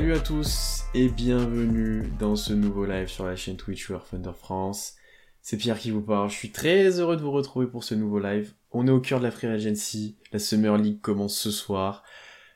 Salut 0.00 0.14
à 0.14 0.20
tous 0.20 0.84
et 0.94 1.10
bienvenue 1.10 2.10
dans 2.18 2.34
ce 2.34 2.54
nouveau 2.54 2.86
live 2.86 3.08
sur 3.08 3.26
la 3.26 3.36
chaîne 3.36 3.58
Twitch 3.58 3.90
War 3.90 4.02
Thunder 4.02 4.32
France. 4.32 4.94
C'est 5.42 5.58
Pierre 5.58 5.78
qui 5.78 5.90
vous 5.90 6.00
parle, 6.00 6.30
je 6.30 6.36
suis 6.36 6.52
très 6.52 6.98
heureux 7.00 7.18
de 7.18 7.20
vous 7.20 7.30
retrouver 7.30 7.66
pour 7.66 7.84
ce 7.84 7.94
nouveau 7.94 8.18
live. 8.18 8.54
On 8.70 8.86
est 8.86 8.90
au 8.90 9.00
cœur 9.00 9.18
de 9.18 9.24
la 9.24 9.30
Free 9.30 9.48
Agency, 9.48 10.16
la 10.32 10.38
Summer 10.38 10.78
League 10.78 11.02
commence 11.02 11.36
ce 11.36 11.50
soir. 11.50 12.02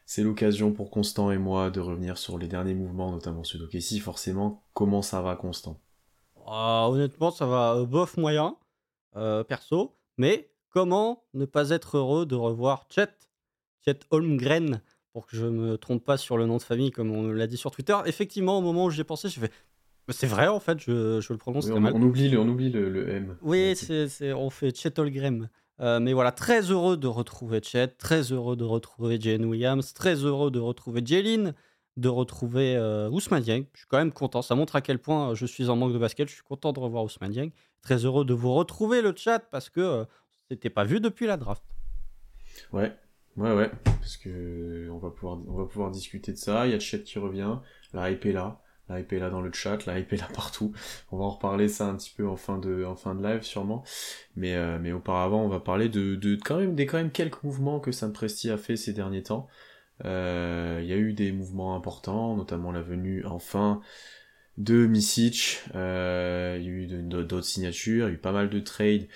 C'est 0.07 0.23
l'occasion 0.23 0.73
pour 0.73 0.91
Constant 0.91 1.31
et 1.31 1.37
moi 1.37 1.69
de 1.69 1.81
revenir 1.81 2.17
sur 2.17 2.39
les 2.39 2.49
derniers 2.49 2.73
mouvements, 2.73 3.13
notamment 3.13 3.45
ceux 3.45 3.59
d'OKC, 3.59 4.01
forcément. 4.01 4.65
Comment 4.73 5.03
ça 5.03 5.21
va 5.21 5.37
Constant? 5.37 5.79
Ah, 6.47 6.89
honnêtement, 6.89 7.31
ça 7.31 7.45
va 7.45 7.75
euh, 7.75 7.85
bof 7.85 8.17
moyen, 8.17 8.57
euh, 9.17 9.45
perso. 9.45 9.99
Mais 10.17 10.51
comment 10.71 11.25
ne 11.35 11.45
pas 11.45 11.69
être 11.69 11.99
heureux 11.99 12.25
de 12.25 12.37
revoir 12.37 12.87
Chet, 12.89 13.11
Chet 13.85 14.01
Holmgren, 14.11 14.81
pour 15.15 15.27
que 15.27 15.37
je 15.37 15.47
me 15.47 15.79
trompe 15.79 16.05
pas 16.05 16.19
sur 16.19 16.37
le 16.37 16.45
nom 16.45 16.59
de 16.59 16.63
famille 16.63 16.91
comme 16.91 17.11
on 17.13 17.29
l'a 17.29 17.47
dit 17.47 17.57
sur 17.57 17.71
Twitter. 17.71 17.97
Effectivement, 18.05 18.59
au 18.59 18.61
moment 18.61 18.85
où 18.85 18.91
j'y 18.91 19.01
ai 19.01 19.05
pensé, 19.05 19.29
j'ai 19.31 19.41
fait. 19.41 19.53
C'est 20.11 20.27
vrai 20.27 20.49
en 20.49 20.61
fait, 20.61 20.79
je, 20.81 21.21
je 21.23 21.33
le 21.33 21.39
prononce 21.39 21.65
Oui, 21.67 21.73
on, 21.73 21.81
mal. 21.81 21.95
on 21.95 22.03
oublie 22.03 22.29
le, 22.29 22.39
on 22.39 22.47
oublie 22.49 22.69
le, 22.69 22.91
le 22.91 23.09
M. 23.09 23.37
Oui, 23.41 23.75
c'est, 23.75 24.09
c'est- 24.11 24.35
on 24.35 24.51
fait 24.51 24.77
Chet 24.77 24.99
Holmgren. 25.01 25.49
Euh, 25.81 25.99
mais 25.99 26.13
voilà, 26.13 26.31
très 26.31 26.61
heureux 26.71 26.97
de 26.97 27.07
retrouver 27.07 27.61
Chet, 27.63 27.89
très 27.97 28.33
heureux 28.33 28.55
de 28.57 28.65
retrouver 28.65 29.19
Jane 29.21 29.45
Williams, 29.47 29.95
très 29.95 30.17
heureux 30.17 30.51
de 30.51 30.59
retrouver 30.61 31.01
Jalen, 31.05 31.55
de 31.97 32.09
retrouver 32.09 32.77
euh, 32.77 33.09
Ousmane 33.11 33.43
Dieng. 33.43 33.65
Je 33.73 33.79
suis 33.79 33.87
quand 33.89 33.97
même 33.99 34.13
content, 34.13 34.43
ça 34.43 34.55
montre 34.57 34.77
à 34.77 34.81
quel 34.83 34.99
point 34.99 35.31
euh, 35.31 35.35
je 35.35 35.47
suis 35.47 35.69
en 35.71 35.77
manque 35.77 35.93
de 35.93 35.99
basket. 35.99 36.29
Je 36.29 36.35
suis 36.35 36.43
content 36.43 36.73
de 36.73 36.81
revoir 36.81 37.03
Ousmane 37.05 37.31
Dieng. 37.33 37.51
Très 37.83 38.05
heureux 38.05 38.25
de 38.25 38.35
vous 38.35 38.53
retrouver 38.53 39.01
le 39.01 39.15
chat 39.17 39.39
parce 39.39 39.71
que 39.71 39.81
euh, 39.81 40.05
c'était 40.51 40.71
pas 40.71 40.85
vu 40.85 41.01
depuis 41.01 41.27
la 41.27 41.37
draft. 41.37 41.63
Ouais, 42.73 42.95
ouais, 43.37 43.53
ouais, 43.53 43.71
parce 43.85 44.17
que 44.17 44.89
on 44.91 44.99
va 44.99 45.11
pouvoir, 45.11 45.39
on 45.49 45.55
va 45.55 45.65
pouvoir 45.67 45.91
discuter 45.91 46.33
de 46.33 46.37
ça. 46.37 46.67
Il 46.67 46.73
y 46.73 46.75
a 46.75 46.79
Chet 46.79 47.03
qui 47.03 47.19
revient, 47.19 47.59
la 47.93 48.11
hype 48.11 48.27
est 48.27 48.33
là, 48.33 48.61
la 48.89 49.01
hype 49.01 49.13
est 49.13 49.19
là 49.19 49.31
dans 49.31 49.41
le 49.41 49.53
chat, 49.53 49.87
la 49.87 49.99
hype 49.99 50.13
est 50.13 50.17
là 50.19 50.29
partout. 50.35 50.73
On 51.11 51.19
va 51.19 51.25
en 51.25 51.31
reparler 51.31 51.69
ça 51.69 51.87
un 51.87 51.97
petit 51.97 52.13
peu 52.17 52.29
en 52.29 52.37
fin 52.37 52.59
de, 52.59 52.85
en 52.85 52.97
fin 52.97 53.15
de 53.15 53.23
live 53.27 53.43
sûrement. 53.43 53.83
Mais, 54.37 54.55
euh, 54.57 54.79
mais 54.81 54.93
auparavant, 54.93 55.43
on 55.43 55.49
va 55.49 55.61
parler 55.61 55.89
de, 55.89 56.17
de 56.17 56.37
quand 56.37 56.59
même 56.59 56.75
des 56.75 56.87
quand 56.87 56.99
même 56.99 57.11
quelques 57.11 57.43
mouvements 57.43 57.81
que 57.81 57.93
Sam 57.93 58.13
Presti 58.13 58.51
a 58.51 58.57
fait 58.59 58.77
ces 58.77 58.93
derniers 58.93 59.23
temps. 59.23 59.49
Euh, 60.05 60.81
Il 60.83 60.89
y 60.89 60.93
a 60.93 60.97
eu 60.97 61.13
des 61.13 61.33
mouvements 61.33 61.77
importants, 61.77 62.37
notamment 62.37 62.73
la 62.73 62.83
venue 62.83 63.25
enfin 63.27 63.81
de 64.59 64.87
Misic. 64.87 65.61
Euh, 65.75 66.57
il 66.61 66.65
y 66.65 66.69
a 66.69 66.73
eu 66.73 66.87
d'autres 67.03 67.45
signatures, 67.45 68.07
il 68.07 68.11
y 68.11 68.13
a 68.13 68.15
eu 68.15 68.19
pas 68.19 68.33
mal 68.33 68.51
de 68.51 68.61
trades 68.61 69.09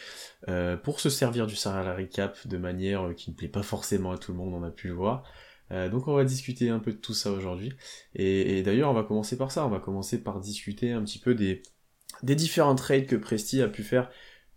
euh, 0.48 0.76
pour 0.76 1.00
se 1.00 1.10
servir 1.10 1.46
du 1.46 1.56
salary 1.56 2.08
cap 2.08 2.46
de 2.46 2.56
manière 2.58 3.08
euh, 3.08 3.14
qui 3.14 3.30
ne 3.30 3.36
plaît 3.36 3.48
pas 3.48 3.62
forcément 3.62 4.12
à 4.12 4.18
tout 4.18 4.32
le 4.32 4.38
monde, 4.38 4.54
on 4.54 4.62
a 4.62 4.70
pu 4.70 4.88
le 4.88 4.94
voir. 4.94 5.24
Euh, 5.70 5.88
donc 5.88 6.08
on 6.08 6.14
va 6.14 6.24
discuter 6.24 6.70
un 6.70 6.78
peu 6.78 6.92
de 6.92 6.96
tout 6.96 7.14
ça 7.14 7.30
aujourd'hui. 7.30 7.72
Et, 8.14 8.62
d'ailleurs 8.62 8.90
on 8.90 8.94
va 8.94 9.04
commencer 9.04 9.36
par 9.36 9.52
ça, 9.52 9.66
on 9.66 9.70
va 9.70 9.80
commencer 9.80 10.22
par 10.22 10.40
discuter 10.40 10.92
un 10.92 11.02
petit 11.02 11.18
peu 11.18 11.34
des, 11.34 11.62
des 12.22 12.34
différents 12.34 12.74
trades 12.74 13.06
que 13.06 13.16
Presti 13.16 13.62
a 13.62 13.68
pu 13.68 13.82
faire 13.82 14.10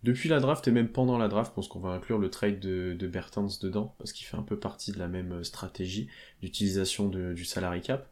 depuis 0.04 0.30
la 0.30 0.40
draft 0.40 0.68
et 0.68 0.72
même 0.72 0.90
pendant 0.90 1.18
la 1.18 1.28
draft. 1.28 1.52
Je 1.52 1.56
pense 1.56 1.68
qu'on 1.68 1.80
va 1.80 1.90
inclure 1.90 2.18
le 2.18 2.30
trade 2.30 2.60
de, 2.60 2.96
de 2.98 3.08
Bertans 3.08 3.48
dedans, 3.62 3.96
parce 3.98 4.14
qu'il 4.14 4.26
fait 4.26 4.38
un 4.38 4.44
peu 4.44 4.60
partie 4.60 4.92
de 4.92 5.00
la 5.00 5.08
même 5.08 5.34
euh, 5.34 5.44
stratégie 5.44 6.08
d'utilisation 6.42 7.08
du 7.10 7.46
salary 7.46 7.82
cap. 7.82 8.10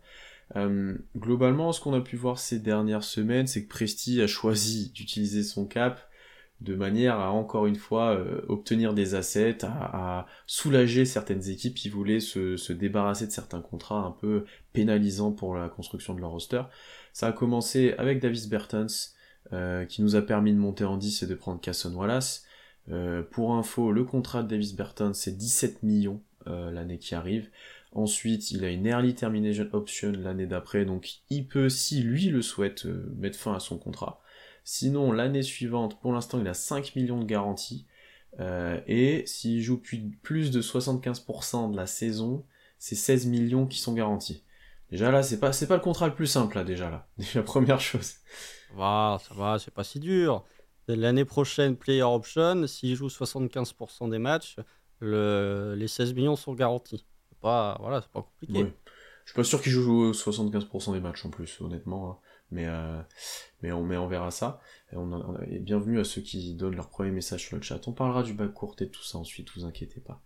Euh, 0.56 0.98
globalement, 1.16 1.72
ce 1.72 1.82
qu'on 1.82 1.94
a 1.94 2.02
pu 2.02 2.16
voir 2.16 2.40
ces 2.40 2.60
dernières 2.60 3.04
semaines, 3.04 3.48
c'est 3.48 3.64
que 3.64 3.70
Presti 3.70 4.22
a 4.22 4.28
choisi 4.28 4.92
d'utiliser 4.92 5.44
son 5.44 5.66
cap 5.66 6.02
de 6.62 6.76
manière 6.76 7.20
à 7.20 7.32
encore 7.32 7.68
une 7.68 7.78
fois 7.78 8.16
euh, 8.18 8.42
obtenir 8.50 8.94
des 8.94 9.16
assets, 9.16 9.60
à, 9.64 10.26
soulager 10.46 11.06
certaines 11.06 11.48
équipes 11.50 11.76
qui 11.76 11.88
voulaient 11.88 12.20
se, 12.20 12.58
se 12.58 12.74
débarrasser 12.74 13.28
de 13.28 13.32
certains 13.32 13.62
contrats 13.62 14.02
un 14.02 14.12
peu 14.12 14.44
pénalisants 14.74 15.32
pour 15.32 15.56
la 15.56 15.70
construction 15.70 16.14
de 16.14 16.20
leur 16.20 16.32
roster. 16.32 16.64
Ça 17.14 17.28
a 17.28 17.32
commencé 17.32 17.94
avec 17.98 18.20
Davis 18.20 18.50
Bertans, 18.50 18.88
euh, 19.54 19.86
qui 19.86 20.02
nous 20.02 20.16
a 20.16 20.22
permis 20.22 20.52
de 20.52 20.60
monter 20.60 20.84
en 20.84 20.98
10 20.98 21.24
et 21.24 21.28
de 21.28 21.36
prendre 21.36 21.62
Casson 21.62 21.94
Wallace. 21.94 22.46
Pour 23.30 23.54
info, 23.54 23.92
le 23.92 24.04
contrat 24.04 24.42
de 24.42 24.48
Davis 24.48 24.76
Bertans, 24.76 25.14
c'est 25.14 25.38
17 25.38 25.84
millions 25.84 26.24
l'année 26.48 26.98
qui 26.98 27.14
arrive. 27.14 27.52
Ensuite, 27.92 28.52
il 28.52 28.64
a 28.64 28.70
une 28.70 28.86
early 28.86 29.16
termination 29.16 29.68
option 29.74 30.12
l'année 30.12 30.46
d'après, 30.46 30.86
donc 30.86 31.22
il 31.30 31.48
peut, 31.48 31.70
si 31.70 32.02
lui 32.04 32.26
le 32.28 32.42
souhaite, 32.42 32.86
euh, 32.86 33.12
mettre 33.18 33.38
fin 33.40 33.56
à 33.56 33.60
son 33.60 33.78
contrat. 33.80 34.22
Sinon, 34.64 35.12
l'année 35.12 35.42
suivante, 35.42 36.00
pour 36.00 36.14
l'instant, 36.14 36.40
il 36.40 36.48
a 36.48 36.54
5 36.54 36.96
millions 36.96 37.20
de 37.20 37.26
garantie. 37.26 37.88
Euh, 38.40 38.80
et 38.86 39.24
s'il 39.26 39.62
joue 39.64 39.82
plus, 40.22 40.52
de 40.52 40.62
75% 40.62 41.72
de 41.72 41.76
la 41.76 41.88
saison, 41.88 42.46
c'est 42.78 42.96
16 42.96 43.26
millions 43.26 43.66
qui 43.66 43.80
sont 43.80 43.94
garantis. 43.94 44.44
Déjà 44.92 45.10
là, 45.12 45.24
c'est 45.24 45.40
pas, 45.40 45.52
pas 45.52 45.76
le 45.76 45.82
contrat 45.82 46.08
le 46.08 46.16
plus 46.16 46.28
simple, 46.28 46.56
là, 46.56 46.64
déjà 46.64 46.90
là. 46.92 47.08
Déjà, 47.18 47.42
première 47.42 47.80
chose. 47.80 48.14
Ça 49.28 49.34
va, 49.34 49.58
c'est 49.60 49.74
pas 49.74 49.84
si 49.84 50.00
dur. 50.00 50.46
L'année 50.88 51.26
prochaine, 51.26 51.76
player 51.76 52.04
option, 52.04 52.66
s'il 52.68 52.96
joue 52.96 53.08
75% 53.08 54.10
des 54.10 54.20
matchs, 54.20 54.56
le- 55.00 55.76
les 55.78 55.88
16 55.88 56.14
millions 56.14 56.36
sont 56.36 56.54
garantis. 56.54 57.06
Pas, 57.42 57.78
voilà, 57.80 58.02
c'est 58.02 58.12
pas 58.12 58.22
compliqué. 58.22 58.74
Je 59.26 59.32
suis 59.32 59.36
pas 59.36 59.44
sûr 59.44 59.62
qu'il 59.62 59.72
joue 59.72 60.12
75% 60.12 60.94
des 60.94 61.00
matchs 61.00 61.26
en 61.26 61.30
plus, 61.30 61.62
honnêtement. 61.62 62.12
hein. 62.12 62.18
Mais, 62.52 62.66
euh, 62.68 63.00
mais, 63.62 63.72
on, 63.72 64.08
verra 64.08 64.32
ça. 64.32 64.60
On, 64.94 65.38
bienvenue 65.60 66.00
à 66.00 66.04
ceux 66.04 66.22
qui 66.22 66.56
donnent 66.56 66.76
leur 66.76 66.90
premier 66.90 67.12
message 67.12 67.46
sur 67.46 67.56
le 67.56 67.62
chat. 67.62 67.88
On 67.88 67.92
parlera 67.92 68.24
du 68.24 68.34
bac 68.34 68.54
court 68.54 68.76
et 68.80 68.90
tout 68.90 69.04
ça 69.04 69.18
ensuite, 69.18 69.50
vous 69.56 69.66
inquiétez 69.66 70.00
pas. 70.00 70.22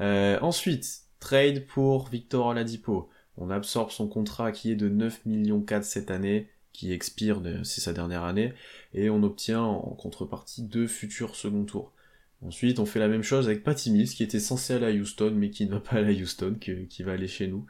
Euh, 0.00 0.38
ensuite, 0.40 1.02
trade 1.20 1.66
pour 1.66 2.08
Victor 2.08 2.46
Oladipo. 2.46 3.10
On 3.36 3.50
absorbe 3.50 3.90
son 3.90 4.08
contrat 4.08 4.50
qui 4.50 4.72
est 4.72 4.76
de 4.76 4.88
9 4.88 5.26
millions 5.26 5.60
4 5.60 5.84
cette 5.84 6.10
année, 6.10 6.48
qui 6.72 6.92
expire, 6.92 7.42
c'est 7.64 7.80
sa 7.80 7.92
dernière 7.92 8.24
année, 8.24 8.54
et 8.94 9.10
on 9.10 9.22
obtient 9.22 9.62
en 9.62 9.94
contrepartie 9.94 10.62
deux 10.62 10.86
futurs 10.86 11.36
second 11.36 11.64
tours. 11.64 11.92
Ensuite, 12.40 12.78
on 12.78 12.86
fait 12.86 13.00
la 13.00 13.08
même 13.08 13.24
chose 13.24 13.46
avec 13.46 13.64
Patty 13.64 13.90
Mills, 13.90 14.08
qui 14.10 14.22
était 14.22 14.38
censé 14.38 14.72
aller 14.74 14.86
à 14.86 14.90
Houston, 14.90 15.32
mais 15.34 15.50
qui 15.50 15.66
ne 15.66 15.72
va 15.72 15.80
pas 15.80 15.96
aller 15.96 16.16
à 16.16 16.22
Houston, 16.22 16.54
que- 16.60 16.84
qui 16.84 17.02
va 17.02 17.12
aller 17.12 17.26
chez 17.26 17.48
nous. 17.48 17.66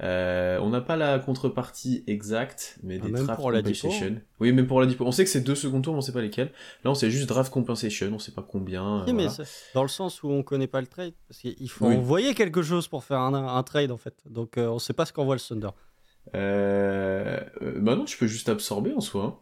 Euh, 0.00 0.58
on 0.60 0.70
n'a 0.70 0.80
pas 0.80 0.94
la 0.96 1.18
contrepartie 1.18 2.04
exacte, 2.06 2.78
mais 2.84 3.00
Ah, 3.02 3.06
des 3.06 3.10
draft 3.12 3.42
compensation. 3.42 4.16
Oui, 4.38 4.52
même 4.52 4.68
pour 4.68 4.80
la 4.80 4.86
On 5.00 5.10
sait 5.10 5.24
que 5.24 5.30
c'est 5.30 5.40
deux 5.40 5.56
second 5.56 5.80
tours, 5.82 5.94
mais 5.94 5.98
on 5.98 6.00
sait 6.00 6.12
pas 6.12 6.20
lesquels. 6.20 6.52
Là, 6.84 6.92
on 6.92 6.94
sait 6.94 7.10
juste 7.10 7.28
draft 7.28 7.52
compensation, 7.52 8.08
on 8.12 8.20
sait 8.20 8.30
pas 8.30 8.46
combien. 8.48 9.00
euh, 9.02 9.06
Si, 9.06 9.12
mais 9.14 9.26
voilà. 9.26 9.44
dans 9.74 9.82
le 9.82 9.88
sens 9.88 10.22
où 10.22 10.28
on 10.30 10.44
connaît 10.44 10.68
pas 10.68 10.80
le 10.80 10.86
trade, 10.86 11.14
parce 11.26 11.40
qu'il 11.40 11.68
faut 11.70 11.86
Oui. 11.88 11.96
envoyer 11.96 12.34
quelque 12.34 12.62
chose 12.62 12.86
pour 12.86 13.02
faire 13.02 13.18
un, 13.18 13.34
un 13.34 13.62
trade 13.64 13.90
en 13.90 13.96
fait. 13.98 14.14
Donc 14.30 14.58
euh, 14.58 14.68
on 14.68 14.78
sait 14.78 14.92
pas 14.92 15.06
ce 15.06 15.12
qu'envoie 15.12 15.34
le 15.34 15.40
Thunder. 15.40 15.70
Euh, 16.36 17.40
bah 17.80 17.96
non, 17.96 18.04
tu 18.04 18.16
peux 18.16 18.26
juste 18.26 18.48
absorber 18.48 18.92
en 18.94 19.00
soi. 19.00 19.24
hein. 19.24 19.38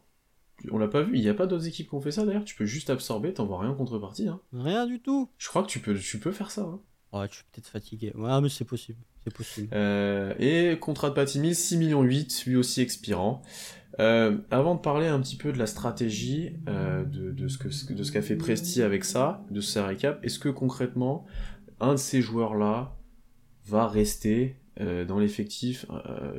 On 0.71 0.79
l'a 0.79 0.89
pas 0.89 1.03
vu, 1.03 1.17
il 1.17 1.21
n'y 1.21 1.29
a 1.29 1.35
pas 1.35 1.47
d'autres 1.47 1.67
équipes 1.67 1.89
qui 1.89 1.95
ont 1.95 2.01
fait 2.01 2.13
ça 2.13 2.25
d'ailleurs. 2.25 2.45
Tu 2.45 2.55
peux 2.55 2.67
juste 2.67 2.91
absorber, 2.91 3.33
t'envoies 3.33 3.61
rien 3.61 3.71
en 3.71 3.75
contrepartie. 3.75 4.29
Hein. 4.29 4.41
Rien 4.53 4.87
du 4.87 5.01
tout. 5.01 5.29
Je 5.39 5.49
crois 5.49 5.63
que 5.63 5.69
tu 5.69 5.81
peux, 5.81 5.95
tu 5.99 6.19
peux 6.19 6.33
faire 6.33 6.51
ça. 6.51 6.63
Hein. 6.63 6.81
Ouais, 7.13 7.27
je 7.31 7.37
suis 7.37 7.45
peut-être 7.53 7.69
fatigué. 7.69 8.13
Ouais, 8.15 8.41
mais 8.41 8.49
c'est 8.49 8.65
possible. 8.65 8.99
C'est 9.25 9.35
possible. 9.35 9.69
Euh, 9.73 10.35
et 10.39 10.79
contrat 10.79 11.11
de 11.11 11.15
Patty 11.15 11.39
Mills, 11.39 11.55
6 11.55 11.77
millions 11.77 12.03
8, 12.03 12.45
lui 12.47 12.57
aussi 12.57 12.81
expirant. 12.81 13.43
Euh, 14.01 14.39
avant 14.51 14.75
de 14.75 14.81
parler 14.81 15.07
un 15.07 15.21
petit 15.21 15.37
peu 15.37 15.53
de 15.53 15.59
la 15.59 15.67
stratégie, 15.67 16.57
euh, 16.69 17.05
de, 17.05 17.31
de 17.31 17.49
ce 17.49 17.59
que 17.59 17.93
de 17.93 18.03
ce 18.03 18.11
qu'a 18.11 18.23
fait 18.23 18.37
Presti 18.37 18.83
avec 18.83 19.05
ça, 19.05 19.45
de 19.51 19.61
ce 19.61 19.79
récap, 19.79 20.25
est-ce 20.25 20.39
que 20.39 20.49
concrètement, 20.49 21.27
un 21.81 21.93
de 21.93 21.99
ces 21.99 22.23
joueurs-là 22.23 22.97
va 23.67 23.87
rester 23.87 24.57
dans 24.81 25.19
l'effectif 25.19 25.85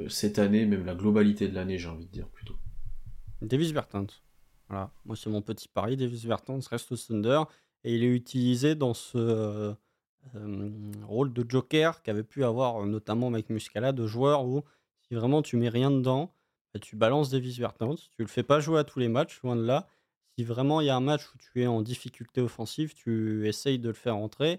cette 0.10 0.40
année, 0.40 0.66
même 0.66 0.86
la 0.86 0.96
globalité 0.96 1.48
de 1.48 1.54
l'année, 1.54 1.78
j'ai 1.78 1.88
envie 1.88 2.08
de 2.08 2.12
dire 2.12 2.28
plutôt? 2.30 2.56
Davis 3.44 3.74
Bertans. 3.74 4.08
Voilà. 4.70 4.92
Moi, 5.06 5.16
c'est 5.16 5.30
mon 5.30 5.42
petit 5.42 5.68
pari. 5.68 5.98
Davis 5.98 6.26
Bertans 6.26 6.60
reste 6.70 6.92
au 6.92 6.98
Thunder 6.98 7.44
et 7.84 7.96
il 7.96 8.04
est 8.04 8.16
utilisé 8.16 8.76
dans 8.76 8.94
ce 8.94 9.76
euh, 10.36 10.72
rôle 11.04 11.34
de 11.34 11.46
joker 11.48 12.02
qu'avait 12.02 12.24
pu 12.24 12.44
avoir 12.44 12.82
euh, 12.82 12.86
notamment 12.86 13.30
Mike 13.30 13.50
Muscala, 13.50 13.92
de 13.92 14.08
joueur 14.08 14.46
où 14.46 14.64
si 15.08 15.16
vraiment 15.16 15.42
tu 15.42 15.58
mets 15.58 15.70
rien 15.70 15.92
dedans, 15.92 16.34
bah, 16.74 16.80
tu 16.80 16.96
balances 16.96 17.30
Davis 17.30 17.60
Bertans. 17.60 17.96
Tu 17.96 18.22
le 18.22 18.28
fais 18.28 18.44
pas 18.44 18.60
jouer 18.60 18.80
à 18.80 18.84
tous 18.84 19.00
les 19.00 19.10
matchs, 19.10 19.42
loin 19.44 19.56
de 19.56 19.64
là. 19.64 19.88
Si 20.36 20.44
vraiment 20.44 20.82
il 20.82 20.88
y 20.88 20.90
a 20.90 20.96
un 20.96 21.02
match 21.02 21.28
où 21.34 21.38
tu 21.38 21.62
es 21.62 21.68
en 21.68 21.82
difficulté 21.82 22.42
offensive, 22.42 22.94
tu 22.96 23.48
essayes 23.48 23.80
de 23.80 23.90
le 23.90 23.94
faire 23.94 24.16
entrer. 24.16 24.58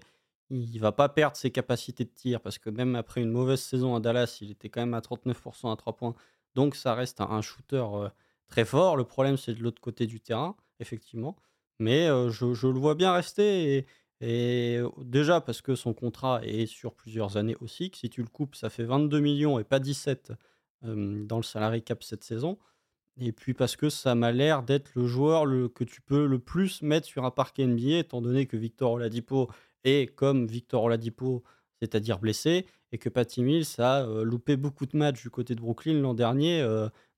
Il 0.51 0.77
va 0.79 0.91
pas 0.91 1.09
perdre 1.09 1.35
ses 1.35 1.51
capacités 1.51 2.05
de 2.05 2.09
tir 2.09 2.39
parce 2.39 2.59
que 2.59 2.69
même 2.69 2.95
après 2.95 3.21
une 3.21 3.31
mauvaise 3.31 3.61
saison 3.61 3.95
à 3.95 3.99
Dallas, 3.99 4.37
il 4.41 4.51
était 4.51 4.69
quand 4.69 4.81
même 4.81 4.93
à 4.93 4.99
39% 4.99 5.73
à 5.73 5.75
3 5.75 5.93
points. 5.97 6.15
Donc 6.53 6.75
ça 6.75 6.93
reste 6.93 7.19
un, 7.19 7.25
un 7.25 7.41
shooter 7.41 7.83
euh, 7.93 8.09
très 8.47 8.65
fort. 8.65 8.95
Le 8.95 9.03
problème, 9.03 9.37
c'est 9.37 9.53
de 9.53 9.63
l'autre 9.63 9.81
côté 9.81 10.07
du 10.07 10.19
terrain, 10.19 10.55
effectivement. 10.79 11.35
Mais 11.79 12.07
euh, 12.07 12.29
je, 12.29 12.67
le 12.67 12.79
vois 12.79 12.95
bien 12.95 13.13
rester. 13.13 13.85
Et, 14.21 14.77
euh, 14.79 14.89
déjà 15.03 15.41
parce 15.41 15.61
que 15.61 15.75
son 15.75 15.93
contrat 15.93 16.41
est 16.43 16.65
sur 16.65 16.93
plusieurs 16.93 17.37
années 17.37 17.57
aussi. 17.61 17.91
Que 17.91 17.97
si 17.97 18.09
tu 18.09 18.21
le 18.21 18.29
coupes, 18.29 18.55
ça 18.55 18.69
fait 18.69 18.83
22 18.83 19.19
millions 19.19 19.59
et 19.59 19.63
pas 19.63 19.79
17 19.79 20.31
euh, 20.85 21.25
dans 21.25 21.37
le 21.37 21.43
salary 21.43 21.83
cap 21.83 22.03
cette 22.03 22.23
saison. 22.23 22.57
Et 23.17 23.31
puis 23.31 23.53
parce 23.53 23.75
que 23.75 23.89
ça 23.89 24.13
m'a 24.15 24.31
l'air 24.31 24.63
d'être 24.63 24.91
le 24.95 25.07
joueur 25.07 25.45
que 25.73 25.83
tu 25.85 26.01
peux 26.01 26.25
le 26.25 26.39
plus 26.39 26.81
mettre 26.81 27.07
sur 27.07 27.23
un 27.23 27.31
parquet 27.31 27.65
NBA, 27.65 27.99
étant 27.99 28.21
donné 28.21 28.45
que 28.45 28.57
Victor 28.57 28.93
Oladipo 28.93 29.49
est 29.85 30.13
comme 30.15 30.47
Victor 30.47 30.83
Oladipo 30.83 31.43
c'est-à-dire 31.81 32.19
blessé, 32.19 32.65
et 32.95 32.97
que 32.97 33.09
Patty 33.09 33.43
Mills 33.43 33.65
a 33.79 34.07
loupé 34.23 34.55
beaucoup 34.55 34.85
de 34.85 34.95
matchs 34.95 35.21
du 35.21 35.29
côté 35.29 35.53
de 35.53 35.59
Brooklyn 35.59 35.99
l'an 35.99 36.13
dernier, 36.13 36.65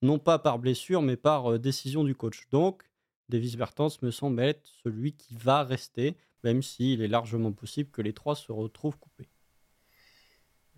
non 0.02 0.18
pas 0.18 0.40
par 0.40 0.58
blessure, 0.58 1.04
mais 1.04 1.18
par 1.18 1.60
décision 1.60 2.04
du 2.04 2.16
coach. 2.16 2.48
Donc, 2.50 2.82
Davis 3.30 3.56
Bertans 3.58 3.90
me 4.02 4.10
semble 4.10 4.42
être 4.42 4.66
celui 4.84 5.14
qui 5.14 5.36
va 5.36 5.64
rester, 5.64 6.18
même 6.44 6.64
s'il 6.64 7.04
est 7.04 7.08
largement 7.08 7.52
possible 7.52 7.92
que 7.92 8.02
les 8.02 8.14
trois 8.14 8.34
se 8.34 8.52
retrouvent 8.52 8.98
coupés. 8.98 9.30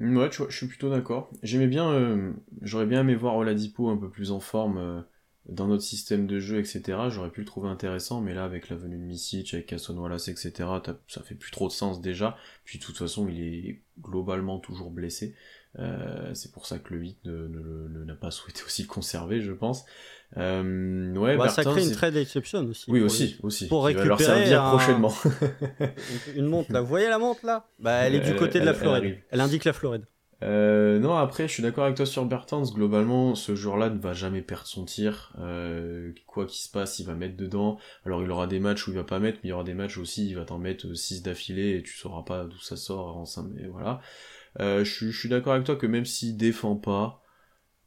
Ouais, 0.01 0.29
je 0.29 0.53
suis 0.53 0.67
plutôt 0.67 0.89
d'accord. 0.89 1.31
J'aimais 1.43 1.67
bien, 1.67 2.35
j'aurais 2.61 2.85
bien 2.85 2.99
aimé 2.99 3.15
voir 3.15 3.37
Oladipo 3.37 3.87
un 3.87 3.95
peu 3.95 4.09
plus 4.09 4.31
en 4.31 4.41
forme 4.41 5.05
dans 5.45 5.67
notre 5.67 5.83
système 5.83 6.27
de 6.27 6.39
jeu, 6.39 6.59
etc., 6.59 6.81
j'aurais 7.09 7.31
pu 7.31 7.41
le 7.41 7.45
trouver 7.45 7.69
intéressant, 7.69 8.21
mais 8.21 8.33
là, 8.33 8.43
avec 8.43 8.69
la 8.69 8.75
venue 8.75 8.97
de 8.97 9.03
Misic, 9.03 9.53
avec 9.53 9.67
Casson 9.67 9.97
Wallace, 9.97 10.27
etc., 10.27 10.51
ça 11.07 11.23
fait 11.23 11.35
plus 11.35 11.51
trop 11.51 11.67
de 11.67 11.73
sens 11.73 12.01
déjà. 12.01 12.37
Puis 12.65 12.77
de 12.77 12.83
toute 12.83 12.97
façon, 12.97 13.27
il 13.27 13.41
est 13.41 13.81
globalement 13.99 14.59
toujours 14.59 14.91
blessé. 14.91 15.35
Euh, 15.77 16.33
c'est 16.33 16.51
pour 16.51 16.65
ça 16.65 16.79
que 16.79 16.93
le 16.93 16.99
8 16.99 17.25
ne, 17.25 18.03
n'a 18.05 18.15
pas 18.15 18.31
souhaité 18.31 18.63
aussi 18.65 18.83
le 18.83 18.87
conserver, 18.87 19.41
je 19.41 19.51
pense. 19.51 19.85
Euh, 20.37 21.15
ouais, 21.15 21.37
bah, 21.37 21.49
ça 21.49 21.63
crée 21.63 21.83
une 21.83 21.91
trade 21.91 22.15
exception 22.15 22.65
aussi. 22.65 22.85
Oui, 22.89 23.01
aussi, 23.01 23.37
aussi. 23.43 23.67
Pour 23.67 23.85
récupérer 23.85 24.07
leur 24.09 24.21
servir 24.21 24.63
prochainement. 24.63 25.13
une 26.35 26.45
montre 26.45 26.71
là. 26.71 26.81
Vous 26.81 26.87
voyez 26.87 27.07
la 27.07 27.19
montre 27.19 27.45
là? 27.45 27.67
Bah, 27.79 27.93
elle 27.93 28.15
est 28.15 28.19
du 28.19 28.35
côté 28.35 28.59
de 28.59 28.65
la 28.65 28.73
Floride. 28.73 29.19
elle 29.29 29.41
indique 29.41 29.65
la 29.65 29.73
Floride. 29.73 30.05
Euh, 30.41 30.99
non, 30.99 31.15
après, 31.15 31.47
je 31.47 31.53
suis 31.53 31.63
d'accord 31.63 31.83
avec 31.85 31.97
toi 31.97 32.05
sur 32.05 32.25
Bertans. 32.25 32.63
Globalement, 32.63 33.35
ce 33.35 33.55
joueur-là 33.55 33.89
ne 33.89 33.99
va 33.99 34.13
jamais 34.13 34.41
perdre 34.41 34.67
son 34.67 34.85
tir. 34.85 35.33
Euh, 35.39 36.13
quoi 36.27 36.45
qu'il 36.45 36.61
se 36.61 36.69
passe, 36.71 36.99
il 36.99 37.05
va 37.05 37.13
mettre 37.13 37.35
dedans. 37.35 37.77
Alors, 38.05 38.23
il 38.23 38.31
aura 38.31 38.47
des 38.47 38.59
matchs 38.59 38.87
où 38.87 38.91
il 38.91 38.95
va 38.95 39.03
pas 39.03 39.19
mettre, 39.19 39.39
mais 39.43 39.49
il 39.49 39.51
y 39.51 39.53
aura 39.53 39.63
des 39.63 39.73
matchs 39.73 39.97
aussi, 39.97 40.29
il 40.29 40.35
va 40.35 40.45
t'en 40.45 40.57
mettre 40.57 40.93
6 40.93 41.23
d'affilée 41.23 41.77
et 41.77 41.83
tu 41.83 41.97
sauras 41.97 42.23
pas 42.23 42.45
d'où 42.45 42.59
ça 42.59 42.77
sort 42.77 43.17
en 43.17 43.25
5, 43.25 43.47
mais 43.53 43.67
voilà. 43.67 44.01
Euh, 44.59 44.83
je, 44.83 45.11
suis 45.11 45.29
d'accord 45.29 45.53
avec 45.53 45.65
toi 45.65 45.75
que 45.75 45.87
même 45.87 46.05
s'il 46.05 46.37
défend 46.37 46.75
pas, 46.75 47.21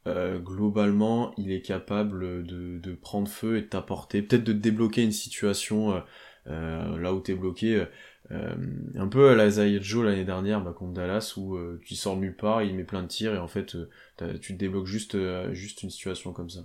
euh, 0.06 0.38
globalement, 0.38 1.32
il 1.38 1.52
est 1.52 1.62
capable 1.62 2.44
de, 2.44 2.78
de 2.78 2.94
prendre 2.94 3.28
feu 3.28 3.58
et 3.58 3.62
de 3.62 3.66
t'apporter, 3.66 4.22
peut-être 4.22 4.44
de 4.44 4.52
débloquer 4.52 5.02
une 5.02 5.12
situation 5.12 5.92
euh, 5.92 5.96
euh 5.98 6.02
là 6.46 7.14
où 7.14 7.20
t'es 7.20 7.34
bloqué 7.34 7.86
euh, 8.30 8.54
un 8.94 9.08
peu 9.08 9.30
à 9.30 9.34
la 9.34 9.50
Zayed 9.50 9.82
Joe 9.82 10.04
l'année 10.04 10.24
dernière 10.24 10.62
bah, 10.62 10.72
contre 10.72 10.92
Dallas 10.92 11.34
où 11.36 11.56
euh, 11.56 11.80
tu 11.84 11.96
sors 11.96 12.16
nulle 12.16 12.36
part, 12.36 12.62
il 12.62 12.74
met 12.74 12.84
plein 12.84 13.02
de 13.02 13.08
tirs 13.08 13.34
et 13.34 13.38
en 13.38 13.48
fait 13.48 13.74
euh, 13.74 14.38
tu 14.38 14.54
te 14.54 14.58
débloques 14.58 14.86
juste, 14.86 15.16
juste 15.52 15.82
une 15.82 15.90
situation 15.90 16.32
comme 16.32 16.50
ça. 16.50 16.60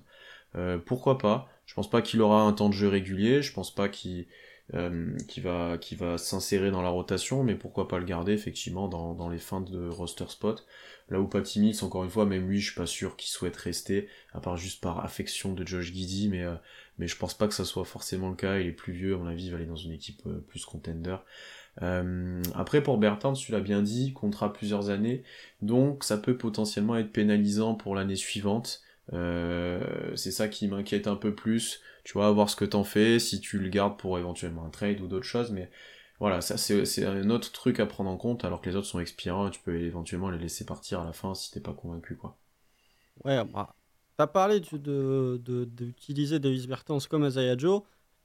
pourquoi 0.85 1.17
pas? 1.17 1.49
Je 1.65 1.73
pense 1.73 1.89
pas 1.89 2.01
qu'il 2.01 2.21
aura 2.21 2.41
un 2.43 2.53
temps 2.53 2.69
de 2.69 2.73
jeu 2.73 2.87
régulier, 2.87 3.41
je 3.41 3.51
pense 3.51 3.73
pas 3.73 3.89
qu'il 3.89 4.27
va, 4.73 5.77
qui 5.77 5.95
va 5.95 6.17
s'insérer 6.17 6.71
dans 6.71 6.81
la 6.81 6.89
rotation, 6.89 7.43
mais 7.43 7.55
pourquoi 7.55 7.87
pas 7.87 7.99
le 7.99 8.05
garder 8.05 8.33
effectivement 8.33 8.87
dans, 8.87 9.13
dans 9.13 9.29
les 9.29 9.37
fins 9.37 9.61
de 9.61 9.87
roster 9.87 10.25
spot. 10.29 10.65
Là 11.09 11.21
où 11.21 11.27
Patty 11.27 11.77
encore 11.81 12.03
une 12.03 12.09
fois, 12.09 12.25
même 12.25 12.49
lui, 12.49 12.59
je 12.59 12.71
suis 12.71 12.79
pas 12.79 12.85
sûr 12.85 13.15
qu'il 13.15 13.29
souhaite 13.29 13.55
rester, 13.55 14.09
à 14.33 14.41
part 14.41 14.57
juste 14.57 14.81
par 14.81 15.05
affection 15.05 15.53
de 15.53 15.65
Josh 15.65 15.93
Giddy, 15.93 16.27
mais, 16.27 16.43
mais 16.97 17.07
je 17.07 17.15
pense 17.15 17.33
pas 17.33 17.47
que 17.47 17.53
ça 17.53 17.63
soit 17.63 17.85
forcément 17.85 18.29
le 18.29 18.35
cas. 18.35 18.59
Il 18.59 18.67
est 18.67 18.71
plus 18.73 18.91
vieux, 18.91 19.15
à 19.15 19.17
mon 19.17 19.27
avis, 19.27 19.45
il 19.45 19.51
va 19.51 19.57
aller 19.57 19.65
dans 19.65 19.77
une 19.77 19.93
équipe 19.93 20.23
plus 20.47 20.65
contender. 20.65 21.15
Euh, 21.81 22.41
après 22.55 22.81
pour 22.81 22.97
Bertrand, 22.97 23.33
tu 23.33 23.51
l'as 23.51 23.59
bien 23.59 23.81
dit, 23.81 24.13
contrat 24.13 24.51
plusieurs 24.51 24.89
années, 24.89 25.23
donc 25.61 26.03
ça 26.03 26.17
peut 26.17 26.37
potentiellement 26.37 26.97
être 26.97 27.11
pénalisant 27.11 27.75
pour 27.75 27.95
l'année 27.95 28.15
suivante. 28.15 28.81
Euh, 29.13 29.79
c'est 30.15 30.31
ça 30.31 30.47
qui 30.47 30.67
m'inquiète 30.67 31.07
un 31.07 31.15
peu 31.15 31.33
plus. 31.33 31.81
Tu 32.07 32.13
vois, 32.13 32.31
voir 32.31 32.49
ce 32.49 32.55
que 32.55 32.63
t'en 32.63 32.85
fais, 32.85 33.19
si 33.19 33.41
tu 33.41 33.59
le 33.59 33.67
gardes 33.67 33.97
pour 33.99 34.17
éventuellement 34.17 34.63
un 34.65 34.69
trade 34.69 35.01
ou 35.01 35.07
d'autres 35.07 35.25
choses, 35.25 35.51
mais 35.51 35.69
voilà, 36.21 36.39
ça 36.39 36.55
c'est 36.55 37.05
un 37.05 37.29
autre 37.29 37.51
truc 37.51 37.81
à 37.81 37.85
prendre 37.85 38.09
en 38.09 38.15
compte, 38.15 38.45
alors 38.45 38.61
que 38.61 38.69
les 38.69 38.77
autres 38.77 38.87
sont 38.87 39.01
expirants, 39.01 39.49
tu 39.49 39.59
peux 39.59 39.75
éventuellement 39.75 40.29
les 40.29 40.37
laisser 40.37 40.65
partir 40.65 41.01
à 41.01 41.03
la 41.03 41.11
fin 41.11 41.35
si 41.35 41.51
t'es 41.51 41.59
pas 41.59 41.73
convaincu, 41.73 42.15
quoi. 42.15 42.37
Ouais, 43.25 43.43
bah, 43.43 43.75
t'as 44.15 44.27
parlé 44.27 44.61
d'utiliser 44.61 45.39
de, 45.39 46.37
de, 46.37 46.43
Davis 46.47 46.65
Bertans 46.65 46.99
comme 47.09 47.25
Isaiah 47.25 47.57
Joe. 47.57 47.81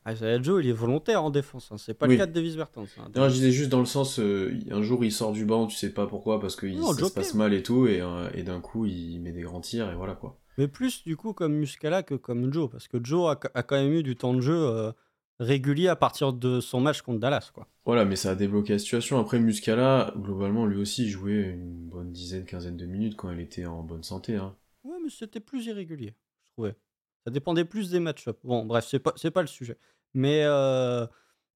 Isaiah 0.07 0.41
Joe, 0.41 0.63
il 0.63 0.71
est 0.71 0.73
volontaire 0.73 1.25
en 1.25 1.31
défense. 1.31 1.73
Hein. 1.73 1.77
C'est 1.77 1.95
pas 1.95 2.07
le 2.07 2.17
cas 2.17 2.27
de 2.27 2.33
Davis 2.33 2.55
Bertans. 2.55 2.87
Hein. 2.99 3.11
Non, 3.17 3.29
je 3.29 3.35
disais 3.35 3.51
juste 3.51 3.71
dans 3.71 3.81
le 3.81 3.87
sens, 3.87 4.21
euh, 4.21 4.57
un 4.71 4.83
jour 4.83 5.05
il 5.05 5.11
sort 5.11 5.33
du 5.33 5.45
banc, 5.45 5.67
tu 5.67 5.77
sais 5.77 5.91
pas 5.91 6.07
pourquoi, 6.07 6.39
parce 6.39 6.55
que 6.55 6.67
il, 6.67 6.81
ça 6.81 7.09
se 7.09 7.13
passe 7.13 7.35
mal 7.35 7.53
et 7.53 7.65
tout, 7.65 7.89
et, 7.89 8.01
euh, 8.01 8.31
et 8.33 8.45
d'un 8.45 8.61
coup 8.61 8.87
il 8.87 9.19
met 9.19 9.33
des 9.33 9.43
grands 9.43 9.61
tirs, 9.61 9.91
et 9.91 9.97
voilà 9.97 10.15
quoi. 10.15 10.39
Mais 10.59 10.69
plus 10.69 11.05
du 11.05 11.17
coup 11.17 11.33
comme 11.33 11.55
Muscala 11.55 12.03
que 12.03 12.15
comme 12.15 12.53
Joe, 12.53 12.71
parce 12.71 12.89
que 12.89 13.03
Joe 13.03 13.31
a, 13.31 13.41
a 13.55 13.63
quand 13.63 13.77
même 13.77 13.93
eu 13.93 14.03
du 14.03 14.17
temps 14.17 14.35
de 14.35 14.41
jeu 14.41 14.57
euh, 14.57 14.93
régulier 15.41 15.89
à 15.89 15.97
partir 15.97 16.33
de 16.33 16.61
son 16.61 16.81
match 16.81 17.03
contre 17.03 17.21
Dallas. 17.21 17.51
quoi. 17.53 17.69
Voilà, 17.85 18.05
mais 18.05 18.17
ça 18.17 18.31
a 18.31 18.35
débloqué 18.35 18.75
la 18.75 18.79
situation. 18.79 19.19
Après 19.19 19.39
Muscala, 19.39 20.13
globalement, 20.17 20.67
lui 20.67 20.79
aussi 20.79 21.09
jouait 21.09 21.51
une 21.51 21.89
bonne 21.89 22.13
dizaine, 22.13 22.45
quinzaine 22.45 22.77
de 22.77 22.87
minutes 22.87 23.17
quand 23.17 23.31
il 23.31 23.41
était 23.41 23.67
en 23.67 23.83
bonne 23.83 24.03
santé. 24.03 24.37
Hein. 24.37 24.55
Ouais, 24.85 24.97
mais 25.03 25.11
c'était 25.11 25.41
plus 25.41 25.67
irrégulier, 25.67 26.15
je 26.49 26.53
trouvais. 26.53 26.77
Ça 27.25 27.31
dépendait 27.31 27.65
plus 27.65 27.91
des 27.91 28.01
match-ups. 28.01 28.39
Bon, 28.45 28.67
bref, 28.67 28.87
c'est 28.89 28.99
pas, 28.99 29.13
pas 29.13 29.41
le 29.43 29.47
sujet. 29.47 29.79
Mais 30.15 30.43
euh, 30.45 31.07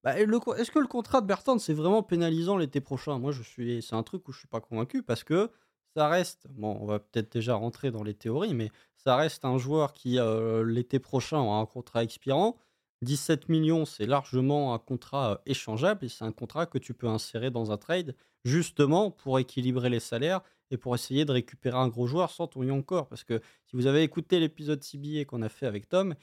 bah, 0.03 0.17
est-ce 0.17 0.71
que 0.71 0.79
le 0.79 0.87
contrat 0.87 1.21
de 1.21 1.27
Bertrand 1.27 1.59
c'est 1.59 1.73
vraiment 1.73 2.03
pénalisant 2.03 2.57
l'été 2.57 2.81
prochain? 2.81 3.19
Moi, 3.19 3.31
je 3.31 3.43
suis, 3.43 3.81
c'est 3.81 3.95
un 3.95 4.03
truc 4.03 4.27
où 4.27 4.31
je 4.31 4.39
suis 4.39 4.47
pas 4.47 4.61
convaincu 4.61 5.03
parce 5.03 5.23
que 5.23 5.51
ça 5.97 6.09
reste, 6.09 6.45
bon, 6.51 6.77
on 6.79 6.85
va 6.85 6.99
peut-être 6.99 7.31
déjà 7.31 7.55
rentrer 7.55 7.89
dans 7.89 8.03
les 8.03 8.13
théories, 8.13 8.53
mais 8.53 8.69
ça 8.97 9.15
reste 9.15 9.45
un 9.45 9.57
joueur 9.57 9.93
qui 9.93 10.19
euh, 10.19 10.63
l'été 10.63 10.99
prochain 10.99 11.39
aura 11.39 11.57
un 11.57 11.65
contrat 11.65 12.03
expirant. 12.03 12.55
17 13.01 13.49
millions, 13.49 13.83
c'est 13.83 14.05
largement 14.05 14.75
un 14.75 14.77
contrat 14.77 15.31
euh, 15.31 15.37
échangeable 15.47 16.05
et 16.05 16.09
c'est 16.09 16.23
un 16.23 16.31
contrat 16.31 16.67
que 16.67 16.77
tu 16.77 16.93
peux 16.93 17.07
insérer 17.07 17.49
dans 17.49 17.71
un 17.71 17.77
trade 17.77 18.15
justement 18.45 19.09
pour 19.09 19.39
équilibrer 19.39 19.89
les 19.89 19.99
salaires 19.99 20.41
et 20.69 20.77
pour 20.77 20.93
essayer 20.93 21.25
de 21.25 21.31
récupérer 21.31 21.77
un 21.77 21.87
gros 21.87 22.05
joueur 22.05 22.29
sans 22.29 22.45
ton 22.45 22.61
young. 22.61 22.85
Parce 22.85 23.23
que 23.23 23.41
si 23.65 23.75
vous 23.75 23.87
avez 23.87 24.03
écouté 24.03 24.39
l'épisode 24.39 24.83
CBA 24.83 25.25
qu'on 25.25 25.41
a 25.41 25.49
fait 25.49 25.65
avec 25.65 25.89
Tom, 25.89 26.13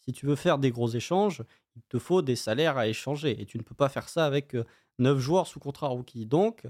si 0.00 0.10
tu 0.10 0.26
veux 0.26 0.34
faire 0.34 0.58
des 0.58 0.72
gros 0.72 0.88
échanges, 0.88 1.44
il 1.76 1.82
te 1.82 2.00
faut 2.00 2.20
des 2.20 2.34
salaires 2.34 2.78
à 2.78 2.88
échanger. 2.88 3.40
Et 3.40 3.46
tu 3.46 3.58
ne 3.58 3.62
peux 3.62 3.76
pas 3.76 3.88
faire 3.88 4.08
ça 4.08 4.26
avec 4.26 4.56
9 4.98 5.20
joueurs 5.20 5.46
sous 5.46 5.60
contrat 5.60 5.86
rookie. 5.86 6.26
Donc, 6.26 6.66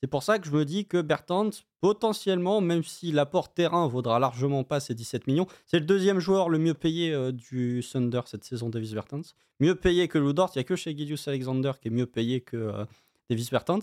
c'est 0.00 0.06
pour 0.06 0.22
ça 0.22 0.38
que 0.38 0.46
je 0.46 0.52
me 0.52 0.64
dis 0.64 0.86
que 0.86 1.00
Bertrand, 1.02 1.50
potentiellement, 1.80 2.60
même 2.60 2.82
si 2.82 3.12
l'apport 3.12 3.52
terrain 3.52 3.86
vaudra 3.86 4.18
largement 4.18 4.64
pas 4.64 4.80
ces 4.80 4.94
17 4.94 5.26
millions, 5.26 5.46
c'est 5.66 5.78
le 5.78 5.86
deuxième 5.86 6.20
joueur 6.20 6.48
le 6.48 6.58
mieux 6.58 6.74
payé 6.74 7.32
du 7.32 7.84
Thunder 7.92 8.20
cette 8.26 8.44
saison, 8.44 8.68
Davis 8.68 8.92
Bertans. 8.92 9.22
Mieux 9.60 9.74
payé 9.74 10.06
que 10.06 10.18
Ludort, 10.18 10.50
il 10.54 10.58
n'y 10.58 10.60
a 10.60 10.64
que 10.64 10.76
chez 10.76 10.96
Gideus 10.96 11.28
Alexander 11.28 11.72
qui 11.80 11.88
est 11.88 11.90
mieux 11.90 12.06
payé 12.06 12.40
que 12.40 12.86
Davis 13.28 13.50
Bertans. 13.50 13.80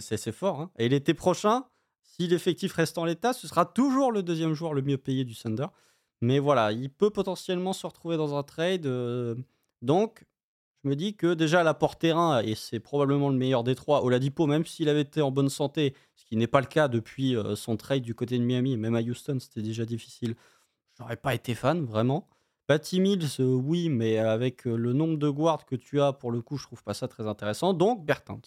C'est 0.00 0.32
fort. 0.32 0.60
Hein. 0.60 0.70
Et 0.78 0.88
l'été 0.88 1.14
prochain, 1.14 1.64
si 2.02 2.26
l'effectif 2.26 2.72
reste 2.74 2.98
en 2.98 3.04
l'état, 3.04 3.32
ce 3.32 3.46
sera 3.46 3.64
toujours 3.64 4.12
le 4.12 4.22
deuxième 4.22 4.54
joueur 4.54 4.74
le 4.74 4.82
mieux 4.82 4.98
payé 4.98 5.24
du 5.24 5.34
Thunder. 5.34 5.66
Mais 6.20 6.38
voilà, 6.38 6.72
il 6.72 6.90
peut 6.90 7.10
potentiellement 7.10 7.72
se 7.72 7.86
retrouver 7.86 8.16
dans 8.16 8.34
un 8.36 8.42
trade. 8.42 8.86
Euh, 8.86 9.34
donc, 9.82 10.24
je 10.86 10.90
me 10.90 10.94
dis 10.94 11.16
que 11.16 11.34
déjà 11.34 11.64
l'apport 11.64 11.96
terrain, 11.96 12.40
et 12.42 12.54
c'est 12.54 12.78
probablement 12.78 13.28
le 13.28 13.34
meilleur 13.34 13.64
des 13.64 13.74
trois, 13.74 14.04
Oladipo, 14.04 14.46
même 14.46 14.64
s'il 14.64 14.88
avait 14.88 15.00
été 15.00 15.20
en 15.20 15.32
bonne 15.32 15.48
santé, 15.48 15.96
ce 16.14 16.24
qui 16.24 16.36
n'est 16.36 16.46
pas 16.46 16.60
le 16.60 16.68
cas 16.68 16.86
depuis 16.86 17.34
euh, 17.34 17.56
son 17.56 17.76
trade 17.76 18.02
du 18.02 18.14
côté 18.14 18.38
de 18.38 18.44
Miami, 18.44 18.76
même 18.76 18.94
à 18.94 19.00
Houston, 19.00 19.38
c'était 19.40 19.62
déjà 19.62 19.84
difficile. 19.84 20.36
Je 20.96 21.02
n'aurais 21.02 21.16
pas 21.16 21.34
été 21.34 21.56
fan, 21.56 21.84
vraiment. 21.84 22.28
Patty 22.68 23.00
Mills, 23.00 23.26
euh, 23.40 23.52
oui, 23.52 23.88
mais 23.88 24.18
avec 24.18 24.64
le 24.64 24.92
nombre 24.92 25.16
de 25.16 25.28
guards 25.28 25.66
que 25.66 25.74
tu 25.74 26.00
as, 26.00 26.12
pour 26.12 26.30
le 26.30 26.40
coup, 26.40 26.56
je 26.56 26.66
trouve 26.66 26.84
pas 26.84 26.94
ça 26.94 27.08
très 27.08 27.26
intéressant. 27.26 27.74
Donc, 27.74 28.06
Bertans. 28.06 28.40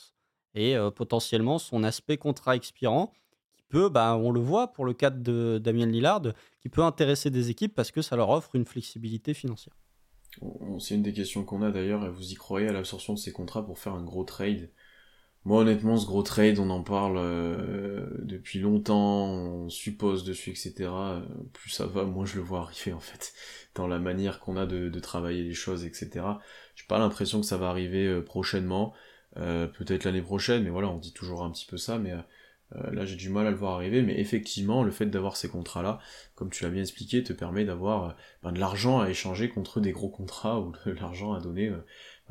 Et 0.55 0.75
potentiellement 0.95 1.59
son 1.59 1.83
aspect 1.83 2.17
contrat 2.17 2.55
expirant 2.55 3.13
peut, 3.67 3.89
bah, 3.89 4.15
on 4.15 4.31
le 4.31 4.39
voit 4.39 4.71
pour 4.71 4.85
le 4.85 4.93
cas 4.93 5.09
de 5.09 5.59
Damien 5.61 5.85
Lillard, 5.85 6.23
qui 6.61 6.69
peut 6.69 6.83
intéresser 6.83 7.29
des 7.29 7.49
équipes 7.49 7.75
parce 7.75 7.91
que 7.91 8.01
ça 8.01 8.15
leur 8.15 8.29
offre 8.29 8.55
une 8.55 8.65
flexibilité 8.65 9.33
financière. 9.33 9.75
C'est 10.79 10.95
une 10.95 11.03
des 11.03 11.13
questions 11.13 11.43
qu'on 11.43 11.61
a 11.61 11.71
d'ailleurs, 11.71 12.11
vous 12.11 12.31
y 12.31 12.35
croyez 12.35 12.67
à 12.67 12.71
l'absorption 12.71 13.13
de 13.13 13.19
ces 13.19 13.31
contrats 13.31 13.65
pour 13.65 13.79
faire 13.79 13.93
un 13.93 14.03
gros 14.03 14.23
trade? 14.23 14.69
Moi 15.45 15.61
honnêtement, 15.61 15.97
ce 15.97 16.05
gros 16.05 16.21
trade, 16.21 16.59
on 16.59 16.69
en 16.69 16.83
parle 16.83 17.17
euh, 17.17 18.05
depuis 18.19 18.59
longtemps, 18.59 19.25
on 19.25 19.69
suppose 19.69 20.23
dessus, 20.23 20.51
etc. 20.51 20.89
Plus 21.53 21.69
ça 21.69 21.85
va, 21.85 22.03
moins 22.03 22.25
je 22.25 22.35
le 22.35 22.41
vois 22.41 22.59
arriver 22.59 22.93
en 22.93 22.99
fait, 22.99 23.33
dans 23.73 23.87
la 23.87 23.99
manière 23.99 24.39
qu'on 24.39 24.57
a 24.57 24.65
de, 24.65 24.99
travailler 24.99 25.43
les 25.43 25.53
choses, 25.53 25.85
etc. 25.85 26.25
J'ai 26.75 26.85
pas 26.87 26.99
l'impression 26.99 27.39
que 27.39 27.45
ça 27.45 27.57
va 27.57 27.69
arriver 27.69 28.05
euh, 28.05 28.21
prochainement, 28.21 28.93
euh, 29.37 29.67
peut-être 29.67 30.03
l'année 30.03 30.21
prochaine, 30.21 30.63
mais 30.63 30.69
voilà, 30.69 30.89
on 30.89 30.97
dit 30.97 31.13
toujours 31.13 31.43
un 31.43 31.51
petit 31.51 31.65
peu 31.65 31.77
ça, 31.77 31.97
mais 31.99 32.11
euh, 32.11 32.21
là, 32.71 33.05
j'ai 33.05 33.15
du 33.15 33.29
mal 33.29 33.47
à 33.47 33.51
le 33.51 33.55
voir 33.55 33.75
arriver, 33.75 34.01
mais 34.01 34.19
effectivement, 34.19 34.83
le 34.83 34.91
fait 34.91 35.07
d'avoir 35.07 35.35
ces 35.35 35.49
contrats-là, 35.49 35.99
comme 36.35 36.49
tu 36.49 36.63
l'as 36.63 36.69
bien 36.69 36.81
expliqué, 36.81 37.23
te 37.23 37.33
permet 37.33 37.65
d'avoir 37.65 38.03
euh, 38.03 38.13
ben, 38.43 38.51
de 38.51 38.59
l'argent 38.59 39.01
à 39.01 39.09
échanger 39.09 39.49
contre 39.49 39.79
des 39.79 39.91
gros 39.91 40.09
contrats 40.09 40.59
ou 40.59 40.71
de 40.71 40.91
l'argent 41.01 41.33
à 41.33 41.39
donner. 41.41 41.69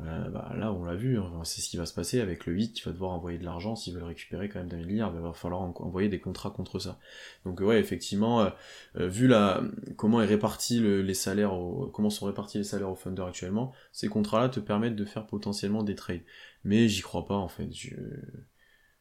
Euh, 0.01 0.29
bah, 0.29 0.53
là, 0.55 0.71
on 0.71 0.85
l'a 0.85 0.95
vu, 0.95 1.19
hein, 1.19 1.41
c'est 1.43 1.61
ce 1.61 1.69
qui 1.69 1.75
va 1.75 1.85
se 1.85 1.93
passer 1.93 2.21
avec 2.21 2.45
le 2.45 2.53
8, 2.53 2.73
tu 2.73 2.85
vas 2.85 2.93
devoir 2.93 3.11
envoyer 3.11 3.37
de 3.37 3.43
l'argent 3.43 3.75
s'ils 3.75 3.93
veulent 3.93 4.03
récupérer 4.03 4.47
quand 4.47 4.59
même 4.59 4.69
d'un 4.69 4.77
milliard, 4.77 5.11
il 5.13 5.21
va 5.21 5.33
falloir 5.33 5.61
envoyer 5.61 6.07
des 6.07 6.21
contrats 6.21 6.51
contre 6.51 6.79
ça. 6.79 6.99
Donc 7.43 7.59
ouais, 7.59 7.79
effectivement, 7.81 8.49
vu 8.95 9.27
la 9.27 9.61
comment 9.97 10.21
est 10.21 10.25
réparti 10.25 10.79
les 10.79 11.13
salaires, 11.13 11.51
comment 11.91 12.09
sont 12.09 12.27
répartis 12.27 12.59
les 12.59 12.63
salaires 12.63 12.89
au 12.89 12.95
Thunder 12.95 13.23
actuellement, 13.27 13.73
ces 13.91 14.07
contrats-là 14.07 14.47
te 14.47 14.61
permettent 14.61 14.95
de 14.95 15.05
faire 15.05 15.27
potentiellement 15.27 15.83
des 15.83 15.95
trades. 15.95 16.23
Mais 16.63 16.87
j'y 16.87 17.01
crois 17.01 17.25
pas 17.25 17.35
en 17.35 17.49
fait. 17.49 17.69
Je 17.73 17.95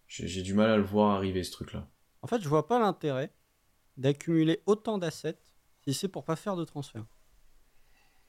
J'ai 0.09 0.43
du 0.43 0.55
mal 0.55 0.71
à 0.71 0.77
le 0.77 0.83
voir 0.83 1.15
arriver 1.15 1.45
ce 1.45 1.53
truc-là. 1.53 1.87
En 2.23 2.27
fait, 2.27 2.41
je 2.41 2.49
vois 2.49 2.67
pas 2.67 2.79
l'intérêt 2.79 3.31
d'accumuler 3.99 4.63
autant 4.67 4.97
d'assets 4.97 5.39
si 5.83 5.93
c'est 5.93 6.09
pour 6.09 6.25
pas 6.25 6.35
faire 6.35 6.57
de 6.57 6.65
transfert. 6.65 7.05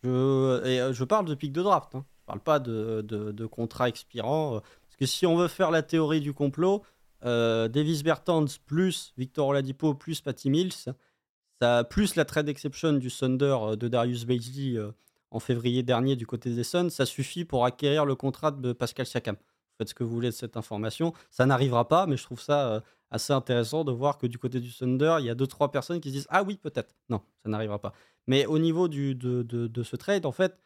Je, 0.04 0.10
euh, 0.10 0.94
je 0.94 1.04
parle 1.04 1.26
de 1.26 1.36
pic 1.36 1.52
de 1.52 1.62
draft, 1.62 1.96
hein. 1.96 2.06
je 2.20 2.26
parle 2.26 2.42
pas 2.42 2.60
de, 2.60 3.02
de, 3.02 3.46
contrat 3.46 3.88
expirant. 3.88 4.58
Euh, 4.58 4.60
parce 4.60 4.96
que 4.98 5.06
si 5.06 5.26
on 5.26 5.38
veut 5.38 5.48
faire 5.48 5.72
la 5.72 5.82
théorie 5.82 6.22
du 6.22 6.34
complot, 6.34 6.84
euh, 7.26 7.68
Davis 7.70 8.04
Bertans 8.04 8.46
plus 8.66 9.14
Victor 9.18 9.48
Oladipo 9.48 9.94
plus 9.94 10.22
Patty 10.22 10.50
Mills, 10.50 10.94
ça, 11.62 11.84
plus 11.84 12.16
la 12.16 12.26
trade 12.26 12.50
exception 12.50 12.94
du 12.94 13.10
Thunder 13.10 13.58
de 13.78 13.88
Darius 13.88 14.26
Bailey 14.26 14.80
en 15.32 15.40
février 15.40 15.84
dernier 15.84 16.16
du 16.16 16.26
côté 16.26 16.54
des 16.54 16.64
Suns, 16.64 16.90
ça 16.90 17.06
suffit 17.06 17.46
pour 17.46 17.66
acquérir 17.66 18.06
le 18.06 18.16
contrat 18.16 18.52
de 18.52 18.74
Pascal 18.74 19.06
Siakam. 19.06 19.36
Faites 19.80 19.90
ce 19.90 19.96
que 19.96 20.04
vous 20.04 20.14
voulez 20.14 20.30
de 20.30 20.36
cette 20.36 20.58
information. 20.58 21.14
Ça 21.32 21.48
n'arrivera 21.48 21.88
pas, 21.88 22.06
mais 22.06 22.18
je 22.18 22.24
trouve 22.24 22.42
ça 22.42 22.84
assez 23.12 23.34
intéressant 23.34 23.84
de 23.84 23.92
voir 23.92 24.18
que 24.18 24.28
du 24.28 24.38
côté 24.38 24.60
du 24.60 24.72
Thunder, 24.74 25.18
il 25.20 25.26
y 25.26 25.30
a 25.30 25.36
deux, 25.36 25.48
trois 25.48 25.72
personnes 25.72 26.00
qui 26.00 26.10
se 26.10 26.14
disent 26.14 26.28
Ah 26.30 26.44
oui, 26.44 26.58
peut-être. 26.58 26.96
Non, 27.10 27.22
ça 27.44 27.50
n'arrivera 27.50 27.80
pas. 27.80 27.94
Mais 28.28 28.46
au 28.46 28.60
niveau 28.60 28.88
du, 28.88 29.16
de, 29.16 29.42
de, 29.42 29.84
ce 29.84 29.96
trade, 29.96 30.26
en 30.26 30.32
fait, 30.32 30.60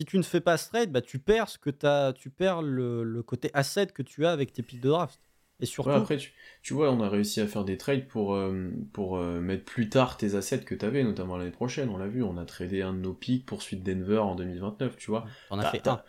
si 0.00 0.06
tu 0.06 0.18
ne 0.18 0.22
fais 0.22 0.40
pas 0.40 0.56
ce 0.56 0.68
trade, 0.70 0.90
bah, 0.90 1.00
tu 1.00 1.18
perds, 1.18 1.48
ce 1.48 1.58
que 1.58 1.70
as, 1.86 2.12
tu 2.12 2.30
perds 2.30 2.62
le, 2.62 3.04
le, 3.04 3.22
côté 3.22 3.50
asset 3.54 3.88
que 3.88 4.02
tu 4.02 4.26
as 4.26 4.32
avec 4.32 4.52
tes 4.52 4.62
pics 4.62 4.80
de 4.80 4.88
draft. 4.88 5.20
Et 5.60 5.66
surtout. 5.66 5.90
après, 5.90 6.16
tu, 6.62 6.74
vois, 6.74 6.90
on 6.90 7.00
a 7.00 7.08
réussi 7.08 7.40
à 7.40 7.46
faire 7.46 7.64
des 7.64 7.76
trades 7.76 8.08
pour, 8.08 8.34
euh, 8.34 8.70
pour 8.94 9.18
euh, 9.18 9.40
mettre 9.40 9.64
plus 9.64 9.90
tard 9.90 10.16
tes 10.16 10.34
assets 10.34 10.60
que 10.60 10.74
tu 10.74 10.84
avais, 10.84 11.04
notamment 11.04 11.36
l'année 11.36 11.50
prochaine. 11.50 11.90
On 11.90 11.98
l'a 11.98 12.08
vu, 12.08 12.22
on 12.22 12.38
a 12.38 12.46
tradé 12.46 12.80
un 12.80 12.94
de 12.94 12.98
nos 12.98 13.12
pics 13.12 13.44
pour 13.44 13.62
suite 13.62 13.84
Denver 13.84 14.18
en 14.18 14.34
2029, 14.34 14.96
tu 14.96 15.10
vois. 15.10 15.26
On 15.50 15.58
a 15.58 15.70
fait 15.70 15.86
un. 15.86 16.02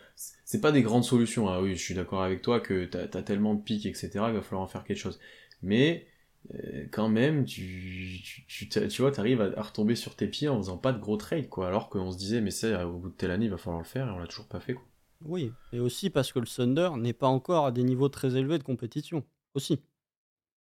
C'est 0.52 0.60
pas 0.60 0.70
des 0.70 0.82
grandes 0.82 1.04
solutions, 1.04 1.48
hein. 1.48 1.62
oui, 1.62 1.76
je 1.76 1.82
suis 1.82 1.94
d'accord 1.94 2.22
avec 2.22 2.42
toi 2.42 2.60
que 2.60 2.84
tu 2.84 2.98
as, 2.98 3.22
tellement 3.22 3.54
de 3.54 3.62
pics, 3.62 3.86
etc., 3.86 4.10
il 4.14 4.34
va 4.34 4.42
falloir 4.42 4.60
en 4.60 4.66
faire 4.66 4.84
quelque 4.84 4.98
chose 4.98 5.18
mais 5.62 6.06
euh, 6.54 6.84
quand 6.92 7.08
même, 7.08 7.46
tu, 7.46 8.20
tu, 8.46 8.68
tu, 8.68 9.00
vois, 9.00 9.12
tu 9.12 9.18
arrives 9.18 9.40
à, 9.40 9.62
retomber 9.62 9.94
sur 9.94 10.14
tes 10.14 10.26
pieds 10.26 10.48
en 10.48 10.58
faisant 10.58 10.76
pas 10.76 10.92
de 10.92 10.98
gros 10.98 11.16
trades, 11.16 11.48
quoi. 11.48 11.68
Alors 11.68 11.88
qu'on 11.88 12.12
se 12.12 12.18
disait, 12.18 12.42
mais 12.42 12.50
c'est 12.50 12.82
au 12.82 12.98
bout 12.98 13.08
de 13.08 13.14
telle 13.14 13.30
année, 13.30 13.46
il 13.46 13.50
va 13.50 13.56
falloir 13.56 13.80
le 13.80 13.86
faire, 13.86 14.08
et 14.08 14.10
on 14.10 14.18
l'a 14.18 14.26
toujours 14.26 14.46
pas 14.46 14.60
fait, 14.60 14.74
quoi. 14.74 14.84
Oui, 15.24 15.52
et 15.72 15.80
aussi 15.80 16.10
parce 16.10 16.32
que 16.32 16.38
le 16.38 16.46
Thunder 16.46 16.90
n'est 16.98 17.14
pas 17.14 17.28
encore 17.28 17.64
à 17.64 17.72
des 17.72 17.82
niveaux 17.82 18.10
très 18.10 18.36
élevés 18.36 18.58
de 18.58 18.62
compétition, 18.62 19.24
aussi. 19.54 19.80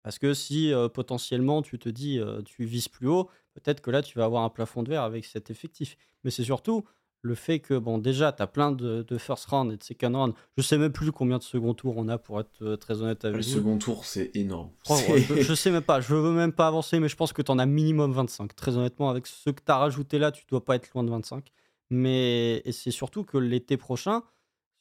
Parce 0.05 0.21
que 0.21 0.33
si 0.33 0.73
euh, 0.73 0.89
potentiellement 0.89 1.61
tu 1.61 1.81
te 1.81 1.89
dis, 1.89 2.21
euh, 2.21 2.41
tu 2.43 2.65
vises 2.67 2.87
plus 2.87 3.09
haut, 3.09 3.29
peut-être 3.55 3.81
que 3.81 3.91
là 3.91 4.01
tu 4.01 4.17
vas 4.17 4.27
avoir 4.27 4.45
un 4.45 4.49
plafond 4.49 4.85
de 4.85 4.91
verre 4.91 5.03
avec 5.03 5.25
cet 5.25 5.51
effectif. 5.51 5.97
Mais 6.23 6.31
c'est 6.31 6.45
surtout, 6.45 6.85
le 7.23 7.37
fait 7.37 7.61
que, 7.61 7.79
bon, 7.79 7.99
déjà, 7.99 8.33
tu 8.33 8.43
as 8.43 8.47
plein 8.49 8.73
de, 8.73 9.05
first 9.17 9.47
round 9.47 9.73
et 9.73 9.76
de 9.76 9.83
second 9.83 10.12
round. 10.12 10.35
Je 10.57 10.62
sais 10.62 10.76
même 10.76 10.93
plus 10.93 11.12
combien 11.12 11.38
de 11.38 11.43
second 11.43 11.73
tour 11.73 11.97
on 11.97 12.09
a, 12.09 12.19
pour 12.19 12.41
être 12.41 12.62
euh, 12.62 12.76
très 12.76 13.00
honnête 13.00 13.25
avec 13.25 13.37
le 13.37 13.43
vous. 13.43 13.49
Le 13.49 13.57
second 13.57 13.79
tour, 13.79 14.05
c'est 14.05 14.35
énorme. 14.35 14.71
je, 14.88 15.55
sais 15.55 15.71
même 15.71 15.83
pas, 15.83 16.00
je 16.00 16.14
veux 16.14 16.33
même 16.33 16.52
pas 16.52 16.67
avancer, 16.67 16.99
mais 16.99 17.09
je 17.09 17.14
pense 17.14 17.33
que 17.33 17.41
tu 17.41 17.50
en 17.50 17.59
as 17.61 17.67
minimum 17.67 18.12
25. 18.12 18.55
Très 18.57 18.76
honnêtement, 18.76 19.09
avec 19.09 19.29
ce 19.29 19.50
que 19.50 19.62
tu 19.64 19.71
as 19.71 19.76
rajouté 19.76 20.19
là, 20.19 20.33
tu 20.33 20.45
dois 20.49 20.64
pas 20.64 20.75
être 20.75 20.93
loin 20.93 21.05
de 21.05 21.11
25. 21.11 21.52
Mais 21.91 22.62
c'est 22.73 22.91
surtout 22.91 23.23
que 23.23 23.38
l'été 23.38 23.76
prochain, 23.76 24.23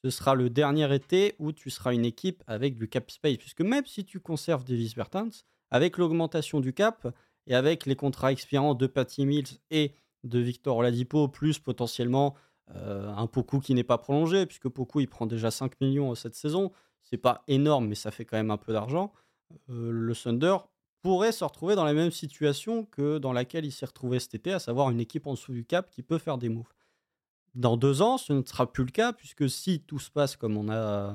ce 0.04 0.10
sera 0.10 0.34
le 0.34 0.50
dernier 0.50 0.94
été 0.96 1.36
où 1.38 1.52
tu 1.52 1.70
seras 1.70 1.94
une 1.94 2.06
équipe 2.06 2.44
avec 2.48 2.76
du 2.76 2.88
cap 2.88 3.12
space. 3.12 3.38
Puisque 3.38 3.62
même 3.62 3.86
si 3.86 4.04
tu 4.04 4.20
conserves 4.20 4.64
Davis 4.64 4.96
Bertans, 4.96 5.30
avec 5.70 5.98
l'augmentation 5.98 6.60
du 6.60 6.74
cap 6.74 7.08
et 7.48 7.54
avec 7.54 7.86
les 7.86 7.96
contrats 7.96 8.32
expirants 8.32 8.74
de 8.74 8.88
Patty 8.88 9.26
Mills 9.26 9.60
et 9.70 9.94
de 10.24 10.40
Victor 10.40 10.78
Oladipo, 10.78 11.28
plus 11.28 11.60
potentiellement 11.60 12.36
euh, 12.76 13.12
un 13.16 13.28
Poku 13.28 13.60
qui 13.60 13.74
n'est 13.74 13.84
pas 13.84 13.98
prolongé, 13.98 14.46
puisque 14.46 14.70
Poku 14.70 15.00
il 15.02 15.08
prend 15.08 15.26
déjà 15.26 15.52
5 15.52 15.80
millions 15.82 16.16
cette 16.16 16.36
saison. 16.36 16.72
C'est 17.02 17.18
pas 17.18 17.44
énorme, 17.48 17.88
mais 17.88 17.96
ça 17.96 18.12
fait 18.12 18.26
quand 18.26 18.38
même 18.38 18.52
un 18.52 18.58
peu 18.58 18.74
d'argent. 18.74 19.12
Euh, 19.70 19.92
le 19.92 20.16
Thunder 20.16 20.58
pourrait 21.02 21.32
se 21.32 21.44
retrouver 21.44 21.76
dans 21.76 21.84
la 21.84 21.94
même 21.94 22.12
situation 22.12 22.86
que 22.86 23.18
dans 23.18 23.34
laquelle 23.34 23.66
il 23.66 23.72
s'est 23.72 23.86
retrouvé 23.86 24.20
cet 24.20 24.36
été, 24.36 24.54
à 24.54 24.60
savoir 24.60 24.92
une 24.92 25.00
équipe 25.00 25.26
en 25.28 25.34
dessous 25.34 25.52
du 25.52 25.66
cap 25.66 25.90
qui 25.90 26.04
peut 26.04 26.20
faire 26.20 26.38
des 26.38 26.50
moves. 26.50 26.72
Dans 27.56 27.76
deux 27.76 28.02
ans, 28.02 28.18
ce 28.18 28.34
ne 28.34 28.44
sera 28.44 28.72
plus 28.72 28.86
le 28.86 28.92
cas, 28.92 29.12
puisque 29.12 29.50
si 29.50 29.82
tout 29.82 30.00
se 30.00 30.10
passe 30.10 30.38
comme 30.38 30.56
on, 30.56 30.70
a, 30.70 31.14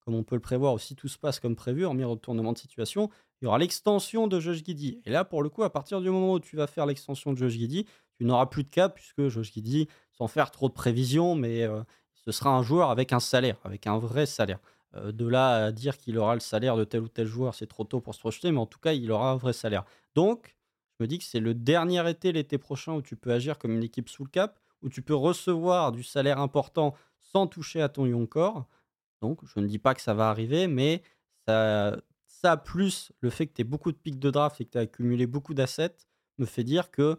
comme 0.00 0.14
on 0.14 0.24
peut 0.24 0.34
le 0.34 0.40
prévoir, 0.40 0.74
ou 0.74 0.78
si 0.78 0.96
tout 0.96 1.08
se 1.08 1.18
passe 1.18 1.38
comme 1.38 1.54
prévu, 1.54 1.86
en 1.86 1.94
mi 1.94 2.02
retournement 2.02 2.52
de 2.52 2.58
situation, 2.58 3.10
il 3.40 3.44
y 3.44 3.48
aura 3.48 3.58
l'extension 3.58 4.26
de 4.26 4.40
Josh 4.40 4.64
Giddy. 4.64 5.00
Et 5.04 5.10
là, 5.10 5.24
pour 5.24 5.42
le 5.42 5.50
coup, 5.50 5.62
à 5.62 5.70
partir 5.70 6.00
du 6.00 6.10
moment 6.10 6.32
où 6.32 6.40
tu 6.40 6.56
vas 6.56 6.66
faire 6.66 6.86
l'extension 6.86 7.32
de 7.32 7.38
Josh 7.38 7.52
Giddy, 7.52 7.86
tu 8.18 8.24
n'auras 8.24 8.46
plus 8.46 8.64
de 8.64 8.68
cap 8.70 8.94
puisque 8.94 9.28
Josh 9.28 9.52
Giddy, 9.52 9.88
sans 10.12 10.28
faire 10.28 10.50
trop 10.50 10.68
de 10.68 10.74
prévisions, 10.74 11.34
mais 11.34 11.68
ce 12.14 12.32
sera 12.32 12.50
un 12.50 12.62
joueur 12.62 12.90
avec 12.90 13.12
un 13.12 13.20
salaire, 13.20 13.58
avec 13.64 13.86
un 13.86 13.98
vrai 13.98 14.26
salaire. 14.26 14.58
De 14.94 15.26
là 15.26 15.66
à 15.66 15.72
dire 15.72 15.98
qu'il 15.98 16.16
aura 16.16 16.34
le 16.34 16.40
salaire 16.40 16.76
de 16.76 16.84
tel 16.84 17.02
ou 17.02 17.08
tel 17.08 17.26
joueur, 17.26 17.54
c'est 17.54 17.66
trop 17.66 17.84
tôt 17.84 18.00
pour 18.00 18.14
se 18.14 18.20
projeter, 18.20 18.50
mais 18.50 18.60
en 18.60 18.66
tout 18.66 18.78
cas, 18.78 18.94
il 18.94 19.12
aura 19.12 19.30
un 19.30 19.36
vrai 19.36 19.52
salaire. 19.52 19.84
Donc, 20.14 20.56
je 20.98 21.04
me 21.04 21.06
dis 21.06 21.18
que 21.18 21.24
c'est 21.24 21.40
le 21.40 21.52
dernier 21.52 22.08
été, 22.08 22.32
l'été 22.32 22.56
prochain, 22.56 22.94
où 22.94 23.02
tu 23.02 23.16
peux 23.16 23.30
agir 23.30 23.58
comme 23.58 23.72
une 23.72 23.82
équipe 23.82 24.08
sous 24.08 24.24
le 24.24 24.30
cap, 24.30 24.58
où 24.80 24.88
tu 24.88 25.02
peux 25.02 25.14
recevoir 25.14 25.92
du 25.92 26.02
salaire 26.02 26.40
important 26.40 26.94
sans 27.20 27.46
toucher 27.46 27.82
à 27.82 27.90
ton 27.90 28.06
young 28.06 28.26
core. 28.26 28.64
Donc, 29.20 29.40
je 29.44 29.60
ne 29.60 29.66
dis 29.66 29.78
pas 29.78 29.94
que 29.94 30.00
ça 30.00 30.14
va 30.14 30.30
arriver, 30.30 30.66
mais 30.66 31.02
ça, 31.46 31.98
ça 32.24 32.56
plus 32.56 33.12
le 33.20 33.28
fait 33.28 33.46
que 33.46 33.52
tu 33.52 33.60
aies 33.60 33.64
beaucoup 33.64 33.92
de 33.92 33.98
pics 33.98 34.18
de 34.18 34.30
draft 34.30 34.58
et 34.60 34.64
que 34.64 34.70
tu 34.70 34.78
as 34.78 34.82
accumulé 34.82 35.26
beaucoup 35.26 35.52
d'assets, 35.52 35.96
me 36.38 36.46
fait 36.46 36.64
dire 36.64 36.90
que 36.90 37.18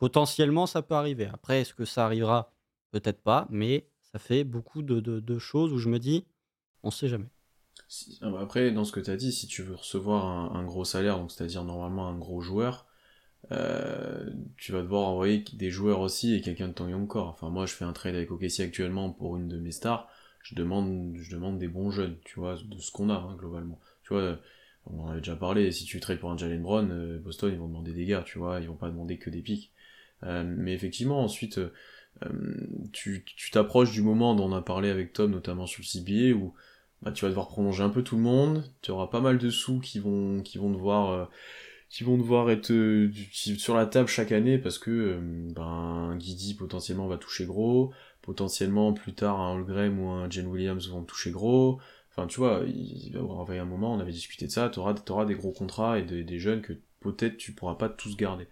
Potentiellement, 0.00 0.66
ça 0.66 0.80
peut 0.80 0.94
arriver. 0.94 1.26
Après, 1.26 1.60
est-ce 1.60 1.74
que 1.74 1.84
ça 1.84 2.06
arrivera? 2.06 2.54
Peut-être 2.90 3.22
pas, 3.22 3.46
mais 3.50 3.86
ça 4.00 4.18
fait 4.18 4.44
beaucoup 4.44 4.82
de, 4.82 5.38
choses 5.38 5.74
où 5.74 5.78
je 5.78 5.90
me 5.90 5.98
dis, 5.98 6.24
on 6.82 6.90
sait 6.90 7.06
jamais. 7.06 7.28
Ah 8.22 8.30
bah 8.30 8.40
après, 8.40 8.70
dans 8.70 8.84
ce 8.84 8.92
que 8.92 9.00
tu 9.00 9.10
as 9.10 9.16
dit, 9.16 9.30
si 9.30 9.46
tu 9.46 9.62
veux 9.62 9.74
recevoir 9.74 10.56
un, 10.56 10.64
gros 10.64 10.86
salaire, 10.86 11.18
donc 11.18 11.30
c'est-à-dire 11.30 11.64
normalement 11.64 12.08
un 12.08 12.16
gros 12.16 12.40
joueur, 12.40 12.86
euh, 13.52 14.30
tu 14.56 14.72
vas 14.72 14.80
devoir 14.80 15.06
envoyer 15.06 15.44
des 15.52 15.70
joueurs 15.70 16.00
aussi 16.00 16.34
et 16.34 16.40
quelqu'un 16.40 16.68
de 16.68 16.72
ton 16.72 16.88
young 16.88 17.06
core. 17.06 17.28
Enfin, 17.28 17.50
moi, 17.50 17.66
je 17.66 17.74
fais 17.74 17.84
un 17.84 17.92
trade 17.92 18.14
avec 18.14 18.30
OKC 18.30 18.60
actuellement 18.60 19.10
pour 19.10 19.36
une 19.36 19.48
de 19.48 19.58
mes 19.58 19.70
stars. 19.70 20.08
Je 20.42 20.54
demande, 20.54 21.14
je 21.16 21.30
demande 21.30 21.58
des 21.58 21.68
bons 21.68 21.90
jeunes, 21.90 22.16
tu 22.24 22.40
vois, 22.40 22.54
de 22.54 22.78
ce 22.78 22.90
qu'on 22.90 23.10
a 23.10 23.16
hein, 23.16 23.36
globalement. 23.36 23.78
Tu 24.02 24.14
vois, 24.14 24.38
on 24.86 25.00
en 25.02 25.08
avait 25.10 25.20
déjà 25.20 25.36
parlé. 25.36 25.70
Si 25.72 25.84
tu 25.84 26.00
trades 26.00 26.20
pour 26.20 26.30
un 26.30 26.38
Jalen 26.38 26.62
Brown, 26.62 26.90
euh, 26.90 27.18
Boston, 27.18 27.52
ils 27.52 27.58
vont 27.58 27.68
demander 27.68 27.92
des 27.92 28.06
gars, 28.06 28.22
tu 28.22 28.38
vois, 28.38 28.60
ils 28.60 28.66
vont 28.66 28.76
pas 28.76 28.88
demander 28.88 29.18
que 29.18 29.28
des 29.28 29.42
pics. 29.42 29.74
Euh, 30.24 30.44
mais 30.44 30.72
effectivement, 30.74 31.22
ensuite, 31.22 31.58
euh, 31.58 31.70
tu 32.92 33.24
t'approches 33.52 33.92
du 33.92 34.02
moment 34.02 34.34
dont 34.34 34.50
on 34.50 34.56
a 34.56 34.62
parlé 34.62 34.90
avec 34.90 35.12
Tom, 35.12 35.30
notamment 35.30 35.66
sur 35.66 35.82
le 35.82 35.86
CBA, 35.86 36.36
où 36.36 36.54
bah, 37.02 37.12
tu 37.12 37.24
vas 37.24 37.28
devoir 37.28 37.48
prolonger 37.48 37.82
un 37.82 37.88
peu 37.88 38.02
tout 38.02 38.16
le 38.16 38.22
monde, 38.22 38.64
tu 38.82 38.90
auras 38.90 39.06
pas 39.06 39.20
mal 39.20 39.38
de 39.38 39.50
sous 39.50 39.80
qui 39.80 39.98
vont, 39.98 40.42
qui 40.42 40.58
vont 40.58 40.70
devoir 40.70 41.10
euh, 41.10 41.24
qui 41.88 42.04
vont 42.04 42.16
devoir 42.18 42.50
être 42.50 42.72
sur 43.32 43.74
la 43.74 43.86
table 43.86 44.08
chaque 44.08 44.30
année 44.32 44.58
parce 44.58 44.78
que 44.78 45.18
ben 45.20 46.14
Guidi 46.16 46.54
potentiellement 46.54 47.08
va 47.08 47.16
toucher 47.16 47.46
gros, 47.46 47.92
potentiellement 48.22 48.92
plus 48.92 49.12
tard 49.12 49.40
un 49.40 49.54
Holgram 49.54 49.98
ou 49.98 50.08
un 50.10 50.30
Jen 50.30 50.46
Williams 50.46 50.88
vont 50.88 51.02
toucher 51.02 51.32
gros. 51.32 51.80
Enfin 52.10 52.26
tu 52.28 52.38
vois, 52.38 52.62
il 52.66 53.10
va 53.12 53.18
y 53.18 53.22
avoir 53.22 53.50
un 53.50 53.64
moment, 53.64 53.94
on 53.94 53.98
avait 54.00 54.12
discuté 54.12 54.46
de 54.46 54.52
ça, 54.52 54.68
tu 54.68 54.78
auras, 54.78 55.24
des 55.24 55.34
gros 55.34 55.52
contrats 55.52 55.98
et 55.98 56.02
des 56.02 56.38
jeunes 56.38 56.62
que 56.62 56.74
peut-être 57.00 57.36
tu 57.36 57.52
pourras 57.52 57.74
pas 57.74 57.88
tous 57.88 58.16
garder. 58.16 58.46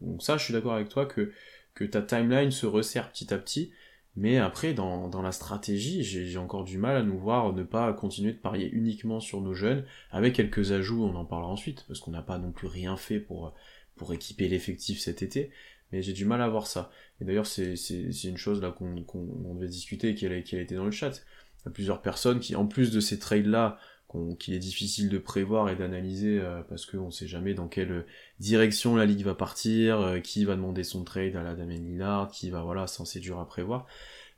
Donc 0.00 0.22
ça, 0.22 0.36
je 0.36 0.44
suis 0.44 0.52
d'accord 0.52 0.74
avec 0.74 0.88
toi 0.88 1.06
que, 1.06 1.32
que 1.74 1.84
ta 1.84 2.02
timeline 2.02 2.50
se 2.50 2.66
resserre 2.66 3.10
petit 3.10 3.32
à 3.32 3.38
petit, 3.38 3.72
mais 4.16 4.38
après, 4.38 4.74
dans, 4.74 5.08
dans 5.08 5.22
la 5.22 5.32
stratégie, 5.32 6.04
j'ai 6.04 6.38
encore 6.38 6.64
du 6.64 6.78
mal 6.78 6.96
à 6.96 7.02
nous 7.02 7.18
voir 7.18 7.52
ne 7.52 7.64
pas 7.64 7.92
continuer 7.92 8.32
de 8.32 8.38
parier 8.38 8.70
uniquement 8.70 9.18
sur 9.18 9.40
nos 9.40 9.54
jeunes, 9.54 9.84
avec 10.12 10.34
quelques 10.34 10.70
ajouts, 10.70 11.02
on 11.02 11.16
en 11.16 11.24
parlera 11.24 11.50
ensuite, 11.50 11.84
parce 11.88 11.98
qu'on 11.98 12.12
n'a 12.12 12.22
pas 12.22 12.38
non 12.38 12.52
plus 12.52 12.68
rien 12.68 12.96
fait 12.96 13.18
pour, 13.18 13.54
pour 13.96 14.12
équiper 14.14 14.46
l'effectif 14.48 15.00
cet 15.00 15.22
été, 15.22 15.50
mais 15.90 16.00
j'ai 16.00 16.12
du 16.12 16.26
mal 16.26 16.42
à 16.42 16.48
voir 16.48 16.68
ça. 16.68 16.92
Et 17.20 17.24
d'ailleurs, 17.24 17.46
c'est 17.46 17.74
une 18.24 18.36
chose 18.36 18.62
là 18.62 18.70
qu'on 18.70 19.54
devait 19.54 19.68
discuter 19.68 20.10
et 20.10 20.14
qui 20.14 20.26
a, 20.26 20.42
qui 20.42 20.56
a 20.56 20.60
été 20.60 20.76
dans 20.76 20.84
le 20.84 20.92
chat. 20.92 21.10
Il 21.10 21.66
y 21.66 21.68
a 21.68 21.70
plusieurs 21.72 22.00
personnes 22.00 22.38
qui, 22.38 22.54
en 22.54 22.66
plus 22.66 22.92
de 22.92 23.00
ces 23.00 23.18
trades-là, 23.18 23.78
qu'il 24.38 24.54
est 24.54 24.58
difficile 24.58 25.08
de 25.08 25.18
prévoir 25.18 25.68
et 25.68 25.76
d'analyser 25.76 26.38
euh, 26.38 26.62
parce 26.68 26.86
qu'on 26.86 27.06
ne 27.06 27.10
sait 27.10 27.26
jamais 27.26 27.54
dans 27.54 27.68
quelle 27.68 28.06
direction 28.38 28.96
la 28.96 29.06
ligue 29.06 29.24
va 29.24 29.34
partir, 29.34 30.00
euh, 30.00 30.20
qui 30.20 30.44
va 30.44 30.54
demander 30.56 30.84
son 30.84 31.04
trade 31.04 31.36
à 31.36 31.42
la 31.42 31.54
Damien 31.54 31.78
Lillard, 31.78 32.30
qui 32.30 32.50
va 32.50 32.62
voilà, 32.62 32.86
c'est 32.86 33.20
dur 33.20 33.38
à 33.38 33.46
prévoir. 33.46 33.86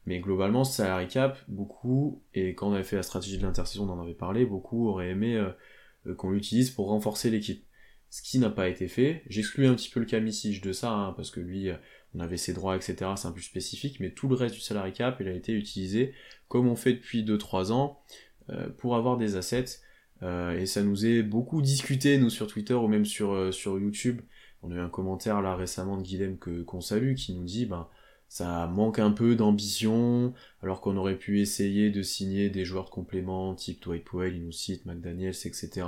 Mais 0.07 0.21
globalement, 0.21 0.65
salary 0.65 1.09
cap, 1.09 1.39
beaucoup, 1.49 2.23
et 2.33 2.55
quand 2.55 2.69
on 2.69 2.73
avait 2.73 2.85
fait 2.85 2.97
la 2.97 3.03
stratégie 3.03 3.39
de 3.39 3.43
l'intersaison, 3.43 3.89
on 3.89 3.93
en 3.93 4.03
avait 4.03 4.15
parlé, 4.15 4.47
beaucoup 4.47 4.89
auraient 4.89 5.11
aimé 5.11 5.37
euh, 5.37 6.15
qu'on 6.15 6.31
l'utilise 6.31 6.71
pour 6.71 6.89
renforcer 6.89 7.31
l'équipe. 7.31 7.65
Ce 8.09 8.23
qui 8.23 8.39
n'a 8.39 8.51
pas 8.51 8.69
été 8.69 8.87
fait. 8.87 9.25
J'exclus 9.29 9.67
un 9.67 9.75
petit 9.75 9.91
peu 9.91 9.99
le 9.99 10.07
Kamisich 10.07 10.61
de 10.63 10.73
ça, 10.73 10.93
hein, 10.93 11.13
parce 11.17 11.33
que 11.33 11.41
lui, 11.41 11.71
on 12.15 12.21
avait 12.21 12.37
ses 12.37 12.53
droits, 12.53 12.77
etc. 12.77 13.11
C'est 13.17 13.27
un 13.27 13.33
peu 13.33 13.41
spécifique, 13.41 13.99
mais 13.99 14.11
tout 14.11 14.29
le 14.29 14.37
reste 14.37 14.55
du 14.55 14.61
salary 14.61 14.93
cap, 14.93 15.19
il 15.21 15.27
a 15.27 15.33
été 15.33 15.53
utilisé 15.53 16.15
comme 16.49 16.69
on 16.69 16.77
fait 16.77 16.93
depuis 16.93 17.25
2-3 17.25 17.73
ans. 17.73 18.01
Euh, 18.51 18.69
pour 18.79 18.95
avoir 18.95 19.17
des 19.17 19.37
assets. 19.37 19.81
Euh, 20.23 20.57
et 20.59 20.67
ça 20.67 20.83
nous 20.83 21.05
est 21.05 21.23
beaucoup 21.23 21.61
discuté, 21.63 22.17
nous, 22.17 22.31
sur 22.31 22.47
Twitter 22.47 22.75
ou 22.75 22.87
même 22.87 23.05
sur, 23.05 23.33
euh, 23.33 23.51
sur 23.51 23.79
YouTube. 23.79 24.21
On 24.63 24.71
a 24.71 24.77
eu 24.77 24.79
un 24.79 24.89
commentaire 24.89 25.43
là 25.43 25.57
récemment 25.57 25.97
de 25.97 26.03
Guilhem 26.03 26.39
que 26.39 26.63
qu'on 26.63 26.81
salue 26.81 27.15
qui 27.15 27.35
nous 27.35 27.45
dit 27.45 27.67
ben 27.67 27.89
ça 28.29 28.67
manque 28.67 28.99
un 28.99 29.11
peu 29.11 29.37
d'ambition, 29.37 30.33
alors 30.63 30.81
qu'on 30.81 30.97
aurait 30.97 31.19
pu 31.19 31.41
essayer 31.41 31.91
de 31.91 32.03
signer 32.03 32.51
des 32.51 32.65
joueurs 32.65 32.87
de 32.87 32.91
complément, 32.91 33.55
type 33.55 33.83
Dwight 33.83 34.05
Powell, 34.05 34.35
Inousit, 34.35 34.83
McDaniels, 34.85 35.37
etc. 35.45 35.87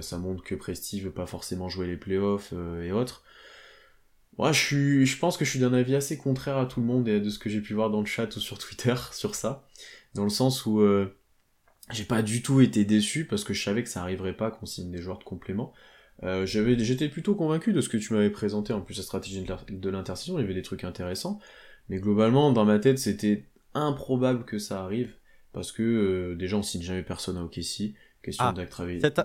Ça 0.00 0.18
montre 0.18 0.42
que 0.42 0.54
Presti 0.54 1.00
veut 1.00 1.12
pas 1.12 1.26
forcément 1.26 1.68
jouer 1.68 1.86
les 1.86 1.98
playoffs 1.98 2.54
et 2.82 2.92
autres. 2.92 3.24
Moi, 4.38 4.52
je, 4.52 4.60
suis, 4.60 5.06
je 5.06 5.18
pense 5.18 5.36
que 5.36 5.44
je 5.44 5.50
suis 5.50 5.60
d'un 5.60 5.74
avis 5.74 5.94
assez 5.94 6.16
contraire 6.16 6.56
à 6.56 6.64
tout 6.64 6.80
le 6.80 6.86
monde 6.86 7.06
et 7.08 7.20
de 7.20 7.28
ce 7.28 7.38
que 7.38 7.50
j'ai 7.50 7.60
pu 7.60 7.74
voir 7.74 7.90
dans 7.90 8.00
le 8.00 8.06
chat 8.06 8.34
ou 8.36 8.40
sur 8.40 8.56
Twitter 8.56 8.94
sur 9.12 9.34
ça. 9.34 9.68
Dans 10.14 10.24
le 10.24 10.30
sens 10.30 10.64
où 10.64 10.80
j'ai 11.92 12.04
pas 12.04 12.22
du 12.22 12.42
tout 12.42 12.60
été 12.60 12.84
déçu 12.84 13.26
parce 13.26 13.44
que 13.44 13.52
je 13.52 13.62
savais 13.62 13.82
que 13.82 13.88
ça 13.88 14.02
arriverait 14.02 14.36
pas 14.36 14.50
qu'on 14.50 14.66
signe 14.66 14.90
des 14.90 15.02
joueurs 15.02 15.18
de 15.18 15.24
complément. 15.24 15.72
Euh, 16.22 16.46
j'étais 16.46 17.08
plutôt 17.08 17.34
convaincu 17.34 17.72
de 17.72 17.80
ce 17.80 17.88
que 17.88 17.96
tu 17.96 18.14
m'avais 18.14 18.30
présenté, 18.30 18.72
en 18.72 18.80
plus 18.80 18.96
la 18.96 19.02
stratégie 19.02 19.44
de 19.68 19.90
l'intersaison, 19.90 20.38
il 20.38 20.42
y 20.42 20.44
avait 20.44 20.54
des 20.54 20.62
trucs 20.62 20.84
intéressants, 20.84 21.38
mais 21.88 21.98
globalement, 21.98 22.52
dans 22.52 22.64
ma 22.64 22.78
tête, 22.78 22.98
c'était 22.98 23.46
improbable 23.74 24.44
que 24.44 24.58
ça 24.58 24.82
arrive, 24.82 25.14
parce 25.52 25.72
que 25.72 25.82
euh, 25.82 26.34
déjà, 26.36 26.56
on 26.56 26.62
signe 26.62 26.82
jamais 26.82 27.02
personne 27.02 27.36
à 27.36 27.42
OKC, 27.42 27.94
question 28.22 28.44
ah, 28.46 28.54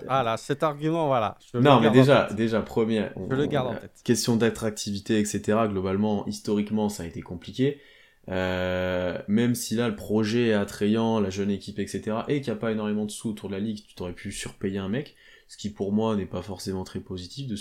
Ah 0.08 0.22
là, 0.24 0.36
cet 0.36 0.62
argument, 0.62 1.06
voilà. 1.06 1.38
non, 1.54 1.80
mais 1.80 1.90
déjà, 1.90 2.28
déjà, 2.32 2.60
premier, 2.60 3.08
je 3.30 3.36
le 3.36 3.46
garde 3.46 3.68
en 3.68 3.74
tête. 3.76 4.00
question 4.04 4.36
d'attractivité, 4.36 5.18
etc., 5.20 5.58
globalement, 5.68 6.26
historiquement, 6.26 6.88
ça 6.88 7.04
a 7.04 7.06
été 7.06 7.22
compliqué. 7.22 7.80
Euh, 8.28 9.18
même 9.28 9.54
si 9.54 9.74
là 9.74 9.88
le 9.88 9.96
projet 9.96 10.48
est 10.48 10.52
attrayant, 10.52 11.20
la 11.20 11.30
jeune 11.30 11.50
équipe, 11.50 11.78
etc., 11.78 12.18
et 12.28 12.40
qu'il 12.40 12.52
n'y 12.52 12.58
a 12.58 12.60
pas 12.60 12.72
énormément 12.72 13.06
de 13.06 13.10
sous 13.10 13.30
autour 13.30 13.48
de 13.48 13.54
la 13.54 13.60
ligue, 13.60 13.84
tu 13.86 13.94
t'aurais 13.94 14.12
pu 14.12 14.30
surpayer 14.30 14.78
un 14.78 14.88
mec 14.88 15.16
ce 15.50 15.56
qui 15.56 15.68
pour 15.68 15.92
moi 15.92 16.14
n'est 16.14 16.26
pas 16.26 16.42
forcément 16.42 16.84
très 16.84 17.00
positif 17.00 17.48
de, 17.48 17.56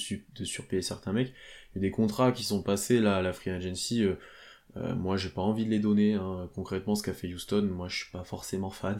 surpayer 0.46 0.84
certains 0.84 1.12
mecs. 1.12 1.34
Il 1.74 1.78
y 1.78 1.80
a 1.80 1.82
des 1.82 1.89
contrats 1.89 2.32
qui 2.32 2.44
sont 2.44 2.62
passés 2.62 3.00
là 3.00 3.16
à 3.16 3.22
la 3.24 3.34
free 3.34 3.50
agency, 3.50 4.04
euh, 4.04 4.13
euh, 4.78 4.94
moi 4.94 5.18
j'ai 5.18 5.30
pas 5.30 5.42
envie 5.42 5.66
de 5.66 5.72
les 5.72 5.80
donner. 5.80 6.13
Hein. 6.13 6.48
Concrètement, 6.54 6.94
ce 6.94 7.01
qu'a 7.01 7.13
fait 7.13 7.34
Houston, 7.34 7.63
moi 7.63 7.88
je 7.88 8.04
suis 8.04 8.12
pas 8.12 8.24
forcément 8.24 8.70
fan. 8.70 9.00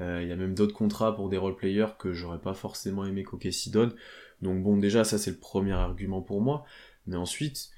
Euh, 0.00 0.18
il 0.20 0.28
y 0.28 0.32
a 0.32 0.36
même 0.36 0.52
d'autres 0.52 0.74
contrats 0.74 1.14
pour 1.14 1.28
des 1.28 1.36
role 1.36 1.54
players 1.54 1.94
que 1.96 2.12
j'aurais 2.12 2.40
pas 2.40 2.54
forcément 2.54 3.06
aimé 3.06 3.22
qu'OKC 3.22 3.70
donne. 3.70 3.94
Donc 4.42 4.64
bon, 4.64 4.78
déjà 4.78 5.04
ça 5.04 5.16
c'est 5.16 5.30
le 5.30 5.38
premier 5.38 5.72
argument 5.72 6.20
pour 6.20 6.40
moi. 6.40 6.64
Mais 7.06 7.16
ensuite, 7.16 7.70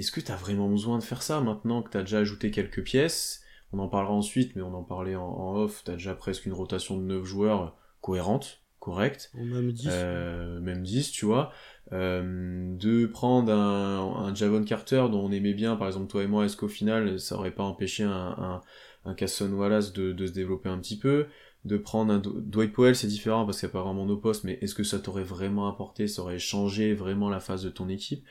est-ce 0.00 0.12
que 0.12 0.20
t'as 0.20 0.36
vraiment 0.36 0.68
besoin 0.68 0.98
de 0.98 1.02
faire 1.02 1.22
ça 1.22 1.40
maintenant 1.40 1.82
que 1.82 1.90
t'as 1.90 2.00
déjà 2.00 2.18
ajouté 2.18 2.50
quelques 2.50 2.82
pièces? 2.82 3.42
On 3.72 3.78
en 3.78 3.88
parlera 3.88 4.12
ensuite, 4.12 4.56
mais 4.56 4.62
on 4.62 4.74
en 4.74 4.82
parlait 4.82 5.14
en, 5.14 5.26
en 5.26 5.56
off. 5.56 5.82
T'as 5.84 5.92
déjà 5.92 6.14
presque 6.14 6.46
une 6.46 6.52
rotation 6.52 6.96
de 6.96 7.02
9 7.02 7.24
joueurs 7.24 7.76
cohérente 8.00 8.60
correct. 8.80 9.30
même 9.34 9.70
10. 9.70 9.86
Euh, 9.90 10.60
même 10.60 10.82
10, 10.82 11.12
tu 11.12 11.26
vois. 11.26 11.52
Euh, 11.92 12.74
de 12.76 13.06
prendre 13.06 13.52
un, 13.52 14.26
un, 14.26 14.34
Javon 14.34 14.64
Carter 14.64 15.06
dont 15.10 15.20
on 15.20 15.32
aimait 15.32 15.54
bien, 15.54 15.76
par 15.76 15.86
exemple 15.86 16.08
toi 16.08 16.22
et 16.22 16.26
moi, 16.26 16.46
est-ce 16.46 16.56
qu'au 16.56 16.68
final 16.68 17.20
ça 17.20 17.36
aurait 17.36 17.50
pas 17.50 17.62
empêché 17.62 18.04
un, 18.04 18.10
un, 18.10 18.60
un 19.04 19.14
Casson 19.14 19.52
Wallace 19.52 19.92
de, 19.92 20.12
de, 20.12 20.26
se 20.26 20.32
développer 20.32 20.68
un 20.68 20.78
petit 20.78 20.98
peu? 20.98 21.26
De 21.66 21.76
prendre 21.76 22.12
un 22.12 22.22
Dwight 22.24 22.72
Powell, 22.72 22.96
c'est 22.96 23.06
différent 23.06 23.44
parce 23.44 23.60
qu'il 23.60 23.66
n'y 23.66 23.72
a 23.72 23.74
pas 23.74 23.82
vraiment 23.82 24.06
nos 24.06 24.16
postes, 24.16 24.44
mais 24.44 24.58
est-ce 24.62 24.74
que 24.74 24.82
ça 24.82 24.98
t'aurait 24.98 25.24
vraiment 25.24 25.68
apporté, 25.68 26.08
ça 26.08 26.22
aurait 26.22 26.38
changé 26.38 26.94
vraiment 26.94 27.28
la 27.28 27.38
phase 27.38 27.62
de 27.62 27.68
ton 27.68 27.88
équipe? 27.90 28.24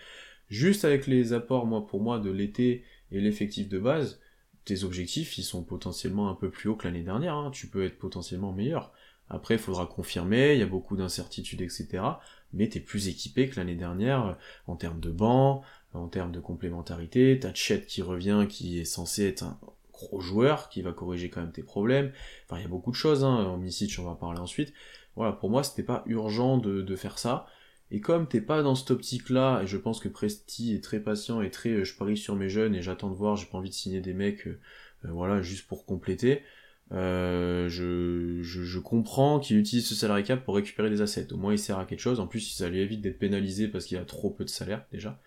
Juste 0.49 0.83
avec 0.83 1.05
les 1.05 1.33
apports, 1.33 1.65
moi 1.65 1.85
pour 1.85 2.01
moi, 2.01 2.19
de 2.19 2.31
l'été 2.31 2.83
et 3.11 3.21
l'effectif 3.21 3.69
de 3.69 3.79
base, 3.79 4.19
tes 4.65 4.83
objectifs, 4.83 5.37
ils 5.37 5.43
sont 5.43 5.63
potentiellement 5.63 6.29
un 6.29 6.35
peu 6.35 6.49
plus 6.49 6.69
hauts 6.69 6.75
que 6.75 6.87
l'année 6.87 7.03
dernière. 7.03 7.35
Hein. 7.35 7.51
Tu 7.51 7.67
peux 7.67 7.83
être 7.83 7.97
potentiellement 7.97 8.51
meilleur. 8.51 8.91
Après, 9.29 9.55
il 9.55 9.59
faudra 9.59 9.85
confirmer, 9.85 10.53
il 10.53 10.59
y 10.59 10.63
a 10.63 10.67
beaucoup 10.67 10.97
d'incertitudes, 10.97 11.61
etc. 11.61 12.03
Mais 12.51 12.67
t'es 12.67 12.79
plus 12.79 13.07
équipé 13.07 13.47
que 13.47 13.57
l'année 13.57 13.75
dernière 13.75 14.25
euh, 14.25 14.33
en 14.65 14.75
termes 14.75 14.99
de 14.99 15.11
banc, 15.11 15.61
en 15.93 16.07
termes 16.07 16.31
de 16.31 16.39
complémentarité. 16.39 17.39
T'as 17.39 17.53
Chet 17.53 17.85
qui 17.85 18.01
revient, 18.01 18.47
qui 18.49 18.79
est 18.79 18.85
censé 18.85 19.27
être 19.27 19.43
un 19.43 19.59
gros 19.93 20.19
joueur, 20.19 20.69
qui 20.69 20.81
va 20.81 20.93
corriger 20.93 21.29
quand 21.29 21.41
même 21.41 21.51
tes 21.51 21.63
problèmes. 21.63 22.11
Enfin, 22.45 22.59
il 22.59 22.63
y 22.63 22.65
a 22.65 22.69
beaucoup 22.69 22.91
de 22.91 22.95
choses, 22.95 23.23
hein. 23.23 23.35
En 23.45 23.57
Missitch, 23.57 23.99
on 23.99 24.03
va 24.03 24.15
parler 24.15 24.39
ensuite. 24.39 24.73
Voilà, 25.15 25.31
pour 25.31 25.49
moi, 25.51 25.63
c'était 25.63 25.83
pas 25.83 26.03
urgent 26.07 26.57
de 26.57 26.95
faire 26.95 27.19
ça. 27.19 27.45
Et 27.91 28.01
comme 28.01 28.27
t'es 28.27 28.41
pas 28.41 28.61
dans 28.61 28.75
cette 28.75 28.91
optique-là, 28.91 29.61
et 29.63 29.67
je 29.67 29.77
pense 29.77 29.99
que 29.99 30.09
Presti 30.09 30.75
est 30.75 30.83
très 30.83 30.99
patient 30.99 31.41
et 31.41 31.49
très, 31.49 31.69
euh, 31.69 31.83
je 31.83 31.95
parie 31.95 32.17
sur 32.17 32.35
mes 32.35 32.49
jeunes 32.49 32.75
et 32.75 32.81
j'attends 32.81 33.09
de 33.09 33.15
voir, 33.15 33.35
j'ai 33.35 33.47
pas 33.47 33.57
envie 33.57 33.69
de 33.69 33.75
signer 33.75 33.99
des 34.01 34.13
mecs, 34.13 34.47
euh, 34.47 34.59
voilà, 35.03 35.41
juste 35.41 35.67
pour 35.67 35.85
compléter. 35.85 36.43
Euh, 36.91 37.69
je, 37.69 38.41
je, 38.41 38.79
comprends 38.79 39.39
qu'il 39.39 39.57
utilise 39.57 39.87
ce 39.87 39.93
salary 39.93 40.23
cap 40.23 40.43
pour 40.43 40.55
récupérer 40.55 40.89
des 40.89 41.01
assets. 41.01 41.31
Au 41.33 41.37
moins, 41.37 41.53
il 41.53 41.59
sert 41.59 41.77
à 41.77 41.85
quelque 41.85 41.99
chose. 41.99 42.19
En 42.19 42.27
plus, 42.27 42.39
ça 42.41 42.69
lui 42.69 42.79
évite 42.79 43.01
d'être 43.01 43.19
pénalisé 43.19 43.67
parce 43.67 43.85
qu'il 43.85 43.97
a 43.97 44.05
trop 44.05 44.31
peu 44.31 44.43
de 44.43 44.49
salaire 44.49 44.85
déjà. 44.91 45.19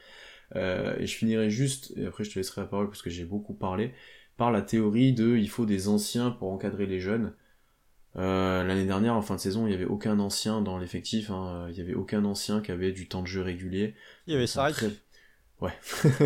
Euh, 0.56 0.96
et 0.98 1.06
je 1.06 1.16
finirai 1.16 1.50
juste, 1.50 1.92
et 1.96 2.06
après 2.06 2.24
je 2.24 2.30
te 2.30 2.38
laisserai 2.38 2.60
la 2.60 2.66
parole 2.66 2.88
parce 2.88 3.02
que 3.02 3.10
j'ai 3.10 3.24
beaucoup 3.24 3.54
parlé, 3.54 3.92
par 4.36 4.50
la 4.50 4.62
théorie 4.62 5.12
de 5.12 5.36
il 5.36 5.48
faut 5.48 5.66
des 5.66 5.88
anciens 5.88 6.30
pour 6.30 6.50
encadrer 6.52 6.86
les 6.86 7.00
jeunes. 7.00 7.32
Euh, 8.16 8.62
L'année 8.64 8.84
dernière, 8.84 9.14
en 9.14 9.22
fin 9.22 9.36
de 9.36 9.40
saison, 9.40 9.66
il 9.66 9.70
n'y 9.70 9.74
avait 9.74 9.86
aucun 9.86 10.18
ancien 10.18 10.60
dans 10.60 10.78
l'effectif. 10.78 11.30
Hein. 11.30 11.66
Il 11.70 11.74
n'y 11.74 11.80
avait 11.80 11.94
aucun 11.94 12.24
ancien 12.24 12.60
qui 12.60 12.72
avait 12.72 12.92
du 12.92 13.08
temps 13.08 13.22
de 13.22 13.26
jeu 13.26 13.42
régulier. 13.42 13.94
Il 14.26 14.34
y 14.34 14.36
avait 14.36 14.46
ça. 14.46 14.68
Ouais, 15.60 15.70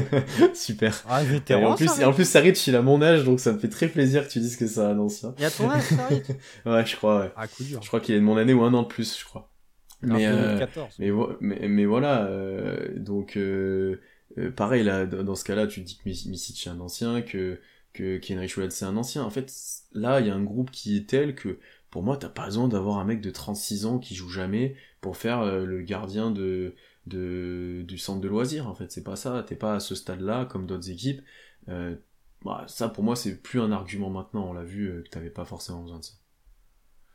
super. 0.54 1.04
Ah, 1.06 1.22
et 1.22 1.54
en 1.54 1.74
plus, 1.74 2.00
et 2.00 2.04
en 2.06 2.12
plus, 2.14 2.26
Sarit, 2.26 2.52
il 2.52 2.74
a 2.74 2.80
mon 2.80 3.02
âge, 3.02 3.24
donc 3.24 3.38
ça 3.38 3.52
me 3.52 3.58
fait 3.58 3.68
très 3.68 3.86
plaisir 3.88 4.26
que 4.26 4.32
tu 4.32 4.40
dises 4.40 4.56
que 4.56 4.66
c'est 4.66 4.80
un 4.80 4.98
ancien. 4.98 5.34
Il 5.38 5.44
a 5.44 5.50
ton 5.50 5.70
âge, 5.70 5.82
Sarit 5.82 6.22
Ouais, 6.64 6.86
je 6.86 6.96
crois, 6.96 7.20
ouais. 7.20 7.32
Ah, 7.36 7.46
coup 7.46 7.62
dur. 7.62 7.82
Je 7.82 7.88
crois 7.88 8.00
qu'il 8.00 8.14
est 8.14 8.18
de 8.18 8.24
mon 8.24 8.38
année 8.38 8.54
ou 8.54 8.62
un 8.62 8.72
an 8.72 8.82
de 8.82 8.88
plus, 8.88 9.18
je 9.18 9.24
crois. 9.26 9.52
Mais, 10.00 10.26
euh, 10.26 10.66
mais, 10.98 11.10
mais, 11.40 11.68
mais, 11.68 11.84
voilà, 11.84 12.24
euh, 12.26 12.98
donc 12.98 13.36
euh, 13.36 14.00
euh, 14.38 14.50
pareil, 14.50 14.84
là, 14.84 15.04
dans 15.04 15.34
ce 15.34 15.44
cas-là, 15.44 15.66
tu 15.66 15.80
dis 15.80 15.98
que 15.98 16.08
Misic 16.08 16.66
est 16.66 16.70
un 16.70 16.80
ancien, 16.80 17.20
que, 17.20 17.60
que 17.92 18.16
Kenrich 18.16 18.58
c'est 18.70 18.84
un 18.86 18.96
ancien. 18.96 19.22
En 19.22 19.30
fait, 19.30 19.52
là, 19.92 20.20
il 20.20 20.26
y 20.26 20.30
a 20.30 20.34
un 20.34 20.42
groupe 20.42 20.70
qui 20.70 20.96
est 20.96 21.08
tel 21.08 21.34
que, 21.34 21.58
pour 21.96 22.02
moi, 22.02 22.18
t'as 22.18 22.28
pas 22.28 22.44
besoin 22.44 22.68
d'avoir 22.68 22.98
un 22.98 23.06
mec 23.06 23.22
de 23.22 23.30
36 23.30 23.86
ans 23.86 23.98
qui 23.98 24.14
joue 24.14 24.28
jamais 24.28 24.76
pour 25.00 25.16
faire 25.16 25.40
euh, 25.40 25.64
le 25.64 25.80
gardien 25.80 26.30
de 26.30 26.74
de, 27.06 27.84
du 27.88 27.96
centre 27.96 28.20
de 28.20 28.28
loisirs 28.28 28.68
en 28.68 28.74
fait. 28.74 28.92
C'est 28.92 29.02
pas 29.02 29.16
ça. 29.16 29.42
T'es 29.48 29.56
pas 29.56 29.76
à 29.76 29.80
ce 29.80 29.94
stade 29.94 30.20
là 30.20 30.44
comme 30.44 30.66
d'autres 30.66 30.90
équipes. 30.90 31.22
Euh, 31.70 31.96
bah, 32.44 32.66
ça 32.68 32.90
pour 32.90 33.02
moi 33.02 33.16
c'est 33.16 33.40
plus 33.40 33.62
un 33.62 33.72
argument 33.72 34.10
maintenant. 34.10 34.46
On 34.46 34.52
l'a 34.52 34.62
vu 34.62 34.90
euh, 34.90 35.02
que 35.04 35.08
t'avais 35.08 35.30
pas 35.30 35.46
forcément 35.46 35.80
besoin 35.80 36.00
de 36.00 36.04
ça. 36.04 36.12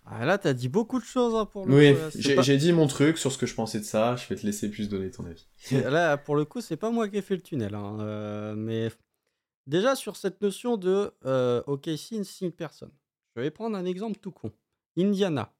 Ah, 0.07 0.25
là 0.25 0.39
t'as 0.39 0.53
dit 0.53 0.67
beaucoup 0.67 0.99
de 0.99 1.05
choses 1.05 1.35
hein, 1.35 1.45
pour 1.45 1.67
le 1.67 1.75
oui 1.75 1.95
j'ai 2.15 2.57
dit 2.57 2.73
mon 2.73 2.87
truc 2.87 3.19
sur 3.19 3.31
ce 3.31 3.37
que 3.37 3.45
je 3.45 3.53
pensais 3.53 3.77
de 3.77 3.85
ça. 3.85 4.15
Je 4.15 4.27
vais 4.29 4.35
te 4.35 4.47
laisser 4.47 4.71
plus 4.71 4.89
donner 4.89 5.11
ton 5.11 5.27
avis. 5.27 5.45
Là 5.71 6.17
pour 6.17 6.35
le 6.35 6.43
coup 6.43 6.59
c'est 6.59 6.75
pas 6.75 6.89
moi 6.89 7.07
qui 7.07 7.17
ai 7.17 7.21
fait 7.21 7.35
le 7.35 7.43
tunnel 7.43 7.75
hein, 7.75 7.99
euh, 7.99 8.55
mais 8.55 8.89
déjà 9.67 9.95
sur 9.95 10.15
cette 10.15 10.41
notion 10.41 10.75
de 10.75 11.13
ok 11.67 11.87
si 11.97 12.15
une 12.15 12.23
signe 12.23 12.49
personne. 12.49 12.89
Je 13.35 13.41
vais 13.41 13.51
prendre 13.51 13.77
un 13.77 13.85
exemple 13.85 14.17
tout 14.19 14.31
con 14.31 14.51
Indiana 14.97 15.53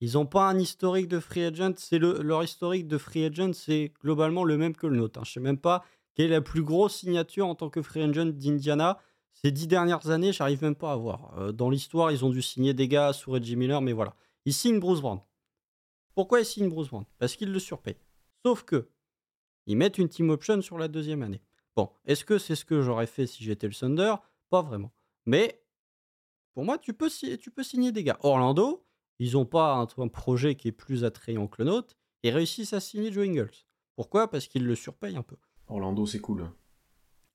ils 0.00 0.12
n'ont 0.12 0.26
pas 0.26 0.48
un 0.48 0.58
historique 0.58 1.08
de 1.08 1.18
free 1.18 1.44
agent. 1.44 1.72
C'est 1.76 1.98
le, 1.98 2.22
leur 2.22 2.44
historique 2.44 2.86
de 2.86 2.98
free 2.98 3.24
agent, 3.24 3.52
c'est 3.52 3.92
globalement 4.00 4.44
le 4.44 4.56
même 4.56 4.76
que 4.76 4.86
le 4.86 4.96
nôtre. 4.96 5.18
Hein. 5.18 5.24
Je 5.24 5.30
ne 5.30 5.34
sais 5.34 5.40
même 5.40 5.58
pas 5.58 5.84
quelle 6.14 6.26
est 6.26 6.34
la 6.34 6.40
plus 6.40 6.62
grosse 6.62 6.96
signature 6.96 7.46
en 7.46 7.54
tant 7.54 7.70
que 7.70 7.82
free 7.82 8.02
agent 8.02 8.26
d'Indiana. 8.26 8.98
Ces 9.32 9.50
dix 9.50 9.68
dernières 9.68 10.10
années, 10.10 10.32
j'arrive 10.32 10.62
même 10.62 10.74
pas 10.74 10.92
à 10.92 10.96
voir. 10.96 11.34
Euh, 11.38 11.52
dans 11.52 11.70
l'histoire, 11.70 12.10
ils 12.10 12.24
ont 12.24 12.30
dû 12.30 12.42
signer 12.42 12.74
des 12.74 12.88
gars 12.88 13.12
sous 13.12 13.30
Reggie 13.30 13.56
Miller, 13.56 13.80
mais 13.80 13.92
voilà. 13.92 14.14
Ils 14.44 14.54
signent 14.54 14.80
Bruce 14.80 15.00
Brown. 15.00 15.20
Pourquoi 16.14 16.40
ils 16.40 16.46
signent 16.46 16.68
Bruce 16.68 16.88
Brown? 16.88 17.04
Parce 17.18 17.36
qu'ils 17.36 17.52
le 17.52 17.58
surpayent. 17.58 18.00
Sauf 18.44 18.64
que, 18.64 18.88
ils 19.66 19.76
mettent 19.76 19.98
une 19.98 20.08
team 20.08 20.30
option 20.30 20.60
sur 20.62 20.78
la 20.78 20.88
deuxième 20.88 21.22
année. 21.22 21.42
Bon, 21.76 21.90
est-ce 22.04 22.24
que 22.24 22.38
c'est 22.38 22.56
ce 22.56 22.64
que 22.64 22.82
j'aurais 22.82 23.06
fait 23.06 23.26
si 23.26 23.44
j'étais 23.44 23.68
le 23.68 23.74
Thunder? 23.74 24.14
Pas 24.50 24.62
vraiment. 24.62 24.92
Mais, 25.26 25.60
pour 26.58 26.64
moi, 26.64 26.76
tu 26.76 26.92
peux, 26.92 27.08
tu 27.08 27.52
peux 27.52 27.62
signer 27.62 27.92
des 27.92 28.02
gars. 28.02 28.18
Orlando, 28.24 28.84
ils 29.20 29.34
n'ont 29.34 29.44
pas 29.44 29.76
un, 29.76 30.08
projet 30.08 30.56
qui 30.56 30.66
est 30.66 30.72
plus 30.72 31.04
attrayant 31.04 31.46
que 31.46 31.62
le 31.62 31.66
nôtre 31.66 31.94
et 32.24 32.32
réussissent 32.32 32.72
à 32.72 32.80
signer 32.80 33.12
Joe 33.12 33.28
Ingles. 33.28 33.52
Pourquoi? 33.94 34.28
Parce 34.28 34.48
qu'ils 34.48 34.66
le 34.66 34.74
surpayent 34.74 35.16
un 35.16 35.22
peu. 35.22 35.36
Orlando, 35.68 36.04
c'est 36.04 36.18
cool. 36.18 36.50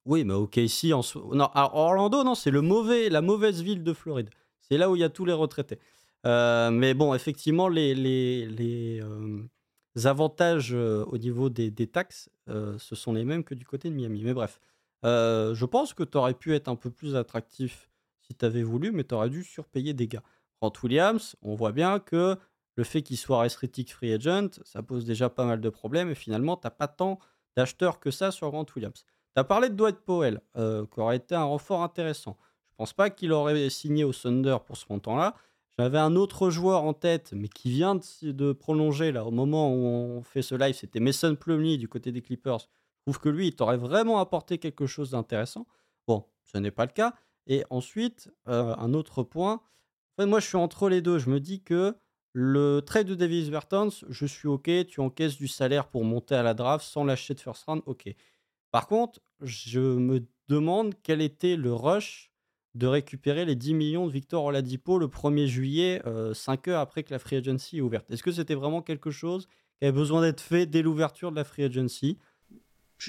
Oui, 0.03 0.25
mais 0.25 0.33
ok, 0.33 0.57
ici, 0.57 0.91
en... 0.91 0.99
non, 1.31 1.49
Orlando, 1.53 2.25
non, 2.25 2.35
c'est 2.35 2.51
le 2.51 2.59
mauvais, 2.59 3.07
la 3.07 3.21
mauvaise 3.21 3.61
ville 3.61 3.81
de 3.81 3.93
Floride. 3.93 4.29
C'est 4.59 4.77
là 4.77 4.91
où 4.91 4.97
il 4.97 4.99
y 4.99 5.05
a 5.05 5.09
tous 5.09 5.23
les 5.23 5.31
retraités. 5.31 5.79
Euh, 6.25 6.69
mais 6.69 6.93
bon, 6.93 7.13
effectivement, 7.13 7.69
les, 7.69 7.95
les, 7.95 8.45
les 8.45 8.99
euh, 9.01 9.41
avantages 10.03 10.73
euh, 10.73 11.05
au 11.05 11.17
niveau 11.17 11.49
des, 11.49 11.71
des 11.71 11.87
taxes, 11.87 12.29
ce 12.49 12.93
sont 12.93 13.13
les 13.13 13.23
mêmes 13.23 13.45
que 13.45 13.55
du 13.55 13.63
côté 13.63 13.89
de 13.89 13.95
Miami. 13.95 14.21
Mais 14.25 14.33
bref, 14.33 14.59
je 15.03 15.63
pense 15.63 15.93
que 15.93 16.03
tu 16.03 16.17
aurais 16.17 16.33
pu 16.33 16.53
être 16.53 16.67
un 16.67 16.75
peu 16.75 16.89
plus 16.89 17.15
attractif 17.15 17.89
si 18.33 18.37
tu 18.37 18.45
avais 18.45 18.63
voulu, 18.63 18.91
mais 18.91 19.03
tu 19.03 19.13
aurais 19.13 19.29
dû 19.29 19.43
surpayer 19.43 19.93
des 19.93 20.07
gars. 20.07 20.23
Williams, 20.83 21.35
on 21.41 21.55
voit 21.55 21.71
bien 21.71 21.99
que 21.99 22.37
le 22.75 22.83
fait 22.83 23.01
qu'il 23.01 23.17
soit 23.17 23.41
restricted 23.41 23.89
free 23.89 24.13
agent, 24.13 24.49
ça 24.63 24.81
pose 24.81 25.05
déjà 25.05 25.29
pas 25.29 25.45
mal 25.45 25.61
de 25.61 25.69
problèmes 25.69 26.09
et 26.09 26.15
finalement, 26.15 26.57
tu 26.57 26.67
pas 26.77 26.87
tant 26.87 27.19
d'acheteurs 27.55 27.99
que 27.99 28.11
ça 28.11 28.31
sur 28.31 28.49
Grant 28.49 28.65
Williams. 28.75 29.05
Tu 29.35 29.39
as 29.39 29.43
parlé 29.43 29.69
de 29.69 29.75
Dwight 29.75 29.99
Powell, 29.99 30.41
euh, 30.57 30.85
qui 30.91 30.99
aurait 30.99 31.17
été 31.17 31.35
un 31.35 31.43
renfort 31.43 31.83
intéressant. 31.83 32.37
Je 32.71 32.75
pense 32.77 32.93
pas 32.93 33.09
qu'il 33.09 33.31
aurait 33.31 33.69
signé 33.69 34.03
au 34.03 34.13
Thunder 34.13 34.57
pour 34.65 34.77
ce 34.77 34.85
montant-là. 34.89 35.35
J'avais 35.77 35.99
un 35.99 36.15
autre 36.15 36.49
joueur 36.49 36.83
en 36.83 36.93
tête, 36.93 37.33
mais 37.35 37.47
qui 37.47 37.69
vient 37.69 37.99
de, 38.21 38.53
prolonger 38.53 39.11
là 39.11 39.25
au 39.25 39.31
moment 39.31 39.73
où 39.73 39.85
on 39.85 40.23
fait 40.23 40.43
ce 40.43 40.55
live, 40.55 40.75
c'était 40.75 40.99
Mason 40.99 41.35
Plumlee 41.35 41.77
du 41.77 41.87
côté 41.87 42.11
des 42.11 42.21
Clippers. 42.21 42.59
Je 42.59 43.11
trouve 43.11 43.19
que 43.19 43.29
lui, 43.29 43.47
il 43.47 43.55
t'aurait 43.55 43.77
vraiment 43.77 44.19
apporté 44.19 44.59
quelque 44.59 44.85
chose 44.85 45.11
d'intéressant. 45.11 45.67
Bon, 46.07 46.25
ce 46.43 46.57
n'est 46.57 46.71
pas 46.71 46.85
le 46.85 46.91
cas. 46.91 47.13
Et 47.47 47.63
ensuite, 47.69 48.31
euh, 48.47 48.75
un 48.77 48.93
autre 48.93 49.23
point, 49.23 49.61
moi 50.19 50.39
je 50.39 50.47
suis 50.47 50.57
entre 50.57 50.89
les 50.89 51.01
deux. 51.01 51.19
Je 51.19 51.29
me 51.29 51.39
dis 51.39 51.61
que 51.61 51.95
le 52.33 52.81
trade 52.81 53.07
de 53.07 53.15
Davis 53.15 53.49
Bertans, 53.49 53.89
je 54.09 54.25
suis 54.25 54.47
OK, 54.47 54.69
tu 54.87 55.01
encaisses 55.01 55.37
du 55.37 55.47
salaire 55.47 55.87
pour 55.87 56.03
monter 56.03 56.35
à 56.35 56.43
la 56.43 56.53
draft 56.53 56.85
sans 56.85 57.03
lâcher 57.03 57.33
de 57.35 57.39
first 57.39 57.65
round, 57.65 57.83
OK. 57.85 58.13
Par 58.71 58.87
contre, 58.87 59.19
je 59.41 59.79
me 59.79 60.25
demande 60.49 60.95
quel 61.03 61.21
était 61.21 61.55
le 61.55 61.73
rush 61.73 62.31
de 62.73 62.87
récupérer 62.87 63.45
les 63.45 63.55
10 63.55 63.75
millions 63.75 64.07
de 64.07 64.11
Victor 64.11 64.43
Oladipo 64.45 64.97
le 64.97 65.07
1er 65.07 65.45
juillet, 65.45 66.01
5 66.33 66.67
euh, 66.67 66.71
heures 66.71 66.79
après 66.79 67.03
que 67.03 67.13
la 67.13 67.19
free 67.19 67.35
agency 67.35 67.77
est 67.77 67.81
ouverte. 67.81 68.09
Est-ce 68.09 68.23
que 68.23 68.31
c'était 68.31 68.55
vraiment 68.55 68.81
quelque 68.81 69.11
chose 69.11 69.45
qui 69.77 69.85
avait 69.85 69.91
besoin 69.91 70.21
d'être 70.21 70.41
fait 70.41 70.65
dès 70.65 70.81
l'ouverture 70.81 71.29
de 71.29 71.35
la 71.35 71.43
free 71.43 71.63
agency? 71.63 72.17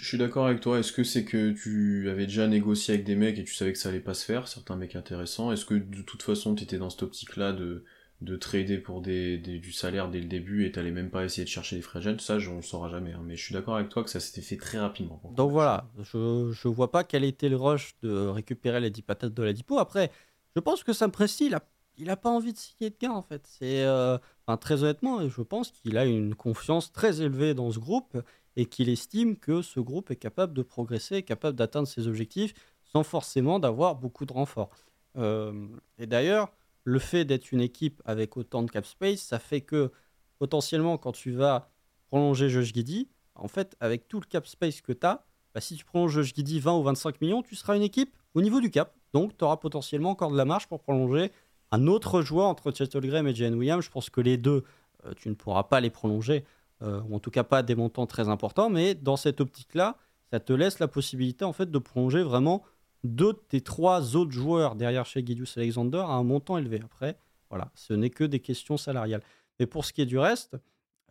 Je 0.02 0.08
suis 0.08 0.18
d'accord 0.18 0.46
avec 0.46 0.60
toi. 0.60 0.78
Est-ce 0.78 0.92
que 0.92 1.04
c'est 1.04 1.24
que 1.24 1.52
tu 1.52 2.08
avais 2.10 2.26
déjà 2.26 2.46
négocié 2.46 2.94
avec 2.94 3.06
des 3.06 3.14
mecs 3.14 3.38
et 3.38 3.44
tu 3.44 3.54
savais 3.54 3.72
que 3.72 3.78
ça 3.78 3.90
allait 3.90 4.00
pas 4.00 4.14
se 4.14 4.24
faire, 4.24 4.48
certains 4.48 4.76
mecs 4.76 4.96
intéressants? 4.96 5.52
Est-ce 5.52 5.64
que 5.64 5.74
de 5.74 6.02
toute 6.02 6.22
façon 6.22 6.54
tu 6.54 6.64
étais 6.64 6.78
dans 6.78 6.90
cette 6.90 7.02
optique-là 7.04 7.52
de, 7.52 7.84
de 8.20 8.36
trader 8.36 8.78
pour 8.78 9.00
des, 9.00 9.38
du 9.38 9.72
salaire 9.72 10.08
dès 10.08 10.20
le 10.20 10.26
début 10.26 10.66
et 10.66 10.72
t'allais 10.72 10.90
même 10.90 11.10
pas 11.10 11.24
essayer 11.24 11.44
de 11.44 11.48
chercher 11.48 11.76
des 11.76 11.82
free 11.82 11.98
agents 11.98 12.18
Ça, 12.18 12.38
on 12.50 12.56
le 12.56 12.62
saura 12.62 12.88
jamais. 12.88 13.12
Hein. 13.12 13.22
Mais 13.24 13.36
je 13.36 13.44
suis 13.44 13.54
d'accord 13.54 13.76
avec 13.76 13.88
toi 13.88 14.02
que 14.02 14.10
ça 14.10 14.20
s'était 14.20 14.40
fait 14.40 14.56
très 14.56 14.78
rapidement. 14.78 15.20
Donc 15.36 15.50
voilà, 15.50 15.86
je, 16.02 16.50
je 16.52 16.68
vois 16.68 16.90
pas 16.90 17.04
quel 17.04 17.24
était 17.24 17.48
le 17.48 17.56
rush 17.56 17.94
de 18.02 18.26
récupérer 18.26 18.80
les 18.80 18.90
10 18.90 19.02
patates 19.02 19.34
de 19.34 19.42
la 19.42 19.52
Dipo. 19.52 19.78
Après, 19.78 20.10
je 20.56 20.60
pense 20.60 20.82
que 20.82 20.92
Sam 20.92 21.10
Presti, 21.10 21.46
il 21.46 21.54
a, 21.54 21.62
il 21.98 22.10
a 22.10 22.16
pas 22.16 22.30
envie 22.30 22.52
de 22.52 22.58
signer 22.58 22.90
de 22.90 22.96
gain 23.00 23.12
en 23.12 23.22
fait. 23.22 23.46
C'est, 23.46 23.84
euh, 23.84 24.18
enfin, 24.46 24.56
très 24.56 24.82
honnêtement, 24.82 25.28
je 25.28 25.42
pense 25.42 25.70
qu'il 25.70 25.98
a 25.98 26.04
une 26.04 26.34
confiance 26.34 26.92
très 26.92 27.20
élevée 27.20 27.54
dans 27.54 27.70
ce 27.70 27.78
groupe 27.78 28.16
et 28.56 28.66
qu'il 28.66 28.88
estime 28.88 29.36
que 29.36 29.62
ce 29.62 29.80
groupe 29.80 30.10
est 30.10 30.16
capable 30.16 30.54
de 30.54 30.62
progresser, 30.62 31.22
capable 31.22 31.56
d'atteindre 31.56 31.88
ses 31.88 32.06
objectifs 32.06 32.54
sans 32.84 33.02
forcément 33.02 33.58
d'avoir 33.58 33.96
beaucoup 33.96 34.24
de 34.26 34.32
renforts. 34.32 34.70
Euh, 35.16 35.66
et 35.98 36.06
d'ailleurs, 36.06 36.52
le 36.84 36.98
fait 36.98 37.24
d'être 37.24 37.50
une 37.52 37.60
équipe 37.60 38.02
avec 38.04 38.36
autant 38.36 38.62
de 38.62 38.70
cap 38.70 38.86
space, 38.86 39.20
ça 39.20 39.38
fait 39.38 39.62
que 39.62 39.90
potentiellement 40.38 40.98
quand 40.98 41.12
tu 41.12 41.32
vas 41.32 41.70
prolonger 42.08 42.48
Josh 42.48 42.72
Giddy, 42.72 43.08
en 43.34 43.48
fait, 43.48 43.76
avec 43.80 44.06
tout 44.06 44.20
le 44.20 44.26
cap 44.26 44.46
space 44.46 44.80
que 44.80 44.92
tu 44.92 45.06
as, 45.06 45.24
bah, 45.54 45.60
si 45.60 45.76
tu 45.76 45.84
prolonges 45.84 46.12
Josh 46.12 46.34
Giddy 46.34 46.60
20 46.60 46.78
ou 46.78 46.82
25 46.82 47.20
millions, 47.20 47.42
tu 47.42 47.56
seras 47.56 47.76
une 47.76 47.82
équipe 47.82 48.14
au 48.34 48.42
niveau 48.42 48.60
du 48.60 48.70
cap. 48.70 48.94
Donc, 49.12 49.36
tu 49.36 49.44
auras 49.44 49.56
potentiellement 49.56 50.10
encore 50.10 50.30
de 50.30 50.36
la 50.36 50.44
marge 50.44 50.66
pour 50.66 50.80
prolonger 50.80 51.30
un 51.70 51.86
autre 51.86 52.22
joueur 52.22 52.46
entre 52.46 52.72
Graham 53.00 53.26
et 53.26 53.34
Jane 53.34 53.54
Williams. 53.54 53.84
Je 53.84 53.90
pense 53.90 54.10
que 54.10 54.20
les 54.20 54.36
deux, 54.36 54.64
euh, 55.04 55.12
tu 55.16 55.28
ne 55.28 55.34
pourras 55.34 55.64
pas 55.64 55.80
les 55.80 55.90
prolonger 55.90 56.44
ou 56.82 57.14
en 57.14 57.18
tout 57.18 57.30
cas 57.30 57.44
pas 57.44 57.62
des 57.62 57.74
montants 57.74 58.06
très 58.06 58.28
importants, 58.28 58.68
mais 58.68 58.94
dans 58.94 59.16
cette 59.16 59.40
optique-là, 59.40 59.96
ça 60.30 60.40
te 60.40 60.52
laisse 60.52 60.80
la 60.80 60.88
possibilité 60.88 61.44
en 61.44 61.52
fait 61.52 61.70
de 61.70 61.78
prolonger 61.78 62.22
vraiment 62.22 62.62
deux 63.04 63.34
des 63.50 63.60
trois 63.60 64.16
autres 64.16 64.32
joueurs 64.32 64.74
derrière 64.74 65.06
chez 65.06 65.24
Gideus 65.24 65.56
Alexander 65.56 65.98
à 65.98 66.12
un 66.12 66.24
montant 66.24 66.58
élevé. 66.58 66.80
Après, 66.84 67.16
voilà, 67.50 67.70
ce 67.74 67.92
n'est 67.92 68.10
que 68.10 68.24
des 68.24 68.40
questions 68.40 68.76
salariales. 68.76 69.22
Mais 69.60 69.66
pour 69.66 69.84
ce 69.84 69.92
qui 69.92 70.02
est 70.02 70.06
du 70.06 70.18
reste, 70.18 70.56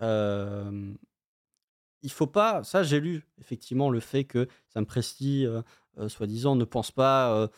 euh, 0.01 0.93
il 2.01 2.11
faut 2.11 2.27
pas. 2.27 2.63
Ça, 2.63 2.83
j'ai 2.83 2.99
lu 2.99 3.25
effectivement 3.39 3.89
le 3.89 3.99
fait 3.99 4.25
que 4.25 4.47
Sam 4.67 4.85
Presti, 4.85 5.45
euh, 5.45 5.61
euh, 5.99 6.09
soi-disant, 6.09 6.55
ne 6.55 6.65
pense 6.65 6.91
pas 6.91 7.49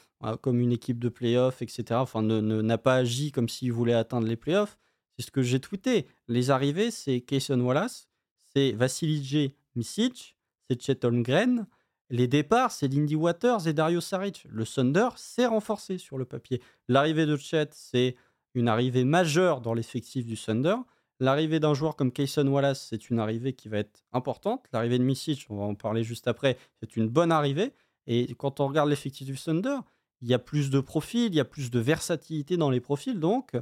comme 0.41 0.59
une 0.59 0.71
équipe 0.71 0.99
de 0.99 1.09
playoffs, 1.09 1.61
etc. 1.61 1.83
Enfin, 1.93 2.21
n'a 2.21 2.41
ne, 2.41 2.75
pas 2.75 2.95
agi 2.95 3.31
comme 3.31 3.47
s'il 3.47 3.71
voulait 3.71 3.93
atteindre 3.93 4.27
les 4.27 4.35
playoffs. 4.35 4.77
C'est 5.17 5.25
ce 5.25 5.31
que 5.31 5.41
j'ai 5.41 5.59
tweeté. 5.59 6.07
Les 6.27 6.51
arrivées, 6.51 6.91
c'est 6.91 7.21
Kayson 7.21 7.59
Wallace, 7.59 8.09
c'est 8.53 8.71
Vassilij 8.73 9.53
Misic, 9.75 10.37
c'est 10.69 10.81
Chet 10.81 11.05
Holmgren. 11.05 11.67
Les 12.09 12.27
départs, 12.27 12.71
c'est 12.71 12.87
Lindy 12.87 13.15
Waters 13.15 13.67
et 13.67 13.73
Dario 13.73 13.99
Saric. 13.99 14.45
Le 14.49 14.65
Thunder 14.65 15.09
s'est 15.15 15.47
renforcé 15.47 15.97
sur 15.97 16.17
le 16.17 16.25
papier. 16.25 16.61
L'arrivée 16.87 17.25
de 17.25 17.35
Chet, 17.35 17.69
c'est 17.71 18.15
une 18.53 18.67
arrivée 18.67 19.03
majeure 19.03 19.61
dans 19.61 19.73
l'effectif 19.73 20.25
du 20.25 20.37
Thunder. 20.37 20.75
L'arrivée 21.19 21.59
d'un 21.59 21.73
joueur 21.73 21.95
comme 21.95 22.11
Kayson 22.11 22.45
Wallace, 22.47 22.87
c'est 22.89 23.09
une 23.09 23.19
arrivée 23.19 23.53
qui 23.53 23.69
va 23.69 23.77
être 23.79 24.03
importante. 24.11 24.65
L'arrivée 24.73 24.99
de 24.99 25.03
Misic, 25.03 25.45
on 25.49 25.57
va 25.57 25.63
en 25.63 25.75
parler 25.75 26.03
juste 26.03 26.27
après, 26.27 26.57
c'est 26.79 26.95
une 26.95 27.07
bonne 27.07 27.31
arrivée. 27.31 27.73
Et 28.05 28.35
quand 28.35 28.59
on 28.59 28.67
regarde 28.67 28.89
l'effectif 28.89 29.25
du 29.25 29.37
Thunder, 29.37 29.77
il 30.21 30.27
y 30.27 30.33
a 30.33 30.39
plus 30.39 30.69
de 30.69 30.79
profils, 30.79 31.27
il 31.27 31.35
y 31.35 31.39
a 31.39 31.45
plus 31.45 31.71
de 31.71 31.79
versatilité 31.79 32.57
dans 32.57 32.69
les 32.69 32.81
profils. 32.81 33.19
Donc, 33.19 33.55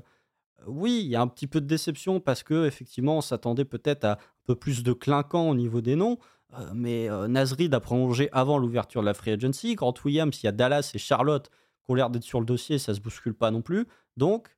oui, 0.68 1.02
il 1.04 1.10
y 1.10 1.16
a 1.16 1.22
un 1.22 1.28
petit 1.28 1.48
peu 1.48 1.62
de 1.62 1.68
déception 1.68 2.20
parce 2.20 2.44
que 2.44 2.66
effectivement, 2.66 3.18
on 3.18 3.22
s'attendait 3.22 3.66
peut-être 3.66 4.06
à 4.06 4.12
un 4.14 4.18
peu 4.46 4.56
plus 4.56 4.84
de 4.84 4.94
clinquant 4.94 5.50
au 5.50 5.56
niveau 5.56 5.82
des 5.82 5.96
noms. 5.96 6.18
Euh, 6.54 6.72
mais 6.74 7.10
euh, 7.10 7.28
Nasrid 7.28 7.74
a 7.74 7.80
prolongé 7.80 8.30
avant 8.32 8.58
l'ouverture 8.58 9.02
de 9.02 9.06
la 9.06 9.14
free 9.14 9.32
agency. 9.32 9.76
Grant 9.76 9.94
Williams, 10.06 10.40
il 10.42 10.46
y 10.46 10.50
a 10.50 10.52
Dallas 10.52 10.92
et 10.94 11.00
Charlotte 11.00 11.50
qui 11.50 11.92
ont 11.92 11.96
l'air 11.96 12.10
d'être 12.10 12.24
sur 12.24 12.40
le 12.40 12.46
dossier, 12.46 12.78
ça 12.78 12.94
se 12.94 13.02
bouscule 13.02 13.34
pas 13.34 13.52
non 13.52 13.62
plus. 13.62 13.88
Donc, 14.16 14.56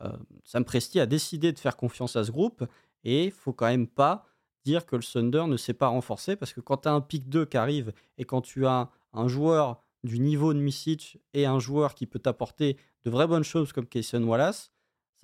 euh, 0.00 0.16
Sam 0.42 0.64
Presti 0.64 0.98
a 0.98 1.06
décidé 1.06 1.52
de 1.52 1.58
faire 1.58 1.76
confiance 1.76 2.16
à 2.16 2.24
ce 2.24 2.32
groupe 2.32 2.64
et 3.04 3.30
faut 3.30 3.52
quand 3.52 3.66
même 3.66 3.86
pas 3.86 4.26
dire 4.64 4.86
que 4.86 4.96
le 4.96 5.02
Thunder 5.02 5.44
ne 5.46 5.56
s'est 5.56 5.74
pas 5.74 5.88
renforcé 5.88 6.36
parce 6.36 6.52
que 6.52 6.60
quand 6.60 6.78
tu 6.78 6.88
as 6.88 6.92
un 6.92 7.00
pick 7.00 7.28
2 7.28 7.44
qui 7.44 7.56
arrive 7.56 7.92
et 8.18 8.24
quand 8.24 8.40
tu 8.40 8.66
as 8.66 8.90
un 9.12 9.28
joueur 9.28 9.82
du 10.02 10.18
niveau 10.18 10.52
de 10.52 10.58
Misic 10.58 11.18
et 11.32 11.46
un 11.46 11.58
joueur 11.58 11.94
qui 11.94 12.06
peut 12.06 12.18
t'apporter 12.18 12.76
de 13.04 13.10
vraies 13.10 13.26
bonnes 13.26 13.44
choses 13.44 13.72
comme 13.72 13.86
Kayson 13.86 14.22
Wallace, 14.24 14.72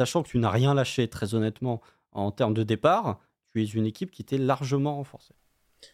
sachant 0.00 0.22
que 0.22 0.30
tu 0.30 0.38
n'as 0.38 0.50
rien 0.50 0.72
lâché, 0.72 1.08
très 1.08 1.34
honnêtement, 1.34 1.82
en 2.12 2.30
termes 2.30 2.54
de 2.54 2.62
départ, 2.62 3.20
tu 3.52 3.62
es 3.62 3.66
une 3.66 3.84
équipe 3.84 4.10
qui 4.10 4.24
t'est 4.24 4.38
largement 4.38 4.96
renforcée. 4.96 5.34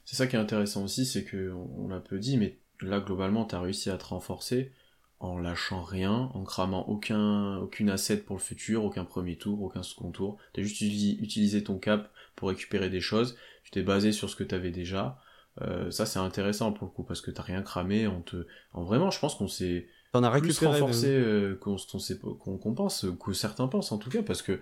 C'est 0.04 0.14
ça 0.14 0.28
qui 0.28 0.36
est 0.36 0.38
intéressant 0.38 0.84
aussi, 0.84 1.04
c'est 1.04 1.24
que 1.24 1.52
on 1.52 1.88
l'a 1.88 1.98
peu 1.98 2.20
dit, 2.20 2.38
mais 2.38 2.60
là 2.80 3.00
globalement, 3.00 3.44
tu 3.44 3.56
as 3.56 3.60
réussi 3.60 3.90
à 3.90 3.98
te 3.98 4.04
renforcer 4.04 4.72
en 5.18 5.38
lâchant 5.38 5.82
rien, 5.82 6.30
en 6.34 6.44
cramant 6.44 6.86
aucun, 6.88 7.56
aucune 7.56 7.90
asset 7.90 8.18
pour 8.18 8.36
le 8.36 8.40
futur, 8.40 8.84
aucun 8.84 9.04
premier 9.04 9.38
tour, 9.38 9.60
aucun 9.60 9.82
second 9.82 10.12
tour. 10.12 10.38
Tu 10.52 10.60
as 10.60 10.62
juste 10.62 10.80
utilisé 10.82 11.64
ton 11.64 11.78
cap 11.78 12.12
pour 12.36 12.48
récupérer 12.48 12.90
des 12.90 13.00
choses. 13.00 13.36
Tu 13.64 13.72
t'es 13.72 13.82
basé 13.82 14.12
sur 14.12 14.30
ce 14.30 14.36
que 14.36 14.44
tu 14.44 14.54
avais 14.54 14.70
déjà. 14.70 15.18
Euh, 15.62 15.90
ça 15.90 16.06
c'est 16.06 16.20
intéressant 16.20 16.70
pour 16.72 16.86
le 16.86 16.92
coup 16.92 17.02
parce 17.02 17.22
que 17.22 17.32
t'as 17.32 17.42
rien 17.42 17.62
cramé. 17.62 18.06
En 18.06 18.84
vraiment, 18.84 19.10
je 19.10 19.18
pense 19.18 19.34
qu'on 19.34 19.48
s'est 19.48 19.88
T'en 20.12 20.22
as 20.22 20.30
récupéré 20.30 20.72
plus 20.72 20.82
renforcé 20.82 21.08
euh, 21.08 21.54
qu'on 21.56 22.74
pense, 22.74 23.06
que 23.24 23.32
certains 23.32 23.68
pensent 23.68 23.92
en 23.92 23.98
tout 23.98 24.10
cas, 24.10 24.22
parce 24.22 24.42
que 24.42 24.60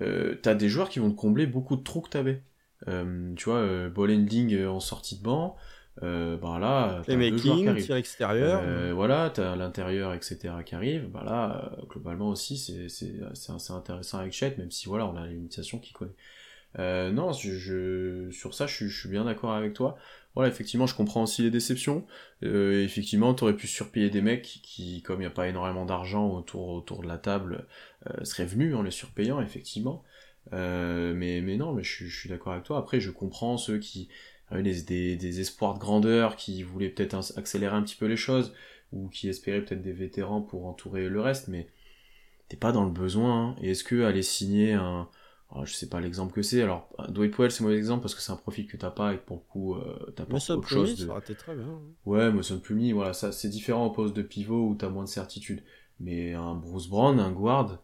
euh, 0.00 0.36
t'as 0.42 0.54
des 0.54 0.68
joueurs 0.68 0.88
qui 0.88 0.98
vont 0.98 1.10
te 1.10 1.16
combler 1.16 1.46
beaucoup 1.46 1.76
de 1.76 1.82
trous 1.82 2.00
que 2.00 2.10
t'avais. 2.10 2.42
Euh, 2.88 3.32
tu 3.34 3.46
vois, 3.46 3.88
ball 3.88 4.10
ending 4.10 4.64
en 4.66 4.80
sortie 4.80 5.18
de 5.18 5.22
banc, 5.22 5.56
bah 6.00 6.58
là, 6.60 7.02
les 7.08 7.16
making, 7.16 7.76
tir 7.76 7.96
extérieur, 7.96 8.62
voilà, 8.94 9.30
t'as 9.30 9.56
l'intérieur, 9.56 10.12
etc. 10.12 10.54
qui 10.64 10.74
arrive. 10.74 11.08
Bah 11.08 11.22
là, 11.24 11.72
globalement 11.88 12.28
aussi, 12.28 12.58
c'est 12.88 13.22
assez 13.30 13.72
intéressant 13.72 14.18
avec 14.18 14.32
Chet, 14.32 14.56
même 14.58 14.70
si 14.70 14.86
voilà, 14.86 15.06
on 15.06 15.16
a 15.16 15.26
l'initiation 15.26 15.78
qui 15.78 15.92
connaît. 15.92 17.10
non, 17.10 17.32
je, 17.32 18.28
sur 18.30 18.54
ça, 18.54 18.66
je, 18.66 18.86
je 18.86 19.00
suis 19.00 19.08
bien 19.08 19.24
d'accord 19.24 19.52
avec 19.54 19.72
toi 19.72 19.96
voilà, 20.34 20.50
effectivement, 20.50 20.86
je 20.86 20.96
comprends 20.96 21.22
aussi 21.22 21.42
les 21.42 21.50
déceptions. 21.50 22.04
Euh, 22.42 22.82
effectivement, 22.82 23.34
t'aurais 23.34 23.54
pu 23.54 23.68
surpayer 23.68 24.10
des 24.10 24.20
mecs 24.20 24.60
qui, 24.62 25.00
comme 25.02 25.18
il 25.18 25.20
n'y 25.20 25.26
a 25.26 25.30
pas 25.30 25.48
énormément 25.48 25.84
d'argent 25.84 26.28
autour, 26.28 27.02
de 27.02 27.06
la 27.06 27.18
table, 27.18 27.66
euh, 28.08 28.24
seraient 28.24 28.46
venus 28.46 28.74
en 28.74 28.82
les 28.82 28.90
surpayant, 28.90 29.40
effectivement. 29.40 30.02
Euh, 30.52 31.14
mais, 31.14 31.40
mais 31.40 31.56
non, 31.56 31.72
mais 31.72 31.84
je, 31.84 32.06
suis 32.06 32.28
d'accord 32.28 32.52
avec 32.52 32.64
toi. 32.64 32.78
Après, 32.78 32.98
je 32.98 33.10
comprends 33.10 33.56
ceux 33.56 33.78
qui 33.78 34.08
avaient 34.50 34.62
des, 34.62 35.16
des, 35.16 35.40
espoirs 35.40 35.74
de 35.74 35.78
grandeur, 35.78 36.36
qui 36.36 36.64
voulaient 36.64 36.88
peut-être 36.88 37.16
accélérer 37.38 37.76
un 37.76 37.82
petit 37.82 37.96
peu 37.96 38.06
les 38.06 38.16
choses, 38.16 38.52
ou 38.92 39.08
qui 39.08 39.28
espéraient 39.28 39.64
peut-être 39.64 39.82
des 39.82 39.92
vétérans 39.92 40.42
pour 40.42 40.66
entourer 40.66 41.08
le 41.08 41.20
reste, 41.20 41.46
mais 41.46 41.68
t'es 42.48 42.56
pas 42.56 42.72
dans 42.72 42.84
le 42.84 42.90
besoin. 42.90 43.50
Hein. 43.50 43.56
Et 43.62 43.70
est-ce 43.70 43.84
que 43.84 44.02
aller 44.02 44.22
signer 44.22 44.72
un 44.72 45.08
je 45.62 45.72
sais 45.72 45.88
pas 45.88 46.00
l'exemple 46.00 46.32
que 46.32 46.42
c'est. 46.42 46.62
Alors, 46.62 46.88
Dwight 47.08 47.32
Powell, 47.34 47.50
c'est 47.50 47.62
mauvais 47.62 47.76
exemple 47.76 48.02
parce 48.02 48.14
que 48.14 48.20
c'est 48.20 48.32
un 48.32 48.36
profil 48.36 48.66
que 48.66 48.76
t'as 48.76 48.90
pas 48.90 49.14
et 49.14 49.18
que 49.18 49.24
pour 49.24 49.36
le 49.36 49.42
coup, 49.52 49.74
euh, 49.74 50.12
t'as 50.16 50.24
pas 50.24 50.36
autre 50.36 50.68
chose. 50.68 50.96
De... 50.96 51.06
Ça 51.06 51.12
aurait 51.12 51.20
été 51.20 51.34
très 51.34 51.54
bien. 51.54 51.80
Ouais, 52.04 52.32
Mason 52.32 52.58
Plumlee, 52.58 52.92
voilà, 52.92 53.12
ça, 53.12 53.30
c'est 53.30 53.48
différent 53.48 53.86
au 53.86 53.90
poste 53.90 54.16
de 54.16 54.22
pivot 54.22 54.68
où 54.68 54.74
t'as 54.74 54.88
moins 54.88 55.04
de 55.04 55.08
certitude. 55.08 55.62
Mais 56.00 56.34
un 56.34 56.54
Bruce 56.54 56.88
Brown, 56.88 57.20
un 57.20 57.30
guard, 57.30 57.78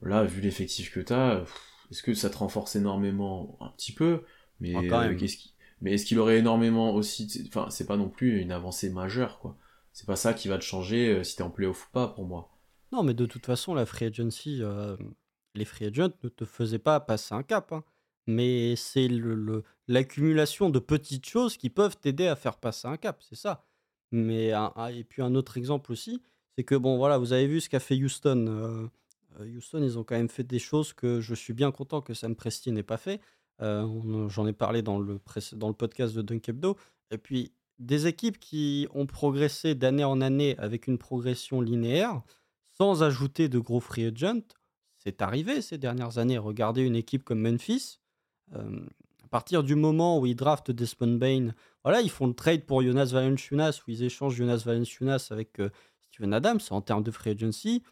là, 0.00 0.24
vu 0.24 0.40
l'effectif 0.40 0.92
que 0.92 1.00
t'as, 1.00 1.42
est-ce 1.90 2.02
que 2.02 2.14
ça 2.14 2.30
te 2.30 2.38
renforce 2.38 2.76
énormément 2.76 3.58
Un 3.60 3.68
petit 3.68 3.92
peu, 3.92 4.22
mais 4.60 4.74
ah, 4.74 5.04
euh, 5.04 5.14
qu'est-ce 5.14 5.36
qui... 5.36 5.54
Mais 5.82 5.94
est-ce 5.94 6.06
qu'il 6.06 6.20
aurait 6.20 6.38
énormément 6.38 6.94
aussi, 6.94 7.44
enfin, 7.48 7.66
c'est 7.68 7.86
pas 7.86 7.96
non 7.96 8.08
plus 8.08 8.40
une 8.40 8.52
avancée 8.52 8.88
majeure, 8.88 9.40
quoi. 9.40 9.56
C'est 9.92 10.06
pas 10.06 10.16
ça 10.16 10.32
qui 10.32 10.48
va 10.48 10.56
te 10.56 10.62
changer 10.62 11.08
euh, 11.08 11.24
si 11.24 11.36
t'es 11.36 11.42
en 11.42 11.50
playoff 11.50 11.86
ou 11.86 11.92
pas, 11.92 12.08
pour 12.08 12.24
moi. 12.24 12.50
Non, 12.92 13.02
mais 13.02 13.14
de 13.14 13.26
toute 13.26 13.44
façon, 13.44 13.74
la 13.74 13.84
free 13.84 14.06
agency, 14.06 14.58
euh, 14.62 14.96
les 15.54 15.64
free 15.64 15.86
agents 15.86 16.10
ne 16.22 16.28
te 16.28 16.44
faisaient 16.44 16.78
pas 16.78 17.00
passer 17.00 17.34
un 17.34 17.42
cap, 17.42 17.72
hein. 17.72 17.84
mais 18.26 18.76
c'est 18.76 19.08
le, 19.08 19.62
l'accumulation 19.88 20.70
de 20.70 20.78
petites 20.78 21.26
choses 21.26 21.56
qui 21.56 21.70
peuvent 21.70 21.96
t'aider 21.96 22.26
à 22.26 22.36
faire 22.36 22.56
passer 22.56 22.88
un 22.88 22.96
cap, 22.96 23.22
c'est 23.22 23.36
ça. 23.36 23.64
Mais 24.12 24.52
et 24.94 25.04
puis 25.04 25.22
un 25.22 25.34
autre 25.34 25.56
exemple 25.56 25.90
aussi, 25.90 26.22
c'est 26.56 26.64
que 26.64 26.74
bon 26.74 26.98
voilà, 26.98 27.18
vous 27.18 27.32
avez 27.32 27.46
vu 27.46 27.60
ce 27.60 27.68
qu'a 27.68 27.80
fait 27.80 27.96
Houston. 27.96 28.46
Euh, 28.48 28.86
euh, 29.40 29.56
Houston, 29.56 29.82
ils 29.82 29.98
ont 29.98 30.04
quand 30.04 30.16
même 30.16 30.28
fait 30.28 30.44
des 30.44 30.58
choses 30.58 30.92
que 30.92 31.20
je 31.20 31.34
suis 31.34 31.54
bien 31.54 31.72
content 31.72 32.02
que 32.02 32.14
Sam 32.14 32.36
Presti 32.36 32.72
n'ait 32.72 32.82
pas 32.82 32.98
fait. 32.98 33.20
Euh, 33.62 34.28
j'en 34.28 34.46
ai 34.46 34.52
parlé 34.52 34.82
dans 34.82 34.98
le, 34.98 35.18
dans 35.54 35.68
le 35.68 35.74
podcast 35.74 36.14
de 36.14 36.22
Dunk 36.22 36.48
Hebdo. 36.48 36.76
Et 37.10 37.18
puis 37.18 37.52
des 37.78 38.06
équipes 38.06 38.38
qui 38.38 38.86
ont 38.94 39.06
progressé 39.06 39.74
d'année 39.74 40.04
en 40.04 40.20
année 40.20 40.56
avec 40.58 40.86
une 40.86 40.98
progression 40.98 41.60
linéaire, 41.60 42.22
sans 42.76 43.02
ajouter 43.02 43.48
de 43.48 43.58
gros 43.58 43.80
free 43.80 44.06
agents, 44.06 44.42
c'est 45.02 45.20
arrivé 45.20 45.62
ces 45.62 45.78
dernières 45.78 46.18
années. 46.18 46.38
Regardez 46.38 46.82
une 46.82 46.94
équipe 46.94 47.24
comme 47.24 47.40
Memphis. 47.40 47.98
Euh, 48.54 48.86
à 49.24 49.28
partir 49.28 49.64
du 49.64 49.74
moment 49.74 50.20
où 50.20 50.26
ils 50.26 50.36
draftent 50.36 50.70
Desmond 50.70 51.16
Bain, 51.16 51.54
voilà, 51.82 52.02
ils 52.02 52.10
font 52.10 52.26
le 52.26 52.34
trade 52.34 52.64
pour 52.64 52.82
Jonas 52.82 53.06
Valanciunas, 53.06 53.80
où 53.80 53.90
ils 53.90 54.04
échangent 54.04 54.36
Jonas 54.36 54.62
Valanciunas 54.64 55.28
avec 55.30 55.58
euh, 55.58 55.70
Steven 56.12 56.32
Adams 56.34 56.60
en 56.70 56.80
termes 56.82 57.02
de 57.02 57.10
free 57.10 57.30
agency. 57.30 57.82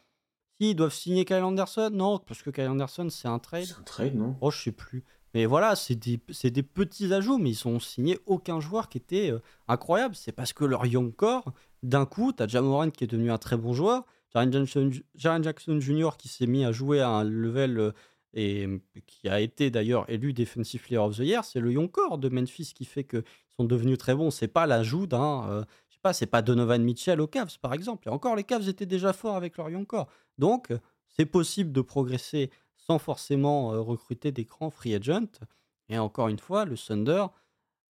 S'ils 0.61 0.77
doivent 0.77 0.95
signer 0.95 1.25
Kyle 1.25 1.43
Anderson, 1.43 1.91
non, 1.93 2.19
parce 2.19 2.43
que 2.43 2.51
Kyle 2.51 2.69
Anderson, 2.69 3.09
c'est 3.11 3.29
un 3.29 3.39
trade. 3.39 3.65
C'est 3.65 3.79
un 3.79 3.83
trade, 3.83 4.15
non? 4.15 4.37
Oh, 4.41 4.51
je 4.51 4.63
sais 4.63 4.73
plus. 4.73 5.03
Mais 5.35 5.47
voilà, 5.47 5.75
c'est 5.75 5.97
des, 5.97 6.21
des, 6.51 6.63
petits 6.63 7.13
ajouts, 7.13 7.39
mais 7.39 7.51
ils 7.51 7.67
ont 7.67 7.81
signé 7.81 8.19
aucun 8.27 8.61
joueur 8.61 8.89
qui 8.89 8.99
était 8.99 9.33
euh, 9.33 9.41
incroyable. 9.67 10.15
C'est 10.15 10.33
parce 10.33 10.53
que 10.53 10.65
leur 10.65 10.87
young 10.87 11.15
core, 11.15 11.53
d'un 11.83 12.07
coup, 12.07 12.33
tu 12.33 12.43
as 12.43 12.47
Jamoran 12.47 12.91
qui 12.91 13.05
est 13.05 13.07
devenu 13.09 13.33
un 13.33 13.39
très 13.39 13.57
bon 13.57 13.73
joueur, 13.73 14.05
Jaren 14.33 15.43
Jackson, 15.43 15.81
Jr. 15.81 16.11
qui 16.17 16.29
s'est 16.29 16.47
mis 16.47 16.65
à 16.65 16.73
jouer 16.73 17.01
à 17.01 17.09
un 17.09 17.25
level 17.25 17.79
euh, 17.79 17.93
et 18.33 18.69
qui 19.07 19.29
a 19.29 19.41
été 19.41 19.71
d'ailleurs 19.71 20.09
élu 20.09 20.33
Defensive 20.33 20.83
Player 20.83 20.99
of 20.99 21.17
the 21.17 21.21
Year, 21.21 21.45
c'est 21.45 21.59
le 21.59 21.73
young 21.73 21.91
core 21.91 22.19
de 22.19 22.29
Memphis 22.29 22.73
qui 22.75 22.85
fait 22.85 23.03
qu'ils 23.05 23.25
sont 23.57 23.65
devenus 23.65 23.99
très 23.99 24.15
bons. 24.15 24.31
C'est 24.31 24.49
pas 24.49 24.67
l'ajout 24.67 25.09
d'un, 25.09 25.49
euh, 25.51 25.65
je 25.89 25.95
sais 25.95 26.01
pas, 26.01 26.13
c'est 26.13 26.27
pas 26.27 26.43
Donovan 26.43 26.83
Mitchell 26.83 27.21
aux 27.21 27.27
Cavs 27.27 27.59
par 27.61 27.75
exemple. 27.75 28.07
Et 28.07 28.11
encore, 28.11 28.37
les 28.37 28.45
Cavs 28.45 28.69
étaient 28.69 28.87
déjà 28.87 29.13
forts 29.13 29.35
avec 29.35 29.57
leur 29.57 29.69
young 29.69 29.87
core. 29.87 30.09
Donc, 30.39 30.73
c'est 31.09 31.27
possible 31.27 31.73
de 31.73 31.81
progresser 31.81 32.51
sans 32.77 33.01
forcément 33.01 33.75
euh, 33.75 33.81
recruter 33.81 34.31
des 34.31 34.45
grands 34.45 34.71
free 34.71 34.95
agents. 34.95 35.41
Et 35.89 35.99
encore 35.99 36.29
une 36.29 36.39
fois, 36.39 36.65
le 36.65 36.79
Thunder 36.79 37.27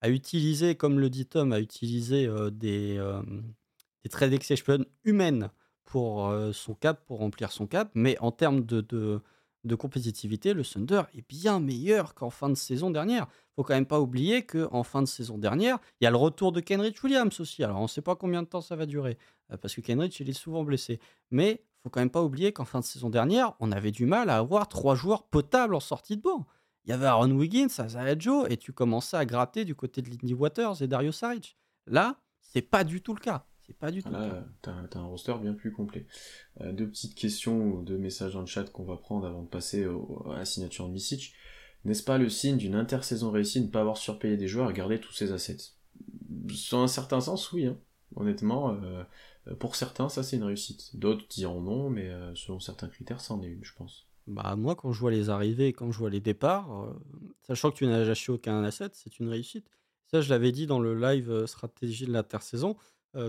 a 0.00 0.08
utilisé, 0.08 0.74
comme 0.74 0.98
le 0.98 1.10
dit 1.10 1.26
Tom, 1.26 1.52
a 1.52 1.60
utilisé 1.60 2.26
des, 2.50 2.98
des 4.02 4.08
trade 4.08 4.38
humaines 5.04 5.50
pour 5.90 6.32
son 6.52 6.74
cap, 6.74 7.04
pour 7.04 7.18
remplir 7.18 7.50
son 7.50 7.66
cap. 7.66 7.90
Mais 7.94 8.16
en 8.20 8.30
termes 8.30 8.64
de, 8.64 8.80
de, 8.80 9.74
compétitivité, 9.74 10.54
le 10.54 10.64
Thunder 10.64 11.02
est 11.14 11.28
bien 11.28 11.58
meilleur 11.58 12.14
qu'en 12.14 12.30
fin 12.30 12.48
de 12.48 12.54
saison 12.54 12.90
dernière. 12.90 13.26
faut 13.56 13.64
quand 13.64 13.74
même 13.74 13.86
pas 13.86 14.00
oublier 14.00 14.46
qu'en 14.46 14.84
fin 14.84 15.02
de 15.02 15.08
saison 15.08 15.36
dernière, 15.36 15.78
il 16.00 16.04
y 16.04 16.06
a 16.06 16.10
le 16.10 16.16
retour 16.16 16.52
de 16.52 16.60
Kenrich 16.60 17.02
Williams 17.02 17.40
aussi. 17.40 17.64
Alors 17.64 17.80
on 17.80 17.82
ne 17.82 17.88
sait 17.88 18.02
pas 18.02 18.14
combien 18.14 18.44
de 18.44 18.46
temps 18.46 18.60
ça 18.60 18.76
va 18.76 18.86
durer, 18.86 19.18
parce 19.60 19.74
que 19.74 19.80
Kenrich, 19.80 20.20
il 20.20 20.30
est 20.30 20.32
souvent 20.32 20.62
blessé. 20.62 21.00
Mais 21.32 21.64
faut 21.82 21.90
quand 21.90 22.00
même 22.00 22.10
pas 22.10 22.22
oublier 22.22 22.52
qu'en 22.52 22.64
fin 22.64 22.78
de 22.78 22.84
saison 22.84 23.10
dernière, 23.10 23.54
on 23.58 23.72
avait 23.72 23.90
du 23.90 24.06
mal 24.06 24.30
à 24.30 24.36
avoir 24.36 24.68
trois 24.68 24.94
joueurs 24.94 25.24
potables 25.24 25.74
en 25.74 25.80
sortie 25.80 26.16
de 26.16 26.22
banc. 26.22 26.46
Il 26.84 26.90
y 26.90 26.92
avait 26.92 27.06
Aaron 27.06 27.32
Wiggins, 27.32 27.66
Isaiah 27.66 28.18
Joe, 28.18 28.46
et 28.48 28.56
tu 28.56 28.72
commençais 28.72 29.16
à 29.16 29.24
gratter 29.24 29.64
du 29.64 29.74
côté 29.74 30.02
de 30.02 30.10
Lindy 30.10 30.34
Waters 30.34 30.82
et 30.82 30.86
Dario 30.86 31.10
Saric. 31.10 31.56
Là, 31.86 32.16
c'est 32.40 32.62
pas 32.62 32.84
du 32.84 33.02
tout 33.02 33.14
le 33.14 33.20
cas 33.20 33.44
pas 33.74 33.90
du 33.90 34.02
tout. 34.02 34.10
Là, 34.10 34.44
t'as, 34.62 34.72
un 34.94 35.04
roster 35.04 35.34
bien 35.40 35.54
plus 35.54 35.72
complet. 35.72 36.06
Euh, 36.60 36.72
deux 36.72 36.88
petites 36.88 37.14
questions 37.14 37.62
ou 37.62 37.82
deux 37.82 37.98
messages 37.98 38.34
dans 38.34 38.40
le 38.40 38.46
chat 38.46 38.64
qu'on 38.70 38.84
va 38.84 38.96
prendre 38.96 39.26
avant 39.26 39.42
de 39.42 39.48
passer 39.48 39.84
à 39.84 40.38
la 40.38 40.44
signature 40.44 40.86
de 40.86 40.92
Misic. 40.92 41.34
N'est-ce 41.84 42.02
pas 42.02 42.18
le 42.18 42.28
signe 42.28 42.58
d'une 42.58 42.74
intersaison 42.74 43.30
réussie 43.30 43.60
de 43.60 43.66
ne 43.66 43.70
pas 43.70 43.80
avoir 43.80 43.96
surpayé 43.96 44.36
des 44.36 44.48
joueurs 44.48 44.70
et 44.70 44.74
garder 44.74 45.00
tous 45.00 45.12
ses 45.12 45.32
assets? 45.32 45.72
Dans 46.28 46.82
un 46.82 46.88
certain 46.88 47.20
sens, 47.20 47.52
oui. 47.52 47.66
Hein. 47.66 47.78
Honnêtement, 48.16 48.74
euh, 48.82 49.04
pour 49.58 49.76
certains, 49.76 50.08
ça 50.08 50.22
c'est 50.22 50.36
une 50.36 50.44
réussite. 50.44 50.96
D'autres 50.96 51.26
diront 51.28 51.60
non, 51.60 51.90
mais 51.90 52.08
euh, 52.08 52.34
selon 52.34 52.60
certains 52.60 52.88
critères, 52.88 53.20
ça 53.20 53.34
en 53.34 53.42
est 53.42 53.48
une, 53.48 53.64
je 53.64 53.74
pense. 53.74 54.06
Bah 54.26 54.54
moi, 54.56 54.74
quand 54.74 54.92
je 54.92 55.00
vois 55.00 55.10
les 55.10 55.30
arrivées 55.30 55.68
et 55.68 55.72
quand 55.72 55.90
je 55.90 55.98
vois 55.98 56.10
les 56.10 56.20
départs, 56.20 56.94
sachant 57.42 57.70
que 57.70 57.76
tu 57.76 57.86
n'as 57.86 58.08
acheté 58.08 58.30
aucun 58.30 58.62
asset, 58.62 58.90
c'est 58.92 59.18
une 59.18 59.28
réussite. 59.28 59.66
Ça, 60.06 60.20
je 60.20 60.28
l'avais 60.28 60.52
dit 60.52 60.66
dans 60.66 60.80
le 60.80 60.94
live 60.94 61.46
stratégie 61.46 62.04
de 62.04 62.12
l'intersaison 62.12 62.76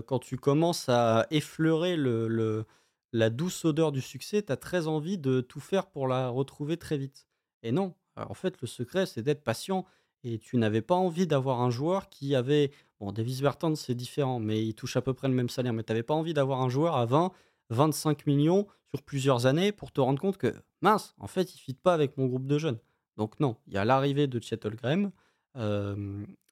quand 0.06 0.18
tu 0.18 0.36
commences 0.36 0.88
à 0.88 1.26
effleurer 1.30 1.96
le, 1.96 2.64
la 3.12 3.30
douce 3.30 3.64
odeur 3.64 3.92
du 3.92 4.00
succès, 4.00 4.42
tu 4.42 4.52
as 4.52 4.56
très 4.56 4.86
envie 4.86 5.18
de 5.18 5.40
tout 5.40 5.60
faire 5.60 5.86
pour 5.86 6.08
la 6.08 6.28
retrouver 6.28 6.76
très 6.76 6.96
vite. 6.96 7.26
Et 7.62 7.72
non, 7.72 7.94
en 8.16 8.34
fait, 8.34 8.60
le 8.60 8.66
secret, 8.66 9.06
c'est 9.06 9.22
d'être 9.22 9.44
patient. 9.44 9.84
Et 10.24 10.38
tu 10.38 10.56
n'avais 10.56 10.82
pas 10.82 10.94
envie 10.94 11.26
d'avoir 11.26 11.60
un 11.60 11.70
joueur 11.70 12.08
qui 12.08 12.34
avait. 12.34 12.70
Bon, 13.00 13.10
Davis 13.12 13.40
Bertrand, 13.40 13.74
c'est 13.74 13.94
différent, 13.94 14.38
mais 14.38 14.64
il 14.64 14.74
touche 14.74 14.96
à 14.96 15.02
peu 15.02 15.14
près 15.14 15.28
le 15.28 15.34
même 15.34 15.48
salaire. 15.48 15.72
Mais 15.72 15.82
tu 15.82 15.90
n'avais 15.92 16.04
pas 16.04 16.14
envie 16.14 16.34
d'avoir 16.34 16.60
un 16.60 16.68
joueur 16.68 16.96
à 16.96 17.06
20, 17.06 17.32
25 17.70 18.26
millions 18.26 18.66
sur 18.88 19.02
plusieurs 19.02 19.46
années 19.46 19.72
pour 19.72 19.90
te 19.90 20.00
rendre 20.00 20.20
compte 20.20 20.36
que, 20.36 20.54
mince, 20.80 21.14
en 21.18 21.26
fait, 21.26 21.54
il 21.54 21.56
ne 21.56 21.60
fit 21.60 21.74
pas 21.74 21.94
avec 21.94 22.16
mon 22.18 22.26
groupe 22.26 22.46
de 22.46 22.58
jeunes. 22.58 22.78
Donc, 23.16 23.40
non, 23.40 23.56
il 23.66 23.74
y 23.74 23.78
a 23.78 23.84
l'arrivée 23.84 24.26
de 24.26 24.40
Chet 24.40 24.60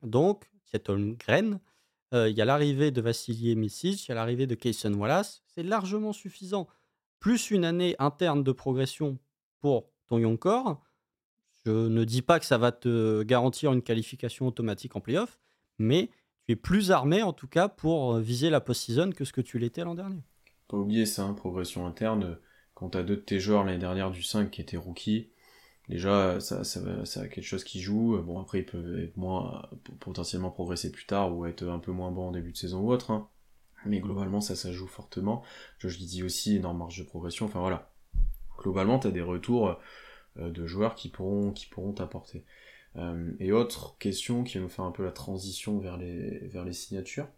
donc, 0.03 0.51
Chet 0.71 0.85
il 2.13 2.37
y 2.37 2.41
a 2.41 2.45
l'arrivée 2.45 2.91
de 2.91 3.01
Vassilier 3.01 3.55
Misic, 3.55 4.07
il 4.07 4.09
y 4.09 4.13
a 4.13 4.15
l'arrivée 4.15 4.47
de 4.47 4.55
Kayson 4.55 4.93
Wallace. 4.95 5.43
C'est 5.47 5.63
largement 5.63 6.13
suffisant. 6.13 6.69
Plus 7.19 7.51
une 7.51 7.65
année 7.65 7.95
interne 7.99 8.43
de 8.43 8.53
progression 8.53 9.19
pour 9.61 9.91
ton 10.09 10.19
young 10.19 10.39
core. 10.39 10.83
Je 11.65 11.89
ne 11.89 12.05
dis 12.05 12.23
pas 12.23 12.41
que 12.41 12.47
ça 12.47 12.59
va 12.59 12.73
te 12.73 13.23
garantir 13.23 13.73
une 13.73 13.83
qualification 13.83 14.47
automatique 14.47 14.97
en 14.97 15.01
playoff, 15.01 15.39
mais 15.79 16.11
tu 16.47 16.53
es 16.53 16.57
plus 16.57 16.91
armé 16.91 17.23
en 17.23 17.33
tout 17.33 17.49
cas 17.49 17.69
pour 17.69 18.17
viser 18.17 18.51
la 18.51 18.61
post-season 18.61 19.11
que 19.11 19.25
ce 19.25 19.33
que 19.33 19.43
tu 19.43 19.59
l'étais 19.59 19.85
l'an 19.85 19.95
dernier. 19.95 20.23
Pas 20.69 20.79
oublier 20.79 21.05
ça, 21.05 21.33
progression 21.37 21.87
interne. 21.87 22.39
Quand 22.75 22.91
tu 22.91 22.99
as 22.99 23.03
deux 23.03 23.17
de 23.17 23.21
tes 23.21 23.41
joueurs 23.41 23.65
l'année 23.65 23.79
dernière 23.79 24.11
du 24.11 24.23
5 24.23 24.51
qui 24.51 24.63
étaient 24.63 24.79
rookies, 24.79 25.29
déjà 25.91 26.41
ça, 26.41 26.65
ça, 26.65 27.05
ça, 27.05 27.29
quelque 27.29 27.45
chose 27.45 27.65
qui 27.65 27.81
joue. 27.81 28.19
Bon 28.23 28.41
après 28.41 28.61
ils 28.61 28.67
peuvent 28.67 28.99
être 28.99 29.17
moins 29.17 29.69
potentiellement 30.01 30.51
progresser 30.51 30.91
plus 30.91 31.07
tard 31.07 31.37
ou 31.37 31.47
être 31.47 31.65
un 31.67 31.79
peu 31.79 31.93
moins 31.93 32.11
bon 32.11 32.29
en 32.29 32.33
début 32.33 32.53
de 32.53 32.57
saison 32.57 32.81
ou 32.81 32.93
autre. 32.93 33.11
Hein. 33.11 33.29
Mais 33.87 34.01
globalement 34.01 34.41
ça 34.41 34.57
ça 34.57 34.73
joue 34.73 34.87
fortement. 34.87 35.43
Je, 35.79 35.89
je 35.89 35.99
dis 35.99 36.23
aussi 36.23 36.57
énorme 36.57 36.79
marge 36.79 36.99
de 36.99 37.05
progression. 37.05 37.47
Enfin 37.47 37.61
voilà. 37.61 37.91
Globalement 38.59 38.99
tu 38.99 39.09
as 39.09 39.11
des 39.11 39.23
retours 39.23 39.79
euh, 40.39 40.51
de 40.51 40.67
joueurs 40.67 40.95
qui 40.95 41.09
pourront 41.09 41.53
qui 41.53 41.69
t'apporter. 41.97 42.45
Euh, 42.97 43.33
et 43.39 43.53
autre 43.53 43.97
question 43.99 44.45
qui 44.45 44.59
va 44.59 44.65
nous 44.65 44.69
faire 44.69 44.85
un 44.85 44.91
peu 44.91 45.05
la 45.05 45.13
transition 45.13 45.79
vers 45.79 45.97
les, 45.97 46.73
signatures. 46.73 47.29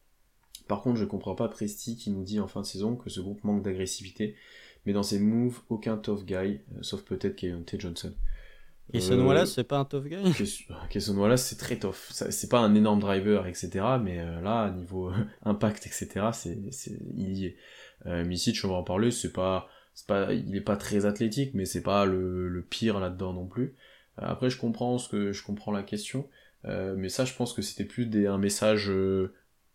Par 0.68 0.82
contre, 0.82 0.98
je 0.98 1.04
comprends 1.04 1.34
pas 1.34 1.48
Presti 1.48 1.96
qui 1.96 2.10
nous 2.10 2.22
dit 2.22 2.40
en 2.40 2.48
fin 2.48 2.60
de 2.60 2.66
saison 2.66 2.96
que 2.96 3.10
ce 3.10 3.20
groupe 3.20 3.44
manque 3.44 3.62
d'agressivité, 3.62 4.36
mais 4.86 4.92
dans 4.92 5.02
ses 5.02 5.18
moves, 5.18 5.60
aucun 5.68 5.96
tough 5.96 6.24
guy, 6.24 6.34
euh, 6.34 6.82
sauf 6.82 7.02
peut-être 7.02 7.36
T. 7.36 7.78
Johnson. 7.78 8.14
Kesson 8.90 9.18
euh, 9.18 9.24
Wallace, 9.24 9.54
c'est 9.54 9.64
pas 9.64 9.78
un 9.78 9.84
tough 9.84 10.04
guy? 10.04 10.16
Kesson 10.90 11.16
Wallace, 11.16 11.46
c'est 11.46 11.56
très 11.56 11.78
tough. 11.78 12.10
C'est 12.10 12.48
pas 12.48 12.60
un 12.60 12.74
énorme 12.74 13.00
driver, 13.00 13.46
etc. 13.46 13.70
Mais 14.02 14.20
euh, 14.20 14.40
là, 14.40 14.70
niveau 14.70 15.10
impact, 15.44 15.86
etc., 15.86 16.30
c'est 16.32 16.58
il 17.16 17.32
y 17.32 17.46
est. 17.46 17.56
Euh, 18.06 18.24
Misic, 18.24 18.58
on 18.64 18.68
va 18.68 18.74
en 18.74 18.82
parler, 18.82 19.12
c'est 19.12 19.32
pas, 19.32 19.68
pas, 20.08 20.32
il 20.32 20.56
est 20.56 20.60
pas 20.60 20.76
très 20.76 21.06
athlétique, 21.06 21.54
mais 21.54 21.64
c'est 21.64 21.82
pas 21.82 22.04
le, 22.04 22.48
le 22.48 22.62
pire 22.62 22.98
là-dedans 22.98 23.32
non 23.32 23.46
plus. 23.46 23.76
Euh, 24.20 24.26
après, 24.26 24.50
je 24.50 24.58
comprends 24.58 24.98
ce 24.98 25.08
que, 25.08 25.32
je 25.32 25.44
comprends 25.44 25.72
la 25.72 25.82
question, 25.84 26.28
mais 26.64 27.08
ça, 27.08 27.24
je 27.24 27.34
pense 27.34 27.52
que 27.52 27.62
c'était 27.62 27.84
plus 27.84 28.06
des, 28.06 28.26
un 28.26 28.38
message 28.38 28.90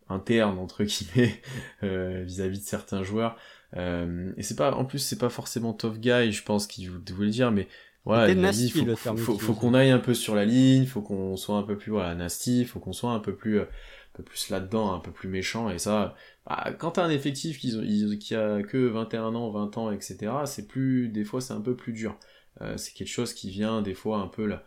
interne 0.09 0.57
entre 0.57 0.85
guillemets 0.85 1.41
vis-à-vis 1.81 2.59
-vis 2.59 2.61
de 2.61 2.65
certains 2.65 3.03
joueurs. 3.03 3.37
et 3.75 4.41
c'est 4.43 4.55
pas, 4.55 4.73
en 4.73 4.85
plus, 4.85 4.99
c'est 4.99 5.17
pas 5.17 5.29
forcément 5.29 5.73
tough 5.73 5.97
guy, 5.97 6.31
je 6.31 6.43
pense 6.43 6.67
qu'il 6.67 6.89
voulait 6.91 7.29
dire, 7.29 7.51
mais 7.51 7.67
voilà, 8.07 8.31
il 8.31 8.71
faut, 9.17 9.37
faut, 9.37 9.53
qu'on 9.53 9.73
aille 9.73 9.89
un 9.89 9.99
peu 9.99 10.13
sur 10.13 10.33
la 10.33 10.45
ligne, 10.45 10.85
faut 10.85 11.01
qu'on 11.01 11.35
soit 11.35 11.57
un 11.57 11.63
peu 11.63 11.77
plus 11.77 11.91
voilà, 11.91 12.15
nasty, 12.15 12.63
faut 12.63 12.79
qu'on 12.79 12.93
soit 12.93 13.11
un 13.11 13.19
peu 13.19 13.35
plus, 13.35 13.59
euh, 13.59 13.63
un 13.63 14.17
peu 14.17 14.23
plus 14.23 14.49
là-dedans, 14.49 14.93
un 14.93 14.99
peu 14.99 15.11
plus 15.11 15.27
méchant, 15.27 15.69
et 15.69 15.77
ça, 15.77 16.15
bah, 16.45 16.71
quand 16.79 16.91
t'as 16.91 17.03
un 17.03 17.09
effectif 17.09 17.59
qui, 17.59 18.17
qui 18.17 18.33
a 18.33 18.63
que 18.63 18.77
21 18.77 19.35
ans, 19.35 19.49
20 19.49 19.77
ans, 19.77 19.91
etc., 19.91 20.31
c'est 20.45 20.67
plus, 20.67 21.09
des 21.09 21.25
fois 21.25 21.41
c'est 21.41 21.51
un 21.51 21.59
peu 21.59 21.75
plus 21.75 21.91
dur. 21.91 22.17
Euh, 22.61 22.77
c'est 22.77 22.93
quelque 22.93 23.09
chose 23.09 23.33
qui 23.33 23.49
vient 23.49 23.81
des 23.81 23.93
fois 23.93 24.19
un 24.19 24.27
peu 24.27 24.45
là, 24.45 24.63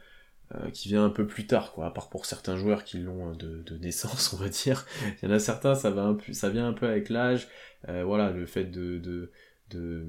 euh, 0.54 0.70
qui 0.70 0.88
vient 0.88 1.06
un 1.06 1.10
peu 1.10 1.26
plus 1.26 1.46
tard, 1.46 1.72
quoi, 1.72 1.86
à 1.86 1.90
part 1.90 2.10
pour 2.10 2.26
certains 2.26 2.58
joueurs 2.58 2.84
qui 2.84 2.98
l'ont 2.98 3.32
de, 3.32 3.62
de, 3.62 3.78
naissance, 3.78 4.32
on 4.34 4.36
va 4.36 4.50
dire. 4.50 4.84
Il 5.22 5.30
y 5.30 5.32
en 5.32 5.34
a 5.34 5.38
certains, 5.38 5.74
ça, 5.74 5.88
va 5.88 6.02
un 6.02 6.14
peu, 6.14 6.34
ça 6.34 6.50
vient 6.50 6.68
un 6.68 6.74
peu 6.74 6.86
avec 6.86 7.08
l'âge, 7.08 7.48
voilà, 7.88 8.32
le 8.32 8.44
fait 8.44 8.66
de, 8.66 8.98
de, 8.98 9.32
de 9.70 10.06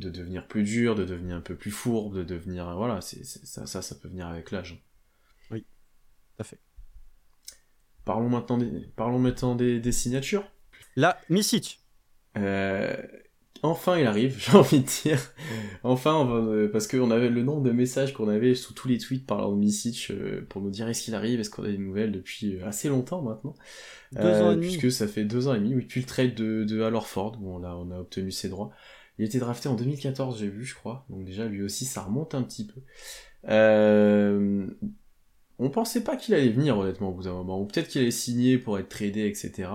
de 0.00 0.10
devenir 0.10 0.46
plus 0.46 0.62
dur, 0.62 0.94
de 0.94 1.04
devenir 1.04 1.36
un 1.36 1.40
peu 1.40 1.54
plus 1.54 1.70
fourbe, 1.70 2.16
de 2.16 2.24
devenir. 2.24 2.74
Voilà, 2.76 3.00
c'est, 3.00 3.24
ça, 3.24 3.66
ça, 3.66 3.82
ça 3.82 3.94
peut 3.94 4.08
venir 4.08 4.26
avec 4.26 4.50
l'âge. 4.50 4.82
Oui, 5.50 5.60
tout 5.60 6.40
à 6.40 6.44
fait. 6.44 6.58
Parlons 8.04 8.28
maintenant 8.28 8.58
des, 8.58 8.88
parlons 8.96 9.18
maintenant 9.18 9.54
des, 9.54 9.92
signatures. 9.92 10.44
Là, 10.96 11.20
Misic. 11.28 11.80
Euh, 12.36 12.96
enfin, 13.62 13.98
il 13.98 14.06
arrive, 14.06 14.36
j'ai 14.44 14.56
envie 14.56 14.80
de 14.80 14.86
dire. 15.02 15.20
Enfin, 15.82 16.28
euh, 16.28 16.68
parce 16.68 16.86
qu'on 16.86 17.10
avait 17.10 17.28
le 17.28 17.42
nombre 17.42 17.62
de 17.62 17.70
messages 17.70 18.12
qu'on 18.12 18.28
avait 18.28 18.54
sous 18.54 18.72
tous 18.74 18.88
les 18.88 18.98
tweets 18.98 19.26
parlant 19.26 19.52
de 19.52 19.58
Misic 19.58 20.08
euh, 20.10 20.44
pour 20.48 20.62
nous 20.62 20.70
dire 20.70 20.88
est-ce 20.88 21.04
qu'il 21.04 21.14
arrive, 21.14 21.40
est-ce 21.40 21.50
qu'on 21.50 21.64
a 21.64 21.68
des 21.68 21.78
nouvelles 21.78 22.12
depuis 22.12 22.60
assez 22.62 22.88
longtemps 22.88 23.22
maintenant. 23.22 23.54
Deux 24.12 24.42
ans 24.42 24.52
et 24.52 24.56
demi. 24.56 24.66
Puisque 24.66 24.90
ça 24.90 25.06
fait 25.06 25.24
deux 25.24 25.46
ans 25.46 25.54
et 25.54 25.58
demi, 25.58 25.74
oui, 25.74 25.82
depuis 25.82 26.00
le 26.00 26.06
trade 26.06 26.34
de, 26.34 26.64
de 26.64 26.82
Halorford, 26.82 27.38
où 27.40 27.54
on 27.54 27.62
a, 27.62 27.74
on 27.74 27.90
a 27.90 27.98
obtenu 28.00 28.32
ses 28.32 28.48
droits. 28.48 28.72
Il 29.20 29.36
a 29.36 29.38
drafté 29.38 29.68
en 29.68 29.74
2014, 29.74 30.38
j'ai 30.38 30.48
vu, 30.48 30.64
je 30.64 30.74
crois. 30.74 31.04
Donc 31.10 31.26
déjà, 31.26 31.44
lui 31.44 31.62
aussi, 31.62 31.84
ça 31.84 32.00
remonte 32.00 32.34
un 32.34 32.42
petit 32.42 32.66
peu. 32.66 32.80
Euh, 33.50 34.66
on 35.58 35.68
pensait 35.68 36.02
pas 36.02 36.16
qu'il 36.16 36.32
allait 36.32 36.48
venir 36.48 36.78
honnêtement 36.78 37.10
au 37.10 37.12
bout 37.12 37.24
d'un 37.24 37.34
moment, 37.34 37.60
ou 37.60 37.66
peut-être 37.66 37.88
qu'il 37.88 38.00
allait 38.00 38.10
signer 38.10 38.56
pour 38.56 38.78
être 38.78 38.88
tradé, 38.88 39.26
etc. 39.26 39.68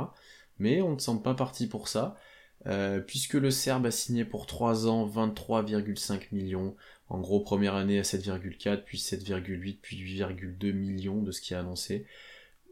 Mais 0.58 0.82
on 0.82 0.96
ne 0.96 1.00
semble 1.00 1.22
pas 1.22 1.36
parti 1.36 1.68
pour 1.68 1.90
ça, 1.90 2.18
euh, 2.66 3.00
puisque 3.00 3.36
le 3.36 3.52
Serbe 3.52 3.86
a 3.86 3.92
signé 3.92 4.26
pour 4.26 4.48
3 4.48 4.88
ans 4.88 5.08
23,5 5.08 6.30
millions, 6.32 6.76
en 7.10 7.20
gros 7.20 7.40
première 7.40 7.76
année 7.76 8.00
à 8.00 8.02
7,4, 8.02 8.84
puis 8.84 8.98
7,8, 8.98 9.78
puis 9.80 9.98
8,2 9.98 10.72
millions 10.72 11.22
de 11.22 11.32
ce 11.32 11.40
qui 11.40 11.54
est 11.54 11.58
annoncé. 11.58 12.08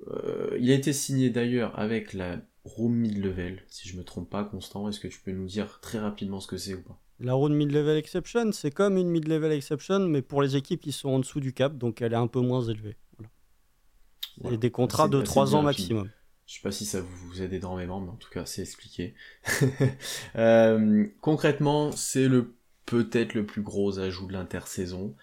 Euh, 0.07 0.57
il 0.59 0.71
a 0.71 0.73
été 0.73 0.91
signé 0.91 1.29
d'ailleurs 1.29 1.77
avec 1.77 2.13
la 2.13 2.41
Room 2.65 2.93
Mid-Level, 2.93 3.61
si 3.67 3.87
je 3.89 3.97
me 3.97 4.03
trompe 4.03 4.29
pas, 4.29 4.43
Constant, 4.43 4.87
est-ce 4.87 4.99
que 4.99 5.07
tu 5.07 5.19
peux 5.19 5.31
nous 5.31 5.47
dire 5.47 5.79
très 5.81 5.99
rapidement 5.99 6.39
ce 6.39 6.47
que 6.47 6.57
c'est 6.57 6.75
ou 6.75 6.81
pas? 6.81 6.99
La 7.19 7.33
Room 7.33 7.53
Mid-Level 7.53 7.97
Exception, 7.97 8.51
c'est 8.51 8.71
comme 8.71 8.97
une 8.97 9.09
Mid-Level 9.09 9.51
Exception, 9.51 9.99
mais 9.99 10.21
pour 10.21 10.41
les 10.41 10.55
équipes 10.55 10.81
qui 10.81 10.91
sont 10.91 11.09
en 11.09 11.19
dessous 11.19 11.39
du 11.39 11.53
cap, 11.53 11.77
donc 11.77 12.01
elle 12.01 12.13
est 12.13 12.17
un 12.17 12.27
peu 12.27 12.39
moins 12.39 12.63
élevée. 12.63 12.97
Voilà. 13.17 14.55
Et 14.55 14.57
des 14.57 14.71
contrats 14.71 15.07
de 15.07 15.21
3 15.21 15.55
ans 15.55 15.61
maximum. 15.61 16.09
Je 16.45 16.55
sais 16.55 16.61
pas 16.61 16.71
si 16.71 16.85
ça 16.85 17.01
vous 17.01 17.41
aide 17.41 17.53
énormément, 17.53 18.01
mais 18.01 18.09
en 18.09 18.15
tout 18.15 18.29
cas, 18.29 18.45
c'est 18.45 18.61
expliqué. 18.61 19.13
euh, 20.35 21.07
concrètement, 21.21 21.91
c'est 21.91 22.27
le 22.27 22.53
peut-être 22.85 23.33
le 23.33 23.45
plus 23.45 23.61
gros 23.61 23.99
ajout 23.99 24.27
de 24.27 24.33
l'intersaison. 24.33 25.15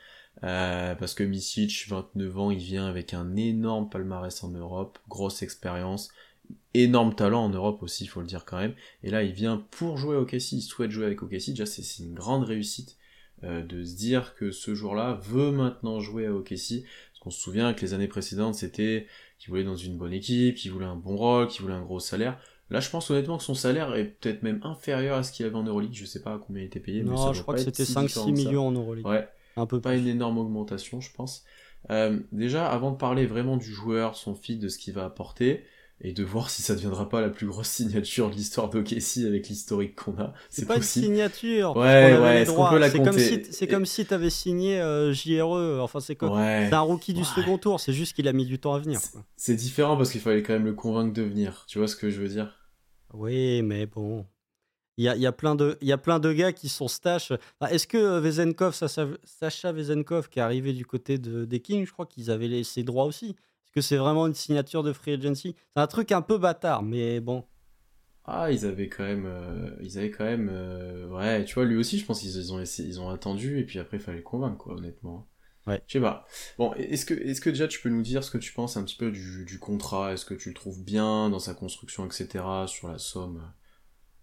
Euh, 0.42 0.94
parce 0.94 1.14
que 1.14 1.22
Misic, 1.22 1.86
29 1.88 2.38
ans, 2.38 2.50
il 2.50 2.58
vient 2.58 2.86
avec 2.86 3.12
un 3.12 3.36
énorme 3.36 3.90
palmarès 3.90 4.42
en 4.42 4.48
Europe, 4.48 4.98
grosse 5.08 5.42
expérience, 5.42 6.10
énorme 6.74 7.14
talent 7.14 7.44
en 7.44 7.48
Europe 7.48 7.82
aussi, 7.82 8.04
il 8.04 8.06
faut 8.08 8.20
le 8.20 8.26
dire 8.26 8.44
quand 8.44 8.58
même. 8.58 8.74
Et 9.02 9.10
là, 9.10 9.22
il 9.22 9.32
vient 9.32 9.64
pour 9.70 9.96
jouer 9.96 10.16
au 10.16 10.22
OKC, 10.22 10.52
il 10.52 10.62
souhaite 10.62 10.90
jouer 10.90 11.06
avec 11.06 11.22
OKC. 11.22 11.50
Déjà, 11.50 11.66
c'est 11.66 12.02
une 12.02 12.14
grande 12.14 12.44
réussite 12.44 12.96
euh, 13.42 13.62
de 13.62 13.84
se 13.84 13.96
dire 13.96 14.34
que 14.34 14.50
ce 14.50 14.74
jour-là 14.74 15.20
veut 15.22 15.50
maintenant 15.50 16.00
jouer 16.00 16.26
à 16.26 16.32
OKC. 16.32 16.84
Parce 16.84 17.20
qu'on 17.20 17.30
se 17.30 17.40
souvient 17.40 17.72
que 17.74 17.80
les 17.80 17.94
années 17.94 18.08
précédentes, 18.08 18.54
c'était 18.54 19.06
qu'il 19.38 19.50
voulait 19.50 19.64
dans 19.64 19.76
une 19.76 19.96
bonne 19.96 20.12
équipe, 20.12 20.56
qu'il 20.56 20.70
voulait 20.70 20.86
un 20.86 20.96
bon 20.96 21.16
rôle, 21.16 21.48
qu'il 21.48 21.62
voulait 21.62 21.74
un 21.74 21.82
gros 21.82 22.00
salaire. 22.00 22.38
Là, 22.70 22.78
je 22.78 22.88
pense 22.88 23.10
honnêtement 23.10 23.38
que 23.38 23.42
son 23.42 23.54
salaire 23.54 23.94
est 23.96 24.04
peut-être 24.04 24.42
même 24.42 24.60
inférieur 24.62 25.16
à 25.16 25.22
ce 25.22 25.32
qu'il 25.32 25.44
avait 25.44 25.56
en 25.56 25.64
Euroleague. 25.64 25.92
Je 25.92 26.04
sais 26.04 26.22
pas 26.22 26.34
à 26.34 26.38
combien 26.38 26.62
il 26.62 26.66
était 26.66 26.80
payé. 26.80 27.02
Non, 27.02 27.28
mais 27.28 27.34
je 27.34 27.42
crois 27.42 27.54
que 27.54 27.60
c'était 27.60 27.82
5-6 27.82 28.32
millions 28.32 28.68
en 28.68 28.72
Euroleague. 28.72 29.06
Ouais. 29.06 29.28
Un 29.56 29.66
peu 29.66 29.80
pas 29.80 29.96
une 29.96 30.06
énorme 30.06 30.38
augmentation, 30.38 31.00
je 31.00 31.12
pense. 31.12 31.44
Euh, 31.90 32.20
déjà, 32.30 32.70
avant 32.70 32.92
de 32.92 32.96
parler 32.96 33.26
vraiment 33.26 33.56
du 33.56 33.72
joueur, 33.72 34.16
son 34.16 34.34
fit, 34.34 34.56
de 34.56 34.68
ce 34.68 34.78
qu'il 34.78 34.94
va 34.94 35.04
apporter, 35.04 35.64
et 36.02 36.12
de 36.12 36.24
voir 36.24 36.48
si 36.48 36.62
ça 36.62 36.74
deviendra 36.74 37.08
pas 37.08 37.20
la 37.20 37.28
plus 37.28 37.46
grosse 37.46 37.68
signature 37.68 38.30
de 38.30 38.34
l'histoire 38.34 38.70
d'OKC 38.70 39.26
avec 39.26 39.48
l'historique 39.48 39.96
qu'on 39.96 40.18
a. 40.18 40.32
C'est 40.48 40.66
pas 40.66 40.76
possible. 40.76 41.06
une 41.06 41.12
signature. 41.12 41.76
Ouais, 41.76 42.18
ouais, 42.18 42.42
est-ce 42.42 42.52
qu'on 42.52 42.70
peut 42.70 42.78
la 42.78 42.90
C'est 42.90 43.02
comme 43.02 43.18
si, 43.18 43.42
c'est 43.50 43.66
comme 43.66 43.84
si 43.84 44.06
t'avais 44.06 44.30
signé 44.30 44.80
euh, 44.80 45.12
JRE. 45.12 45.80
Enfin, 45.82 46.00
c'est 46.00 46.16
comme 46.16 46.32
un 46.32 46.80
rookie 46.80 47.12
du 47.12 47.24
second 47.24 47.58
tour. 47.58 47.80
C'est 47.80 47.92
juste 47.92 48.14
qu'il 48.14 48.28
a 48.28 48.32
mis 48.32 48.46
du 48.46 48.58
temps 48.58 48.74
à 48.74 48.78
venir. 48.78 49.00
C'est 49.36 49.54
différent 49.54 49.96
parce 49.96 50.10
qu'il 50.10 50.20
fallait 50.20 50.42
quand 50.42 50.54
même 50.54 50.64
le 50.64 50.74
convaincre 50.74 51.12
de 51.12 51.22
venir. 51.22 51.64
Tu 51.68 51.78
vois 51.78 51.88
ce 51.88 51.96
que 51.96 52.08
je 52.08 52.20
veux 52.20 52.28
dire? 52.28 52.56
Oui, 53.12 53.62
mais 53.62 53.86
bon. 53.86 54.24
Il 54.96 55.04
y 55.04 55.08
a, 55.08 55.16
y, 55.16 55.26
a 55.26 55.32
plein 55.32 55.54
de, 55.54 55.78
y 55.80 55.92
a 55.92 55.98
plein 55.98 56.18
de 56.18 56.30
gars 56.30 56.52
qui 56.52 56.68
sont 56.68 56.86
stash. 56.86 57.32
Est-ce 57.70 57.86
que 57.86 57.96
euh, 57.96 58.20
Vezenkov, 58.20 58.74
Sacha 58.74 59.72
Vezenkov, 59.72 60.28
qui 60.28 60.40
est 60.40 60.42
arrivé 60.42 60.74
du 60.74 60.84
côté 60.84 61.16
de, 61.16 61.46
des 61.46 61.60
Kings, 61.60 61.86
je 61.86 61.92
crois 61.92 62.04
qu'ils 62.04 62.30
avaient 62.30 62.48
les, 62.48 62.64
ses 62.64 62.82
droits 62.82 63.04
aussi 63.04 63.34
Est-ce 63.70 63.74
que 63.74 63.80
c'est 63.82 63.96
vraiment 63.98 64.26
une 64.26 64.34
signature 64.34 64.82
de 64.82 64.92
free 64.92 65.12
agency? 65.12 65.54
C'est 65.76 65.82
un 65.82 65.86
truc 65.86 66.10
un 66.10 66.22
peu 66.22 66.38
bâtard, 66.38 66.82
mais 66.82 67.20
bon. 67.20 67.44
Ah, 68.24 68.50
ils 68.50 68.66
avaient 68.66 68.88
quand 68.88 69.04
même, 69.04 69.26
euh, 69.26 69.70
ils 69.80 69.96
avaient 69.98 70.10
quand 70.10 70.24
même, 70.24 70.48
euh, 70.52 71.08
ouais, 71.08 71.44
tu 71.44 71.54
vois, 71.54 71.64
lui 71.64 71.76
aussi, 71.76 71.98
je 71.98 72.04
pense 72.04 72.20
qu'ils 72.20 72.52
ont, 72.52 72.60
ils 72.60 73.00
ont 73.00 73.08
attendu 73.10 73.58
et 73.60 73.64
puis 73.64 73.78
après, 73.78 73.96
il 73.98 74.00
fallait 74.00 74.18
le 74.18 74.24
convaincre, 74.24 74.58
quoi, 74.58 74.74
honnêtement. 74.74 75.28
Ouais. 75.66 75.82
Je 75.86 75.94
sais 75.94 76.00
pas. 76.00 76.26
Bon, 76.58 76.72
est-ce 76.74 77.06
que, 77.06 77.14
est-ce 77.14 77.40
que 77.40 77.50
déjà 77.50 77.68
tu 77.68 77.80
peux 77.80 77.88
nous 77.90 78.02
dire 78.02 78.24
ce 78.24 78.30
que 78.30 78.38
tu 78.38 78.52
penses 78.52 78.76
un 78.76 78.84
petit 78.84 78.96
peu 78.96 79.10
du, 79.12 79.44
du 79.44 79.58
contrat? 79.58 80.12
Est-ce 80.12 80.24
que 80.24 80.34
tu 80.34 80.48
le 80.48 80.54
trouves 80.54 80.82
bien 80.82 81.30
dans 81.30 81.38
sa 81.38 81.54
construction, 81.54 82.06
etc., 82.06 82.44
sur 82.66 82.88
la 82.88 82.98
somme? 82.98 83.52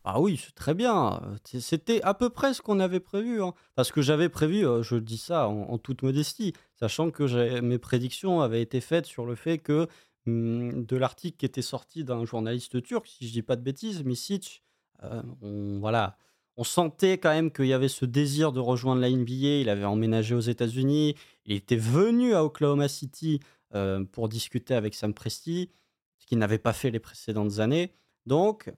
Ah 0.10 0.22
oui, 0.22 0.41
c'est 0.41 0.56
très 0.56 0.74
bien. 0.74 1.22
C'était 1.43 2.02
à 2.02 2.13
peu 2.13 2.30
près 2.30 2.54
ce 2.54 2.62
qu'on 2.62 2.80
avait 2.80 3.02
prévu. 3.02 3.43
Hein. 3.43 3.54
Parce 3.76 3.91
que 3.91 4.02
j'avais 4.02 4.30
prévu, 4.30 4.65
euh, 4.65 4.82
je 4.82 4.96
dis 4.96 5.17
ça 5.17 5.50
en, 5.50 5.78
toute 5.78 6.02
modestie, 6.02 6.54
sachant 6.76 7.12
que 7.12 7.60
mes 7.60 7.78
prédictions 7.78 8.39
avaient 8.39 8.62
été 8.62 8.80
faites 8.80 9.06
sur 9.06 9.26
le 9.26 9.36
fait 9.36 9.58
que 9.58 9.88
hmm, 10.26 10.86
de 10.86 10.96
l'article 10.96 11.36
qui 11.36 11.46
était 11.46 11.62
sorti 11.62 12.06
d'un 12.06 12.24
journaliste 12.24 12.82
turc, 12.82 13.06
si 13.06 13.28
je 13.28 13.34
dis 13.34 13.41
pas 13.41 13.58
de 13.58 13.62
bêtises, 13.62 14.06
Misic, 14.06 14.63
euh, 15.04 15.22
on, 15.41 15.80
voilà, 15.80 16.17
on 16.56 16.63
sentait 16.63 17.17
quand 17.17 17.32
même 17.32 17.52
qu'il 17.52 17.67
y 17.67 17.74
avait 17.74 17.89
ce 17.89 18.06
désir 18.06 18.54
de 18.54 18.62
rejoindre 18.62 19.02
la 19.02 19.10
NBA. 19.10 19.60
Il 19.62 19.70
avait 19.70 19.84
emménagé 19.84 20.36
aux 20.36 20.39
États-Unis. 20.39 21.15
Il 21.46 21.54
était 21.54 21.76
venu 21.76 22.34
à 22.34 22.46
Oklahoma 22.46 22.88
City 22.88 23.41
euh, 23.76 24.06
pour 24.06 24.30
discuter 24.30 24.74
avec 24.74 24.96
Sam 24.96 25.13
Presti, 25.13 25.70
ce 26.17 26.26
qu'il 26.26 26.38
n'avait 26.38 26.60
pas 26.60 26.72
fait 26.72 26.91
les 26.91 27.00
précédentes 27.02 27.60
années. 27.60 27.91
Donc, 28.26 28.72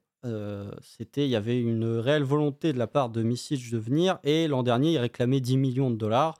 c'était 0.81 1.25
il 1.25 1.29
y 1.29 1.35
avait 1.35 1.59
une 1.59 1.85
réelle 1.85 2.23
volonté 2.23 2.73
de 2.73 2.77
la 2.77 2.87
part 2.87 3.09
de 3.09 3.23
Misic 3.23 3.71
de 3.71 3.77
venir 3.77 4.19
et 4.23 4.47
l'an 4.47 4.63
dernier, 4.63 4.93
il 4.93 4.97
réclamait 4.97 5.39
10 5.39 5.57
millions 5.57 5.91
de 5.91 5.95
dollars. 5.95 6.35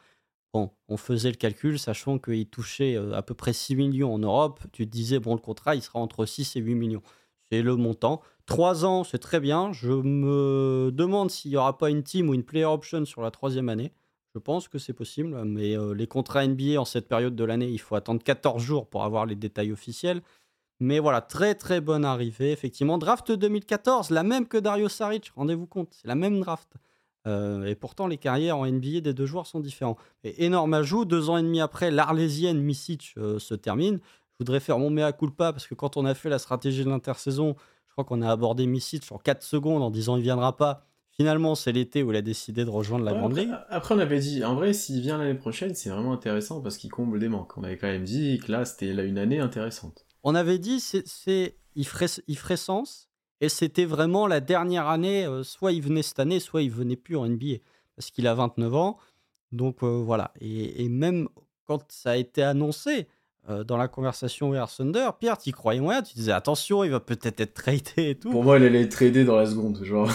Bon, 0.53 0.71
on 0.87 0.97
faisait 0.97 1.29
le 1.29 1.37
calcul, 1.37 1.77
sachant 1.77 2.17
qu'il 2.17 2.47
touchait 2.47 2.97
à 3.13 3.21
peu 3.21 3.35
près 3.35 3.53
6 3.53 3.75
millions 3.75 4.13
en 4.13 4.19
Europe. 4.19 4.61
Tu 4.71 4.87
te 4.87 4.91
disais, 4.91 5.19
bon, 5.19 5.35
le 5.35 5.39
contrat, 5.39 5.75
il 5.75 5.81
sera 5.83 5.99
entre 5.99 6.25
6 6.25 6.55
et 6.55 6.59
8 6.59 6.75
millions. 6.75 7.03
C'est 7.51 7.61
le 7.61 7.75
montant. 7.75 8.21
3 8.47 8.83
ans, 8.83 9.03
c'est 9.03 9.19
très 9.19 9.39
bien. 9.39 9.71
Je 9.73 9.91
me 9.91 10.89
demande 10.91 11.29
s'il 11.29 11.51
n'y 11.51 11.57
aura 11.57 11.77
pas 11.77 11.91
une 11.91 12.01
team 12.01 12.29
ou 12.29 12.33
une 12.33 12.43
player 12.43 12.65
option 12.65 13.05
sur 13.05 13.21
la 13.21 13.29
troisième 13.29 13.69
année. 13.69 13.91
Je 14.33 14.39
pense 14.39 14.67
que 14.67 14.79
c'est 14.79 14.93
possible, 14.93 15.39
mais 15.45 15.75
les 15.95 16.07
contrats 16.07 16.45
NBA 16.45 16.79
en 16.79 16.85
cette 16.85 17.07
période 17.07 17.35
de 17.35 17.43
l'année, 17.43 17.69
il 17.69 17.79
faut 17.79 17.95
attendre 17.95 18.23
14 18.23 18.61
jours 18.61 18.87
pour 18.87 19.03
avoir 19.03 19.25
les 19.27 19.35
détails 19.35 19.71
officiels. 19.71 20.21
Mais 20.79 20.99
voilà, 20.99 21.21
très 21.21 21.55
très 21.55 21.81
bonne 21.81 22.05
arrivée, 22.05 22.51
effectivement. 22.51 22.97
Draft 22.97 23.31
2014, 23.31 24.11
la 24.11 24.23
même 24.23 24.47
que 24.47 24.57
Dario 24.57 24.87
Saric, 24.87 25.31
rendez-vous 25.35 25.67
compte, 25.67 25.89
c'est 25.91 26.07
la 26.07 26.15
même 26.15 26.39
draft. 26.39 26.69
Euh, 27.27 27.65
et 27.65 27.75
pourtant, 27.75 28.07
les 28.07 28.17
carrières 28.17 28.57
en 28.57 28.65
NBA 28.65 29.01
des 29.01 29.13
deux 29.13 29.25
joueurs 29.25 29.45
sont 29.45 29.59
différents. 29.59 29.97
Et 30.23 30.45
énorme 30.45 30.73
ajout, 30.73 31.03
deux 31.03 31.29
ans 31.29 31.37
et 31.37 31.41
demi 31.41 31.59
après, 31.59 31.91
l'Arlésienne 31.91 32.61
Misic 32.61 33.13
euh, 33.17 33.39
se 33.39 33.53
termine. 33.55 33.99
Je 34.31 34.35
voudrais 34.39 34.61
faire 34.61 34.79
mon 34.79 34.89
mea 34.89 35.11
culpa 35.11 35.51
parce 35.51 35.67
que 35.67 35.75
quand 35.75 35.97
on 35.97 36.05
a 36.05 36.13
fait 36.13 36.29
la 36.29 36.39
stratégie 36.39 36.85
de 36.85 36.89
l'intersaison, 36.89 37.55
je 37.87 37.91
crois 37.91 38.05
qu'on 38.05 38.21
a 38.21 38.31
abordé 38.31 38.65
Misic 38.65 39.03
en 39.11 39.17
4 39.17 39.43
secondes 39.43 39.83
en 39.83 39.91
disant 39.91 40.15
il 40.15 40.23
viendra 40.23 40.55
pas. 40.55 40.85
Finalement, 41.11 41.55
c'est 41.55 41.73
l'été 41.73 42.01
où 42.03 42.11
il 42.11 42.15
a 42.15 42.21
décidé 42.21 42.63
de 42.63 42.69
rejoindre 42.69 43.03
la 43.03 43.11
Grande 43.11 43.37
Ligue. 43.37 43.51
Après, 43.67 43.93
on 43.93 43.99
avait 43.99 44.19
dit, 44.19 44.45
en 44.45 44.55
vrai, 44.55 44.71
s'il 44.71 45.01
vient 45.01 45.17
l'année 45.17 45.33
prochaine, 45.33 45.75
c'est 45.75 45.89
vraiment 45.89 46.13
intéressant 46.13 46.61
parce 46.61 46.77
qu'il 46.77 46.89
comble 46.89 47.19
des 47.19 47.27
manques. 47.27 47.57
On 47.57 47.63
avait 47.65 47.75
quand 47.75 47.87
même 47.87 48.05
dit 48.05 48.39
que 48.39 48.49
là, 48.49 48.63
c'était 48.63 48.87
une 48.87 49.17
année 49.17 49.41
intéressante 49.41 50.05
on 50.23 50.36
avait 50.36 50.60
dit 50.60 50.79
c'est 50.79 51.55
il 51.75 51.88
ferait 51.88 52.08
il 52.27 52.38
ferait 52.38 52.58
sens 52.58 53.10
et 53.41 53.49
c'était 53.49 53.86
vraiment 53.86 54.27
la 54.27 54.39
dernière 54.39 54.88
année 54.88 55.25
euh, 55.25 55.43
soit 55.43 55.71
il 55.71 55.82
venait 55.82 56.03
cette 56.03 56.19
année 56.19 56.39
soit 56.39 56.62
il 56.62 56.71
venait 56.71 56.95
plus 56.95 57.15
en 57.15 57.27
NBA 57.27 57.58
parce 57.95 58.12
qu'il 58.12 58.27
a 58.27 58.34
29 58.34 58.75
ans 58.75 58.97
donc 59.51 59.84
euh, 59.84 60.01
voilà 60.03 60.34
et, 60.41 60.89
même 60.89 61.29
quand 61.65 61.91
ça 61.91 62.12
a 62.12 62.15
été 62.15 62.43
annoncé 62.43 63.08
euh, 63.49 63.63
dans 63.63 63.77
la 63.77 63.88
conversation 63.88 64.49
Wear 64.49 64.69
Thunder, 64.69 65.10
Pierre, 65.17 65.38
tu 65.38 65.51
croyais 65.51 65.79
moyen, 65.79 66.01
tu 66.01 66.13
disais 66.13 66.34
attention, 66.34 66.84
il 66.84 66.91
va 66.91 66.99
peut-être 66.99 67.39
être 67.39 67.53
tradé 67.53 68.10
et 68.10 68.15
tout. 68.15 68.29
Pour 68.29 68.43
moi, 68.43 68.60
il 68.60 68.65
allait 68.65 68.82
être 68.82 68.91
tradé 68.91 69.23
dans 69.23 69.38
la 69.38 69.45
seconde, 69.45 69.82
genre. 69.82 70.12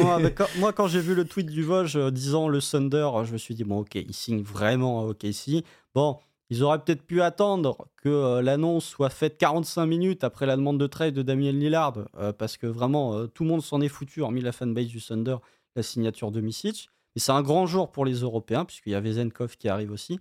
moi, 0.58 0.72
quand, 0.72 0.86
j'ai 0.88 1.00
vu 1.00 1.14
le 1.14 1.24
tweet 1.24 1.46
du 1.46 1.62
Vosges 1.62 1.98
disant 2.10 2.48
le 2.48 2.60
Thunder, 2.60 3.10
je 3.24 3.32
me 3.32 3.38
suis 3.38 3.54
dit 3.54 3.62
bon, 3.62 3.80
ok, 3.80 3.94
il 3.94 4.14
signe 4.14 4.42
vraiment 4.42 5.04
ok 5.04 5.26
si 5.32 5.64
Bon, 5.94 6.18
ils 6.52 6.62
auraient 6.62 6.84
peut-être 6.84 7.06
pu 7.06 7.22
attendre 7.22 7.88
que 7.96 8.10
euh, 8.10 8.42
l'annonce 8.42 8.84
soit 8.84 9.08
faite 9.08 9.38
45 9.38 9.86
minutes 9.86 10.22
après 10.22 10.44
la 10.44 10.56
demande 10.56 10.78
de 10.78 10.86
trade 10.86 11.14
de 11.14 11.22
Damien 11.22 11.50
Lillard, 11.50 11.94
euh, 12.18 12.34
parce 12.34 12.58
que 12.58 12.66
vraiment, 12.66 13.14
euh, 13.14 13.26
tout 13.26 13.44
le 13.44 13.48
monde 13.48 13.62
s'en 13.62 13.80
est 13.80 13.88
foutu, 13.88 14.20
hormis 14.20 14.42
la 14.42 14.52
fanbase 14.52 14.88
du 14.88 15.00
Thunder, 15.00 15.36
la 15.76 15.82
signature 15.82 16.30
de 16.30 16.42
Misic. 16.42 16.90
Mais 17.14 17.22
c'est 17.22 17.32
un 17.32 17.40
grand 17.40 17.64
jour 17.64 17.90
pour 17.90 18.04
les 18.04 18.16
Européens, 18.16 18.66
puisqu'il 18.66 18.92
y 18.92 18.94
avait 18.94 19.12
Zenkov 19.12 19.56
qui 19.56 19.70
arrive 19.70 19.92
aussi. 19.92 20.20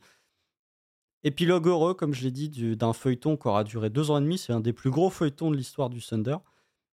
Épilogue 1.26 1.68
heureux, 1.68 1.96
comme 1.96 2.14
je 2.14 2.24
l'ai 2.24 2.32
dit, 2.32 2.50
d'un 2.78 2.94
feuilleton 2.94 3.36
qui 3.36 3.50
aura 3.50 3.66
duré 3.66 3.90
deux 3.90 4.10
ans 4.10 4.18
et 4.18 4.22
demi. 4.22 4.38
C'est 4.38 4.54
un 4.54 4.62
des 4.62 4.72
plus 4.72 4.90
gros 4.90 5.10
feuilletons 5.10 5.52
de 5.52 5.58
l'histoire 5.58 5.90
du 5.90 6.02
Thunder. 6.02 6.38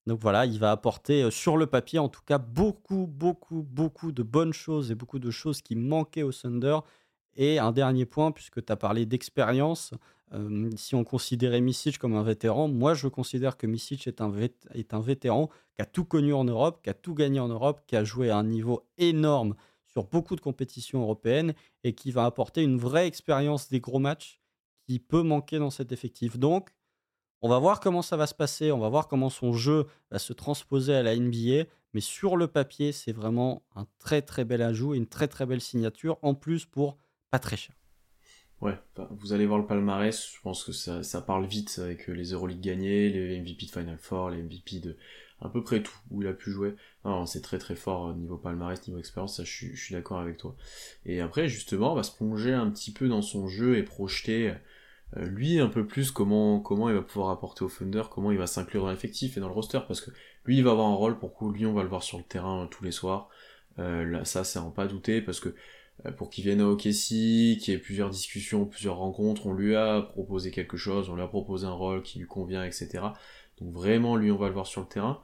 Donc 0.07 0.19
voilà, 0.19 0.47
il 0.47 0.57
va 0.57 0.71
apporter 0.71 1.29
sur 1.29 1.57
le 1.57 1.67
papier, 1.67 1.99
en 1.99 2.09
tout 2.09 2.21
cas, 2.25 2.39
beaucoup, 2.39 3.05
beaucoup, 3.05 3.61
beaucoup 3.61 4.11
de 4.11 4.23
bonnes 4.23 4.53
choses 4.53 4.89
et 4.89 4.95
beaucoup 4.95 5.19
de 5.19 5.29
choses 5.29 5.61
qui 5.61 5.75
manquaient 5.75 6.23
au 6.23 6.31
Thunder. 6.31 6.79
Et 7.37 7.59
un 7.59 7.71
dernier 7.71 8.05
point, 8.05 8.31
puisque 8.31 8.65
tu 8.65 8.73
as 8.73 8.75
parlé 8.75 9.05
d'expérience, 9.05 9.93
euh, 10.33 10.69
si 10.75 10.95
on 10.95 11.03
considérait 11.03 11.61
Misic 11.61 11.97
comme 11.97 12.15
un 12.15 12.23
vétéran, 12.23 12.67
moi 12.67 12.93
je 12.93 13.07
considère 13.07 13.55
que 13.55 13.67
Misic 13.67 14.07
est 14.07 14.19
un, 14.21 14.33
est 14.73 14.93
un 14.93 14.99
vétéran 14.99 15.49
qui 15.75 15.81
a 15.81 15.85
tout 15.85 16.03
connu 16.03 16.33
en 16.33 16.43
Europe, 16.43 16.81
qui 16.83 16.89
a 16.89 16.93
tout 16.93 17.13
gagné 17.13 17.39
en 17.39 17.47
Europe, 17.47 17.81
qui 17.87 17.95
a 17.95 18.03
joué 18.03 18.29
à 18.29 18.37
un 18.37 18.43
niveau 18.43 18.83
énorme 18.97 19.55
sur 19.85 20.03
beaucoup 20.03 20.35
de 20.35 20.41
compétitions 20.41 21.01
européennes 21.01 21.53
et 21.83 21.93
qui 21.93 22.11
va 22.11 22.25
apporter 22.25 22.63
une 22.63 22.77
vraie 22.77 23.07
expérience 23.07 23.69
des 23.69 23.79
gros 23.79 23.99
matchs 23.99 24.41
qui 24.85 24.99
peut 24.99 25.23
manquer 25.23 25.59
dans 25.59 25.69
cet 25.69 25.91
effectif. 25.91 26.37
Donc, 26.37 26.69
on 27.41 27.49
va 27.49 27.59
voir 27.59 27.79
comment 27.79 28.01
ça 28.01 28.17
va 28.17 28.25
se 28.25 28.33
passer, 28.33 28.71
on 28.71 28.79
va 28.79 28.89
voir 28.89 29.07
comment 29.07 29.29
son 29.29 29.53
jeu 29.53 29.85
va 30.09 30.17
se 30.17 30.33
transposer 30.33 30.95
à 30.95 31.03
la 31.03 31.15
NBA, 31.15 31.69
mais 31.93 32.01
sur 32.01 32.35
le 32.35 32.47
papier, 32.47 32.91
c'est 32.91 33.11
vraiment 33.11 33.61
un 33.75 33.85
très 33.99 34.21
très 34.21 34.43
bel 34.43 34.61
ajout 34.61 34.95
et 34.95 34.97
une 34.97 35.07
très 35.07 35.27
très 35.27 35.45
belle 35.45 35.61
signature, 35.61 36.17
en 36.21 36.33
plus 36.33 36.65
pour 36.65 36.97
pas 37.31 37.39
très 37.39 37.57
cher. 37.57 37.75
Ouais, 38.59 38.73
vous 39.11 39.33
allez 39.33 39.45
voir 39.45 39.59
le 39.59 39.67
palmarès, 39.67 40.33
je 40.33 40.41
pense 40.41 40.63
que 40.63 40.71
ça, 40.71 41.21
parle 41.21 41.45
vite 41.45 41.79
avec 41.79 42.07
les 42.07 42.31
Euroleague 42.31 42.59
gagnés, 42.59 43.09
les 43.09 43.39
MVP 43.39 43.67
de 43.67 43.71
Final 43.71 43.97
Four, 43.99 44.31
les 44.31 44.41
MVP 44.41 44.79
de 44.79 44.97
à 45.41 45.49
peu 45.49 45.63
près 45.63 45.83
tout 45.83 45.93
où 46.09 46.23
il 46.23 46.27
a 46.27 46.33
pu 46.33 46.49
jouer. 46.49 46.75
c'est 47.27 47.43
très 47.43 47.59
très 47.59 47.75
fort 47.75 48.15
niveau 48.15 48.37
palmarès, 48.37 48.87
niveau 48.87 48.99
expérience, 48.99 49.37
ça 49.37 49.43
je 49.43 49.75
suis, 49.75 49.93
d'accord 49.93 50.19
avec 50.19 50.37
toi. 50.37 50.55
Et 51.05 51.21
après 51.21 51.47
justement, 51.47 51.91
on 51.91 51.95
va 51.95 52.01
se 52.01 52.15
plonger 52.15 52.53
un 52.53 52.69
petit 52.71 52.91
peu 52.91 53.07
dans 53.07 53.21
son 53.21 53.47
jeu 53.47 53.77
et 53.77 53.83
projeter 53.83 54.55
euh, 55.15 55.25
lui 55.25 55.59
un 55.59 55.69
peu 55.69 55.85
plus 55.85 56.11
comment 56.11 56.59
comment 56.59 56.89
il 56.89 56.95
va 56.95 57.01
pouvoir 57.01 57.29
apporter 57.29 57.63
au 57.63 57.69
Thunder, 57.69 58.03
comment 58.11 58.31
il 58.31 58.37
va 58.37 58.47
s'inclure 58.47 58.83
dans 58.83 58.91
l'effectif 58.91 59.37
et 59.37 59.39
dans 59.39 59.47
le 59.47 59.53
roster 59.53 59.79
parce 59.87 60.01
que 60.01 60.11
lui 60.45 60.57
il 60.57 60.63
va 60.63 60.71
avoir 60.71 60.87
un 60.87 60.95
rôle 60.95 61.19
pour 61.19 61.33
coup, 61.33 61.51
lui 61.51 61.65
on 61.65 61.73
va 61.73 61.83
le 61.83 61.89
voir 61.89 62.03
sur 62.03 62.17
le 62.17 62.23
terrain 62.23 62.63
euh, 62.63 62.67
tous 62.67 62.83
les 62.83 62.91
soirs. 62.91 63.29
Euh, 63.79 64.03
là, 64.05 64.25
ça 64.25 64.43
c'est 64.43 64.59
en 64.59 64.71
pas 64.71 64.87
douter 64.87 65.21
parce 65.21 65.39
que 65.39 65.53
pour 66.15 66.29
qu'il 66.29 66.43
vienne 66.43 66.61
à 66.61 66.67
OKC, 66.67 67.57
qu'il 67.57 67.69
y 67.69 67.71
ait 67.71 67.79
plusieurs 67.79 68.09
discussions, 68.09 68.65
plusieurs 68.65 68.97
rencontres, 68.97 69.47
on 69.47 69.53
lui 69.53 69.75
a 69.75 70.01
proposé 70.01 70.51
quelque 70.51 70.77
chose, 70.77 71.09
on 71.09 71.15
lui 71.15 71.23
a 71.23 71.27
proposé 71.27 71.65
un 71.65 71.71
rôle 71.71 72.03
qui 72.03 72.19
lui 72.19 72.27
convient, 72.27 72.63
etc. 72.63 73.03
Donc 73.59 73.73
vraiment, 73.73 74.15
lui, 74.15 74.31
on 74.31 74.37
va 74.37 74.47
le 74.47 74.53
voir 74.53 74.67
sur 74.67 74.81
le 74.81 74.87
terrain. 74.87 75.23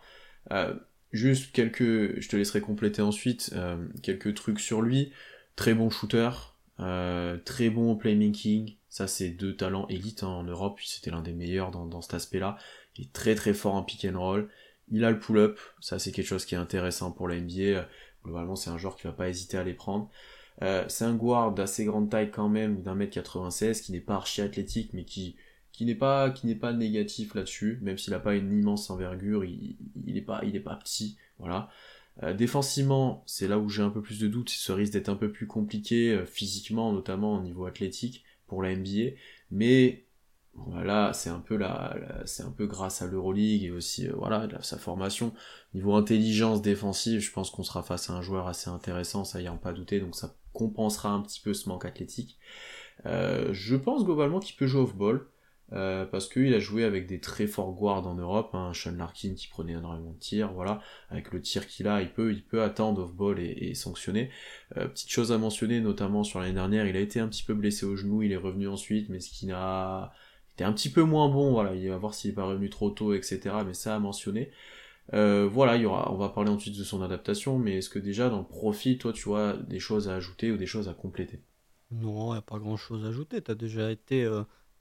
juste 1.11 1.51
quelques, 1.51 2.19
je 2.19 2.28
te 2.28 2.36
laisserai 2.36 2.61
compléter 2.61 3.01
ensuite, 3.01 3.53
quelques 4.01 4.34
trucs 4.34 4.59
sur 4.59 4.82
lui. 4.82 5.11
Très 5.55 5.76
bon 5.76 5.91
shooter, 5.91 6.32
très 7.45 7.69
bon 7.69 7.95
playmaking, 7.95 8.76
ça, 8.93 9.07
c'est 9.07 9.30
deux 9.30 9.55
talents 9.55 9.88
élites 9.88 10.21
hein, 10.21 10.28
en 10.28 10.43
Europe. 10.43 10.80
C'était 10.84 11.09
l'un 11.09 11.24
des 11.24 11.34
meilleurs 11.34 11.71
dans, 11.71 12.01
cet 12.01 12.13
aspect-là. 12.13 12.57
Il 12.95 13.05
est 13.05 13.11
très 13.11 13.34
très 13.34 13.55
fort 13.55 13.74
en 13.74 13.82
pick 13.82 14.05
and 14.05 14.19
roll. 14.19 14.49
Il 14.91 15.03
a 15.03 15.09
le 15.09 15.17
pull-up. 15.17 15.59
Ça, 15.80 15.97
c'est 15.97 16.11
quelque 16.11 16.28
chose 16.28 16.45
qui 16.45 16.53
est 16.53 16.59
intéressant 16.59 17.11
pour 17.11 17.28
la 17.28 17.39
NBA. 17.39 17.88
Globalement, 18.24 18.55
c'est 18.55 18.69
un 18.69 18.78
joueur 18.78 18.95
qui 18.95 19.07
va 19.07 19.13
pas 19.13 19.30
hésiter 19.30 19.57
à 19.57 19.63
les 19.63 19.74
prendre. 19.74 20.11
Euh, 20.62 20.86
c'est 20.88 21.06
un 21.06 21.16
guard 21.16 21.54
d'assez 21.54 21.86
grande 21.86 22.10
taille 22.10 22.32
quand 22.32 22.49
même, 22.49 22.82
d'un 22.82 22.95
mètre 22.95 23.14
96, 23.14 23.82
qui 23.82 23.91
n'est 23.91 23.99
pas 23.99 24.16
archi 24.16 24.41
athlétique, 24.41 24.91
mais 24.93 25.04
qui, 25.06 25.36
qui 25.72 25.86
n'est 25.86 25.95
pas, 25.95 26.30
qui 26.30 26.47
n'est 26.47 26.56
pas 26.56 26.74
négatif 26.74 27.34
là-dessus, 27.36 27.80
même 27.82 27.97
s'il 27.97 28.14
n'a 28.14 28.20
pas 28.20 28.36
une 28.36 28.51
immense 28.51 28.89
envergure, 28.89 29.43
il, 29.43 29.78
il 30.06 30.26
pas, 30.26 30.41
il 30.45 30.56
est 30.56 30.62
pas 30.62 30.76
petit, 30.76 31.18
voilà. 31.39 31.70
Euh, 32.22 32.34
défensivement, 32.34 33.24
c'est 33.26 33.47
là 33.47 33.58
où 33.58 33.70
j'ai 33.70 33.82
un 33.82 33.89
peu 33.89 34.01
plus 34.01 34.20
de 34.20 34.28
doutes, 34.28 34.49
ça 34.49 34.76
risque 34.76 34.93
d'être 34.93 35.10
un 35.10 35.16
peu 35.16 35.32
plus 35.32 35.47
compliqué, 35.47 36.12
euh, 36.12 36.26
physiquement, 36.26 36.93
notamment 36.93 37.36
au 37.36 37.41
niveau 37.41 37.66
athlétique 37.66 38.24
pour 38.47 38.62
la 38.62 38.76
NBA, 38.76 39.16
mais 39.49 40.06
voilà, 40.56 41.12
c'est 41.14 41.30
un 41.32 41.39
peu 41.39 41.56
la, 41.58 41.97
c'est 42.26 42.43
un 42.43 42.51
peu 42.51 42.68
grâce 42.68 43.01
à 43.01 43.08
l'Euroleague 43.08 43.64
et 43.64 43.72
aussi 43.72 44.08
euh, 44.08 44.14
voilà 44.16 44.47
sa 44.62 44.78
formation 44.78 45.34
niveau 45.74 45.95
intelligence 45.95 46.62
défensive. 46.62 47.22
Je 47.22 47.32
pense 47.32 47.49
qu'on 47.49 47.64
sera 47.64 47.82
face 47.82 48.10
à 48.12 48.14
un 48.14 48.22
joueur 48.22 48.47
assez 48.47 48.70
intéressant, 48.70 49.24
ça 49.26 49.41
y 49.41 49.49
en 49.49 49.58
pas 49.58 49.74
douter, 49.74 49.99
donc 49.99 50.16
ça 50.16 50.36
compensera 50.54 51.10
un 51.10 51.22
petit 51.22 51.41
peu 51.41 51.54
ce 51.54 51.68
manque 51.70 51.86
athlétique. 51.86 52.39
Euh, 53.06 53.49
je 53.54 53.76
pense 53.76 54.06
globalement 54.06 54.39
qu'il 54.39 54.56
peut 54.56 54.68
jouer 54.68 54.82
off-ball. 54.82 55.28
Euh, 55.72 56.06
parce 56.06 56.28
qu'il 56.30 56.54
a 56.54 56.60
joué 56.60 56.84
avec 56.84 57.08
des 57.08 57.20
très 57.20 57.47
forts 57.47 57.74
guards 57.74 58.06
en 58.06 58.14
Europe, 58.14 58.51
hein, 58.54 58.74
Sean 58.76 58.91
Larkin 58.95 59.34
qui 59.34 59.47
prenait 59.47 59.74
énormément 59.74 60.12
de 60.12 60.20
tirs, 60.20 60.54
voilà, 60.54 60.82
avec 61.10 61.32
le 61.32 61.41
tir 61.41 61.66
qu'il 61.66 61.88
a, 61.88 62.01
il 62.01 62.12
peut, 62.12 62.32
il 62.32 62.43
peut 62.43 62.62
attendre 62.62 63.01
off-ball 63.04 63.39
et, 63.39 63.74
sanctionner. 63.74 64.30
Euh, 64.78 64.88
petite 64.88 65.10
chose 65.10 65.32
à 65.32 65.39
mentionner, 65.39 65.80
notamment 65.80 66.24
sur 66.24 66.39
l'année 66.39 66.54
dernière, 66.54 66.86
il 66.86 66.95
a 66.95 66.99
été 66.99 67.20
un 67.20 67.28
petit 67.28 67.43
peu 67.43 67.56
blessé 67.56 67.88
au 67.88 67.95
genou, 67.95 68.22
il 68.22 68.32
est 68.32 68.38
revenu 68.38 68.68
ensuite, 68.68 69.10
mais 69.10 69.20
ce 69.20 69.32
qui 69.32 69.47
n'a 69.47 70.14
été 70.54 70.64
un 70.64 70.74
petit 70.74 70.89
peu 70.91 71.01
moins 71.01 71.30
bon, 71.30 71.51
voilà, 71.54 71.74
il 71.74 71.89
va 71.89 71.97
voir 71.97 72.14
s'il 72.14 72.32
est 72.32 72.36
pas 72.36 72.45
revenu 72.45 72.70
trop 72.70 72.91
tôt, 72.91 73.14
etc. 73.16 73.39
Mais 73.66 73.74
ça 73.74 73.95
à 73.95 73.99
mentionner. 73.99 74.51
Euh, 75.12 75.47
voilà, 75.51 75.78
on 76.10 76.16
va 76.16 76.30
parler 76.30 76.49
ensuite 76.49 76.78
de 76.78 76.84
son 76.84 77.01
adaptation, 77.01 77.60
mais 77.60 77.78
est-ce 77.78 77.89
que 77.89 77.99
déjà 77.99 78.30
dans 78.30 78.39
le 78.39 78.47
profit, 78.47 78.97
toi, 78.97 79.12
tu 79.12 79.24
vois 79.24 79.54
des 79.54 79.80
choses 79.80 80.08
à 80.08 80.16
ajouter 80.16 80.51
ou 80.51 80.58
des 80.58 80.66
choses 80.66 80.88
à 80.88 80.93
compléter? 80.93 81.41
Non, 81.91 82.30
il 82.30 82.34
n'y 82.34 82.38
a 82.38 82.41
pas 82.41 82.58
grand-chose 82.58 83.04
à 83.06 83.10
ajouter. 83.10 83.41
Tu 83.41 83.51
as 83.51 83.56
déjà 83.56 83.91
été 83.91 84.28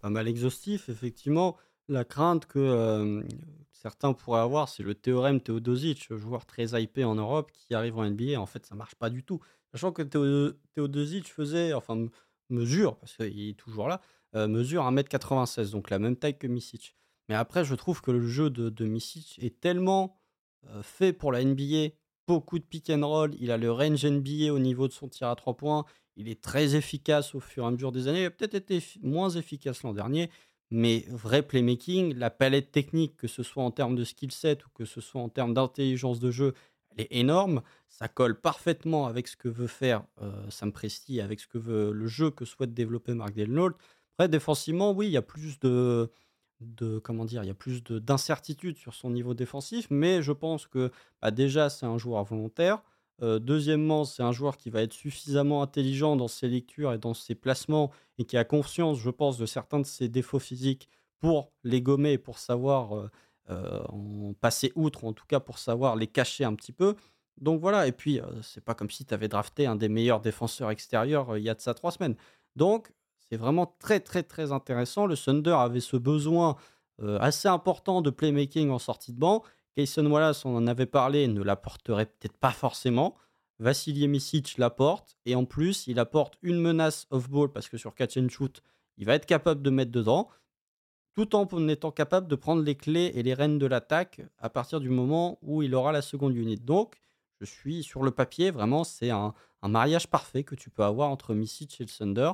pas 0.00 0.10
mal 0.10 0.28
exhaustif, 0.28 0.88
effectivement. 0.88 1.56
La 1.88 2.04
crainte 2.04 2.46
que 2.46 3.24
certains 3.72 4.12
pourraient 4.12 4.40
avoir, 4.40 4.68
c'est 4.68 4.84
le 4.84 4.94
théorème 4.94 5.40
Teodosic, 5.40 6.14
joueur 6.14 6.46
très 6.46 6.80
hypé 6.80 7.04
en 7.04 7.16
Europe 7.16 7.50
qui 7.52 7.74
arrive 7.74 7.98
en 7.98 8.04
NBA. 8.04 8.40
En 8.40 8.46
fait, 8.46 8.64
ça 8.64 8.74
marche 8.74 8.94
pas 8.94 9.10
du 9.10 9.24
tout. 9.24 9.40
Sachant 9.72 9.92
que 9.92 10.02
Teodosic 10.02 11.28
faisait, 11.28 11.72
enfin, 11.72 12.06
mesure, 12.48 12.96
parce 12.96 13.16
qu'il 13.16 13.48
est 13.50 13.58
toujours 13.58 13.88
là, 13.88 14.00
mesure 14.34 14.84
1m96, 14.84 15.72
donc 15.72 15.90
la 15.90 15.98
même 15.98 16.16
taille 16.16 16.38
que 16.38 16.46
Misic. 16.46 16.96
Mais 17.32 17.38
après, 17.38 17.64
je 17.64 17.74
trouve 17.74 18.02
que 18.02 18.10
le 18.10 18.26
jeu 18.26 18.50
de, 18.50 18.68
de 18.68 18.86
est 19.38 19.58
tellement 19.58 20.18
fait 20.82 21.14
pour 21.14 21.32
la 21.32 21.42
NBA, 21.42 21.94
beaucoup 22.26 22.58
de 22.58 22.64
pick 22.64 22.90
and 22.90 23.08
roll, 23.08 23.34
il 23.40 23.50
a 23.50 23.56
le 23.56 23.72
range 23.72 24.04
NBA 24.04 24.52
au 24.52 24.58
niveau 24.58 24.86
de 24.86 24.92
son 24.92 25.08
tir 25.08 25.28
à 25.28 25.34
3 25.34 25.56
points, 25.56 25.86
il 26.16 26.28
est 26.28 26.42
très 26.42 26.74
efficace 26.76 27.34
au 27.34 27.40
fur 27.40 27.64
et 27.64 27.66
à 27.68 27.70
mesure 27.70 27.90
des 27.90 28.06
années. 28.06 28.20
Il 28.20 28.26
a 28.26 28.30
peut-être 28.30 28.54
été 28.54 28.84
moins 29.00 29.30
efficace 29.30 29.82
l'an 29.82 29.94
dernier, 29.94 30.28
mais 30.70 31.06
vrai 31.08 31.40
playmaking, 31.40 32.12
la 32.16 32.28
palette 32.28 32.70
technique, 32.70 33.16
que 33.16 33.28
ce 33.28 33.42
soit 33.42 33.64
en 33.64 33.70
termes 33.70 33.96
de 33.96 34.04
skill 34.04 34.30
set 34.30 34.66
ou 34.66 34.68
que 34.74 34.84
ce 34.84 35.00
soit 35.00 35.22
en 35.22 35.30
termes 35.30 35.54
d'intelligence 35.54 36.20
de 36.20 36.30
jeu, 36.30 36.52
elle 36.90 37.06
est 37.06 37.16
énorme. 37.16 37.62
Ça 37.88 38.08
colle 38.08 38.38
parfaitement 38.38 39.06
avec 39.06 39.26
ce 39.26 39.38
que 39.38 39.48
veut 39.48 39.68
faire 39.68 40.04
euh, 40.20 40.50
Sam 40.50 40.70
Presti, 40.70 41.22
avec 41.22 41.40
ce 41.40 41.46
que 41.46 41.56
veut 41.56 41.92
le 41.92 42.06
jeu 42.08 42.30
que 42.30 42.44
souhaite 42.44 42.74
développer 42.74 43.14
Mark 43.14 43.32
Delnault. 43.32 43.72
Après, 44.18 44.28
défensivement, 44.28 44.92
oui, 44.92 45.06
il 45.06 45.12
y 45.12 45.16
a 45.16 45.22
plus 45.22 45.58
de, 45.60 46.10
de 46.76 46.98
comment 46.98 47.24
dire, 47.24 47.42
il 47.44 47.46
y 47.46 47.50
a 47.50 47.54
plus 47.54 47.82
d'incertitude 47.82 48.76
sur 48.76 48.94
son 48.94 49.10
niveau 49.10 49.34
défensif, 49.34 49.86
mais 49.90 50.22
je 50.22 50.32
pense 50.32 50.66
que 50.66 50.90
bah, 51.20 51.30
déjà 51.30 51.70
c'est 51.70 51.86
un 51.86 51.98
joueur 51.98 52.24
volontaire 52.24 52.82
deuxièmement, 53.20 54.04
c'est 54.04 54.22
un 54.22 54.32
joueur 54.32 54.56
qui 54.56 54.70
va 54.70 54.82
être 54.82 54.92
suffisamment 54.92 55.62
intelligent 55.62 56.16
dans 56.16 56.26
ses 56.26 56.48
lectures 56.48 56.92
et 56.92 56.98
dans 56.98 57.14
ses 57.14 57.36
placements 57.36 57.92
et 58.18 58.24
qui 58.24 58.36
a 58.36 58.44
conscience, 58.44 58.98
je 58.98 59.10
pense, 59.10 59.38
de 59.38 59.46
certains 59.46 59.78
de 59.78 59.86
ses 59.86 60.08
défauts 60.08 60.40
physiques 60.40 60.88
pour 61.20 61.52
les 61.62 61.80
gommer 61.80 62.12
et 62.12 62.18
pour 62.18 62.38
savoir 62.38 63.10
en 63.48 64.32
passer 64.40 64.72
outre, 64.74 65.04
ou 65.04 65.08
en 65.08 65.12
tout 65.12 65.26
cas 65.26 65.38
pour 65.38 65.58
savoir 65.58 65.94
les 65.94 66.08
cacher 66.08 66.44
un 66.44 66.54
petit 66.54 66.72
peu. 66.72 66.96
Donc 67.40 67.60
voilà, 67.60 67.86
et 67.86 67.92
puis 67.92 68.20
c'est 68.42 68.64
pas 68.64 68.74
comme 68.74 68.90
si 68.90 69.04
tu 69.04 69.14
avais 69.14 69.28
drafté 69.28 69.66
un 69.66 69.76
des 69.76 69.88
meilleurs 69.88 70.20
défenseurs 70.20 70.70
extérieurs 70.70 71.36
il 71.36 71.44
y 71.44 71.48
a 71.48 71.54
de 71.54 71.60
ça 71.60 71.74
trois 71.74 71.92
semaines. 71.92 72.16
Donc 72.56 72.92
c'est 73.32 73.38
vraiment 73.38 73.74
très 73.78 73.98
très 73.98 74.22
très 74.22 74.52
intéressant. 74.52 75.06
Le 75.06 75.16
Thunder 75.16 75.56
avait 75.56 75.80
ce 75.80 75.96
besoin 75.96 76.56
assez 77.00 77.48
important 77.48 78.02
de 78.02 78.10
playmaking 78.10 78.68
en 78.68 78.78
sortie 78.78 79.12
de 79.12 79.18
banc 79.18 79.42
Kayson 79.74 80.04
Wallace, 80.06 80.44
on 80.44 80.54
en 80.54 80.66
avait 80.66 80.86
parlé, 80.86 81.26
ne 81.28 81.42
l'apporterait 81.42 82.06
peut-être 82.06 82.36
pas 82.36 82.50
forcément. 82.50 83.16
Vassili 83.58 84.06
Misic 84.06 84.58
l'apporte. 84.58 85.16
Et 85.24 85.34
en 85.34 85.44
plus, 85.44 85.86
il 85.86 85.98
apporte 85.98 86.36
une 86.42 86.60
menace 86.60 87.06
off-ball 87.10 87.50
parce 87.50 87.68
que 87.68 87.78
sur 87.78 87.94
catch 87.94 88.16
and 88.18 88.28
shoot, 88.28 88.62
il 88.98 89.06
va 89.06 89.14
être 89.14 89.26
capable 89.26 89.62
de 89.62 89.70
mettre 89.70 89.90
dedans. 89.90 90.28
Tout 91.14 91.34
en 91.34 91.46
étant 91.68 91.90
capable 91.90 92.28
de 92.28 92.36
prendre 92.36 92.62
les 92.62 92.74
clés 92.74 93.12
et 93.14 93.22
les 93.22 93.34
rênes 93.34 93.58
de 93.58 93.66
l'attaque 93.66 94.20
à 94.38 94.50
partir 94.50 94.80
du 94.80 94.88
moment 94.88 95.38
où 95.42 95.62
il 95.62 95.74
aura 95.74 95.92
la 95.92 96.02
seconde 96.02 96.36
unité. 96.36 96.62
Donc, 96.62 97.00
je 97.40 97.46
suis 97.46 97.82
sur 97.82 98.02
le 98.02 98.10
papier, 98.10 98.50
vraiment, 98.50 98.84
c'est 98.84 99.10
un, 99.10 99.34
mariage 99.62 100.08
parfait 100.08 100.44
que 100.44 100.54
tu 100.54 100.70
peux 100.70 100.84
avoir 100.84 101.10
entre 101.10 101.34
Misic 101.34 101.80
et 101.80 101.84
le 101.84 101.88
Thunder. 101.88 102.32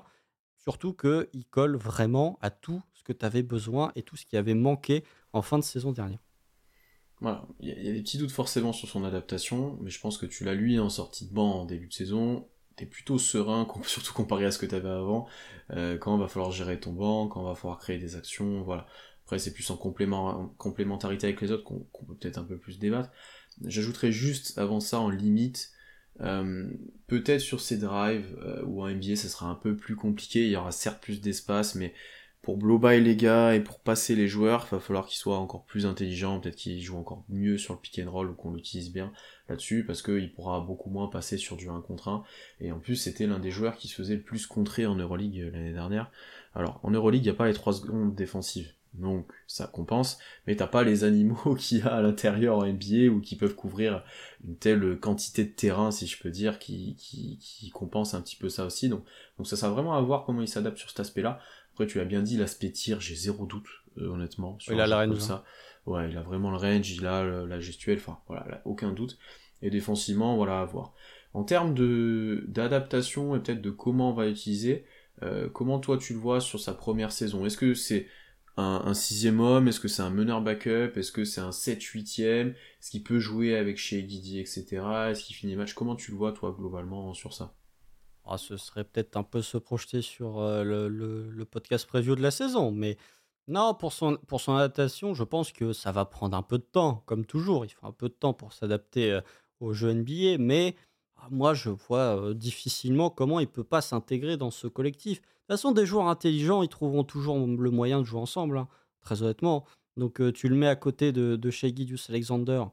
Surtout 0.69 0.93
qu'il 0.93 1.47
colle 1.51 1.77
vraiment 1.77 2.39
à 2.43 2.51
tout 2.51 2.83
ce 2.93 3.03
que 3.03 3.15
tu 3.15 3.25
avais 3.25 3.43
besoin 3.43 3.91
et 3.97 4.03
tout 4.03 4.17
ce 4.17 4.27
qui 4.27 4.37
avait 4.37 4.53
manqué 4.53 5.03
en 5.33 5.41
fin 5.41 5.59
de 5.59 5.65
saison 5.65 5.93
dernière. 5.93 6.19
Voilà, 7.23 7.47
il 7.59 7.69
y, 7.71 7.89
a 7.89 7.93
des 7.95 8.03
petits 8.03 8.19
doutes 8.19 8.31
forcément 8.31 8.75
sur 8.75 8.87
son 8.87 9.03
adaptation, 9.03 9.79
mais 9.81 9.89
je 9.89 9.99
pense 9.99 10.19
que 10.19 10.27
tu 10.27 10.45
l'as 10.45 10.53
lui 10.53 10.79
en 10.79 10.91
sortie 10.91 11.27
de 11.27 11.33
banc 11.33 11.63
en 11.63 11.65
début 11.65 11.89
de 11.89 11.95
saison, 11.95 12.47
t'es 12.77 12.85
plutôt 12.85 13.19
serein, 13.19 13.67
surtout 13.87 14.13
comparé 14.13 14.45
à 14.45 14.51
ce 14.51 14.59
que 14.59 14.67
t'avais 14.67 14.91
avant, 14.91 15.27
euh, 15.71 15.97
quand 15.97 16.19
va 16.19 16.29
falloir 16.29 16.53
gérer 16.53 16.79
ton 16.79 16.93
banc, 16.93 17.29
quand 17.29 17.43
va 17.43 17.55
falloir 17.55 17.79
créer 17.79 17.97
des 17.97 18.17
actions, 18.17 18.63
voilà. 18.63 18.87
Après 19.25 19.39
c'est 19.39 19.55
plus 19.55 19.71
en, 19.71 19.77
complément, 19.79 20.55
complémentarité 20.59 21.29
avec 21.29 21.41
les 21.41 21.51
autres 21.51 21.65
qu'on 21.65 22.05
peut 22.05 22.15
peut-être 22.15 22.37
un 22.37 22.45
peu 22.45 22.59
plus 22.59 22.79
débattre. 22.79 23.09
J'ajouterais 23.65 24.13
juste 24.13 24.59
avant 24.59 24.81
ça 24.81 25.01
en 25.01 25.09
limite, 25.09 25.73
euh, 26.21 26.69
peut-être 27.07 27.41
sur 27.41 27.61
ces 27.61 27.77
drives 27.77 28.37
euh, 28.43 28.63
ou 28.65 28.83
en 28.83 28.89
NBA 28.89 29.17
ça 29.17 29.29
sera 29.29 29.47
un 29.47 29.55
peu 29.55 29.77
plus 29.77 29.97
compliqué, 29.97 30.45
il 30.45 30.51
y 30.51 30.57
aura 30.57 30.73
certes 30.73 31.03
plus 31.03 31.21
d'espace, 31.21 31.75
mais 31.75 31.95
pour 32.43 32.57
blow 32.57 32.79
by 32.79 33.01
les 33.01 33.17
gars 33.17 33.55
et 33.55 33.61
pour 33.61 33.81
passer 33.81 34.15
les 34.15 34.29
joueurs, 34.29 34.67
il 34.69 34.77
va 34.77 34.81
falloir 34.81 35.07
qu'ils 35.07 35.19
soient 35.19 35.39
encore 35.39 35.65
plus 35.65 35.87
intelligents, 35.87 36.41
peut-être 36.41 36.57
qu'ils 36.57 36.81
jouent 36.81 36.97
encore 36.97 37.25
mieux 37.29 37.59
sur 37.59 37.75
le 37.75 37.81
pick 37.81 38.01
and 38.03 38.11
roll 38.11 38.31
ou 38.31 38.35
qu'on 38.35 38.55
l'utilise 38.55 38.93
bien 38.93 39.13
là-dessus, 39.49 39.85
parce 39.85 40.03
qu'il 40.03 40.33
pourra 40.33 40.61
beaucoup 40.61 40.89
moins 40.89 41.09
passer 41.09 41.37
sur 41.37 41.57
du 41.57 41.69
1 41.69 41.81
contre 41.83 42.09
1. 42.09 42.23
Et 42.61 42.73
en 42.73 42.79
plus, 42.79 42.97
c'était 42.97 43.27
l'un 43.27 43.39
des 43.39 43.51
joueurs 43.51 43.77
qui 43.77 43.89
se 43.89 43.95
faisait 43.95 44.15
le 44.15 44.23
plus 44.23 44.47
contrer 44.47 44.87
en 44.87 44.95
Euroleague 44.95 45.41
euh, 45.41 45.51
l'année 45.51 45.73
dernière. 45.73 46.11
Alors, 46.55 46.81
en 46.85 46.91
Euroleague, 46.91 47.23
il 47.23 47.29
n'y 47.29 47.35
a 47.35 47.35
pas 47.35 47.49
les 47.49 47.55
3 47.55 47.75
secondes 47.75 48.15
défensives. 48.15 48.73
Donc 48.95 49.31
ça 49.47 49.67
compense, 49.67 50.19
mais 50.47 50.57
t'as 50.57 50.67
pas 50.67 50.83
les 50.83 51.05
animaux 51.05 51.55
qu'il 51.59 51.79
y 51.79 51.83
a 51.83 51.95
à 51.95 52.03
l'intérieur 52.03 52.59
en 52.59 52.67
NBA 52.67 53.09
ou 53.11 53.21
qui 53.21 53.37
peuvent 53.37 53.55
couvrir 53.55 54.03
une 54.45 54.57
telle 54.57 54.99
quantité 54.99 55.45
de 55.45 55.51
terrain, 55.51 55.91
si 55.91 56.07
je 56.07 56.21
peux 56.21 56.31
dire, 56.31 56.59
qui, 56.59 56.97
qui, 56.97 57.39
qui 57.39 57.71
compense 57.71 58.15
un 58.15 58.21
petit 58.21 58.37
peu 58.37 58.49
ça 58.49 58.65
aussi. 58.65 58.89
Donc, 58.89 59.05
donc 59.37 59.47
ça 59.47 59.57
sert 59.57 59.71
vraiment 59.71 59.95
à 59.95 60.01
voir 60.01 60.25
comment 60.25 60.43
il 60.43 60.49
s'adapte 60.49 60.79
sur 60.79 60.89
cet 60.89 61.01
aspect-là. 61.01 61.39
Après, 61.73 61.87
tu 61.87 61.99
l'as 61.99 62.05
bien 62.05 62.23
dit, 62.23 62.37
l'aspect 62.37 62.71
tir, 62.71 63.01
j'ai 63.01 63.15
zéro 63.15 63.47
doute, 63.47 63.69
euh, 63.99 64.09
honnêtement. 64.09 64.59
il 64.69 64.81
a 64.81 64.87
la 64.87 65.05
range. 65.05 65.19
Ça. 65.19 65.45
Ouais, 65.87 66.11
il 66.11 66.19
a 66.19 66.23
vraiment 66.23 66.51
le 66.51 66.57
range, 66.57 66.91
il 66.91 67.07
a 67.07 67.23
la 67.25 67.61
gestuelle, 67.61 67.99
enfin, 67.99 68.19
voilà, 68.27 68.61
aucun 68.65 68.93
doute. 68.93 69.19
Et 69.63 69.71
défensivement, 69.71 70.37
voilà, 70.37 70.61
à 70.61 70.65
voir. 70.65 70.93
En 71.35 71.45
termes 71.45 71.75
d'adaptation 72.49 73.37
et 73.37 73.41
peut-être 73.41 73.63
de 73.63 73.71
comment 73.71 74.11
on 74.11 74.15
va 74.15 74.29
utiliser, 74.29 74.85
comment 75.53 75.79
toi 75.79 75.99
tu 75.99 76.13
le 76.15 76.19
vois 76.19 76.41
sur 76.41 76.61
sa 76.61 76.75
première 76.75 77.13
saison? 77.13 77.47
Est-ce 77.47 77.57
que 77.57 77.75
c'est 77.75 78.07
un, 78.59 78.95
sixième 78.95 79.41
homme 79.41 79.69
Est-ce 79.69 79.81
que 79.81 79.89
c'est 79.89 80.03
un 80.03 80.11
meneur 80.11 80.43
backup 80.43 80.97
Est-ce 80.97 81.13
que 81.13 81.25
c'est 81.25 81.41
un 81.41 81.51
7-8ème 81.51 82.51
Est-ce 82.51 82.91
qu'il 82.91 83.03
peut 83.03 83.19
jouer 83.19 83.57
avec 83.57 83.79
chez 83.79 84.03
Guidi, 84.03 84.41
etc. 84.41 84.83
Est-ce 85.11 85.25
qu'il 85.25 85.37
finit 85.37 85.57
match 85.57 85.75
Comment 85.75 85.97
tu 85.97 86.11
le 86.11 86.17
vois, 86.17 86.33
toi, 86.33 86.55
globalement, 86.57 87.15
sur 87.15 87.33
ça? 87.33 87.55
Ah, 88.25 88.37
Ce 88.37 88.57
serait 88.57 88.85
peut-être 88.85 89.17
un 89.17 89.23
peu 89.23 89.43
se 89.43 89.57
projeter 89.57 90.03
sur 90.03 90.41
euh, 90.41 90.63
le, 90.63 91.45
podcast 91.45 91.87
preview 91.87 92.15
de 92.15 92.23
la 92.23 92.31
saison, 92.31 92.73
mais 92.73 92.97
non, 93.47 93.75
pour 93.75 93.93
son, 93.93 94.19
pour 94.27 94.41
son 94.41 94.55
adaptation, 94.55 95.15
je 95.15 95.25
pense 95.25 95.53
que 95.53 95.73
ça 95.73 95.93
va 95.93 96.05
prendre 96.05 96.37
un 96.37 96.43
peu 96.43 96.59
de 96.59 96.65
temps, 96.65 97.03
comme 97.07 97.25
toujours. 97.25 97.65
Il 97.65 97.71
faut 97.71 97.87
un 97.87 97.93
peu 97.93 98.09
de 98.09 98.15
temps 98.15 98.35
pour 98.35 98.53
s'adapter 98.53 99.13
euh, 99.13 99.21
au 99.61 99.73
jeu 99.73 99.93
NBA, 99.95 100.37
mais 100.39 100.77
ah, 101.17 101.29
moi, 101.31 101.55
je 101.55 101.71
vois 101.71 102.21
euh, 102.21 102.35
difficilement 102.35 103.09
comment 103.09 103.41
il 103.41 103.49
peut 103.49 103.65
pas 103.65 103.81
s'intégrer 103.81 104.37
dans 104.37 104.51
ce 104.51 104.67
collectif 104.67 105.23
toute 105.49 105.57
façon, 105.57 105.73
des 105.73 105.87
joueurs 105.87 106.09
intelligents, 106.09 106.63
ils 106.63 106.69
trouveront 106.69 107.05
toujours 107.05 107.39
le 107.39 107.71
moyen 107.71 108.01
de 108.01 108.05
jouer 108.05 108.21
ensemble, 108.21 108.59
hein, 108.59 108.69
très 109.01 109.23
honnêtement. 109.23 109.65
Donc, 109.97 110.21
euh, 110.21 110.31
tu 110.31 110.49
le 110.49 110.55
mets 110.55 110.69
à 110.69 110.77
côté 110.77 111.11
de, 111.11 111.37
de 111.37 112.11
Alexander. 112.11 112.65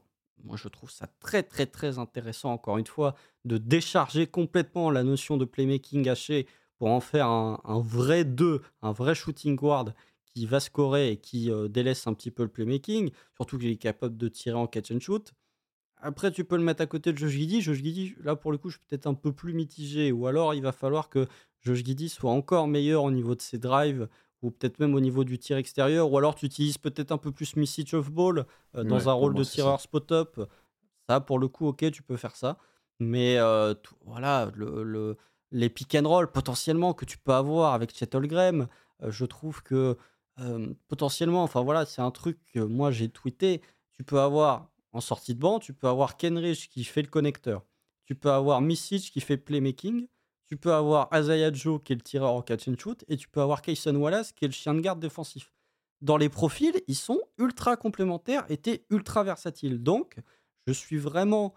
Moi, 0.44 0.56
je 0.58 0.68
trouve 0.68 0.90
ça 0.90 1.08
très, 1.18 1.42
très, 1.42 1.64
très 1.64 1.98
intéressant, 1.98 2.52
encore 2.52 2.76
une 2.76 2.86
fois, 2.86 3.14
de 3.46 3.56
décharger 3.56 4.26
complètement 4.26 4.90
la 4.90 5.04
notion 5.04 5.38
de 5.38 5.46
playmaking 5.46 6.06
haché 6.08 6.46
pour 6.78 6.88
en 6.88 7.00
faire 7.00 7.28
un, 7.28 7.80
vrai 7.80 8.24
2, 8.24 8.60
un 8.82 8.92
vrai 8.92 9.14
shooting 9.14 9.56
guard 9.56 9.94
qui 10.26 10.44
va 10.44 10.60
scorer 10.60 11.12
et 11.12 11.16
qui 11.16 11.50
euh, 11.50 11.68
délaisse 11.68 12.06
un 12.06 12.12
petit 12.12 12.30
peu 12.30 12.42
le 12.42 12.50
playmaking, 12.50 13.10
surtout 13.34 13.58
qu'il 13.58 13.70
est 13.70 13.76
capable 13.76 14.18
de 14.18 14.28
tirer 14.28 14.58
en 14.58 14.66
catch 14.66 14.92
and 14.92 15.00
shoot. 15.00 15.32
Après, 16.02 16.30
tu 16.30 16.44
peux 16.44 16.56
le 16.56 16.62
mettre 16.62 16.82
à 16.82 16.86
côté 16.86 17.12
de 17.12 17.18
Josh 17.18 17.30
Giddy. 17.30 17.62
Josh 17.62 17.78
Giddy, 17.78 18.14
là, 18.22 18.36
pour 18.36 18.52
le 18.52 18.58
coup, 18.58 18.68
je 18.68 18.76
suis 18.76 18.86
peut-être 18.86 19.06
un 19.06 19.14
peu 19.14 19.32
plus 19.32 19.54
mitigé. 19.54 20.12
Ou 20.12 20.26
alors, 20.26 20.54
il 20.54 20.62
va 20.62 20.72
falloir 20.72 21.08
que 21.08 21.26
Josh 21.62 21.84
Giddy 21.84 22.08
soit 22.08 22.30
encore 22.30 22.68
meilleur 22.68 23.02
au 23.04 23.10
niveau 23.10 23.34
de 23.34 23.40
ses 23.40 23.58
drives 23.58 24.08
ou 24.42 24.50
peut-être 24.50 24.78
même 24.78 24.94
au 24.94 25.00
niveau 25.00 25.24
du 25.24 25.38
tir 25.38 25.56
extérieur, 25.56 26.10
ou 26.10 26.18
alors 26.18 26.34
tu 26.34 26.46
utilises 26.46 26.78
peut-être 26.78 27.12
un 27.12 27.18
peu 27.18 27.32
plus 27.32 27.56
Missage 27.56 27.94
of 27.94 28.10
Ball 28.10 28.46
euh, 28.74 28.84
dans 28.84 29.08
un 29.08 29.12
rôle 29.12 29.34
de 29.34 29.44
tireur 29.44 29.80
spot-up. 29.80 30.40
Ça, 31.08 31.20
pour 31.20 31.38
le 31.38 31.48
coup, 31.48 31.66
ok, 31.66 31.90
tu 31.90 32.02
peux 32.02 32.16
faire 32.16 32.36
ça. 32.36 32.58
Mais 32.98 33.38
euh, 33.38 33.74
voilà, 34.04 34.50
le, 34.54 35.16
les 35.50 35.68
pick 35.68 35.94
and 35.94 36.08
roll 36.08 36.30
potentiellement 36.30 36.94
que 36.94 37.04
tu 37.04 37.18
peux 37.18 37.32
avoir 37.32 37.74
avec 37.74 37.96
Chet 37.96 38.14
Holmgren, 38.14 38.68
euh, 39.02 39.10
je 39.10 39.24
trouve 39.24 39.62
que 39.62 39.96
potentiellement, 40.88 41.42
enfin 41.42 41.62
voilà, 41.62 41.86
c'est 41.86 42.02
un 42.02 42.10
truc 42.10 42.38
que 42.52 42.60
moi 42.60 42.90
j'ai 42.90 43.08
tweeté. 43.08 43.62
Tu 43.94 44.04
peux 44.04 44.20
avoir 44.20 44.68
en 44.92 45.00
sortie 45.00 45.34
de 45.34 45.40
banc, 45.40 45.60
tu 45.60 45.72
peux 45.72 45.88
avoir 45.88 46.18
Kenrich 46.18 46.68
qui 46.68 46.84
fait 46.84 47.00
le 47.00 47.08
connecteur. 47.08 47.64
Tu 48.04 48.14
peux 48.14 48.30
avoir 48.30 48.60
Missage 48.60 49.10
qui 49.10 49.22
fait 49.22 49.36
le 49.36 49.42
playmaking 49.42 50.08
tu 50.46 50.56
peux 50.56 50.72
avoir 50.72 51.12
Azaya 51.12 51.52
Joe 51.52 51.80
qui 51.82 51.92
est 51.92 51.96
le 51.96 52.02
tireur 52.02 52.32
en 52.32 52.42
catch 52.42 52.68
and 52.68 52.74
shoot 52.78 53.04
et 53.08 53.16
tu 53.16 53.28
peux 53.28 53.40
avoir 53.40 53.62
Kayson 53.62 53.94
Wallace 53.96 54.32
qui 54.32 54.44
est 54.44 54.48
le 54.48 54.52
chien 54.52 54.74
de 54.74 54.80
garde 54.80 55.00
défensif. 55.00 55.52
Dans 56.02 56.16
les 56.16 56.28
profils, 56.28 56.74
ils 56.88 56.96
sont 56.96 57.20
ultra 57.38 57.76
complémentaires 57.76 58.44
et 58.50 58.60
ultra 58.90 59.24
versatiles. 59.24 59.82
Donc, 59.82 60.16
je 60.66 60.72
suis 60.72 60.98
vraiment 60.98 61.54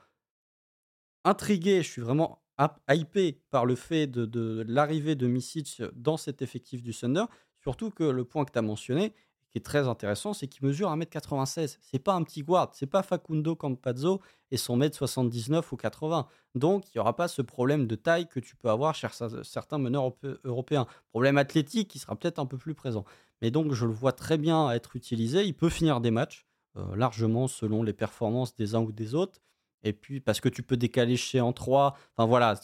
intrigué, 1.25 1.83
je 1.83 1.89
suis 1.89 2.01
vraiment 2.01 2.41
hypé 2.89 3.41
par 3.51 3.65
le 3.65 3.75
fait 3.75 4.07
de, 4.07 4.65
l'arrivée 4.67 5.15
de 5.15 5.27
Misic 5.27 5.81
dans 5.93 6.17
cet 6.17 6.41
effectif 6.41 6.81
du 6.81 6.93
Thunder. 6.93 7.25
Surtout 7.61 7.91
que 7.91 8.03
le 8.03 8.23
point 8.23 8.45
que 8.45 8.51
tu 8.51 8.59
as 8.59 8.63
mentionné, 8.63 9.13
qui 9.51 9.57
est 9.57 9.65
très 9.65 9.87
intéressant, 9.87 10.33
c'est 10.33 10.47
qu'il 10.47 10.65
mesure 10.65 10.89
1m96. 10.89 11.77
C'est 11.81 11.99
pas 11.99 12.13
un 12.13 12.23
petit 12.23 12.43
guard, 12.43 12.71
c'est 12.73 12.87
pas 12.87 13.01
Facundo 13.01 13.55
Campazzo 13.55 14.21
et 14.51 14.57
son 14.57 14.75
mètre 14.75 14.95
79 14.95 15.71
ou 15.71 15.77
80. 15.77 16.27
Donc, 16.55 16.85
il 16.87 16.97
n'y 16.97 17.01
aura 17.01 17.15
pas 17.15 17.27
ce 17.27 17.41
problème 17.41 17.87
de 17.87 17.95
taille 17.95 18.27
que 18.27 18.39
tu 18.39 18.55
peux 18.55 18.69
avoir 18.69 18.93
chez 18.93 19.07
certains 19.43 19.77
meneurs 19.77 20.13
européens. 20.43 20.85
Problème 21.09 21.37
athlétique 21.37 21.87
qui 21.87 21.99
sera 21.99 22.15
peut-être 22.15 22.39
un 22.39 22.45
peu 22.45 22.57
plus 22.57 22.75
présent. 22.75 23.05
Mais 23.41 23.51
donc, 23.51 23.73
je 23.73 23.85
le 23.85 23.93
vois 23.93 24.11
très 24.11 24.37
bien 24.37 24.71
être 24.71 24.95
utilisé. 24.95 25.45
Il 25.45 25.55
peut 25.55 25.69
finir 25.69 26.01
des 26.01 26.11
matchs, 26.11 26.45
euh, 26.77 26.95
largement 26.95 27.47
selon 27.47 27.83
les 27.83 27.93
performances 27.93 28.55
des 28.55 28.75
uns 28.75 28.81
ou 28.81 28.91
des 28.91 29.15
autres. 29.15 29.39
Et 29.83 29.93
puis, 29.93 30.19
parce 30.19 30.41
que 30.41 30.49
tu 30.49 30.61
peux 30.61 30.77
décaler 30.77 31.15
chez 31.15 31.41
en 31.41 31.53
3. 31.53 31.97
Enfin, 32.15 32.27
voilà. 32.27 32.59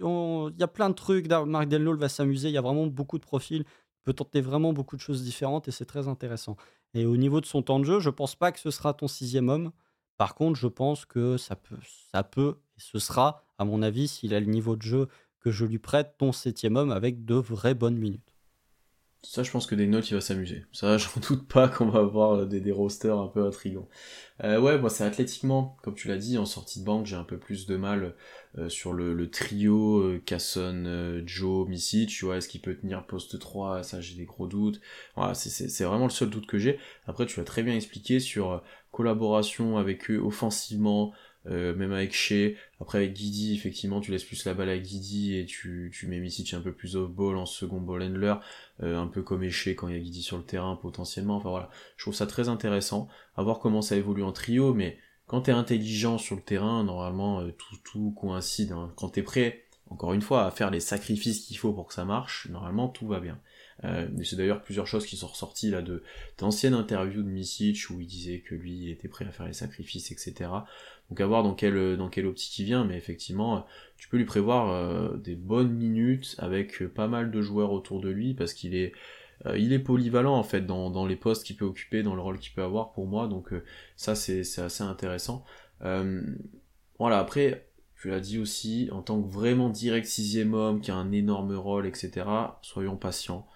Il 0.00 0.54
y 0.58 0.62
a 0.62 0.68
plein 0.68 0.90
de 0.90 0.94
trucs. 0.94 1.28
Marc 1.28 1.66
Delnol 1.66 1.98
va 1.98 2.08
s'amuser. 2.08 2.48
Il 2.48 2.54
y 2.54 2.58
a 2.58 2.60
vraiment 2.60 2.86
beaucoup 2.86 3.18
de 3.18 3.24
profils 3.24 3.64
tenter 4.12 4.40
vraiment 4.40 4.72
beaucoup 4.72 4.96
de 4.96 5.00
choses 5.00 5.22
différentes 5.22 5.68
et 5.68 5.70
c'est 5.70 5.84
très 5.84 6.08
intéressant. 6.08 6.56
Et 6.94 7.06
au 7.06 7.16
niveau 7.16 7.40
de 7.40 7.46
son 7.46 7.62
temps 7.62 7.78
de 7.78 7.84
jeu, 7.84 8.00
je 8.00 8.10
pense 8.10 8.34
pas 8.34 8.52
que 8.52 8.60
ce 8.60 8.70
sera 8.70 8.94
ton 8.94 9.08
sixième 9.08 9.48
homme. 9.48 9.72
Par 10.16 10.34
contre, 10.34 10.58
je 10.58 10.66
pense 10.66 11.04
que 11.04 11.36
ça 11.36 11.56
peut, 11.56 11.78
ça 12.12 12.22
peut 12.24 12.58
et 12.76 12.80
ce 12.80 12.98
sera, 12.98 13.44
à 13.58 13.64
mon 13.64 13.82
avis, 13.82 14.08
s'il 14.08 14.34
a 14.34 14.40
le 14.40 14.46
niveau 14.46 14.76
de 14.76 14.82
jeu 14.82 15.08
que 15.40 15.50
je 15.50 15.64
lui 15.64 15.78
prête, 15.78 16.16
ton 16.18 16.32
septième 16.32 16.76
homme 16.76 16.90
avec 16.90 17.24
de 17.24 17.34
vraies 17.34 17.74
bonnes 17.74 17.96
minutes. 17.96 18.27
Ça, 19.22 19.42
je 19.42 19.50
pense 19.50 19.66
que 19.66 19.74
des 19.74 19.88
notes, 19.88 20.10
il 20.10 20.14
va 20.14 20.20
s'amuser. 20.20 20.64
Ça, 20.72 20.96
j'en 20.98 21.20
doute 21.20 21.48
pas 21.48 21.68
qu'on 21.68 21.88
va 21.88 22.00
avoir 22.00 22.32
euh, 22.34 22.46
des, 22.46 22.60
des 22.60 22.70
rosters 22.72 23.18
un 23.18 23.26
peu 23.26 23.44
intrigants. 23.44 23.88
Euh, 24.44 24.60
ouais, 24.60 24.78
moi, 24.78 24.90
c'est 24.90 25.04
athlétiquement, 25.04 25.76
comme 25.82 25.94
tu 25.94 26.06
l'as 26.08 26.16
dit, 26.18 26.38
en 26.38 26.46
sortie 26.46 26.80
de 26.80 26.84
banque, 26.84 27.06
j'ai 27.06 27.16
un 27.16 27.24
peu 27.24 27.38
plus 27.38 27.66
de 27.66 27.76
mal 27.76 28.14
euh, 28.56 28.68
sur 28.68 28.92
le, 28.92 29.30
trio 29.30 29.98
euh, 29.98 30.22
Casson, 30.24 31.22
Joe, 31.26 31.68
Missy. 31.68 32.06
Tu 32.06 32.24
vois, 32.24 32.36
est-ce 32.36 32.48
qu'il 32.48 32.60
peut 32.60 32.76
tenir 32.76 33.06
poste 33.06 33.38
3 33.38 33.82
Ça, 33.82 34.00
j'ai 34.00 34.14
des 34.14 34.24
gros 34.24 34.46
doutes. 34.46 34.80
Voilà, 35.16 35.34
c'est 35.34 35.84
vraiment 35.84 36.04
le 36.04 36.10
seul 36.10 36.30
doute 36.30 36.46
que 36.46 36.58
j'ai. 36.58 36.78
Après, 37.06 37.26
tu 37.26 37.40
l'as 37.40 37.44
très 37.44 37.62
bien 37.64 37.74
expliqué 37.74 38.20
sur 38.20 38.62
collaboration 38.92 39.76
avec 39.76 40.10
eux 40.10 40.18
offensivement, 40.18 41.12
euh, 41.46 41.74
même 41.74 41.92
avec 41.92 42.12
Shea, 42.12 42.56
après 42.80 42.98
avec 42.98 43.14
Guidi, 43.14 43.54
effectivement, 43.54 44.00
tu 44.00 44.10
laisses 44.10 44.24
plus 44.24 44.44
la 44.44 44.54
balle 44.54 44.68
à 44.68 44.78
Guidi 44.78 45.36
et 45.36 45.46
tu, 45.46 45.90
tu 45.94 46.06
mets 46.06 46.18
Misic 46.18 46.52
un 46.54 46.60
peu 46.60 46.72
plus 46.72 46.96
off-ball 46.96 47.36
en 47.36 47.46
second 47.46 47.80
ball 47.80 48.02
handler, 48.02 48.34
euh, 48.82 48.98
un 48.98 49.06
peu 49.06 49.22
comme 49.22 49.48
Shea 49.48 49.74
quand 49.74 49.88
il 49.88 49.94
y 49.94 49.96
a 49.96 50.00
Guidi 50.00 50.22
sur 50.22 50.36
le 50.36 50.44
terrain 50.44 50.76
potentiellement. 50.76 51.36
Enfin 51.36 51.50
voilà, 51.50 51.70
je 51.96 52.04
trouve 52.04 52.14
ça 52.14 52.26
très 52.26 52.48
intéressant, 52.48 53.08
à 53.36 53.42
voir 53.42 53.60
comment 53.60 53.82
ça 53.82 53.96
évolue 53.96 54.22
en 54.22 54.32
trio, 54.32 54.74
mais 54.74 54.98
quand 55.26 55.42
t'es 55.42 55.52
intelligent 55.52 56.18
sur 56.18 56.36
le 56.36 56.42
terrain, 56.42 56.84
normalement 56.84 57.40
euh, 57.40 57.52
tout, 57.52 57.76
tout 57.84 58.14
coïncide. 58.18 58.72
Hein. 58.72 58.92
Quand 58.96 59.10
t'es 59.10 59.22
prêt, 59.22 59.64
encore 59.90 60.12
une 60.12 60.22
fois, 60.22 60.44
à 60.44 60.50
faire 60.50 60.70
les 60.70 60.80
sacrifices 60.80 61.46
qu'il 61.46 61.56
faut 61.56 61.72
pour 61.72 61.86
que 61.86 61.94
ça 61.94 62.04
marche, 62.04 62.48
normalement 62.50 62.88
tout 62.88 63.06
va 63.06 63.20
bien. 63.20 63.40
Euh, 63.84 64.08
c'est 64.24 64.36
d'ailleurs 64.36 64.62
plusieurs 64.62 64.86
choses 64.86 65.06
qui 65.06 65.16
sont 65.16 65.28
ressorties 65.28 65.70
là 65.70 65.82
de 65.82 66.02
d'anciennes 66.36 66.74
interviews 66.74 67.22
de 67.22 67.28
Misic 67.28 67.78
où 67.90 68.00
il 68.00 68.08
disait 68.08 68.40
que 68.40 68.56
lui 68.56 68.90
était 68.90 69.06
prêt 69.06 69.24
à 69.24 69.30
faire 69.30 69.46
les 69.46 69.52
sacrifices, 69.52 70.10
etc. 70.10 70.50
Donc 71.10 71.20
à 71.20 71.26
voir 71.26 71.42
dans 71.42 71.54
quelle, 71.54 71.96
dans 71.96 72.08
quelle 72.08 72.26
optique 72.26 72.58
il 72.58 72.64
vient, 72.66 72.84
mais 72.84 72.96
effectivement, 72.96 73.66
tu 73.96 74.08
peux 74.08 74.18
lui 74.18 74.24
prévoir 74.24 74.70
euh, 74.70 75.16
des 75.16 75.36
bonnes 75.36 75.72
minutes 75.72 76.34
avec 76.38 76.86
pas 76.88 77.08
mal 77.08 77.30
de 77.30 77.40
joueurs 77.40 77.72
autour 77.72 78.00
de 78.00 78.10
lui 78.10 78.34
parce 78.34 78.52
qu'il 78.52 78.74
est 78.74 78.92
euh, 79.46 79.56
il 79.56 79.72
est 79.72 79.78
polyvalent 79.78 80.34
en 80.34 80.42
fait 80.42 80.66
dans, 80.66 80.90
dans 80.90 81.06
les 81.06 81.16
postes 81.16 81.46
qu'il 81.46 81.56
peut 81.56 81.64
occuper, 81.64 82.02
dans 82.02 82.14
le 82.14 82.20
rôle 82.20 82.38
qu'il 82.38 82.52
peut 82.52 82.62
avoir 82.62 82.92
pour 82.92 83.06
moi, 83.06 83.28
donc 83.28 83.50
ça 83.96 84.14
c'est 84.14 84.40
assez 84.58 84.82
intéressant. 84.82 85.44
voilà, 86.98 87.18
après, 87.18 87.68
tu 88.00 88.08
l'as 88.08 88.20
dit 88.20 88.38
aussi, 88.38 88.88
en 88.92 89.02
tant 89.02 89.20
que 89.20 89.28
vraiment 89.28 89.70
direct 89.70 90.06
sixième 90.06 90.54
homme, 90.54 90.80
qui 90.80 90.90
a 90.90 90.94
un 90.94 91.10
énorme 91.10 91.54
rôle, 91.56 91.86
etc., 91.86 92.26
soyons 92.62 92.96
patients. 92.96 93.48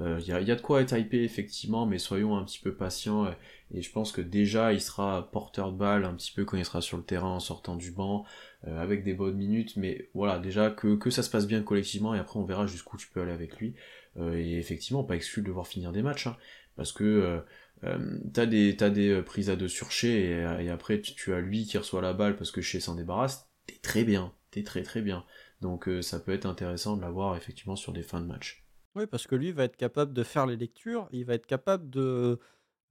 Il 0.00 0.04
euh, 0.04 0.20
y, 0.20 0.32
a, 0.32 0.54
de 0.54 0.60
quoi 0.60 0.80
être 0.80 0.96
hypé 0.96 1.24
effectivement, 1.24 1.84
mais 1.84 1.98
soyons 1.98 2.36
un 2.36 2.44
petit 2.44 2.60
peu 2.60 2.72
patients. 2.72 3.26
et 3.74 3.82
je 3.82 3.90
pense 3.90 4.12
que 4.12 4.20
déjà 4.20 4.72
il 4.72 4.80
sera 4.80 5.28
porteur 5.32 5.72
de 5.72 5.76
balle 5.76 6.04
un 6.04 6.14
petit 6.14 6.30
peu 6.32 6.44
quand 6.44 6.56
il 6.56 6.64
sera 6.64 6.80
sur 6.80 6.96
le 6.98 7.02
terrain 7.02 7.30
en 7.30 7.40
sortant 7.40 7.74
du 7.74 7.90
banc, 7.90 8.24
euh, 8.68 8.80
avec 8.80 9.02
des 9.02 9.14
bonnes 9.14 9.36
minutes. 9.36 9.76
Mais 9.76 10.08
voilà, 10.14 10.38
déjà 10.38 10.70
que, 10.70 10.94
que 10.96 11.10
ça 11.10 11.22
se 11.24 11.30
passe 11.30 11.48
bien 11.48 11.62
collectivement 11.62 12.14
et 12.14 12.18
après 12.20 12.38
on 12.38 12.44
verra 12.44 12.66
jusqu'où 12.66 12.96
tu 12.96 13.08
peux 13.08 13.20
aller 13.22 13.32
avec 13.32 13.58
lui. 13.58 13.74
Euh, 14.18 14.36
et 14.36 14.56
effectivement, 14.58 15.02
pas 15.02 15.16
exclu 15.16 15.42
de 15.42 15.50
voir 15.50 15.66
finir 15.66 15.90
des 15.92 16.02
matchs, 16.02 16.28
hein, 16.28 16.36
parce 16.76 16.92
que 16.92 17.40
t'as 18.32 18.46
des, 18.46 18.76
as 18.80 18.90
des 18.90 19.22
prises 19.22 19.50
à 19.50 19.56
deux 19.56 19.68
sur 19.68 19.90
Chez 19.90 20.30
et, 20.30 20.70
après 20.70 21.00
tu, 21.00 21.32
as 21.34 21.40
lui 21.40 21.64
qui 21.64 21.78
reçoit 21.78 22.02
la 22.02 22.12
balle 22.12 22.36
parce 22.36 22.50
que 22.52 22.60
Chez 22.60 22.80
s'en 22.80 22.94
débarrasse. 22.94 23.48
T'es 23.66 23.76
très 23.82 24.04
bien, 24.04 24.32
t'es 24.52 24.62
très 24.62 24.82
très 24.82 25.02
bien. 25.02 25.24
Donc 25.60 25.88
ça 26.02 26.20
peut 26.20 26.32
être 26.32 26.46
intéressant 26.46 26.96
de 26.96 27.02
l'avoir 27.02 27.36
effectivement 27.36 27.76
sur 27.76 27.92
des 27.92 28.02
fins 28.02 28.20
de 28.20 28.26
match. 28.26 28.67
Oui, 28.94 29.06
parce 29.06 29.26
que 29.26 29.34
lui 29.34 29.52
va 29.52 29.64
être 29.64 29.76
capable 29.76 30.12
de 30.12 30.22
faire 30.22 30.46
les 30.46 30.56
lectures, 30.56 31.08
il 31.12 31.24
va 31.24 31.34
être 31.34 31.46
capable 31.46 31.88
de. 31.90 32.38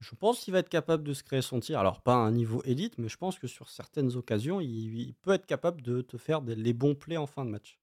Je 0.00 0.14
pense 0.14 0.40
qu'il 0.40 0.52
va 0.52 0.60
être 0.60 0.68
capable 0.68 1.02
de 1.02 1.12
se 1.12 1.24
créer 1.24 1.42
son 1.42 1.58
tir. 1.58 1.80
Alors, 1.80 2.00
pas 2.02 2.14
à 2.14 2.18
un 2.18 2.30
niveau 2.30 2.62
élite, 2.64 2.98
mais 2.98 3.08
je 3.08 3.16
pense 3.16 3.38
que 3.38 3.48
sur 3.48 3.68
certaines 3.68 4.14
occasions, 4.16 4.60
il, 4.60 5.12
peut 5.22 5.32
être 5.32 5.46
capable 5.46 5.82
de 5.82 6.02
te 6.02 6.16
faire 6.16 6.40
des, 6.40 6.54
les 6.54 6.72
bons 6.72 6.94
plays 6.94 7.16
en 7.16 7.26
fin 7.26 7.44
de 7.44 7.50
match. 7.50 7.78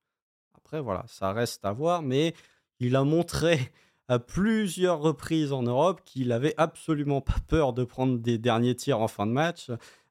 Après, 0.55 0.79
voilà, 0.79 1.03
ça 1.07 1.33
reste 1.33 1.65
à 1.65 1.73
voir, 1.73 2.01
mais 2.01 2.33
il 2.79 2.95
a 2.95 3.03
montré 3.03 3.59
à 4.07 4.19
plusieurs 4.19 4.99
reprises 4.99 5.51
en 5.51 5.63
Europe 5.63 6.01
qu'il 6.05 6.31
avait 6.31 6.53
absolument 6.55 7.19
pas 7.19 7.35
peur 7.47 7.73
de 7.73 7.83
prendre 7.83 8.17
des 8.17 8.37
derniers 8.37 8.75
tirs 8.75 9.01
en 9.01 9.09
fin 9.09 9.27
de 9.27 9.31
match. 9.33 9.69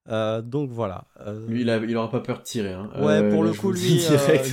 Euh, 0.08 0.42
donc 0.42 0.70
voilà. 0.70 1.06
Euh, 1.20 1.46
lui, 1.48 1.62
il, 1.62 1.70
a, 1.70 1.78
il 1.78 1.96
aura 1.96 2.10
pas 2.10 2.20
peur 2.20 2.38
de 2.38 2.42
tirer. 2.42 2.74
Hein. 2.74 2.90
Ouais, 3.00 3.30
pour 3.30 3.42
le 3.42 3.54
coup, 3.54 3.72
lui, 3.72 4.04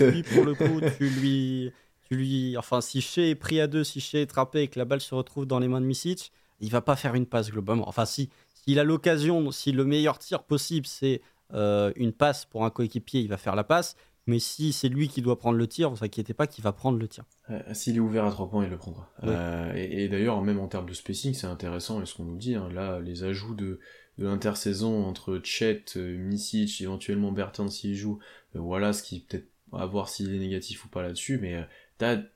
lui, 0.09 0.23
pour 0.23 0.45
le 0.45 0.53
coup, 0.53 0.79
tu 0.97 1.09
lui 1.09 1.73
lui, 2.15 2.57
enfin, 2.57 2.81
si 2.81 3.01
Shea 3.01 3.29
est 3.29 3.35
pris 3.35 3.59
à 3.59 3.67
deux, 3.67 3.83
si 3.83 3.99
Shea 3.99 4.21
est 4.21 4.27
trappé 4.27 4.61
et 4.61 4.67
que 4.67 4.79
la 4.79 4.85
balle 4.85 5.01
se 5.01 5.15
retrouve 5.15 5.45
dans 5.45 5.59
les 5.59 5.67
mains 5.67 5.81
de 5.81 5.85
Misic, 5.85 6.31
il 6.59 6.69
va 6.69 6.81
pas 6.81 6.95
faire 6.95 7.15
une 7.15 7.25
passe 7.25 7.51
globalement. 7.51 7.87
Enfin, 7.87 8.05
si 8.05 8.29
s'il 8.53 8.79
a 8.79 8.83
l'occasion, 8.83 9.51
si 9.51 9.71
le 9.71 9.85
meilleur 9.85 10.19
tir 10.19 10.43
possible 10.43 10.85
c'est 10.85 11.21
euh, 11.53 11.91
une 11.95 12.13
passe 12.13 12.45
pour 12.45 12.63
un 12.63 12.69
coéquipier, 12.69 13.21
il 13.21 13.27
va 13.27 13.37
faire 13.37 13.55
la 13.55 13.63
passe. 13.63 13.95
Mais 14.27 14.39
si 14.39 14.71
c'est 14.71 14.87
lui 14.87 15.07
qui 15.07 15.21
doit 15.21 15.37
prendre 15.37 15.57
le 15.57 15.67
tir, 15.67 15.89
vous 15.89 16.03
inquiétez 16.03 16.33
pas 16.33 16.45
qu'il 16.45 16.63
va 16.63 16.71
prendre 16.71 16.99
le 16.99 17.07
tir. 17.07 17.25
S'il 17.73 17.95
est 17.95 17.99
ouvert 17.99 18.25
à 18.25 18.31
3 18.31 18.49
points, 18.49 18.63
il 18.63 18.69
le 18.69 18.77
prendra. 18.77 19.09
Euh, 19.23 19.73
et, 19.73 20.07
d'ailleurs, 20.09 20.41
même 20.41 20.59
en 20.59 20.67
termes 20.67 20.85
de 20.85 20.93
spacing, 20.93 21.33
c'est 21.33 21.47
intéressant, 21.47 22.01
et 22.01 22.05
ce 22.05 22.15
qu'on 22.15 22.25
nous 22.25 22.37
dit, 22.37 22.53
hein, 22.53 22.69
là, 22.71 22.99
les 22.99 23.23
ajouts 23.23 23.55
de, 23.55 23.79
de 24.19 24.25
l'intersaison 24.25 25.05
entre 25.05 25.41
Chet, 25.43 25.85
euh, 25.97 26.17
Misic, 26.17 26.81
éventuellement 26.81 27.31
Bertrand 27.31 27.67
s'il 27.67 27.95
joue, 27.95 28.19
euh, 28.55 28.59
voilà 28.59 28.93
ce 28.93 29.01
qui 29.01 29.21
peut-être 29.21 29.47
à 29.73 29.85
voir 29.85 30.09
s'il 30.09 30.33
est 30.35 30.39
négatif 30.39 30.85
ou 30.85 30.89
pas 30.89 31.01
là-dessus, 31.01 31.37
mais 31.37 31.65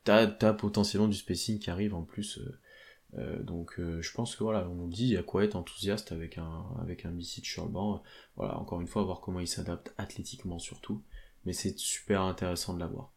t'as, 0.04 0.28
t'as, 0.28 0.54
potentiellement 0.54 1.08
du 1.08 1.18
spacing 1.18 1.60
qui 1.60 1.70
arrive 1.70 1.94
en 1.96 2.04
plus. 2.04 2.40
donc 3.42 3.76
je 3.78 4.12
pense 4.14 4.36
que 4.36 4.44
voilà, 4.44 4.68
on 4.70 4.76
nous 4.76 4.90
dit 4.90 5.06
il 5.06 5.14
y 5.14 5.18
a 5.18 5.24
quoi 5.24 5.44
être 5.44 5.56
enthousiaste 5.56 6.12
avec 6.12 6.38
un 6.38 6.66
avec 6.82 7.06
un 7.06 7.12
Misic 7.12 7.46
sur 7.46 7.66
le 7.66 7.72
banc. 7.72 8.04
Voilà, 8.36 8.58
encore 8.58 8.82
une 8.82 8.88
fois, 8.88 9.04
voir 9.04 9.22
comment 9.22 9.40
il 9.40 9.48
s'adapte 9.48 9.94
athlétiquement 9.98 10.60
surtout 10.60 11.02
mais 11.46 11.54
c'est 11.54 11.78
super 11.78 12.22
intéressant 12.22 12.74
de 12.74 12.80
l'avoir. 12.80 13.12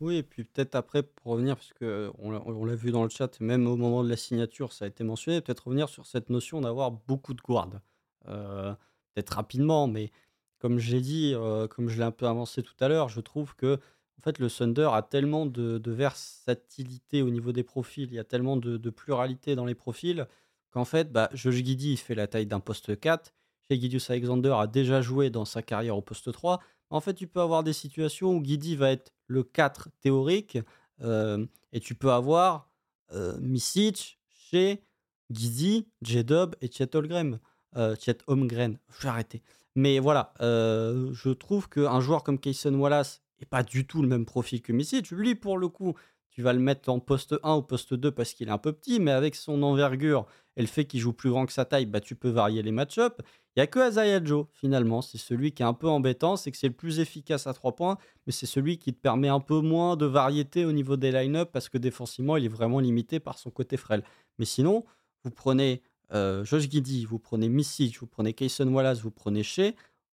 Oui, 0.00 0.16
et 0.16 0.22
puis 0.22 0.44
peut-être 0.44 0.74
après, 0.74 1.02
pour 1.02 1.32
revenir, 1.32 1.56
parce 1.56 1.72
qu'on 1.72 2.64
l'a 2.64 2.74
vu 2.74 2.90
dans 2.90 3.04
le 3.04 3.10
chat, 3.10 3.40
même 3.40 3.66
au 3.66 3.76
moment 3.76 4.02
de 4.02 4.08
la 4.08 4.16
signature, 4.16 4.72
ça 4.72 4.86
a 4.86 4.88
été 4.88 5.04
mentionné, 5.04 5.40
peut-être 5.40 5.66
revenir 5.68 5.88
sur 5.88 6.06
cette 6.06 6.30
notion 6.30 6.60
d'avoir 6.60 6.90
beaucoup 6.90 7.34
de 7.34 7.40
guards. 7.40 7.80
Euh, 8.26 8.74
peut-être 9.14 9.30
rapidement, 9.30 9.86
mais 9.86 10.10
comme 10.58 10.78
j'ai 10.78 11.00
dit, 11.00 11.32
euh, 11.34 11.68
comme 11.68 11.88
je 11.88 11.98
l'ai 11.98 12.04
un 12.04 12.10
peu 12.10 12.26
avancé 12.26 12.62
tout 12.62 12.74
à 12.80 12.88
l'heure, 12.88 13.08
je 13.08 13.20
trouve 13.20 13.54
que 13.54 13.78
en 14.18 14.22
fait, 14.22 14.38
le 14.38 14.50
Thunder 14.50 14.88
a 14.92 15.02
tellement 15.02 15.46
de, 15.46 15.80
versatilité 15.86 17.22
au 17.22 17.30
niveau 17.30 17.52
des 17.52 17.62
profils, 17.62 18.08
il 18.10 18.14
y 18.14 18.18
a 18.18 18.24
tellement 18.24 18.56
de, 18.56 18.90
pluralité 18.90 19.54
dans 19.54 19.66
les 19.66 19.74
profils, 19.74 20.26
qu'en 20.70 20.84
fait, 20.84 21.12
bah, 21.12 21.28
Josh 21.32 21.56
Giddy 21.56 21.92
il 21.92 21.96
fait 21.98 22.14
la 22.14 22.26
taille 22.26 22.46
d'un 22.46 22.60
poste 22.60 22.98
4, 22.98 23.32
chez 23.68 23.80
Gidius 23.80 24.10
Alexander 24.10 24.54
a 24.56 24.66
déjà 24.66 25.00
joué 25.00 25.30
dans 25.30 25.44
sa 25.44 25.62
carrière 25.62 25.96
au 25.96 26.02
poste 26.02 26.30
3, 26.32 26.60
en 26.90 27.00
fait, 27.00 27.14
tu 27.14 27.26
peux 27.26 27.40
avoir 27.40 27.64
des 27.64 27.72
situations 27.72 28.36
où 28.36 28.40
Guidi 28.40 28.76
va 28.76 28.92
être 28.92 29.12
le 29.26 29.42
4 29.42 29.88
théorique 30.00 30.58
euh, 31.00 31.44
et 31.72 31.80
tu 31.80 31.94
peux 31.94 32.12
avoir 32.12 32.68
euh, 33.12 33.36
Misic 33.40 34.20
chez 34.28 34.84
Guidi, 35.30 35.88
J-Dub 36.02 36.54
et 36.60 36.70
Chet 36.70 36.94
Holmgren. 36.94 37.40
Euh, 37.76 37.96
Chet 37.98 38.18
Holmgren, 38.26 38.78
je 38.96 39.02
vais 39.02 39.08
arrêter. 39.08 39.42
Mais 39.74 39.98
voilà, 39.98 40.32
euh, 40.40 41.10
je 41.12 41.30
trouve 41.30 41.68
qu'un 41.68 42.00
joueur 42.00 42.22
comme 42.22 42.38
Kayson 42.38 42.74
Wallace 42.74 43.22
pas 43.44 43.62
du 43.62 43.86
tout 43.86 44.02
le 44.02 44.08
même 44.08 44.24
profil 44.24 44.62
que 44.62 44.72
Misic. 44.72 45.10
Lui, 45.10 45.34
pour 45.34 45.58
le 45.58 45.68
coup, 45.68 45.94
tu 46.30 46.42
vas 46.42 46.52
le 46.52 46.58
mettre 46.58 46.88
en 46.88 46.98
poste 46.98 47.36
1 47.42 47.54
ou 47.56 47.62
poste 47.62 47.94
2 47.94 48.10
parce 48.10 48.34
qu'il 48.34 48.48
est 48.48 48.52
un 48.52 48.58
peu 48.58 48.72
petit, 48.72 48.98
mais 48.98 49.12
avec 49.12 49.36
son 49.36 49.62
envergure 49.62 50.26
et 50.56 50.62
le 50.62 50.66
fait 50.66 50.84
qu'il 50.84 51.00
joue 51.00 51.12
plus 51.12 51.30
grand 51.30 51.46
que 51.46 51.52
sa 51.52 51.64
taille, 51.64 51.86
bah, 51.86 52.00
tu 52.00 52.16
peux 52.16 52.28
varier 52.28 52.62
les 52.62 52.72
match-ups. 52.72 53.16
Il 53.56 53.60
n'y 53.60 53.62
a 53.62 53.66
que 53.68 53.78
Azaya 53.78 54.22
Joe, 54.22 54.46
finalement. 54.52 55.00
C'est 55.00 55.18
celui 55.18 55.52
qui 55.52 55.62
est 55.62 55.66
un 55.66 55.74
peu 55.74 55.88
embêtant, 55.88 56.36
c'est 56.36 56.50
que 56.50 56.56
c'est 56.56 56.68
le 56.68 56.74
plus 56.74 56.98
efficace 56.98 57.46
à 57.46 57.54
3 57.54 57.76
points, 57.76 57.98
mais 58.26 58.32
c'est 58.32 58.46
celui 58.46 58.78
qui 58.78 58.92
te 58.92 59.00
permet 59.00 59.28
un 59.28 59.40
peu 59.40 59.60
moins 59.60 59.96
de 59.96 60.06
variété 60.06 60.64
au 60.64 60.72
niveau 60.72 60.96
des 60.96 61.12
line-up 61.12 61.50
parce 61.52 61.68
que 61.68 61.78
défensivement, 61.78 62.36
il 62.36 62.46
est 62.46 62.48
vraiment 62.48 62.80
limité 62.80 63.20
par 63.20 63.38
son 63.38 63.50
côté 63.50 63.76
frêle. 63.76 64.02
Mais 64.38 64.44
sinon, 64.44 64.84
vous 65.22 65.30
prenez 65.30 65.82
euh, 66.12 66.44
Josh 66.44 66.68
Giddy, 66.68 67.04
vous 67.04 67.18
prenez 67.18 67.48
Missy, 67.48 67.94
vous 68.00 68.06
prenez 68.06 68.32
Kayson 68.32 68.66
Wallace, 68.72 69.00
vous 69.00 69.10
prenez 69.12 69.42
Shea. 69.42 69.72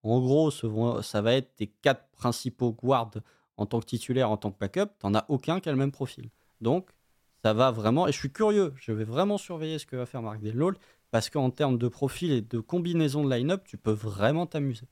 En 0.06 0.20
gros, 0.20 0.52
ça 0.52 1.22
va 1.22 1.34
être 1.34 1.56
tes 1.56 1.68
quatre 1.68 2.08
principaux 2.12 2.72
guards 2.72 3.12
en 3.58 3.66
tant 3.66 3.80
que 3.80 3.86
titulaire, 3.86 4.30
en 4.30 4.38
tant 4.38 4.52
que 4.52 4.60
backup. 4.60 4.88
Tu 5.00 5.08
n'en 5.08 5.16
as 5.16 5.26
aucun 5.30 5.60
qui 5.60 5.70
a 5.70 5.72
le 5.72 5.78
même 5.78 5.92
profil. 5.92 6.30
Donc, 6.62 6.90
ça 7.44 7.54
va 7.54 7.72
vraiment. 7.72 8.08
Et 8.08 8.12
je 8.12 8.18
suis 8.18 8.32
curieux, 8.32 8.74
je 8.76 8.92
vais 8.92 9.04
vraiment 9.04 9.38
surveiller 9.38 9.80
ce 9.80 9.86
que 9.86 9.96
va 9.96 10.06
faire 10.06 10.22
Mark 10.22 10.42
Delol 10.42 10.78
parce 11.12 11.30
qu'en 11.30 11.50
termes 11.50 11.78
de 11.78 11.88
profil 11.88 12.32
et 12.32 12.42
de 12.42 12.60
combinaison 12.60 13.24
de 13.24 13.34
line-up, 13.34 13.64
tu 13.66 13.78
peux 13.78 13.92
vraiment 13.92 14.46
t'amuser. 14.46 14.88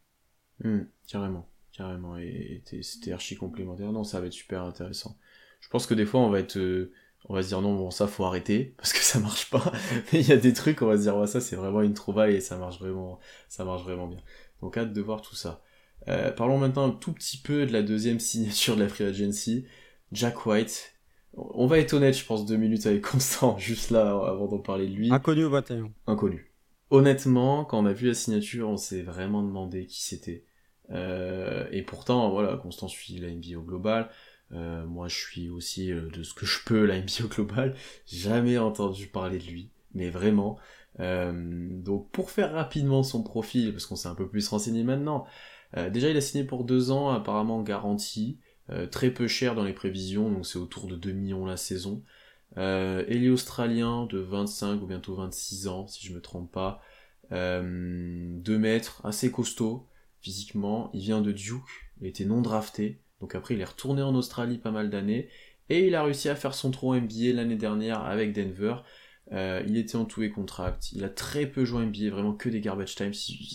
Hmm, 0.64 0.84
carrément, 1.08 1.48
carrément. 1.72 2.18
Et 2.18 2.64
c'était 2.82 3.12
archi 3.12 3.36
complémentaire. 3.36 3.92
Non, 3.92 4.04
ça 4.04 4.20
va 4.20 4.28
être 4.28 4.34
super 4.34 4.64
intéressant. 4.64 5.18
Je 5.62 5.70
pense 5.70 5.86
que 5.86 5.94
des 5.94 6.06
fois, 6.06 6.22
on 6.22 6.30
va 6.30 6.40
être. 6.40 6.58
Euh, 6.58 6.92
on 7.30 7.34
va 7.34 7.42
se 7.42 7.48
dire 7.48 7.62
non, 7.62 7.76
bon, 7.76 7.90
ça 7.90 8.08
faut 8.08 8.26
arrêter 8.26 8.74
parce 8.78 8.94
que 8.94 9.00
ça 9.00 9.20
marche 9.20 9.50
pas. 9.50 9.72
Mais 10.14 10.20
il 10.20 10.28
y 10.28 10.32
a 10.32 10.38
des 10.38 10.54
trucs, 10.54 10.82
on 10.82 10.88
va 10.88 10.98
se 10.98 11.04
dire, 11.04 11.28
ça 11.28 11.42
c'est 11.42 11.56
vraiment 11.56 11.82
une 11.82 11.94
trouvaille 11.94 12.36
et 12.36 12.42
ça 12.42 12.58
marche 12.58 12.80
vraiment, 12.80 13.20
ça 13.48 13.64
marche 13.66 13.84
vraiment 13.84 14.08
bien. 14.08 14.20
Donc, 14.62 14.78
hâte 14.78 14.94
de 14.94 15.02
voir 15.02 15.22
tout 15.22 15.36
ça. 15.36 15.62
Euh, 16.08 16.32
parlons 16.32 16.58
maintenant 16.58 16.88
un 16.88 16.92
tout 16.92 17.14
petit 17.14 17.38
peu 17.38 17.66
de 17.66 17.72
la 17.72 17.82
deuxième 17.82 18.20
signature 18.20 18.76
de 18.76 18.84
la 18.84 18.90
Free 18.90 19.06
Agency, 19.06 19.66
Jack 20.12 20.46
White, 20.46 20.94
on 21.36 21.66
va 21.66 21.80
être 21.80 21.94
honnête, 21.94 22.16
je 22.16 22.26
pense, 22.26 22.46
deux 22.46 22.58
minutes 22.58 22.86
avec 22.86 23.02
Constant, 23.02 23.58
juste 23.60 23.90
là, 23.90 24.12
avant 24.12 24.48
d'en 24.48 24.60
parler 24.60 24.88
de 24.88 24.94
lui. 24.94 25.12
Inconnu 25.12 25.46
au 25.46 25.50
bataillon. 25.50 25.92
Inconnu. 26.08 26.52
Honnêtement, 26.90 27.66
quand 27.66 27.80
on 27.80 27.86
a 27.86 27.94
vu 27.94 28.08
la 28.08 28.14
signature, 28.14 28.70
on 28.70 28.78
s'est 28.78 29.02
vraiment 29.02 29.42
demandé 29.42 29.88
qui 29.88 30.04
c'était. 30.04 30.46
Euh, 30.92 31.66
et 31.72 31.82
pourtant, 31.82 32.30
voilà, 32.30 32.58
Constant 32.58 32.88
suit 32.88 33.18
la 33.18 33.30
NBA 33.30 33.58
au 33.58 33.64
global. 33.64 34.10
Euh, 34.52 34.86
moi, 34.86 35.08
je 35.08 35.18
suis 35.18 35.50
aussi 35.50 35.88
de 35.88 36.22
ce 36.22 36.36
que 36.36 36.46
je 36.46 36.60
peux 36.64 36.86
la 36.86 37.00
NBA 37.00 37.26
au 37.26 37.28
global. 37.28 37.76
Jamais 38.06 38.60
entendu 38.60 39.08
parler 39.08 39.40
de 39.40 39.46
lui, 39.46 39.72
mais 39.96 40.10
vraiment. 40.10 40.60
Donc, 41.00 42.12
pour 42.12 42.30
faire 42.30 42.54
rapidement 42.54 43.04
son 43.04 43.24
profil, 43.24 43.72
parce 43.72 43.86
qu'on 43.86 43.96
s'est 43.96 44.10
un 44.10 44.16
peu 44.16 44.28
plus 44.28 44.48
renseigné 44.48 44.84
maintenant. 44.84 45.26
déjà, 45.76 46.10
il 46.10 46.18
a 46.18 46.22
signé 46.22 46.44
pour 46.44 46.64
deux 46.64 46.92
ans, 46.92 47.10
apparemment 47.10 47.62
garanti. 47.64 48.40
Euh, 48.70 48.88
très 48.88 49.12
peu 49.12 49.28
cher 49.28 49.56
dans 49.56 49.64
les 49.64 49.74
prévisions, 49.74 50.32
donc 50.32 50.46
c'est 50.46 50.58
autour 50.58 50.88
de 50.88 50.96
2 50.96 51.12
millions 51.12 51.46
la 51.46 51.58
saison. 51.58 52.02
Euh, 52.58 53.32
australien 53.32 54.06
de 54.06 54.20
25 54.20 54.82
ou 54.82 54.88
bientôt 54.88 55.16
26 55.16 55.68
ans, 55.68 55.88
si 55.88 56.06
je 56.06 56.14
me 56.14 56.22
trompe 56.22 56.52
pas. 56.52 56.82
Euh, 57.32 58.38
2 58.40 58.58
mètres, 58.58 59.02
assez 59.06 59.32
costaud 59.32 59.88
physiquement. 60.22 60.90
Il 60.94 61.02
vient 61.02 61.22
de 61.22 61.32
Duke, 61.32 61.92
il 62.00 62.08
était 62.08 62.26
non 62.26 62.42
drafté. 62.42 63.02
Donc 63.20 63.36
après, 63.36 63.56
il 63.56 63.62
est 63.62 63.66
retourné 63.66 64.02
en 64.02 64.16
Australie 64.16 64.58
pas 64.58 64.72
mal 64.72 64.90
d'années. 64.90 65.30
Et 65.70 65.88
il 65.88 65.96
a 65.96 66.04
réussi 66.04 66.30
à 66.30 66.36
faire 66.36 66.54
son 66.54 66.72
tronc 66.72 66.96
NBA 66.96 67.34
l'année 67.34 67.56
dernière 67.56 68.02
avec 68.02 68.34
Denver. 68.34 68.76
Euh, 69.32 69.64
il 69.68 69.78
était 69.78 69.96
en 69.96 70.06
tout 70.06 70.24
et 70.24 70.30
contract. 70.30 70.92
Il 70.92 71.04
a 71.04 71.10
très 71.10 71.46
peu 71.46 71.66
joué 71.66 71.86
NBA, 71.86 72.10
vraiment 72.10 72.34
que 72.34 72.50
des 72.50 72.62
garbage 72.62 72.96
time. 72.96 73.12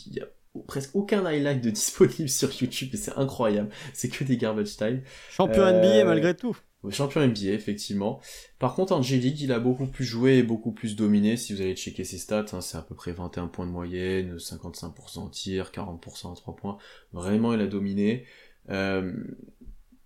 Il 0.06 0.14
y 0.14 0.20
a 0.20 0.26
presque 0.66 0.94
aucun 0.94 1.24
highlight 1.24 1.62
de 1.62 1.70
disponible 1.70 2.28
sur 2.28 2.50
YouTube 2.60 2.90
et 2.92 2.96
c'est 2.96 3.16
incroyable. 3.16 3.70
C'est 3.92 4.08
que 4.08 4.24
des 4.24 4.36
garbage 4.36 4.76
time. 4.76 5.02
Champion 5.30 5.66
NBA 5.66 5.86
euh, 5.86 6.04
malgré 6.04 6.34
tout. 6.34 6.56
Champion 6.90 7.26
NBA, 7.26 7.50
effectivement. 7.50 8.20
Par 8.58 8.74
contre, 8.74 8.92
en 8.92 9.02
G-League, 9.02 9.40
il 9.40 9.52
a 9.52 9.58
beaucoup 9.58 9.86
plus 9.86 10.04
joué 10.04 10.38
et 10.38 10.42
beaucoup 10.44 10.70
plus 10.70 10.94
dominé. 10.94 11.36
Si 11.36 11.52
vous 11.52 11.60
allez 11.60 11.74
checker 11.74 12.04
ses 12.04 12.18
stats, 12.18 12.46
hein, 12.52 12.60
c'est 12.60 12.78
à 12.78 12.82
peu 12.82 12.94
près 12.94 13.10
21 13.10 13.48
points 13.48 13.66
de 13.66 13.72
moyenne, 13.72 14.36
55% 14.36 15.18
en 15.18 15.28
tir, 15.28 15.72
40% 15.74 16.32
à 16.32 16.36
3 16.36 16.56
points. 16.56 16.78
Vraiment, 17.12 17.52
il 17.52 17.60
a 17.60 17.66
dominé. 17.66 18.24
Euh, 18.70 19.12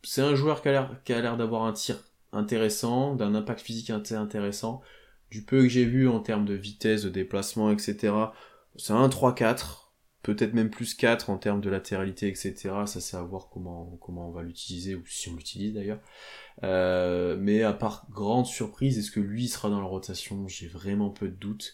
c'est 0.02 0.22
un 0.22 0.34
joueur 0.34 0.62
qui 0.62 0.68
a 0.70 1.20
l'air 1.20 1.36
d'avoir 1.36 1.64
un 1.64 1.72
tir 1.72 1.98
intéressant, 2.32 3.14
d'un 3.14 3.34
impact 3.34 3.60
physique 3.60 3.90
intéressant. 3.90 4.80
Du 5.32 5.42
peu 5.42 5.62
que 5.62 5.68
j'ai 5.68 5.86
vu 5.86 6.08
en 6.10 6.20
termes 6.20 6.44
de 6.44 6.52
vitesse, 6.52 7.04
de 7.04 7.08
déplacement, 7.08 7.70
etc. 7.70 8.12
C'est 8.76 8.92
un 8.92 9.08
3-4 9.08 9.82
peut-être 10.22 10.52
même 10.52 10.68
plus 10.68 10.94
4 10.94 11.30
en 11.30 11.38
termes 11.38 11.62
de 11.62 11.70
latéralité, 11.70 12.28
etc. 12.28 12.54
Ça 12.86 13.00
c'est 13.00 13.16
à 13.16 13.22
voir 13.22 13.48
comment, 13.50 13.98
comment 14.02 14.28
on 14.28 14.30
va 14.30 14.42
l'utiliser, 14.42 14.94
ou 14.94 15.02
si 15.06 15.30
on 15.30 15.36
l'utilise 15.36 15.72
d'ailleurs. 15.72 16.00
Euh, 16.64 17.34
mais 17.40 17.62
à 17.62 17.72
part 17.72 18.06
grande 18.10 18.44
surprise, 18.44 18.98
est-ce 18.98 19.10
que 19.10 19.20
lui 19.20 19.48
sera 19.48 19.70
dans 19.70 19.80
la 19.80 19.86
rotation? 19.86 20.46
J'ai 20.48 20.68
vraiment 20.68 21.08
peu 21.08 21.28
de 21.28 21.34
doutes. 21.34 21.72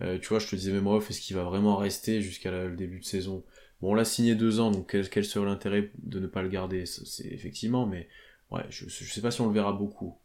Euh, 0.00 0.18
tu 0.18 0.28
vois, 0.28 0.38
je 0.38 0.48
te 0.48 0.56
disais 0.56 0.72
même 0.72 0.86
off, 0.86 1.10
est-ce 1.10 1.20
qu'il 1.20 1.36
va 1.36 1.44
vraiment 1.44 1.76
rester 1.76 2.22
jusqu'à 2.22 2.50
le 2.50 2.74
début 2.74 3.00
de 3.00 3.04
saison? 3.04 3.44
Bon, 3.82 3.90
on 3.92 3.94
l'a 3.94 4.06
signé 4.06 4.34
deux 4.34 4.60
ans, 4.60 4.70
donc 4.70 4.90
quel, 4.90 5.06
quel 5.10 5.26
serait 5.26 5.44
l'intérêt 5.44 5.90
de 5.98 6.20
ne 6.20 6.26
pas 6.26 6.42
le 6.42 6.48
garder? 6.48 6.86
C'est 6.86 7.26
effectivement, 7.26 7.86
mais 7.86 8.08
ouais, 8.50 8.64
je, 8.70 8.88
je 8.88 9.12
sais 9.12 9.20
pas 9.20 9.30
si 9.30 9.42
on 9.42 9.48
le 9.48 9.52
verra 9.52 9.72
beaucoup. 9.72 10.18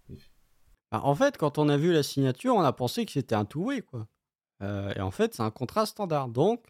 Bah, 0.92 1.02
en 1.04 1.16
fait, 1.16 1.38
quand 1.38 1.58
on 1.58 1.70
a 1.70 1.78
vu 1.78 1.94
la 1.94 2.04
signature, 2.04 2.56
on 2.56 2.62
a 2.62 2.74
pensé 2.74 3.06
que 3.06 3.12
c'était 3.12 3.36
un 3.36 3.46
two-way, 3.46 3.82
quoi. 3.82 4.08
Euh, 4.62 4.94
et 4.96 5.02
en 5.02 5.12
fait, 5.12 5.36
c'est 5.36 5.44
un 5.44 5.52
contrat 5.52 5.86
standard. 5.86 6.30
Donc, 6.30 6.66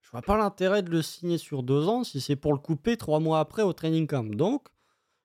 je 0.00 0.10
vois 0.10 0.22
pas 0.22 0.36
l'intérêt 0.36 0.82
de 0.82 0.90
le 0.90 1.02
signer 1.02 1.38
sur 1.38 1.62
deux 1.62 1.88
ans 1.88 2.04
si 2.04 2.20
c'est 2.20 2.36
pour 2.36 2.52
le 2.52 2.58
couper 2.58 2.96
trois 2.96 3.20
mois 3.20 3.40
après 3.40 3.62
au 3.62 3.72
training 3.72 4.06
camp. 4.06 4.24
Donc, 4.24 4.68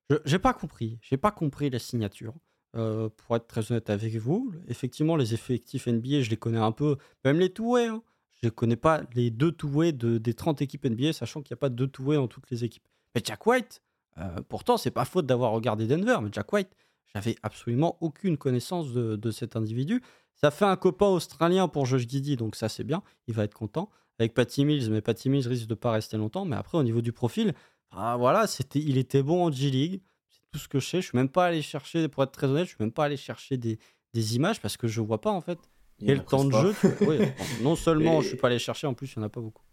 je 0.09 0.17
j'ai 0.25 0.39
pas 0.39 0.53
compris. 0.53 0.99
J'ai 1.01 1.17
pas 1.17 1.31
compris 1.31 1.69
la 1.69 1.79
signature. 1.79 2.33
Euh, 2.77 3.09
pour 3.09 3.35
être 3.35 3.47
très 3.47 3.69
honnête 3.71 3.89
avec 3.89 4.15
vous, 4.15 4.53
effectivement, 4.69 5.17
les 5.17 5.33
effectifs 5.33 5.87
NBA, 5.87 6.21
je 6.21 6.29
les 6.29 6.37
connais 6.37 6.59
un 6.59 6.71
peu. 6.71 6.97
Même 7.25 7.39
les 7.39 7.51
two-way. 7.51 7.87
Hein. 7.87 8.01
Je 8.41 8.47
ne 8.47 8.49
connais 8.49 8.75
pas 8.75 9.03
les 9.13 9.29
deux 9.29 9.51
two-way 9.51 9.91
de, 9.91 10.17
des 10.17 10.33
30 10.33 10.61
équipes 10.61 10.85
NBA, 10.85 11.13
sachant 11.13 11.41
qu'il 11.41 11.53
n'y 11.53 11.59
a 11.59 11.61
pas 11.61 11.69
de 11.69 11.75
deux 11.75 11.87
two-way 11.87 12.15
dans 12.15 12.27
toutes 12.27 12.49
les 12.49 12.63
équipes. 12.63 12.87
Mais 13.13 13.21
Jack 13.23 13.45
White, 13.45 13.81
euh, 14.17 14.41
pourtant, 14.49 14.77
c'est 14.77 14.91
pas 14.91 15.05
faute 15.05 15.25
d'avoir 15.25 15.51
regardé 15.51 15.85
Denver, 15.85 16.17
mais 16.23 16.29
Jack 16.31 16.51
White, 16.51 16.71
j'avais 17.13 17.35
absolument 17.43 17.97
aucune 18.01 18.37
connaissance 18.37 18.93
de, 18.93 19.15
de, 19.15 19.31
cet 19.31 19.55
individu. 19.55 20.01
Ça 20.33 20.51
fait 20.51 20.65
un 20.65 20.75
copain 20.75 21.07
australien 21.07 21.67
pour 21.67 21.85
Josh 21.85 22.07
Giddy, 22.07 22.35
donc 22.35 22.55
ça 22.55 22.69
c'est 22.69 22.83
bien, 22.83 23.03
il 23.27 23.33
va 23.33 23.43
être 23.43 23.53
content 23.53 23.89
avec 24.21 24.33
Patty 24.33 24.65
Mills, 24.65 24.89
mais 24.91 25.01
Patty 25.01 25.29
Mills 25.29 25.47
risque 25.47 25.67
de 25.67 25.73
pas 25.73 25.91
rester 25.91 26.17
longtemps. 26.17 26.45
Mais 26.45 26.55
après, 26.55 26.77
au 26.77 26.83
niveau 26.83 27.01
du 27.01 27.11
profil, 27.11 27.53
ah, 27.91 28.15
voilà, 28.17 28.47
c'était, 28.47 28.79
il 28.79 28.97
était 28.97 29.23
bon 29.23 29.45
en 29.45 29.51
G-League. 29.51 30.01
C'est 30.29 30.41
tout 30.51 30.59
ce 30.59 30.67
que 30.67 30.79
je 30.79 30.87
sais. 30.87 31.01
Je 31.01 31.07
suis 31.07 31.17
même 31.17 31.29
pas 31.29 31.47
allé 31.47 31.61
chercher, 31.61 32.07
pour 32.07 32.23
être 32.23 32.31
très 32.31 32.47
honnête, 32.47 32.65
je 32.65 32.69
suis 32.69 32.77
même 32.79 32.91
pas 32.91 33.05
allé 33.05 33.17
chercher 33.17 33.57
des, 33.57 33.79
des 34.13 34.35
images 34.35 34.61
parce 34.61 34.77
que 34.77 34.87
je 34.87 35.01
vois 35.01 35.19
pas 35.19 35.31
en 35.31 35.41
fait 35.41 35.59
quel 35.99 36.23
temps 36.23 36.45
de 36.45 36.51
jeu. 36.51 36.75
non 37.61 37.75
seulement 37.75 38.21
je 38.21 38.29
suis 38.29 38.37
pas 38.37 38.47
allé 38.47 38.59
chercher, 38.59 38.87
en 38.87 38.93
plus 38.93 39.13
il 39.13 39.17
y 39.17 39.19
en 39.19 39.23
a 39.23 39.29
pas 39.29 39.41
beaucoup. 39.41 39.63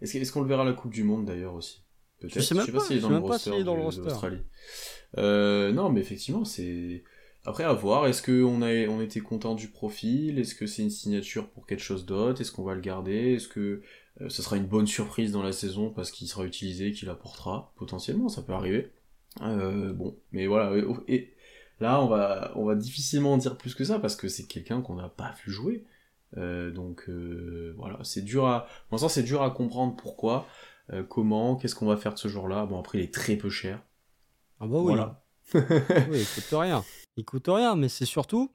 Est-ce, 0.00 0.32
qu'on 0.32 0.42
le 0.42 0.48
verra 0.48 0.62
à 0.62 0.66
la 0.66 0.72
Coupe 0.72 0.92
du 0.92 1.04
Monde 1.04 1.26
d'ailleurs 1.26 1.54
aussi? 1.54 1.82
Peut-être. 2.22 2.34
Je 2.34 2.40
sais, 2.40 2.54
même 2.54 2.70
pas, 2.70 2.80
s'il 2.80 2.98
est 2.98 3.00
dans, 3.00 3.10
le 3.10 3.18
roster 3.18 3.64
dans 3.64 3.74
le 3.74 3.82
roster. 3.82 4.10
Euh, 5.18 5.72
non, 5.72 5.90
mais 5.90 6.00
effectivement, 6.00 6.44
c'est. 6.44 7.02
Après, 7.44 7.64
à 7.64 7.72
voir. 7.72 8.06
Est-ce 8.06 8.22
qu'on 8.22 8.62
a... 8.62 8.86
on 8.88 9.00
était 9.00 9.20
content 9.20 9.54
du 9.54 9.68
profil? 9.68 10.38
Est-ce 10.38 10.54
que 10.54 10.66
c'est 10.66 10.82
une 10.82 10.90
signature 10.90 11.48
pour 11.48 11.66
quelque 11.66 11.82
chose 11.82 12.06
d'autre? 12.06 12.40
Est-ce 12.40 12.52
qu'on 12.52 12.62
va 12.62 12.74
le 12.74 12.80
garder? 12.80 13.34
Est-ce 13.34 13.48
que 13.48 13.82
euh, 14.20 14.28
ce 14.28 14.42
sera 14.42 14.56
une 14.56 14.66
bonne 14.66 14.86
surprise 14.86 15.32
dans 15.32 15.42
la 15.42 15.52
saison 15.52 15.90
parce 15.90 16.12
qu'il 16.12 16.28
sera 16.28 16.44
utilisé, 16.44 16.92
qu'il 16.92 17.08
apportera? 17.10 17.72
Potentiellement, 17.76 18.28
ça 18.28 18.42
peut 18.42 18.52
arriver. 18.52 18.92
Euh, 19.42 19.92
bon, 19.92 20.16
mais 20.30 20.46
voilà. 20.46 20.72
Et 21.08 21.34
là, 21.80 22.00
on 22.00 22.06
va, 22.06 22.52
on 22.54 22.64
va 22.64 22.76
difficilement 22.76 23.36
dire 23.36 23.56
plus 23.56 23.74
que 23.74 23.82
ça 23.82 23.98
parce 23.98 24.14
que 24.14 24.28
c'est 24.28 24.44
quelqu'un 24.44 24.80
qu'on 24.80 24.94
n'a 24.94 25.08
pas 25.08 25.34
vu 25.44 25.50
jouer. 25.50 25.84
donc 26.36 27.10
voilà, 27.76 27.98
c'est 28.04 28.22
dur 28.22 28.46
à. 28.46 28.68
Pour 28.88 28.94
l'instant, 28.94 29.08
c'est 29.08 29.24
dur 29.24 29.42
à 29.42 29.50
comprendre 29.50 29.96
pourquoi. 29.96 30.46
Euh, 30.92 31.02
comment, 31.02 31.56
qu'est-ce 31.56 31.74
qu'on 31.74 31.86
va 31.86 31.96
faire 31.96 32.14
de 32.14 32.18
ce 32.18 32.28
jour-là? 32.28 32.66
Bon, 32.66 32.78
après, 32.78 32.98
il 32.98 33.04
est 33.04 33.14
très 33.14 33.36
peu 33.36 33.50
cher. 33.50 33.82
Ah 34.60 34.66
bah 34.66 34.78
oui. 34.78 34.94
Voilà. 34.94 35.24
oui, 35.54 36.20
il 36.20 36.26
coûte 36.26 36.52
rien. 36.52 36.84
Il 37.16 37.24
coûte 37.24 37.48
rien, 37.48 37.76
mais 37.76 37.88
c'est 37.88 38.06
surtout 38.06 38.50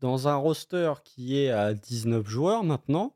dans 0.00 0.28
un 0.28 0.36
roster 0.36 0.94
qui 1.04 1.38
est 1.38 1.50
à 1.50 1.74
19 1.74 2.26
joueurs 2.26 2.64
maintenant, 2.64 3.14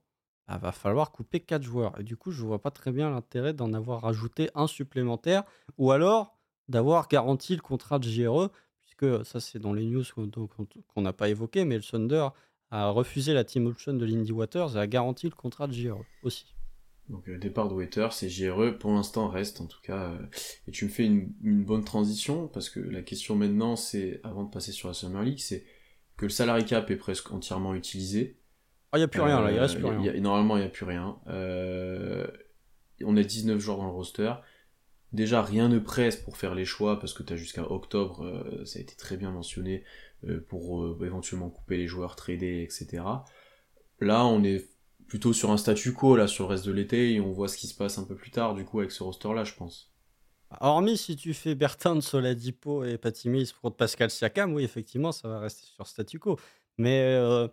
il 0.48 0.52
bah, 0.52 0.58
va 0.58 0.72
falloir 0.72 1.10
couper 1.10 1.40
4 1.40 1.62
joueurs. 1.62 1.98
Et 1.98 2.04
du 2.04 2.16
coup, 2.16 2.30
je 2.30 2.42
vois 2.44 2.60
pas 2.60 2.70
très 2.70 2.92
bien 2.92 3.10
l'intérêt 3.10 3.54
d'en 3.54 3.72
avoir 3.72 4.02
rajouté 4.02 4.50
un 4.54 4.66
supplémentaire, 4.66 5.44
ou 5.78 5.90
alors 5.90 6.36
d'avoir 6.68 7.08
garanti 7.08 7.56
le 7.56 7.62
contrat 7.62 7.98
de 7.98 8.08
JRE, 8.08 8.50
puisque 8.80 9.24
ça 9.24 9.40
c'est 9.40 9.58
dans 9.58 9.72
les 9.72 9.84
news 9.84 10.04
qu'on 10.14 11.02
n'a 11.02 11.12
pas 11.12 11.28
évoqué, 11.28 11.64
mais 11.64 11.76
le 11.76 11.82
Thunder 11.82 12.28
a 12.70 12.88
refusé 12.88 13.34
la 13.34 13.44
team 13.44 13.66
option 13.66 13.94
de 13.94 14.04
Lindy 14.04 14.32
Waters 14.32 14.76
et 14.76 14.80
a 14.80 14.86
garanti 14.86 15.28
le 15.28 15.34
contrat 15.34 15.66
de 15.66 15.72
JRE 15.72 16.04
aussi. 16.22 16.53
Donc 17.10 17.28
euh, 17.28 17.38
départ 17.38 17.68
de 17.68 17.74
Waiter, 17.74 18.08
c'est 18.12 18.28
JRE, 18.28 18.78
pour 18.78 18.92
l'instant 18.92 19.28
reste 19.28 19.60
en 19.60 19.66
tout 19.66 19.80
cas. 19.82 20.10
Euh, 20.10 20.18
et 20.66 20.70
tu 20.70 20.86
me 20.86 20.90
fais 20.90 21.04
une, 21.04 21.64
bonne 21.64 21.84
transition, 21.84 22.48
parce 22.48 22.70
que 22.70 22.80
la 22.80 23.02
question 23.02 23.36
maintenant, 23.36 23.76
c'est, 23.76 24.20
avant 24.24 24.44
de 24.44 24.50
passer 24.50 24.72
sur 24.72 24.88
la 24.88 24.94
Summer 24.94 25.22
League, 25.22 25.40
c'est 25.40 25.64
que 26.16 26.26
le 26.26 26.30
salary 26.30 26.64
cap 26.64 26.90
est 26.90 26.96
presque 26.96 27.30
entièrement 27.32 27.74
utilisé. 27.74 28.38
Ah, 28.92 28.98
il 28.98 29.00
n'y 29.00 29.04
a 29.04 29.08
plus 29.08 29.20
rien 29.20 29.40
là, 29.42 29.52
il 29.52 29.58
reste 29.58 29.76
plus 29.76 29.86
rien. 29.86 30.20
normalement, 30.20 30.56
il 30.56 30.60
n'y 30.60 30.66
a 30.66 30.70
plus 30.70 30.86
rien. 30.86 31.18
on 31.26 33.16
a 33.16 33.22
19 33.22 33.58
joueurs 33.58 33.78
dans 33.78 33.86
le 33.86 33.90
roster. 33.90 34.32
Déjà, 35.12 35.42
rien 35.42 35.68
ne 35.68 35.78
presse 35.78 36.16
pour 36.16 36.36
faire 36.36 36.54
les 36.54 36.64
choix, 36.64 36.98
parce 36.98 37.12
que 37.12 37.22
tu 37.22 37.32
as 37.32 37.36
jusqu'à 37.36 37.70
octobre, 37.70 38.24
euh, 38.24 38.64
ça 38.64 38.78
a 38.78 38.82
été 38.82 38.96
très 38.96 39.16
bien 39.16 39.30
mentionné, 39.30 39.84
pour 40.48 40.96
éventuellement 41.04 41.50
couper 41.50 41.76
les 41.76 41.86
joueurs, 41.86 42.16
trader, 42.16 42.62
etc. 42.62 43.02
Là, 44.00 44.24
on 44.24 44.42
est 44.42 44.73
plutôt 45.14 45.32
sur 45.32 45.52
un 45.52 45.56
statu 45.56 45.92
quo 45.92 46.16
là 46.16 46.26
sur 46.26 46.46
le 46.46 46.50
reste 46.50 46.66
de 46.66 46.72
l'été 46.72 47.12
et 47.12 47.20
on 47.20 47.30
voit 47.30 47.46
ce 47.46 47.56
qui 47.56 47.68
se 47.68 47.74
passe 47.76 47.98
un 47.98 48.02
peu 48.02 48.16
plus 48.16 48.32
tard 48.32 48.52
du 48.52 48.64
coup 48.64 48.80
avec 48.80 48.90
ce 48.90 49.04
roster 49.04 49.32
là 49.32 49.44
je 49.44 49.54
pense. 49.54 49.94
Hormis 50.60 50.96
si 50.96 51.14
tu 51.14 51.34
fais 51.34 51.54
Bertrand, 51.54 52.00
Soladipo 52.00 52.82
et 52.82 52.98
Patimis 52.98 53.52
contre 53.62 53.76
Pascal 53.76 54.10
Siakam, 54.10 54.52
oui 54.54 54.64
effectivement 54.64 55.12
ça 55.12 55.28
va 55.28 55.38
rester 55.38 55.66
sur 55.66 55.86
statu 55.86 56.18
quo. 56.18 56.36
Mais 56.78 57.14
euh, 57.14 57.46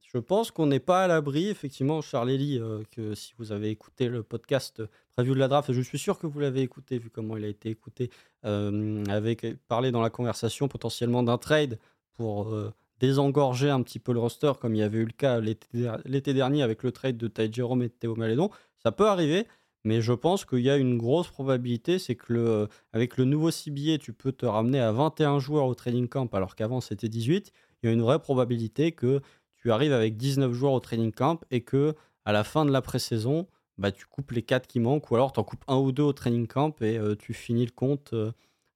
je 0.00 0.16
pense 0.16 0.50
qu'on 0.50 0.64
n'est 0.64 0.80
pas 0.80 1.04
à 1.04 1.06
l'abri 1.06 1.48
effectivement 1.48 2.00
Charlélie 2.00 2.58
euh, 2.58 2.82
que 2.90 3.14
si 3.14 3.34
vous 3.36 3.52
avez 3.52 3.68
écouté 3.68 4.08
le 4.08 4.22
podcast 4.22 4.82
preview 5.10 5.34
de 5.34 5.38
la 5.38 5.48
draft, 5.48 5.70
je 5.70 5.82
suis 5.82 5.98
sûr 5.98 6.18
que 6.18 6.26
vous 6.26 6.40
l'avez 6.40 6.62
écouté 6.62 6.96
vu 6.96 7.10
comment 7.10 7.36
il 7.36 7.44
a 7.44 7.48
été 7.48 7.68
écouté, 7.68 8.08
euh, 8.46 9.04
avec 9.10 9.44
parlé 9.68 9.90
dans 9.90 10.00
la 10.00 10.08
conversation 10.08 10.66
potentiellement 10.66 11.22
d'un 11.22 11.36
trade 11.36 11.78
pour 12.14 12.56
désengorger 13.02 13.68
un 13.68 13.82
petit 13.82 13.98
peu 13.98 14.12
le 14.12 14.20
roster, 14.20 14.52
comme 14.60 14.76
il 14.76 14.78
y 14.78 14.82
avait 14.82 14.98
eu 14.98 15.04
le 15.04 15.12
cas 15.12 15.40
l'été 15.40 16.34
dernier 16.34 16.62
avec 16.62 16.84
le 16.84 16.92
trade 16.92 17.16
de 17.16 17.26
Ty 17.26 17.52
Jerome 17.52 17.82
et 17.82 17.90
Théo 17.90 18.14
Malédon. 18.14 18.48
Ça 18.78 18.92
peut 18.92 19.08
arriver, 19.08 19.48
mais 19.82 20.00
je 20.00 20.12
pense 20.12 20.44
qu'il 20.44 20.60
y 20.60 20.70
a 20.70 20.76
une 20.76 20.96
grosse 20.96 21.28
probabilité, 21.28 21.98
c'est 21.98 22.14
que 22.14 22.32
le, 22.32 22.68
avec 22.92 23.16
le 23.16 23.24
nouveau 23.24 23.50
CBA, 23.50 23.98
tu 23.98 24.12
peux 24.12 24.30
te 24.30 24.46
ramener 24.46 24.78
à 24.78 24.92
21 24.92 25.40
joueurs 25.40 25.66
au 25.66 25.74
training 25.74 26.06
camp, 26.08 26.32
alors 26.32 26.54
qu'avant 26.54 26.80
c'était 26.80 27.08
18. 27.08 27.52
Il 27.82 27.86
y 27.86 27.90
a 27.90 27.92
une 27.92 28.02
vraie 28.02 28.20
probabilité 28.20 28.92
que 28.92 29.20
tu 29.56 29.72
arrives 29.72 29.92
avec 29.92 30.16
19 30.16 30.52
joueurs 30.52 30.74
au 30.74 30.80
training 30.80 31.10
camp 31.10 31.40
et 31.50 31.62
que 31.62 31.96
à 32.24 32.30
la 32.30 32.44
fin 32.44 32.64
de 32.64 32.70
la 32.70 32.82
pré-saison, 32.82 33.48
bah, 33.78 33.90
tu 33.90 34.06
coupes 34.06 34.30
les 34.30 34.42
4 34.42 34.68
qui 34.68 34.78
manquent, 34.78 35.10
ou 35.10 35.16
alors 35.16 35.32
tu 35.32 35.40
en 35.40 35.44
coupes 35.44 35.64
un 35.66 35.76
ou 35.76 35.90
deux 35.90 36.04
au 36.04 36.12
training 36.12 36.46
camp 36.46 36.80
et 36.82 36.98
euh, 36.98 37.16
tu 37.16 37.34
finis 37.34 37.64
le 37.64 37.72
compte, 37.72 38.12
euh, 38.12 38.30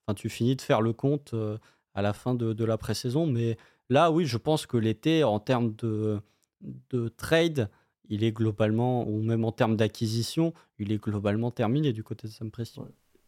enfin 0.04 0.14
tu 0.16 0.28
finis 0.28 0.56
de 0.56 0.62
faire 0.62 0.80
le 0.80 0.92
compte 0.92 1.32
euh, 1.32 1.58
à 1.94 2.02
la 2.02 2.12
fin 2.12 2.34
de, 2.34 2.52
de 2.52 2.64
la 2.64 2.76
pré-saison. 2.76 3.26
Mais 3.26 3.56
Là, 3.88 4.10
oui, 4.10 4.26
je 4.26 4.36
pense 4.36 4.66
que 4.66 4.76
l'été, 4.76 5.24
en 5.24 5.38
termes 5.38 5.74
de, 5.76 6.20
de 6.90 7.08
trade, 7.08 7.70
il 8.08 8.24
est 8.24 8.32
globalement, 8.32 9.06
ou 9.08 9.22
même 9.22 9.44
en 9.44 9.52
termes 9.52 9.76
d'acquisition, 9.76 10.54
il 10.78 10.92
est 10.92 11.02
globalement 11.02 11.50
terminé 11.50 11.92
du 11.92 12.02
côté 12.02 12.28
de 12.28 12.32
Sam 12.32 12.50
Presti. 12.50 12.80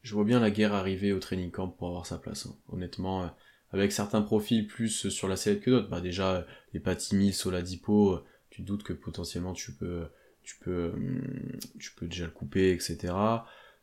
Je 0.03 0.15
vois 0.15 0.25
bien 0.25 0.41
la 0.41 0.51
guerre 0.51 0.75
arriver 0.75 1.13
au 1.13 1.19
training 1.19 1.51
camp 1.51 1.69
pour 1.69 1.89
avoir 1.89 2.07
sa 2.07 2.19
place. 2.19 2.47
Hein. 2.47 2.57
Honnêtement, 2.69 3.25
euh, 3.25 3.27
avec 3.71 3.93
certains 3.93 4.23
profils 4.23 4.67
plus 4.67 5.09
sur 5.09 5.29
la 5.29 5.37
sellette 5.37 5.63
que 5.63 5.71
d'autres. 5.71 5.89
Bah 5.91 6.01
déjà, 6.01 6.47
les 6.73 6.81
Patimi, 6.81 7.33
Soladipo, 7.33 8.15
euh, 8.15 8.25
tu 8.51 8.63
te 8.63 8.67
doutes 8.67 8.83
que 8.83 8.93
potentiellement 8.93 9.53
tu 9.53 9.73
peux, 9.73 10.07
tu 10.43 10.57
peux, 10.61 10.93
hum, 10.95 11.59
tu 11.79 11.93
peux 11.95 12.07
déjà 12.07 12.25
le 12.25 12.31
couper, 12.31 12.73
etc. 12.73 13.13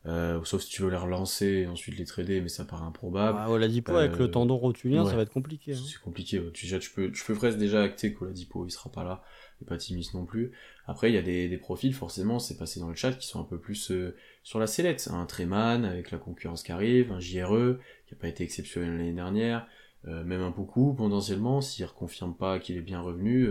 Euh, 0.06 0.40
sauf 0.44 0.62
si 0.62 0.70
tu 0.70 0.82
veux 0.82 0.90
les 0.90 0.96
relancer 0.96 1.46
et 1.46 1.66
ensuite 1.66 1.98
les 1.98 2.04
trader, 2.04 2.40
mais 2.40 2.48
ça 2.48 2.64
paraît 2.64 2.84
improbable. 2.84 3.38
Ah, 3.40 3.50
Oladipo 3.50 3.96
avec 3.96 4.16
le 4.16 4.26
euh, 4.26 4.28
tendon 4.28 4.56
rotulien, 4.56 5.04
ça 5.04 5.16
va 5.16 5.22
être 5.22 5.32
compliqué. 5.32 5.72
Hein. 5.72 5.82
C'est 5.84 6.00
compliqué. 6.00 6.40
Tu, 6.52 6.66
déjà, 6.66 6.78
tu 6.78 6.90
peux, 6.90 7.10
tu 7.10 7.24
peux 7.24 7.34
presque 7.34 7.58
déjà 7.58 7.82
acter 7.82 8.12
qu'Oladipo 8.12 8.64
il 8.66 8.70
sera 8.70 8.90
pas 8.90 9.02
là, 9.02 9.22
et 9.60 9.64
pas 9.64 9.76
Timis 9.76 10.10
non 10.14 10.24
plus. 10.24 10.52
Après, 10.86 11.10
il 11.10 11.14
y 11.14 11.18
a 11.18 11.22
des, 11.22 11.48
des 11.48 11.58
profils, 11.58 11.92
forcément, 11.92 12.38
c'est 12.38 12.56
passé 12.56 12.78
dans 12.78 12.88
le 12.88 12.94
chat, 12.94 13.12
qui 13.14 13.26
sont 13.26 13.40
un 13.40 13.44
peu 13.44 13.58
plus 13.58 13.90
euh, 13.90 14.14
sur 14.44 14.60
la 14.60 14.68
sellette. 14.68 15.08
Un 15.12 15.26
Treman 15.26 15.84
avec 15.84 16.12
la 16.12 16.18
concurrence 16.18 16.62
qui 16.62 16.70
arrive, 16.70 17.10
un 17.10 17.18
JRE 17.18 17.78
qui 18.06 18.14
a 18.14 18.16
pas 18.20 18.28
été 18.28 18.44
exceptionnel 18.44 18.96
l'année 18.96 19.12
dernière. 19.12 19.66
même 20.04 20.40
un 20.40 20.50
beaucoup 20.50 20.94
potentiellement, 20.94 21.60
s'il 21.60 21.84
reconfirme 21.84 22.36
pas 22.36 22.60
qu'il 22.60 22.76
est 22.76 22.80
bien 22.80 23.00
revenu, 23.00 23.50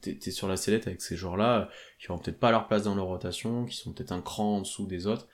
t'es 0.00 0.16
es 0.24 0.30
sur 0.30 0.46
la 0.46 0.56
sellette 0.56 0.86
avec 0.86 1.02
ces 1.02 1.16
joueurs-là, 1.16 1.70
qui 1.98 2.08
auront 2.08 2.20
peut-être 2.20 2.38
pas 2.38 2.52
leur 2.52 2.68
place 2.68 2.84
dans 2.84 2.94
leur 2.94 3.06
rotation, 3.06 3.64
qui 3.64 3.76
sont 3.76 3.92
peut-être 3.92 4.12
un 4.12 4.20
cran 4.20 4.58
en 4.58 4.60
dessous 4.60 4.86
des 4.86 5.08
autres, 5.08 5.26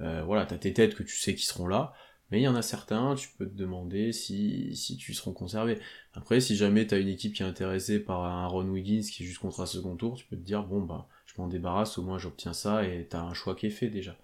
euh, 0.00 0.22
voilà, 0.24 0.46
t'as 0.46 0.58
tes 0.58 0.72
têtes 0.72 0.94
que 0.94 1.02
tu 1.02 1.16
sais 1.16 1.34
qui 1.34 1.44
seront 1.44 1.66
là, 1.66 1.92
mais 2.30 2.40
il 2.40 2.44
y 2.44 2.48
en 2.48 2.54
a 2.54 2.62
certains, 2.62 3.14
tu 3.16 3.28
peux 3.36 3.46
te 3.46 3.54
demander 3.54 4.12
si, 4.12 4.74
si 4.76 4.96
tu 4.96 5.14
seront 5.14 5.32
conservés. 5.32 5.78
Après, 6.14 6.40
si 6.40 6.56
jamais 6.56 6.86
t'as 6.86 7.00
une 7.00 7.08
équipe 7.08 7.34
qui 7.34 7.42
est 7.42 7.46
intéressée 7.46 7.98
par 7.98 8.24
un 8.24 8.46
Ron 8.46 8.68
Wiggins 8.68 9.02
qui 9.02 9.22
est 9.22 9.26
juste 9.26 9.40
contre 9.40 9.60
un 9.60 9.66
second 9.66 9.96
tour, 9.96 10.16
tu 10.16 10.26
peux 10.26 10.36
te 10.36 10.42
dire, 10.42 10.62
bon, 10.62 10.82
bah, 10.82 11.08
je 11.26 11.34
m'en 11.38 11.48
débarrasse, 11.48 11.98
au 11.98 12.02
moins 12.02 12.18
j'obtiens 12.18 12.52
ça, 12.52 12.84
et 12.84 13.06
t'as 13.08 13.20
un 13.20 13.34
choix 13.34 13.54
qui 13.54 13.66
est 13.66 13.70
fait 13.70 13.88
déjà. 13.88 14.16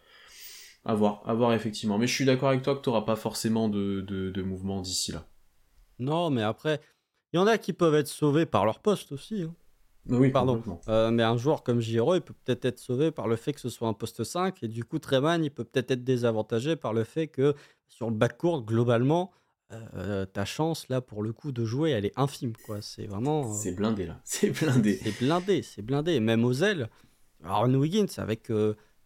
À 0.85 0.95
voir, 0.95 1.23
à 1.27 1.35
voir 1.35 1.53
effectivement. 1.53 1.99
Mais 1.99 2.07
je 2.07 2.15
suis 2.15 2.25
d'accord 2.25 2.51
avec 2.51 2.63
toi 2.63 2.77
que 2.77 2.81
t'auras 2.81 3.03
pas 3.03 3.17
forcément 3.17 3.69
de, 3.69 4.03
de, 4.03 4.31
de 4.31 4.43
mouvement 4.43 4.81
d'ici 4.81 5.11
là. 5.11 5.27
Non, 5.99 6.31
mais 6.31 6.43
après, 6.43 6.81
il 7.33 7.37
y 7.37 7.39
en 7.41 7.47
a 7.49 7.59
qui 7.59 7.73
peuvent 7.73 7.95
être 7.97 8.07
sauvés 8.07 8.47
par 8.47 8.65
leur 8.65 8.79
poste 8.79 9.11
aussi. 9.11 9.43
Hein. 9.43 9.55
Oui, 10.09 10.31
pardon. 10.31 10.63
Euh, 10.89 11.11
mais 11.11 11.23
un 11.23 11.37
joueur 11.37 11.63
comme 11.63 11.81
Giro, 11.81 12.15
il 12.15 12.21
peut 12.21 12.35
peut-être 12.45 12.65
être 12.65 12.79
sauvé 12.79 13.11
par 13.11 13.29
le 13.29 13.37
fait 13.37 13.53
que 13.53 13.61
ce 13.61 13.69
soit 13.69 13.89
un 13.89 13.93
poste 13.93 14.25
5. 14.25 14.63
Et 14.63 14.69
du 14.69 14.85
coup, 14.85 14.99
Treman, 14.99 15.43
il 15.43 15.51
peut 15.51 15.65
peut-être 15.65 15.91
être 15.91 16.05
désavantagé 16.05 16.77
par 16.77 16.93
le 16.93 17.05
fait 17.05 17.29
que 17.29 17.55
sur 17.89 18.09
le 18.09 18.17
backcourt, 18.17 18.65
globalement, 18.65 19.33
euh, 19.73 20.25
ta 20.27 20.45
chance, 20.45 20.89
là, 20.89 21.01
pour 21.01 21.23
le 21.23 21.33
coup, 21.33 21.51
de 21.53 21.65
jouer, 21.65 21.91
elle 21.91 22.05
est 22.05 22.17
infime. 22.17 22.53
quoi. 22.65 22.81
C'est 22.83 23.07
vraiment. 23.07 23.51
Euh, 23.51 23.55
c'est 23.55 23.73
blindé, 23.73 24.07
là. 24.07 24.21
C'est 24.25 24.51
blindé. 24.51 25.01
C'est 25.03 25.19
blindé, 25.19 25.63
c'est 25.63 25.83
blindé. 25.83 26.21
Même 26.21 26.45
aux 26.45 26.55
ailes. 26.55 26.89
Aaron 27.45 27.75
Wiggins, 27.75 28.07
avec 28.17 28.51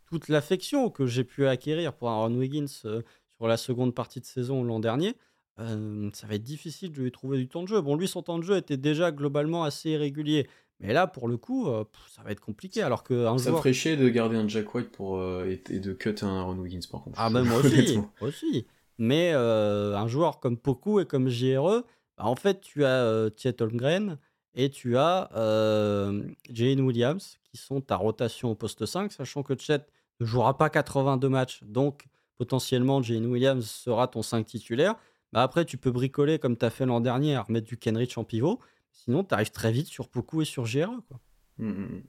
toute 0.06 0.28
l'affection 0.28 0.90
que 0.90 1.06
j'ai 1.06 1.24
pu 1.24 1.46
acquérir 1.46 1.92
pour 1.92 2.08
Aaron 2.08 2.34
Wiggins 2.34 2.68
sur 2.68 3.48
la 3.48 3.56
seconde 3.56 3.94
partie 3.94 4.20
de 4.20 4.24
saison 4.24 4.62
l'an 4.62 4.78
dernier, 4.80 5.14
ça 5.58 6.26
va 6.26 6.36
être 6.36 6.42
difficile 6.42 6.92
de 6.92 7.02
lui 7.02 7.10
trouver 7.10 7.38
du 7.38 7.48
temps 7.48 7.62
de 7.62 7.68
jeu. 7.68 7.80
Bon, 7.80 7.96
lui, 7.96 8.06
son 8.06 8.22
temps 8.22 8.38
de 8.38 8.44
jeu 8.44 8.56
était 8.56 8.76
déjà 8.76 9.10
globalement 9.10 9.64
assez 9.64 9.90
irrégulier. 9.90 10.46
Mais 10.80 10.94
là, 10.94 11.06
pour 11.06 11.28
le 11.28 11.36
coup, 11.36 11.68
euh, 11.68 11.84
ça 12.08 12.22
va 12.22 12.32
être 12.32 12.40
compliqué. 12.40 12.82
Alors 12.82 13.02
que 13.02 13.26
un 13.26 13.36
ça 13.38 13.50
me 13.50 13.56
ferait 13.58 13.74
chier 13.74 13.96
de 13.96 14.08
garder 14.08 14.36
un 14.36 14.48
Jack 14.48 14.74
White 14.74 14.90
pour, 14.90 15.18
euh, 15.18 15.56
et, 15.68 15.78
de 15.78 15.92
cut 15.92 16.14
un 16.22 16.40
Aaron 16.40 16.56
Wiggins, 16.56 16.80
par 16.90 17.02
contre. 17.02 17.16
Ah, 17.20 17.28
ben 17.28 17.44
moi 17.44 17.58
aussi, 17.64 17.98
aussi. 18.20 18.66
Mais 18.98 19.32
euh, 19.34 19.96
un 19.96 20.08
joueur 20.08 20.40
comme 20.40 20.56
Poku 20.56 21.00
et 21.00 21.06
comme 21.06 21.28
JRE, 21.28 21.84
bah, 22.16 22.24
en 22.24 22.34
fait, 22.34 22.60
tu 22.62 22.84
as 22.84 23.28
Chet 23.36 23.60
Holmgren 23.60 24.18
et 24.54 24.70
tu 24.70 24.96
as 24.96 25.28
Jane 26.50 26.80
Williams 26.80 27.38
qui 27.44 27.58
sont 27.58 27.80
ta 27.80 27.96
rotation 27.96 28.50
au 28.50 28.54
poste 28.54 28.86
5, 28.86 29.12
sachant 29.12 29.42
que 29.42 29.58
Chet 29.58 29.84
ne 30.20 30.26
jouera 30.26 30.56
pas 30.56 30.70
82 30.70 31.28
matchs. 31.28 31.60
Donc, 31.64 32.06
potentiellement, 32.38 33.02
Jane 33.02 33.26
Williams 33.26 33.66
sera 33.66 34.08
ton 34.08 34.22
5 34.22 34.46
titulaire. 34.46 34.94
Bah, 35.32 35.42
après, 35.42 35.66
tu 35.66 35.76
peux 35.76 35.90
bricoler 35.90 36.38
comme 36.38 36.56
tu 36.56 36.64
as 36.64 36.70
fait 36.70 36.86
l'an 36.86 37.00
dernier, 37.00 37.36
remettre 37.36 37.66
du 37.66 37.76
Kenrich 37.76 38.16
en 38.16 38.24
pivot. 38.24 38.60
Sinon, 38.92 39.24
tu 39.24 39.34
arrives 39.34 39.50
très 39.50 39.72
vite 39.72 39.86
sur 39.86 40.08
Poku 40.08 40.42
et 40.42 40.44
sur 40.44 40.64
GRE. 40.64 41.02
Quoi. 41.08 41.20
Mmh, 41.58 41.68
mmh, 41.68 41.96
mmh. 41.96 42.02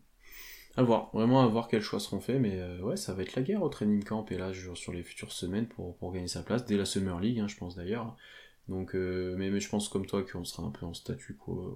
À 0.78 0.84
voir, 0.84 1.10
vraiment 1.14 1.44
à 1.44 1.48
voir 1.48 1.68
quels 1.68 1.82
choix 1.82 2.00
seront 2.00 2.22
faits, 2.22 2.40
mais 2.40 2.58
euh, 2.58 2.80
ouais, 2.80 2.96
ça 2.96 3.14
va 3.14 3.24
être 3.24 3.36
la 3.36 3.42
guerre 3.42 3.62
au 3.62 3.68
training 3.68 4.04
camp 4.04 4.26
et 4.32 4.38
là 4.38 4.52
sur 4.74 4.94
les 4.94 5.04
futures 5.04 5.34
semaines 5.34 5.68
pour, 5.68 5.98
pour 5.98 6.14
gagner 6.14 6.30
sa 6.30 6.44
place, 6.44 6.66
dès 6.66 6.78
la 6.78 6.86
Summer 6.86 7.20
League, 7.20 7.40
hein, 7.40 7.48
je 7.50 7.58
pense 7.58 7.76
d'ailleurs. 7.76 8.16
Donc, 8.70 8.96
euh, 8.96 9.36
mais, 9.38 9.50
mais, 9.50 9.60
je 9.60 9.68
pense 9.68 9.90
comme 9.90 10.06
toi 10.06 10.24
qu'on 10.24 10.46
sera 10.46 10.64
un 10.64 10.70
peu 10.70 10.86
en 10.86 10.94
statut 10.94 11.36
quo, 11.36 11.60
euh, 11.60 11.76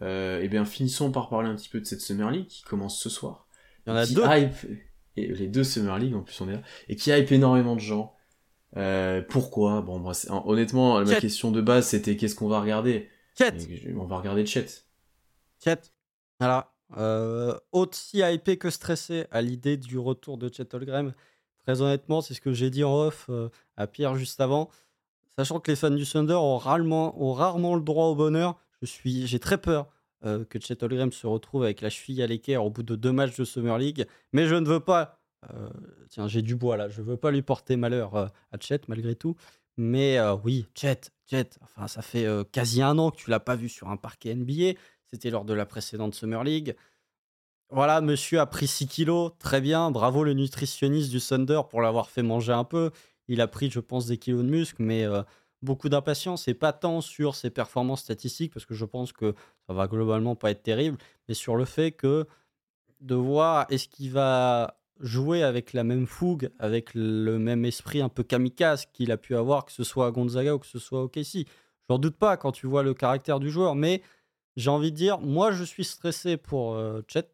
voilà. 0.00 0.40
et 0.40 0.48
bien 0.48 0.64
finissons 0.64 1.12
par 1.12 1.28
parler 1.28 1.50
un 1.50 1.56
petit 1.56 1.68
peu 1.68 1.78
de 1.78 1.84
cette 1.84 2.00
Summer 2.00 2.30
League 2.30 2.46
qui 2.46 2.62
commence 2.62 2.98
ce 2.98 3.10
soir. 3.10 3.46
Il 3.86 3.90
y 3.90 3.92
en 3.92 3.96
a 3.96 4.06
deux. 4.06 4.24
et 5.16 5.26
les 5.26 5.48
deux 5.48 5.64
Summer 5.64 5.98
League 5.98 6.14
en 6.14 6.22
plus 6.22 6.40
on 6.40 6.48
est 6.48 6.54
là, 6.54 6.62
et 6.88 6.96
qui 6.96 7.10
hype 7.10 7.32
énormément 7.32 7.74
de 7.74 7.80
gens. 7.80 8.16
Pourquoi? 9.28 9.82
Bon, 9.82 9.98
moi, 9.98 10.14
honnêtement, 10.46 11.04
ma 11.04 11.16
question 11.16 11.50
de 11.50 11.60
base 11.60 11.88
c'était 11.88 12.16
qu'est-ce 12.16 12.34
qu'on 12.34 12.48
va 12.48 12.62
regarder? 12.62 13.10
Chet 13.36 13.54
On 13.96 14.04
va 14.04 14.18
regarder 14.18 14.46
Chet. 14.46 14.66
Chet. 15.62 15.80
Voilà. 16.38 16.72
Euh, 16.96 17.58
aussi 17.72 18.18
hypé 18.18 18.58
que 18.58 18.70
stressé 18.70 19.26
à 19.30 19.42
l'idée 19.42 19.76
du 19.76 19.98
retour 19.98 20.38
de 20.38 20.48
Chet 20.52 20.72
Holmgren. 20.74 21.14
Très 21.64 21.80
honnêtement, 21.80 22.20
c'est 22.20 22.34
ce 22.34 22.40
que 22.40 22.52
j'ai 22.52 22.70
dit 22.70 22.84
en 22.84 22.94
off 22.94 23.26
euh, 23.30 23.48
à 23.76 23.86
Pierre 23.86 24.14
juste 24.14 24.40
avant. 24.40 24.70
Sachant 25.36 25.58
que 25.58 25.70
les 25.70 25.76
fans 25.76 25.90
du 25.90 26.06
Thunder 26.06 26.34
ont 26.34 26.58
rarement, 26.58 27.20
ont 27.20 27.32
rarement 27.32 27.74
le 27.74 27.82
droit 27.82 28.06
au 28.06 28.14
bonheur, 28.14 28.56
je 28.82 28.86
suis, 28.86 29.26
j'ai 29.26 29.40
très 29.40 29.58
peur 29.58 29.88
euh, 30.24 30.44
que 30.44 30.60
Chet 30.60 30.84
Holmgren 30.84 31.10
se 31.10 31.26
retrouve 31.26 31.64
avec 31.64 31.80
la 31.80 31.90
cheville 31.90 32.22
à 32.22 32.26
l'équerre 32.26 32.64
au 32.64 32.70
bout 32.70 32.84
de 32.84 32.94
deux 32.94 33.12
matchs 33.12 33.36
de 33.36 33.44
Summer 33.44 33.78
League. 33.78 34.06
Mais 34.32 34.46
je 34.46 34.54
ne 34.54 34.66
veux 34.68 34.80
pas, 34.80 35.18
euh, 35.52 35.70
tiens, 36.10 36.28
j'ai 36.28 36.42
du 36.42 36.54
bois 36.54 36.76
là, 36.76 36.88
je 36.88 37.00
ne 37.00 37.06
veux 37.06 37.16
pas 37.16 37.32
lui 37.32 37.42
porter 37.42 37.76
malheur 37.76 38.14
à 38.14 38.30
Chet 38.60 38.82
malgré 38.86 39.16
tout. 39.16 39.34
Mais 39.76 40.20
oui, 40.44 40.66
Chet, 40.74 41.00
Chet, 41.28 41.50
enfin, 41.62 41.88
ça 41.88 42.02
fait 42.02 42.26
quasi 42.52 42.80
un 42.82 42.98
an 42.98 43.10
que 43.10 43.16
tu 43.16 43.30
l'as 43.30 43.40
pas 43.40 43.56
vu 43.56 43.68
sur 43.68 43.88
un 43.88 43.96
parquet 43.96 44.34
NBA. 44.34 44.78
C'était 45.06 45.30
lors 45.30 45.44
de 45.44 45.52
la 45.54 45.66
précédente 45.66 46.14
Summer 46.14 46.44
League. 46.44 46.76
Voilà, 47.70 48.00
monsieur 48.00 48.40
a 48.40 48.46
pris 48.46 48.68
6 48.68 48.86
kilos, 48.86 49.32
très 49.38 49.60
bien, 49.60 49.90
bravo 49.90 50.22
le 50.22 50.34
nutritionniste 50.34 51.10
du 51.10 51.20
Thunder 51.20 51.62
pour 51.68 51.80
l'avoir 51.80 52.08
fait 52.08 52.22
manger 52.22 52.52
un 52.52 52.64
peu. 52.64 52.90
Il 53.26 53.40
a 53.40 53.48
pris, 53.48 53.70
je 53.70 53.80
pense, 53.80 54.06
des 54.06 54.18
kilos 54.18 54.44
de 54.44 54.48
muscle, 54.48 54.82
mais 54.82 55.04
euh, 55.04 55.22
beaucoup 55.62 55.88
d'impatience, 55.88 56.46
et 56.46 56.54
pas 56.54 56.72
tant 56.72 57.00
sur 57.00 57.34
ses 57.34 57.50
performances 57.50 58.02
statistiques, 58.02 58.52
parce 58.52 58.66
que 58.66 58.74
je 58.74 58.84
pense 58.84 59.12
que 59.12 59.34
ça 59.66 59.72
va 59.72 59.88
globalement 59.88 60.36
pas 60.36 60.50
être 60.50 60.62
terrible, 60.62 60.98
mais 61.26 61.34
sur 61.34 61.56
le 61.56 61.64
fait 61.64 61.92
que 61.92 62.26
de 63.00 63.14
voir 63.14 63.66
est-ce 63.70 63.88
qu'il 63.88 64.12
va 64.12 64.78
jouer 65.00 65.42
avec 65.42 65.72
la 65.72 65.84
même 65.84 66.06
fougue, 66.06 66.50
avec 66.58 66.94
le 66.94 67.38
même 67.38 67.64
esprit 67.64 68.00
un 68.00 68.08
peu 68.08 68.22
kamikaze 68.22 68.86
qu'il 68.92 69.12
a 69.12 69.16
pu 69.16 69.36
avoir, 69.36 69.64
que 69.64 69.72
ce 69.72 69.84
soit 69.84 70.06
à 70.06 70.10
Gonzaga 70.10 70.54
ou 70.54 70.58
que 70.58 70.66
ce 70.66 70.78
soit 70.78 71.02
au 71.02 71.08
KC. 71.08 71.46
J'en 71.88 71.98
doute 71.98 72.16
pas 72.16 72.36
quand 72.36 72.52
tu 72.52 72.66
vois 72.66 72.82
le 72.82 72.94
caractère 72.94 73.40
du 73.40 73.50
joueur, 73.50 73.74
mais 73.74 74.02
j'ai 74.56 74.70
envie 74.70 74.92
de 74.92 74.96
dire, 74.96 75.18
moi 75.18 75.52
je 75.52 75.64
suis 75.64 75.84
stressé 75.84 76.36
pour 76.36 76.74
euh, 76.74 77.02
Chet, 77.08 77.28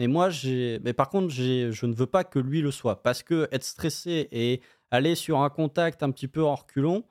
mais 0.00 0.06
moi, 0.06 0.30
j'ai. 0.30 0.80
Mais 0.82 0.94
par 0.94 1.10
contre, 1.10 1.28
je 1.28 1.86
ne 1.86 1.92
veux 1.92 2.06
pas 2.06 2.24
que 2.24 2.38
lui 2.38 2.62
le 2.62 2.70
soit. 2.70 3.02
Parce 3.02 3.22
que 3.22 3.48
être 3.52 3.64
stressé 3.64 4.28
et 4.32 4.62
aller 4.90 5.14
sur 5.14 5.40
un 5.42 5.50
contact 5.50 6.02
un 6.02 6.10
petit 6.10 6.26
peu 6.26 6.42
en 6.42 6.54
reculon, 6.54 7.04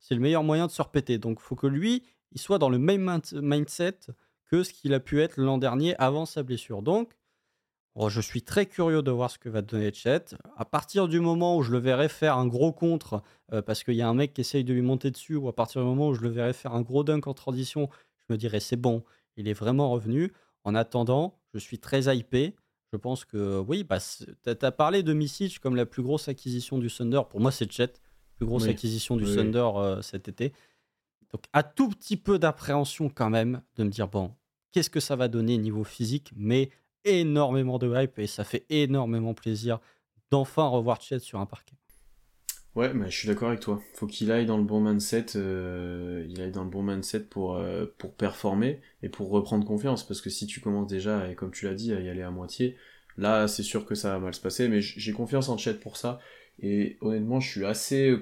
c'est 0.00 0.16
le 0.16 0.20
meilleur 0.20 0.42
moyen 0.42 0.66
de 0.66 0.72
se 0.72 0.82
repéter. 0.82 1.18
Donc, 1.18 1.38
faut 1.38 1.54
que 1.54 1.68
lui, 1.68 2.02
il 2.32 2.40
soit 2.40 2.58
dans 2.58 2.68
le 2.68 2.78
même 2.78 3.20
mindset 3.32 3.98
que 4.50 4.64
ce 4.64 4.72
qu'il 4.72 4.92
a 4.92 4.98
pu 4.98 5.20
être 5.20 5.36
l'an 5.36 5.56
dernier 5.56 5.94
avant 5.98 6.26
sa 6.26 6.42
blessure. 6.42 6.82
Donc, 6.82 7.12
oh, 7.94 8.08
je 8.08 8.20
suis 8.20 8.42
très 8.42 8.66
curieux 8.66 9.02
de 9.02 9.10
voir 9.10 9.30
ce 9.30 9.38
que 9.38 9.48
va 9.48 9.62
donner 9.62 9.92
Chet. 9.92 10.36
À 10.56 10.64
partir 10.64 11.08
du 11.08 11.20
moment 11.20 11.56
où 11.56 11.62
je 11.62 11.72
le 11.72 11.78
verrai 11.78 12.08
faire 12.08 12.36
un 12.36 12.46
gros 12.46 12.72
contre, 12.72 13.22
euh, 13.52 13.62
parce 13.62 13.84
qu'il 13.84 13.94
y 13.94 14.02
a 14.02 14.08
un 14.08 14.14
mec 14.14 14.32
qui 14.34 14.40
essaye 14.40 14.64
de 14.64 14.72
lui 14.72 14.82
monter 14.82 15.10
dessus, 15.10 15.36
ou 15.36 15.48
à 15.48 15.54
partir 15.54 15.82
du 15.82 15.86
moment 15.86 16.08
où 16.08 16.14
je 16.14 16.20
le 16.20 16.28
verrai 16.28 16.52
faire 16.52 16.74
un 16.74 16.82
gros 16.82 17.04
dunk 17.04 17.28
en 17.28 17.34
transition, 17.34 17.88
je 18.18 18.32
me 18.32 18.38
dirai 18.38 18.60
c'est 18.60 18.76
bon, 18.76 19.04
il 19.36 19.48
est 19.48 19.54
vraiment 19.54 19.90
revenu. 19.90 20.32
En 20.64 20.74
attendant, 20.74 21.38
je 21.54 21.58
suis 21.58 21.78
très 21.78 22.14
hypé. 22.14 22.54
Je 22.92 22.96
pense 22.96 23.24
que 23.24 23.60
oui, 23.60 23.84
bah, 23.84 23.98
tu 24.00 24.50
as, 24.50 24.72
parlé 24.72 25.02
de 25.02 25.12
Misic 25.12 25.60
comme 25.60 25.76
la 25.76 25.86
plus 25.86 26.02
grosse 26.02 26.28
acquisition 26.28 26.78
du 26.78 26.90
Thunder. 26.90 27.22
Pour 27.28 27.40
moi, 27.40 27.52
c'est 27.52 27.70
Chet, 27.70 27.92
plus 28.34 28.46
grosse 28.46 28.66
acquisition 28.66 29.16
du 29.16 29.24
Thunder 29.24 29.68
euh, 29.76 30.02
cet 30.02 30.28
été. 30.28 30.52
Donc, 31.32 31.44
à 31.52 31.62
tout 31.62 31.88
petit 31.88 32.16
peu 32.16 32.38
d'appréhension 32.38 33.08
quand 33.08 33.30
même 33.30 33.62
de 33.76 33.84
me 33.84 33.90
dire 33.90 34.08
bon, 34.08 34.34
qu'est-ce 34.72 34.90
que 34.90 35.00
ça 35.00 35.14
va 35.14 35.28
donner 35.28 35.56
niveau 35.58 35.84
physique, 35.84 36.32
mais 36.34 36.70
énormément 37.04 37.78
de 37.78 37.92
hype 37.94 38.18
et 38.18 38.26
ça 38.26 38.44
fait 38.44 38.66
énormément 38.70 39.34
plaisir 39.34 39.80
d'enfin 40.30 40.66
revoir 40.66 41.00
Chet 41.00 41.18
sur 41.18 41.40
un 41.40 41.46
parquet. 41.46 41.76
Ouais, 42.76 42.94
mais 42.94 43.10
je 43.10 43.18
suis 43.18 43.26
d'accord 43.26 43.48
avec 43.48 43.60
toi. 43.60 43.80
Faut 43.94 44.06
qu'il 44.06 44.30
aille 44.30 44.46
dans 44.46 44.56
le 44.56 44.62
bon 44.62 44.80
mindset, 44.80 45.26
euh, 45.34 46.24
il 46.28 46.40
aille 46.40 46.52
dans 46.52 46.62
le 46.62 46.70
bon 46.70 46.84
mindset 46.84 47.20
pour 47.24 47.56
euh, 47.56 47.86
pour 47.98 48.14
performer 48.14 48.80
et 49.02 49.08
pour 49.08 49.28
reprendre 49.30 49.66
confiance. 49.66 50.06
Parce 50.06 50.20
que 50.20 50.30
si 50.30 50.46
tu 50.46 50.60
commences 50.60 50.86
déjà 50.86 51.28
et 51.28 51.34
comme 51.34 51.50
tu 51.50 51.64
l'as 51.64 51.74
dit 51.74 51.92
à 51.92 52.00
y 52.00 52.08
aller 52.08 52.22
à 52.22 52.30
moitié, 52.30 52.76
là 53.16 53.48
c'est 53.48 53.64
sûr 53.64 53.84
que 53.86 53.96
ça 53.96 54.12
va 54.12 54.20
mal 54.20 54.34
se 54.34 54.40
passer. 54.40 54.68
Mais 54.68 54.80
j'ai 54.82 55.12
confiance 55.12 55.48
en 55.48 55.58
Chet 55.58 55.74
pour 55.74 55.96
ça. 55.96 56.20
Et 56.60 56.96
honnêtement, 57.00 57.40
je 57.40 57.50
suis 57.50 57.64
assez, 57.64 58.16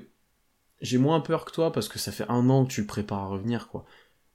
j'ai 0.81 0.99
moins 0.99 1.20
peur 1.20 1.45
que 1.45 1.53
toi 1.53 1.72
parce 1.72 1.89
que 1.89 1.99
ça 1.99 2.12
fait 2.12 2.26
un 2.29 2.49
an 2.51 2.64
que 2.64 2.72
tu 2.72 2.81
le 2.83 2.87
prépares 2.87 3.20
à 3.20 3.26
revenir 3.29 3.68
quoi. 3.68 3.85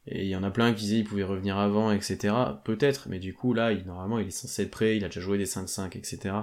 Et 0.05 0.23
il 0.23 0.27
y 0.27 0.35
en 0.35 0.43
a 0.43 0.51
plein 0.51 0.73
qui 0.73 0.81
disaient 0.81 0.95
qu'il 0.97 1.05
pouvait 1.05 1.23
revenir 1.23 1.57
avant, 1.57 1.89
etc. 1.91 2.33
Peut-être, 2.65 3.07
mais 3.07 3.19
du 3.19 3.33
coup, 3.33 3.53
là, 3.53 3.71
il, 3.71 3.85
normalement, 3.85 4.19
il 4.19 4.27
est 4.27 4.31
censé 4.31 4.63
être 4.63 4.71
prêt, 4.71 4.97
il 4.97 5.05
a 5.05 5.07
déjà 5.07 5.21
joué 5.21 5.37
des 5.37 5.45
5-5, 5.45 5.97
etc. 5.97 6.35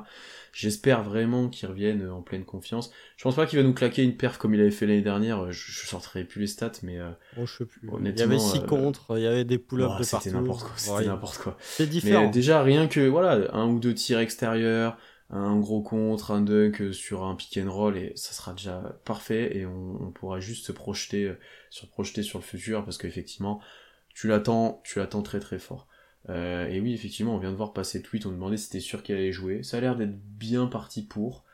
J'espère 0.55 1.03
vraiment 1.03 1.49
qu'il 1.51 1.69
revienne 1.69 2.09
en 2.09 2.23
pleine 2.23 2.45
confiance. 2.45 2.91
Je 3.19 3.23
pense 3.23 3.37
pas 3.37 3.45
qu'il 3.45 3.59
va 3.59 3.65
nous 3.65 3.75
claquer 3.75 4.03
une 4.03 4.17
perf 4.17 4.39
comme 4.39 4.55
il 4.55 4.61
avait 4.63 4.71
fait 4.71 4.87
l'année 4.87 5.03
dernière, 5.03 5.53
je, 5.53 5.73
je 5.73 5.87
sortirai 5.87 6.25
plus 6.25 6.41
les 6.41 6.47
stats, 6.47 6.73
mais... 6.83 6.99
Euh, 6.99 7.11
oh, 7.37 7.45
je 7.45 7.59
sais 7.59 7.65
plus. 7.67 7.83
Il 8.03 8.19
y 8.19 8.23
avait 8.23 8.39
6 8.39 8.59
euh, 8.59 8.61
contre, 8.63 9.19
il 9.19 9.25
y 9.25 9.27
avait 9.27 9.45
des 9.45 9.59
pull-ups 9.59 9.99
de 9.99 10.05
C'était 10.05 10.31
n'importe 10.31 10.63
quoi, 10.63 10.73
c'était 10.77 11.07
n'importe 11.07 11.37
quoi. 11.39 11.59
C'est 11.61 11.87
différent. 11.87 12.25
Mais 12.25 12.31
déjà, 12.31 12.63
rien 12.63 12.89
que, 12.89 13.07
voilà, 13.09 13.55
un 13.55 13.69
ou 13.69 13.79
deux 13.79 13.93
tirs 13.93 14.21
extérieurs, 14.21 14.97
un 15.31 15.59
gros 15.59 15.83
contre, 15.83 16.33
un 16.33 16.41
dunk 16.41 16.93
sur 16.93 17.23
un 17.23 17.37
pick 17.37 17.59
and 17.59 17.73
roll 17.73 17.97
et 17.97 18.13
ça 18.17 18.33
sera 18.33 18.53
déjà 18.53 18.99
parfait 19.05 19.57
et 19.57 19.65
on, 19.65 20.11
pourra 20.13 20.41
juste 20.41 20.67
se 20.67 20.73
projeter, 20.73 21.25
euh, 21.25 21.39
se 21.71 21.87
projeter 21.87 22.23
sur 22.23 22.39
le 22.39 22.45
futur 22.45 22.85
parce 22.85 22.99
qu'effectivement 22.99 23.61
tu 24.13 24.27
l'attends, 24.27 24.83
tu 24.85 24.99
l'attends 24.99 25.23
très 25.23 25.41
très 25.41 25.59
fort. 25.59 25.87
Euh, 26.29 26.67
et 26.67 26.81
oui, 26.81 26.93
effectivement, 26.93 27.35
on 27.35 27.39
vient 27.39 27.53
de 27.53 27.57
voir 27.57 27.73
passer 27.73 27.99
le 27.99 28.05
tweet, 28.05 28.27
on 28.27 28.33
demandait 28.33 28.57
si 28.57 28.65
c'était 28.65 28.81
sûr 28.81 29.03
qu'il 29.03 29.15
allait 29.15 29.33
jouer. 29.33 29.63
Ça 29.63 29.79
a 29.79 29.81
l'air 29.81 29.97
d'être 29.97 30.19
bien 30.19 30.67
parti 30.67 31.03
pour, 31.03 31.45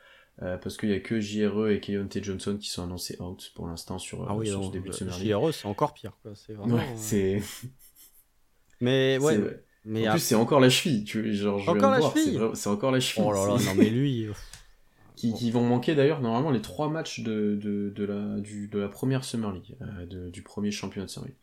euh, 0.41 0.57
parce 0.57 0.75
qu'il 0.75 0.89
y 0.89 0.93
a 0.93 0.99
que 0.99 1.19
JRE 1.19 1.69
et 1.69 1.79
T. 1.79 2.21
Johnson 2.21 2.57
qui 2.59 2.69
sont 2.69 2.83
annoncés 2.83 3.15
out 3.21 3.51
pour 3.55 3.67
l'instant 3.67 3.99
sur, 3.99 4.29
ah 4.29 4.35
oui, 4.35 4.47
sur 4.47 4.65
ce 4.65 4.71
début 4.71 4.89
de 4.89 4.93
semaine. 4.93 5.13
JRE, 5.13 5.53
c'est 5.53 5.67
encore 5.67 5.93
pire. 5.93 6.17
C'est 6.35 6.53
vraiment. 6.53 6.75
Ouais. 6.75 7.41
Mais 8.81 9.17
ouais, 9.19 9.63
en 9.87 10.11
plus, 10.11 10.19
c'est 10.19 10.35
encore 10.35 10.59
la 10.59 10.69
cheville. 10.69 11.03
Tu, 11.03 11.33
genre, 11.33 11.59
je 11.59 11.69
encore 11.69 11.91
la 11.91 12.01
cheville 12.01 12.39
C'est 12.53 12.69
encore 12.69 12.91
la 12.91 12.99
cheville. 12.99 13.25
Oh 13.27 13.33
là 13.33 13.47
là, 13.47 13.63
non 13.63 13.75
mais 13.75 13.89
lui. 13.89 14.27
qui, 15.15 15.33
qui, 15.33 15.49
vont 15.49 15.63
manquer 15.63 15.95
d'ailleurs 15.95 16.21
normalement 16.21 16.51
les 16.51 16.61
trois 16.61 16.89
matchs 16.89 17.21
de, 17.21 17.55
de, 17.55 17.89
de, 17.89 18.05
la, 18.05 18.39
du, 18.39 18.67
de 18.67 18.77
la 18.77 18.87
première 18.87 19.23
Summer 19.23 19.51
League, 19.51 19.75
euh, 19.81 20.05
de, 20.05 20.29
du 20.29 20.43
premier 20.43 20.69
championnat 20.69 21.07
de 21.07 21.11
Summer 21.11 21.29
League. 21.29 21.37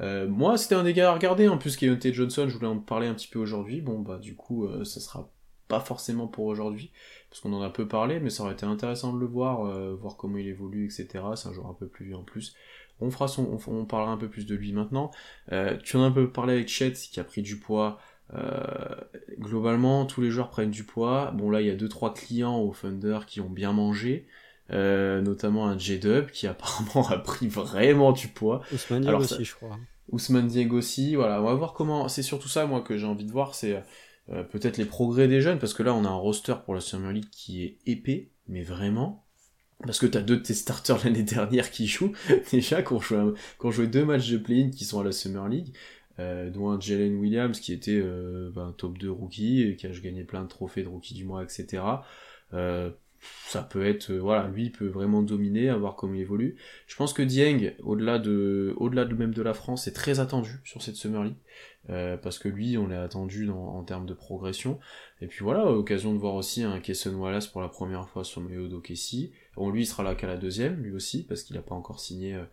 Euh, 0.00 0.28
moi, 0.28 0.58
c'était 0.58 0.74
un 0.74 0.82
dégât 0.82 1.10
à 1.10 1.14
regarder, 1.14 1.48
en 1.48 1.58
plus 1.58 1.76
T. 1.76 2.12
Johnson, 2.12 2.46
je 2.48 2.54
voulais 2.54 2.66
en 2.66 2.78
parler 2.78 3.06
un 3.06 3.14
petit 3.14 3.28
peu 3.28 3.38
aujourd'hui. 3.38 3.80
Bon, 3.80 4.00
bah, 4.00 4.18
du 4.18 4.34
coup, 4.34 4.66
euh, 4.66 4.84
ça 4.84 5.00
sera 5.00 5.30
pas 5.68 5.80
forcément 5.80 6.26
pour 6.26 6.44
aujourd'hui, 6.46 6.90
parce 7.30 7.40
qu'on 7.40 7.52
en 7.52 7.62
a 7.62 7.70
peu 7.70 7.88
parlé, 7.88 8.20
mais 8.20 8.30
ça 8.30 8.42
aurait 8.42 8.52
été 8.52 8.66
intéressant 8.66 9.12
de 9.12 9.18
le 9.18 9.26
voir, 9.26 9.64
euh, 9.64 9.94
voir 9.94 10.16
comment 10.16 10.36
il 10.36 10.46
évolue, 10.46 10.84
etc. 10.84 11.24
C'est 11.36 11.48
un 11.48 11.52
joueur 11.52 11.68
un 11.68 11.74
peu 11.74 11.86
plus 11.86 12.06
vieux 12.06 12.16
en 12.16 12.22
plus. 12.22 12.54
On 13.00 13.10
fera 13.10 13.28
son, 13.28 13.58
on, 13.66 13.84
parlera 13.84 14.12
un 14.12 14.16
peu 14.16 14.28
plus 14.28 14.46
de 14.46 14.54
lui 14.54 14.72
maintenant. 14.72 15.10
Euh, 15.52 15.76
tu 15.82 15.96
en 15.96 16.02
as 16.02 16.06
un 16.06 16.10
peu 16.10 16.30
parlé 16.30 16.54
avec 16.54 16.68
Chet, 16.68 16.92
qui 16.92 17.18
a 17.20 17.24
pris 17.24 17.42
du 17.42 17.58
poids. 17.58 17.98
Euh, 18.34 18.94
globalement, 19.38 20.06
tous 20.06 20.20
les 20.20 20.30
joueurs 20.30 20.48
prennent 20.48 20.70
du 20.70 20.84
poids. 20.84 21.32
Bon, 21.32 21.50
là, 21.50 21.60
il 21.60 21.66
y 21.66 21.70
a 21.70 21.74
deux 21.74 21.88
trois 21.88 22.14
clients 22.14 22.58
au 22.58 22.72
Thunder 22.72 23.20
qui 23.26 23.40
ont 23.40 23.50
bien 23.50 23.72
mangé. 23.72 24.26
Euh, 24.70 25.20
notamment 25.20 25.66
un 25.66 25.76
J-Dub 25.76 26.30
qui 26.30 26.46
apparemment 26.46 27.06
a 27.08 27.18
pris 27.18 27.48
vraiment 27.48 28.12
du 28.12 28.28
poids. 28.28 28.62
Ousmane 28.72 29.02
Diego 29.02 29.18
aussi, 29.18 29.44
je 29.44 29.54
crois. 29.54 29.78
Ousmane 30.10 30.46
Diego 30.46 30.78
aussi, 30.78 31.16
voilà, 31.16 31.40
on 31.42 31.44
va 31.44 31.54
voir 31.54 31.72
comment. 31.74 32.08
C'est 32.08 32.22
surtout 32.22 32.48
ça, 32.48 32.66
moi, 32.66 32.80
que 32.80 32.96
j'ai 32.96 33.06
envie 33.06 33.24
de 33.24 33.32
voir, 33.32 33.54
c'est 33.54 33.82
peut-être 34.28 34.78
les 34.78 34.84
progrès 34.84 35.28
des 35.28 35.40
jeunes, 35.40 35.58
parce 35.58 35.74
que 35.74 35.82
là, 35.82 35.92
on 35.94 36.04
a 36.04 36.08
un 36.08 36.16
roster 36.16 36.54
pour 36.64 36.74
la 36.74 36.80
Summer 36.80 37.12
League 37.12 37.28
qui 37.30 37.64
est 37.64 37.78
épais, 37.86 38.30
mais 38.48 38.62
vraiment 38.62 39.23
parce 39.86 39.98
que 39.98 40.06
t'as 40.06 40.20
deux 40.20 40.36
de 40.36 40.42
tes 40.42 40.54
starters 40.54 41.04
l'année 41.04 41.22
dernière 41.22 41.70
qui 41.70 41.86
jouent, 41.86 42.12
déjà, 42.52 42.82
qui 42.82 42.92
ont 42.92 43.70
joué, 43.70 43.86
deux 43.86 44.04
matchs 44.04 44.30
de 44.30 44.38
play-in 44.38 44.70
qui 44.70 44.84
sont 44.84 45.00
à 45.00 45.04
la 45.04 45.12
Summer 45.12 45.48
League, 45.48 45.74
euh, 46.18 46.50
dont 46.50 46.78
Jalen 46.80 47.16
Williams 47.16 47.58
qui 47.60 47.72
était 47.72 48.00
euh, 48.02 48.50
ben, 48.54 48.74
top 48.76 48.98
2 48.98 49.10
rookie, 49.10 49.76
qui 49.76 49.86
a 49.86 49.90
gagné 49.90 50.24
plein 50.24 50.42
de 50.42 50.48
trophées 50.48 50.82
de 50.82 50.88
rookie 50.88 51.14
du 51.14 51.24
mois, 51.24 51.42
etc. 51.42 51.82
ça 53.46 53.62
peut 53.62 53.86
être, 53.86 54.10
euh, 54.10 54.18
voilà, 54.18 54.48
lui 54.48 54.70
peut 54.70 54.86
vraiment 54.86 55.22
dominer, 55.22 55.68
à 55.68 55.76
voir 55.76 55.96
comment 55.96 56.14
il 56.14 56.20
évolue. 56.20 56.56
Je 56.86 56.96
pense 56.96 57.12
que 57.12 57.22
Dieng, 57.22 57.72
au-delà 57.82 58.18
de, 58.18 58.74
au-delà 58.78 59.04
de 59.04 59.14
même 59.14 59.32
de 59.32 59.42
la 59.42 59.54
France, 59.54 59.86
est 59.86 59.92
très 59.92 60.20
attendu 60.20 60.60
sur 60.64 60.82
cette 60.82 60.96
Summer 60.96 61.24
League, 61.24 61.36
euh, 61.90 62.16
parce 62.16 62.38
que 62.38 62.48
lui, 62.48 62.76
on 62.78 62.86
l'a 62.86 63.02
attendu 63.02 63.46
dans, 63.46 63.76
en 63.76 63.84
termes 63.84 64.06
de 64.06 64.14
progression. 64.14 64.80
Et 65.20 65.26
puis 65.26 65.44
voilà, 65.44 65.66
occasion 65.66 66.12
de 66.12 66.18
voir 66.18 66.34
aussi 66.34 66.62
un 66.62 66.80
Kesson 66.80 67.14
Wallace 67.14 67.46
pour 67.46 67.60
la 67.60 67.68
première 67.68 68.08
fois 68.08 68.24
sur 68.24 68.40
le 68.40 68.48
maillot 68.48 68.68
d'Okessi. 68.68 69.32
Bon, 69.56 69.70
lui, 69.70 69.82
il 69.82 69.86
sera 69.86 70.02
là 70.02 70.14
qu'à 70.14 70.26
la 70.26 70.36
deuxième, 70.36 70.82
lui 70.82 70.92
aussi, 70.92 71.24
parce 71.24 71.42
qu'il 71.42 71.56
n'a 71.56 71.62
pas 71.62 71.74
encore 71.74 72.00
signé 72.00 72.34
euh, 72.34 72.44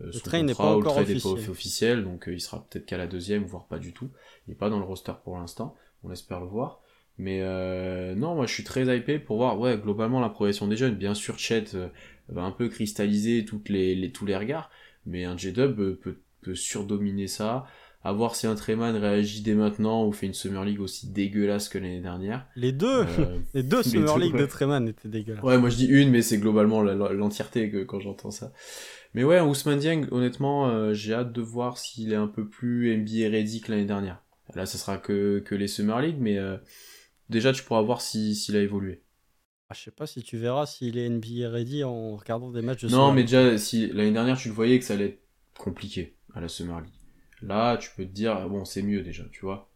le 0.00 0.12
son 0.12 0.20
train 0.20 0.42
n'est 0.42 0.54
pas 0.54 0.74
encore 0.74 0.96
officiel. 0.98 1.34
Pas 1.34 1.50
officiel, 1.50 2.04
donc 2.04 2.24
il 2.26 2.40
sera 2.40 2.66
peut-être 2.68 2.86
qu'à 2.86 2.96
la 2.96 3.06
deuxième, 3.06 3.44
voire 3.44 3.66
pas 3.66 3.78
du 3.78 3.92
tout. 3.92 4.10
Il 4.46 4.50
n'est 4.50 4.56
pas 4.56 4.68
dans 4.68 4.78
le 4.78 4.84
roster 4.84 5.12
pour 5.22 5.38
l'instant, 5.38 5.76
on 6.02 6.10
espère 6.10 6.40
le 6.40 6.46
voir. 6.46 6.80
Mais 7.18 7.40
euh, 7.42 8.14
non, 8.14 8.34
moi 8.34 8.46
je 8.46 8.52
suis 8.52 8.64
très 8.64 8.96
hypé 8.96 9.18
pour 9.18 9.36
voir, 9.36 9.58
ouais, 9.58 9.78
globalement 9.78 10.20
la 10.20 10.28
progression 10.28 10.66
des 10.66 10.76
jeunes. 10.76 10.94
Bien 10.94 11.14
sûr, 11.14 11.38
Chet 11.38 11.64
euh, 11.74 11.88
va 12.28 12.42
un 12.42 12.50
peu 12.50 12.68
cristalliser 12.68 13.44
toutes 13.44 13.68
les, 13.68 14.10
tous 14.12 14.26
les 14.26 14.36
regards, 14.36 14.70
mais 15.06 15.24
un 15.24 15.36
J-Dub 15.36 15.76
peut, 16.00 16.18
peut 16.42 16.54
surdominer 16.54 17.28
ça. 17.28 17.66
À 18.06 18.12
voir 18.12 18.36
si 18.36 18.46
un 18.46 18.54
Treman 18.54 18.94
réagit 18.94 19.40
dès 19.40 19.54
maintenant 19.54 20.06
ou 20.06 20.12
fait 20.12 20.26
une 20.26 20.34
Summer 20.34 20.62
League 20.62 20.80
aussi 20.80 21.08
dégueulasse 21.08 21.70
que 21.70 21.78
l'année 21.78 22.02
dernière. 22.02 22.46
Les 22.54 22.70
deux 22.70 23.06
euh, 23.18 23.38
Les 23.54 23.62
deux 23.62 23.82
Summer 23.82 24.18
League 24.18 24.36
de 24.36 24.44
Treman 24.44 24.86
étaient 24.86 25.08
dégueulasses. 25.08 25.42
Ouais, 25.42 25.56
moi 25.56 25.70
je 25.70 25.76
dis 25.76 25.86
une, 25.86 26.10
mais 26.10 26.20
c'est 26.20 26.36
globalement 26.36 26.82
l'entièreté 26.82 27.70
que 27.70 27.82
quand 27.82 28.00
j'entends 28.00 28.30
ça. 28.30 28.52
Mais 29.14 29.24
ouais, 29.24 29.40
Ousmane 29.40 29.78
Dieng, 29.78 30.06
honnêtement, 30.10 30.68
euh, 30.68 30.92
j'ai 30.92 31.14
hâte 31.14 31.32
de 31.32 31.40
voir 31.40 31.78
s'il 31.78 32.12
est 32.12 32.16
un 32.16 32.26
peu 32.26 32.46
plus 32.46 32.94
NBA 32.94 33.30
ready 33.30 33.62
que 33.62 33.72
l'année 33.72 33.86
dernière. 33.86 34.20
Là, 34.54 34.66
ça 34.66 34.76
sera 34.76 34.98
que, 34.98 35.38
que 35.38 35.54
les 35.54 35.68
Summer 35.68 35.98
League, 36.02 36.18
mais 36.20 36.36
euh, 36.36 36.58
déjà 37.28 37.52
tu 37.52 37.62
pourras 37.62 37.82
voir 37.82 38.00
s'il 38.00 38.56
a 38.56 38.60
évolué. 38.60 39.02
Ah, 39.70 39.74
je 39.74 39.82
sais 39.82 39.90
pas 39.90 40.06
si 40.06 40.22
tu 40.22 40.36
verras 40.36 40.66
s'il 40.66 40.98
est 40.98 41.08
NBA 41.08 41.48
ready 41.48 41.84
en 41.84 42.16
regardant 42.16 42.50
des 42.50 42.62
matchs 42.62 42.82
de 42.82 42.88
Non, 42.88 43.12
mais 43.12 43.22
déjà, 43.22 43.56
si 43.56 43.86
l'année 43.88 44.12
dernière 44.12 44.36
tu 44.36 44.48
le 44.48 44.54
voyais 44.54 44.78
que 44.78 44.84
ça 44.84 44.94
allait 44.94 45.06
être 45.06 45.22
compliqué 45.58 46.16
à 46.34 46.40
la 46.40 46.48
Summer 46.48 46.80
League. 46.80 46.92
Là, 47.42 47.76
tu 47.76 47.90
peux 47.96 48.04
te 48.04 48.10
dire, 48.10 48.48
bon, 48.48 48.64
c'est 48.64 48.82
mieux 48.82 49.02
déjà, 49.02 49.24
tu 49.32 49.40
vois. 49.42 49.70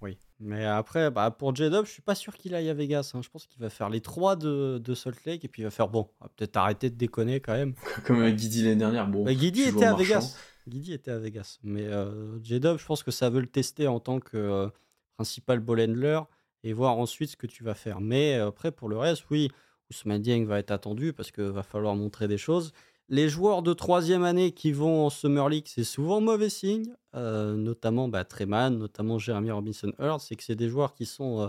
Oui. 0.00 0.18
Mais 0.38 0.64
après, 0.64 1.10
bah, 1.10 1.30
pour 1.30 1.54
J-Dub, 1.54 1.84
je 1.84 1.90
suis 1.90 2.02
pas 2.02 2.14
sûr 2.14 2.34
qu'il 2.36 2.54
aille 2.54 2.70
à 2.70 2.74
Vegas. 2.74 3.12
Hein. 3.14 3.20
Je 3.22 3.28
pense 3.28 3.46
qu'il 3.46 3.60
va 3.60 3.68
faire 3.68 3.90
les 3.90 4.00
trois 4.00 4.36
de, 4.36 4.78
de, 4.78 4.94
Salt 4.94 5.24
Lake 5.26 5.44
et 5.44 5.48
puis 5.48 5.62
il 5.62 5.64
va 5.64 5.70
faire 5.70 5.88
bon. 5.88 6.08
peut-être 6.36 6.56
arrêter 6.56 6.88
de 6.88 6.96
déconner 6.96 7.40
quand 7.40 7.52
même. 7.52 7.74
Comme 8.06 8.28
Guidi 8.30 8.62
l'année 8.62 8.76
dernière. 8.76 9.06
Bon, 9.06 9.24
bah, 9.24 9.34
Guidi 9.34 9.62
était 9.62 9.84
à 9.84 9.94
Vegas. 9.94 10.36
Guidi 10.66 10.94
était 10.94 11.10
à 11.10 11.18
Vegas. 11.18 11.58
Mais 11.62 11.84
euh, 11.84 12.40
J-Dub, 12.42 12.78
je 12.78 12.86
pense 12.86 13.02
que 13.02 13.10
ça 13.10 13.28
veut 13.28 13.40
le 13.40 13.48
tester 13.48 13.86
en 13.86 14.00
tant 14.00 14.20
que 14.20 14.36
euh, 14.36 14.68
principal 15.16 15.60
ball 15.60 15.80
handler 15.80 16.20
et 16.62 16.72
voir 16.72 16.98
ensuite 16.98 17.30
ce 17.30 17.36
que 17.36 17.46
tu 17.46 17.64
vas 17.64 17.74
faire. 17.74 18.00
Mais 18.00 18.36
euh, 18.36 18.48
après, 18.48 18.72
pour 18.72 18.88
le 18.88 18.98
reste, 18.98 19.24
oui, 19.30 19.50
Ousmane 19.90 20.22
Dieng 20.22 20.44
va 20.44 20.58
être 20.58 20.70
attendu 20.70 21.12
parce 21.12 21.30
qu'il 21.30 21.44
va 21.44 21.62
falloir 21.62 21.94
montrer 21.96 22.28
des 22.28 22.38
choses 22.38 22.72
les 23.10 23.28
joueurs 23.28 23.62
de 23.62 23.72
troisième 23.72 24.22
année 24.22 24.52
qui 24.52 24.70
vont 24.70 25.06
en 25.06 25.10
Summer 25.10 25.48
League, 25.48 25.66
c'est 25.66 25.84
souvent 25.84 26.20
mauvais 26.20 26.48
signe, 26.48 26.94
euh, 27.16 27.56
notamment 27.56 28.08
bah, 28.08 28.24
notamment 28.70 29.18
Jeremy 29.18 29.50
Robinson 29.50 29.92
Earl, 29.98 30.20
c'est 30.20 30.36
que 30.36 30.44
c'est 30.44 30.54
des 30.54 30.68
joueurs 30.68 30.94
qui 30.94 31.06
sont 31.06 31.40
euh, 31.40 31.48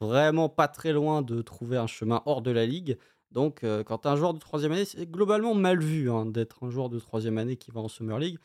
vraiment 0.00 0.48
pas 0.48 0.66
très 0.66 0.92
loin 0.92 1.20
de 1.20 1.42
trouver 1.42 1.76
un 1.76 1.86
chemin 1.86 2.22
hors 2.24 2.40
de 2.40 2.50
la 2.50 2.64
ligue. 2.64 2.96
Donc, 3.30 3.66
quand 3.86 4.06
un 4.06 4.14
joueur 4.14 4.32
de 4.32 4.38
troisième 4.38 4.70
année, 4.70 4.84
c'est 4.84 5.10
globalement 5.10 5.54
mal 5.54 5.80
vu 5.80 6.08
hein, 6.08 6.24
d'être 6.24 6.62
un 6.62 6.70
joueur 6.70 6.88
de 6.88 7.00
troisième 7.00 7.36
année 7.36 7.56
qui 7.56 7.72
va 7.72 7.80
en 7.80 7.88
Summer 7.88 8.20
League. 8.20 8.38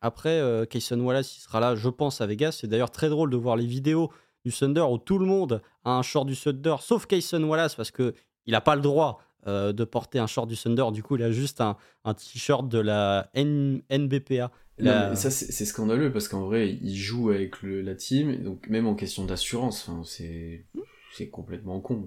Après, 0.00 0.42
Kayson 0.68 0.98
Wallace, 0.98 1.36
il 1.36 1.40
sera 1.40 1.60
là, 1.60 1.76
je 1.76 1.88
pense, 1.88 2.20
à 2.20 2.26
Vegas. 2.26 2.58
C'est 2.60 2.66
d'ailleurs 2.66 2.90
très 2.90 3.08
drôle 3.08 3.30
de 3.30 3.36
voir 3.36 3.54
les 3.54 3.66
vidéos 3.66 4.10
du 4.44 4.52
Thunder 4.52 4.82
où 4.82 4.98
tout 4.98 5.18
le 5.18 5.26
monde 5.26 5.62
a 5.84 5.96
un 5.96 6.02
short 6.02 6.26
du 6.26 6.36
Thunder, 6.36 6.76
sauf 6.80 7.06
Kayson 7.06 7.42
Wallace, 7.44 7.74
parce 7.74 7.90
qu'il 7.90 8.12
n'a 8.46 8.60
pas 8.60 8.74
le 8.74 8.82
droit 8.82 9.20
euh, 9.46 9.72
de 9.72 9.84
porter 9.84 10.18
un 10.18 10.26
short 10.26 10.48
du 10.48 10.56
Thunder. 10.56 10.86
Du 10.92 11.02
coup, 11.02 11.16
il 11.16 11.22
a 11.22 11.30
juste 11.30 11.60
un, 11.60 11.76
t-shirt 12.14 12.68
de 12.68 12.78
la 12.78 13.30
NBPA. 13.34 14.50
ça, 14.78 15.30
c'est 15.30 15.64
scandaleux 15.64 16.12
parce 16.12 16.28
qu'en 16.28 16.46
vrai, 16.46 16.78
il 16.80 16.96
joue 16.96 17.30
avec 17.30 17.56
la 17.62 17.94
team, 17.94 18.42
donc 18.42 18.68
même 18.68 18.86
en 18.86 18.94
question 18.94 19.24
d'assurance, 19.24 19.90
c'est 20.04 20.64
c'est 21.12 21.28
complètement 21.28 21.80
con. 21.80 22.06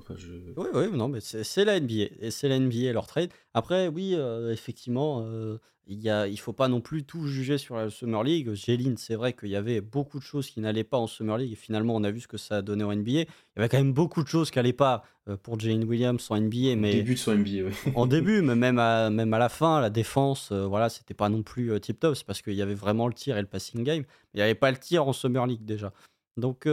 Oui, 0.58 0.68
oui, 0.74 0.92
non, 0.92 1.08
mais 1.08 1.20
c'est 1.22 1.64
la 1.64 1.80
NBA. 1.80 2.06
Et 2.20 2.32
c'est 2.32 2.50
la 2.50 2.60
NBA 2.60 2.92
leur 2.92 3.06
trade. 3.06 3.30
Après, 3.54 3.88
oui, 3.88 4.16
euh, 4.16 4.52
effectivement, 4.52 5.24
euh, 5.24 5.60
il 5.86 6.00
ne 6.00 6.28
il 6.28 6.40
faut 6.40 6.54
pas 6.54 6.68
non 6.68 6.82
plus 6.82 7.04
tout 7.04 7.28
juger 7.28 7.60
sur 7.60 7.76
la 7.76 7.92
Summer 7.92 8.24
League. 8.24 8.52
Géline, 8.54 8.98
c'est 8.98 9.14
vrai 9.14 9.34
qu'il 9.34 9.50
y 9.50 9.56
avait 9.56 9.80
beaucoup 9.80 10.18
de 10.18 10.24
choses 10.24 10.50
qui 10.50 10.60
n'allaient 10.60 10.84
pas 10.84 10.98
en 10.98 11.06
Summer 11.06 11.38
League. 11.38 11.52
Et 11.52 11.56
finalement, 11.56 11.96
on 11.96 12.04
a 12.04 12.10
vu 12.10 12.20
ce 12.20 12.28
que 12.28 12.38
ça 12.38 12.58
a 12.58 12.62
donné 12.64 12.84
en 12.84 12.96
NBA. 12.96 13.12
Il 13.12 13.18
y 13.18 13.28
avait 13.58 13.70
quand 13.70 13.78
même 13.78 13.94
beaucoup 13.94 14.24
de 14.24 14.28
choses 14.28 14.50
qui 14.50 14.58
n'allaient 14.58 14.74
pas 14.74 15.04
euh, 15.30 15.38
pour 15.38 15.60
Jalen 15.60 15.84
Williams 15.84 16.26
en 16.32 16.42
NBA. 16.42 16.76
Mais... 16.76 16.96
début 16.96 17.14
de 17.14 17.20
son 17.20 17.36
NBA, 17.36 17.68
oui. 17.68 17.74
en 17.94 18.08
début, 18.08 18.42
mais 18.42 18.56
même 18.56 18.80
à, 18.80 19.12
même 19.12 19.36
à 19.36 19.40
la 19.40 19.50
fin, 19.50 19.82
la 19.82 19.92
défense, 19.92 20.52
voilà, 20.52 20.90
c'était 20.90 21.14
pas 21.14 21.30
non 21.30 21.44
plus 21.44 21.80
tip-top. 21.80 22.16
C'est 22.16 22.26
parce 22.26 22.42
qu'il 22.42 22.54
y 22.54 22.62
avait 22.64 22.74
vraiment 22.74 23.08
le 23.08 23.14
tir 23.14 23.38
et 23.38 23.42
le 23.42 23.48
passing 23.48 23.84
game. 23.84 24.04
Il 24.34 24.38
n'y 24.38 24.42
avait 24.42 24.56
pas 24.56 24.72
le 24.72 24.78
tir 24.78 25.08
en 25.08 25.14
Summer 25.14 25.46
League 25.46 25.64
déjà. 25.64 25.94
Donc, 26.38 26.68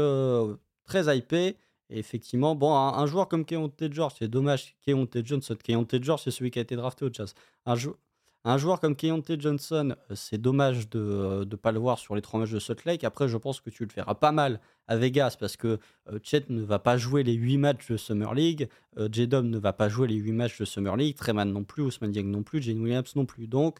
très 0.87 1.17
hypé 1.17 1.57
effectivement, 1.99 2.55
bon, 2.55 2.75
un, 2.75 3.07
joueur 3.07 3.29
comme 3.29 3.45
Keontae 3.45 3.91
George, 3.91 4.15
c'est 4.19 4.29
dommage, 4.29 4.75
Keontae 4.87 5.25
Johnson, 5.25 5.57
Keontae 5.63 6.03
George, 6.03 6.23
c'est 6.25 6.31
celui 6.31 6.51
qui 6.51 6.59
a 6.59 6.63
été 6.63 6.77
drafté 6.77 7.05
au 7.05 7.13
Jazz. 7.13 7.35
Un, 7.67 8.59
joueur 8.59 8.81
comme 8.81 8.97
Keontae 8.97 9.39
Johnson, 9.39 9.95
euh, 10.11 10.15
c'est 10.15 10.39
dommage 10.39 10.89
de 10.91 10.99
ne 10.99 11.55
euh, 11.55 11.57
pas 11.57 11.73
le 11.73 11.79
voir 11.79 11.99
sur 11.99 12.15
les 12.15 12.23
trois 12.23 12.41
matchs 12.41 12.51
de 12.51 12.59
Salt 12.59 12.85
Lake. 12.85 13.05
Après, 13.05 13.29
je 13.29 13.37
pense 13.37 13.61
que 13.61 13.71
tu 13.71 13.85
le 13.85 13.91
feras 13.91 14.15
pas 14.15 14.33
mal 14.33 14.61
à 14.89 14.97
Vegas 14.97 15.37
parce 15.39 15.57
que 15.57 15.79
euh, 16.09 16.19
Chet 16.23 16.45
ne 16.49 16.63
va 16.63 16.79
pas 16.79 16.97
jouer 16.97 17.23
les 17.23 17.35
huit 17.35 17.59
matchs 17.59 17.91
de 17.91 17.97
Summer 17.97 18.35
League, 18.35 18.69
euh, 18.99 19.09
J-Dub 19.11 19.45
ne 19.45 19.59
va 19.59 19.73
pas 19.73 19.89
jouer 19.89 20.09
les 20.09 20.17
huit 20.17 20.33
matchs 20.33 20.59
de 20.59 20.65
Summer 20.65 20.97
League, 20.97 21.17
Treman 21.17 21.51
non 21.51 21.65
plus, 21.65 21.83
Ousmane 21.83 22.13
Dieng 22.13 22.31
non 22.31 22.43
plus, 22.43 22.63
Jane 22.63 22.81
Williams 22.81 23.15
non 23.17 23.27
plus. 23.27 23.47
Donc, 23.47 23.79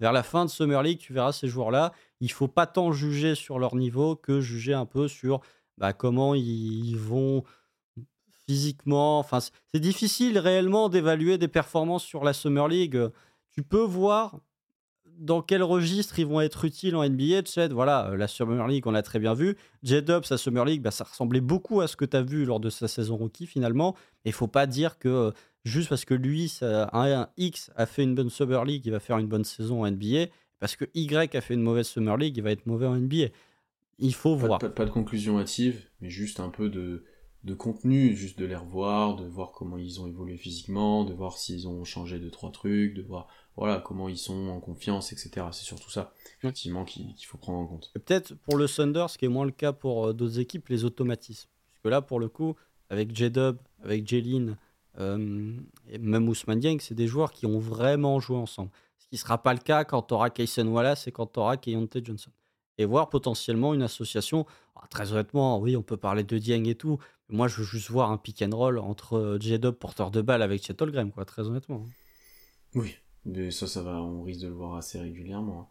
vers 0.00 0.12
la 0.12 0.22
fin 0.22 0.44
de 0.44 0.50
Summer 0.50 0.82
League, 0.82 0.98
tu 0.98 1.12
verras 1.12 1.32
ces 1.32 1.48
joueurs-là. 1.48 1.92
Il 2.20 2.32
faut 2.32 2.48
pas 2.48 2.66
tant 2.66 2.92
juger 2.92 3.34
sur 3.34 3.58
leur 3.58 3.76
niveau 3.76 4.16
que 4.16 4.40
juger 4.40 4.74
un 4.74 4.86
peu 4.86 5.08
sur 5.08 5.40
bah, 5.80 5.92
comment 5.92 6.34
ils 6.34 6.96
vont 6.96 7.42
physiquement. 8.46 9.18
Enfin, 9.18 9.38
c'est 9.40 9.80
difficile 9.80 10.38
réellement 10.38 10.88
d'évaluer 10.88 11.38
des 11.38 11.48
performances 11.48 12.04
sur 12.04 12.22
la 12.22 12.32
Summer 12.32 12.68
League. 12.68 13.00
Tu 13.52 13.62
peux 13.62 13.82
voir 13.82 14.38
dans 15.18 15.42
quel 15.42 15.62
registre 15.62 16.18
ils 16.18 16.26
vont 16.26 16.40
être 16.40 16.64
utiles 16.64 16.96
en 16.96 17.08
NBA. 17.08 17.44
Ched, 17.44 17.72
voilà, 17.72 18.12
la 18.16 18.26
Summer 18.26 18.66
League, 18.66 18.86
on 18.86 18.90
l'a 18.90 19.02
très 19.02 19.18
bien 19.18 19.34
vu. 19.34 19.56
J-Dub, 19.82 20.24
sa 20.24 20.38
Summer 20.38 20.64
League, 20.64 20.82
bah, 20.82 20.90
ça 20.90 21.04
ressemblait 21.04 21.40
beaucoup 21.40 21.80
à 21.80 21.88
ce 21.88 21.96
que 21.96 22.04
tu 22.04 22.16
as 22.16 22.22
vu 22.22 22.44
lors 22.44 22.60
de 22.60 22.70
sa 22.70 22.88
saison 22.88 23.16
rookie 23.16 23.46
finalement. 23.46 23.94
Et 24.24 24.30
il 24.30 24.32
faut 24.32 24.48
pas 24.48 24.66
dire 24.66 24.98
que 24.98 25.32
juste 25.64 25.88
parce 25.88 26.04
que 26.04 26.14
lui, 26.14 26.58
un, 26.62 27.28
X 27.36 27.70
a 27.76 27.86
fait 27.86 28.02
une 28.02 28.14
bonne 28.14 28.30
Summer 28.30 28.64
League, 28.64 28.82
il 28.84 28.92
va 28.92 29.00
faire 29.00 29.18
une 29.18 29.28
bonne 29.28 29.44
saison 29.44 29.84
en 29.84 29.90
NBA. 29.90 30.26
Parce 30.58 30.76
que 30.76 30.84
Y 30.94 31.34
a 31.34 31.40
fait 31.40 31.54
une 31.54 31.62
mauvaise 31.62 31.86
Summer 31.86 32.16
League, 32.16 32.36
il 32.36 32.42
va 32.42 32.50
être 32.50 32.66
mauvais 32.66 32.86
en 32.86 32.96
NBA. 32.96 33.28
Il 34.00 34.14
faut 34.14 34.34
voir. 34.34 34.58
Pas, 34.58 34.84
de 34.84 34.90
conclusion 34.90 35.38
hâtive, 35.38 35.88
mais 36.00 36.10
juste 36.10 36.40
un 36.40 36.48
peu 36.48 36.68
de, 36.68 37.04
de 37.44 37.54
contenu, 37.54 38.14
juste 38.16 38.38
de 38.38 38.46
les 38.46 38.56
revoir, 38.56 39.16
de 39.16 39.26
voir 39.26 39.52
comment 39.52 39.76
ils 39.78 40.00
ont 40.00 40.06
évolué 40.06 40.36
physiquement, 40.36 41.04
de 41.04 41.14
voir 41.14 41.38
s'ils 41.38 41.68
ont 41.68 41.84
changé 41.84 42.18
de 42.18 42.28
trois 42.28 42.50
trucs, 42.50 42.94
de 42.94 43.02
voir 43.02 43.28
voilà 43.56 43.78
comment 43.78 44.08
ils 44.08 44.18
sont 44.18 44.48
en 44.48 44.60
confiance, 44.60 45.12
etc. 45.12 45.46
C'est 45.52 45.64
surtout 45.64 45.90
ça, 45.90 46.14
effectivement, 46.38 46.84
qu'il 46.84 47.14
faut 47.26 47.38
prendre 47.38 47.58
en 47.58 47.66
compte. 47.66 47.90
Peut-être 47.92 48.34
pour 48.34 48.56
le 48.56 48.66
Thunder, 48.66 49.06
ce 49.08 49.18
qui 49.18 49.26
est 49.26 49.28
moins 49.28 49.44
le 49.44 49.50
cas 49.50 49.72
pour 49.72 50.06
euh, 50.06 50.12
d'autres 50.14 50.38
équipes, 50.38 50.68
les 50.68 50.84
automatismes. 50.84 51.48
Parce 51.72 51.82
que 51.82 51.88
là, 51.88 52.00
pour 52.00 52.20
le 52.20 52.28
coup, 52.28 52.56
avec 52.88 53.14
J-Dub, 53.14 53.58
avec 53.82 54.08
Jelin, 54.08 54.56
euh, 54.98 55.56
et 55.88 55.98
même 55.98 56.28
Ousmane 56.28 56.60
Dieng, 56.60 56.78
c'est 56.80 56.94
des 56.94 57.06
joueurs 57.06 57.32
qui 57.32 57.46
ont 57.46 57.58
vraiment 57.58 58.18
joué 58.18 58.36
ensemble. 58.36 58.70
Ce 58.98 59.06
qui 59.08 59.16
ne 59.16 59.18
sera 59.18 59.42
pas 59.42 59.52
le 59.52 59.60
cas 59.60 59.84
quand 59.84 60.02
tu 60.02 60.14
auras 60.14 60.30
Kaysen 60.30 60.68
Wallace 60.68 61.06
et 61.06 61.12
quand 61.12 61.26
tu 61.26 61.40
auras 61.40 61.56
Keyonte 61.56 61.98
Johnson 62.04 62.30
et 62.80 62.86
voir 62.86 63.10
potentiellement 63.10 63.74
une 63.74 63.82
association. 63.82 64.46
Ah, 64.74 64.86
très 64.88 65.12
honnêtement, 65.12 65.58
oui, 65.60 65.76
on 65.76 65.82
peut 65.82 65.98
parler 65.98 66.24
de 66.24 66.38
Dieng 66.38 66.66
et 66.66 66.74
tout. 66.74 66.98
Moi, 67.28 67.46
je 67.46 67.56
veux 67.56 67.64
juste 67.64 67.90
voir 67.90 68.10
un 68.10 68.16
pick 68.16 68.42
and 68.42 68.56
roll 68.56 68.78
entre 68.78 69.18
euh, 69.18 69.38
J-Dub, 69.38 69.74
porteur 69.74 70.10
de 70.10 70.22
balle, 70.22 70.40
avec 70.40 70.64
Chet 70.64 70.80
Holmgren, 70.80 71.12
quoi, 71.12 71.26
très 71.26 71.46
honnêtement. 71.46 71.84
Oui, 72.74 72.96
mais 73.26 73.50
ça, 73.50 73.66
ça 73.66 73.82
va, 73.82 74.00
on 74.00 74.22
risque 74.22 74.40
de 74.40 74.48
le 74.48 74.54
voir 74.54 74.76
assez 74.76 74.98
régulièrement. 74.98 75.60
Hein. 75.60 75.66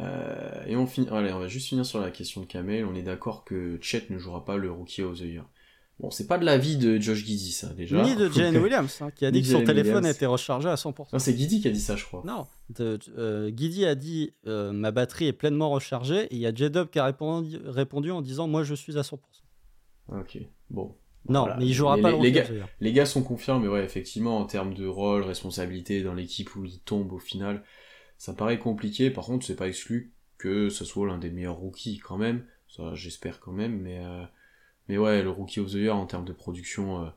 Euh, 0.00 0.64
et 0.66 0.76
on, 0.76 0.86
finit, 0.86 1.08
allez, 1.10 1.32
on 1.32 1.38
va 1.38 1.48
juste 1.48 1.68
finir 1.68 1.84
sur 1.84 2.00
la 2.00 2.10
question 2.10 2.40
de 2.40 2.46
Kamel. 2.46 2.86
On 2.86 2.94
est 2.94 3.02
d'accord 3.02 3.44
que 3.44 3.78
Chet 3.82 4.06
ne 4.08 4.18
jouera 4.18 4.44
pas 4.44 4.56
le 4.56 4.70
Rookie 4.70 5.02
of 5.02 5.18
the. 5.18 5.42
Bon, 5.98 6.10
c'est 6.10 6.26
pas 6.26 6.36
de 6.36 6.44
l'avis 6.44 6.76
de 6.76 6.98
Josh 7.00 7.24
Giddy, 7.24 7.52
ça, 7.52 7.72
déjà. 7.72 8.02
Ni 8.02 8.16
de 8.16 8.28
Jane 8.28 8.56
Williams, 8.62 8.98
hein, 9.00 9.10
qui 9.10 9.24
a 9.24 9.30
dit 9.30 9.40
que 9.40 9.48
son 9.48 9.64
téléphone 9.64 10.04
était 10.04 10.26
rechargé 10.26 10.68
à 10.68 10.74
100%. 10.74 11.06
Non, 11.12 11.18
c'est 11.18 11.34
Giddy 11.34 11.62
qui 11.62 11.68
a 11.68 11.70
dit 11.70 11.80
ça, 11.80 11.96
je 11.96 12.04
crois. 12.04 12.22
Non, 12.26 12.46
de, 12.68 12.98
euh, 13.16 13.50
a 13.86 13.94
dit 13.94 14.34
euh, 14.46 14.72
ma 14.72 14.90
batterie 14.90 15.26
est 15.26 15.32
pleinement 15.32 15.70
rechargée, 15.70 16.24
et 16.24 16.34
il 16.34 16.38
y 16.38 16.46
a 16.46 16.54
J-Dub 16.54 16.90
qui 16.90 16.98
a 16.98 17.06
répondu, 17.06 17.58
répondu, 17.64 18.10
en 18.10 18.20
disant 18.20 18.46
moi 18.46 18.62
je 18.62 18.74
suis 18.74 18.98
à 18.98 19.02
100%. 19.02 19.18
Ok, 20.08 20.38
bon. 20.68 20.94
Non, 21.28 21.48
mais 21.58 21.66
il 21.66 21.72
jouera 21.72 21.98
pas 21.98 22.12
les, 22.12 22.20
les, 22.20 22.32
gars, 22.32 22.44
les 22.78 22.92
gars 22.92 23.06
sont 23.06 23.22
confiants, 23.22 23.58
mais 23.58 23.66
ouais, 23.66 23.82
effectivement, 23.82 24.38
en 24.38 24.44
termes 24.44 24.74
de 24.74 24.86
rôle, 24.86 25.22
responsabilité 25.22 26.02
dans 26.02 26.14
l'équipe 26.14 26.54
où 26.54 26.64
il 26.64 26.78
tombe 26.80 27.12
au 27.12 27.18
final, 27.18 27.64
ça 28.18 28.32
paraît 28.32 28.58
compliqué. 28.58 29.10
Par 29.10 29.24
contre, 29.24 29.44
c'est 29.44 29.56
pas 29.56 29.66
exclu 29.66 30.12
que 30.38 30.68
ce 30.68 30.84
soit 30.84 31.06
l'un 31.06 31.18
des 31.18 31.30
meilleurs 31.30 31.56
rookies 31.56 31.98
quand 31.98 32.18
même. 32.18 32.44
Ça, 32.68 32.94
j'espère 32.94 33.40
quand 33.40 33.52
même, 33.52 33.80
mais. 33.80 34.04
Euh, 34.04 34.24
mais 34.88 34.98
ouais, 34.98 35.22
le 35.22 35.30
Rookie 35.30 35.60
of 35.60 35.70
the 35.70 35.74
Year 35.74 35.96
en 35.96 36.06
termes 36.06 36.24
de 36.24 36.32
production. 36.32 37.04
Euh, 37.04 37.08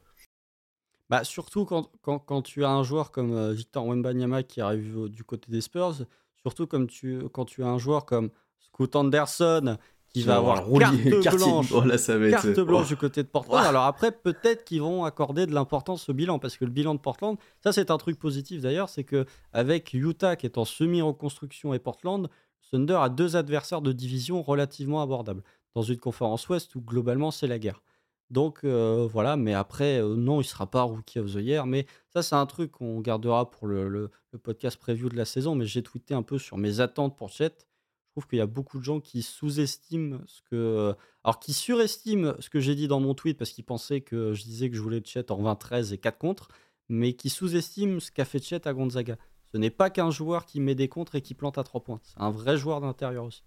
bah, 1.09 1.23
surtout 1.23 1.65
quand, 1.65 1.91
quand, 2.01 2.19
quand, 2.19 2.41
tu 2.41 2.63
as 2.63 2.69
un 2.69 2.83
joueur 2.83 3.11
comme 3.11 3.33
euh, 3.33 3.51
Victor 3.51 3.85
Wembanyama 3.85 4.43
qui 4.43 4.61
arrive 4.61 5.07
du 5.09 5.23
côté 5.23 5.51
des 5.51 5.61
Spurs, 5.61 6.05
surtout 6.41 6.67
comme 6.67 6.87
tu, 6.87 7.23
quand 7.31 7.45
tu 7.45 7.63
as 7.63 7.67
un 7.67 7.77
joueur 7.77 8.05
comme 8.05 8.29
Scoot 8.59 8.95
Anderson 8.95 9.77
qui, 10.09 10.23
va 10.23 10.37
avoir 10.37 10.65
carte 11.23 11.37
blanche, 11.37 11.71
oh 11.71 11.97
ça 11.97 12.17
va 12.17 12.31
carte 12.31 12.45
être... 12.45 12.63
blanche 12.63 12.87
du 12.87 12.97
côté 12.97 13.21
de 13.21 13.27
Portland. 13.27 13.63
Alors 13.63 13.83
après, 13.83 14.11
peut-être 14.11 14.63
qu'ils 14.63 14.81
vont 14.81 15.03
accorder 15.03 15.45
de 15.45 15.53
l'importance 15.53 16.09
au 16.09 16.13
bilan 16.13 16.39
parce 16.39 16.57
que 16.57 16.65
le 16.65 16.71
bilan 16.71 16.95
de 16.95 16.99
Portland, 16.99 17.37
ça 17.63 17.71
c'est 17.71 17.91
un 17.91 17.97
truc 17.97 18.17
positif 18.17 18.61
d'ailleurs, 18.61 18.89
c'est 18.89 19.03
que 19.03 19.25
avec 19.53 19.93
Utah 19.93 20.35
qui 20.35 20.47
est 20.47 20.57
en 20.57 20.65
semi-reconstruction 20.65 21.73
et 21.73 21.79
Portland, 21.79 22.27
Thunder 22.71 22.97
a 23.01 23.09
deux 23.09 23.35
adversaires 23.35 23.81
de 23.81 23.91
division 23.91 24.41
relativement 24.41 25.01
abordables 25.01 25.43
dans 25.75 25.81
une 25.81 25.97
conférence 25.97 26.47
ouest 26.49 26.75
où 26.75 26.81
globalement 26.81 27.31
c'est 27.31 27.47
la 27.47 27.59
guerre. 27.59 27.81
Donc 28.29 28.59
euh, 28.63 29.07
voilà, 29.11 29.37
mais 29.37 29.53
après, 29.53 30.01
euh, 30.01 30.15
non, 30.15 30.35
il 30.35 30.43
ne 30.45 30.49
sera 30.49 30.69
pas 30.69 30.83
Rookie 30.83 31.19
of 31.19 31.33
the 31.33 31.39
Year. 31.39 31.65
Mais 31.65 31.87
ça, 32.13 32.21
c'est 32.21 32.35
un 32.35 32.45
truc 32.45 32.71
qu'on 32.71 33.01
gardera 33.01 33.49
pour 33.49 33.67
le, 33.67 34.11
podcast 34.43 34.77
preview 34.77 35.09
de 35.09 35.17
la 35.17 35.25
saison. 35.25 35.55
Mais 35.55 35.65
j'ai 35.65 35.81
tweeté 35.81 36.13
un 36.13 36.23
peu 36.23 36.37
sur 36.37 36.57
mes 36.57 36.79
attentes 36.79 37.17
pour 37.17 37.29
Chet. 37.29 37.55
Je 37.57 38.11
trouve 38.13 38.27
qu'il 38.27 38.39
y 38.39 38.41
a 38.41 38.47
beaucoup 38.47 38.79
de 38.79 38.83
gens 38.83 38.99
qui 38.99 39.23
sous-estiment 39.23 40.19
ce 40.27 40.41
que. 40.43 40.95
Alors, 41.23 41.39
qui 41.39 41.53
surestiment 41.53 42.33
ce 42.39 42.49
que 42.49 42.59
j'ai 42.59 42.75
dit 42.75 42.87
dans 42.87 42.99
mon 42.99 43.15
tweet 43.15 43.37
parce 43.37 43.51
qu'ils 43.51 43.65
pensaient 43.65 44.01
que 44.01 44.33
je 44.33 44.43
disais 44.43 44.69
que 44.69 44.75
je 44.75 44.81
voulais 44.81 45.01
Chet 45.03 45.31
en 45.31 45.41
20-13 45.41 45.93
et 45.93 45.97
4 45.97 46.17
contre, 46.17 46.49
mais 46.87 47.13
qui 47.13 47.29
sous-estiment 47.29 47.99
ce 47.99 48.11
qu'a 48.11 48.25
fait 48.25 48.43
Chet 48.43 48.67
à 48.67 48.73
Gonzaga. 48.73 49.17
Ce 49.51 49.57
n'est 49.57 49.71
pas 49.71 49.89
qu'un 49.89 50.11
joueur 50.11 50.45
qui 50.45 50.59
met 50.59 50.75
des 50.75 50.87
contres 50.87 51.15
et 51.15 51.21
qui 51.21 51.33
plante 51.33 51.57
à 51.57 51.63
3 51.63 51.81
points. 51.81 51.99
C'est 52.03 52.21
un 52.21 52.29
vrai 52.29 52.57
joueur 52.57 52.81
d'intérieur 52.81 53.25
aussi. 53.25 53.43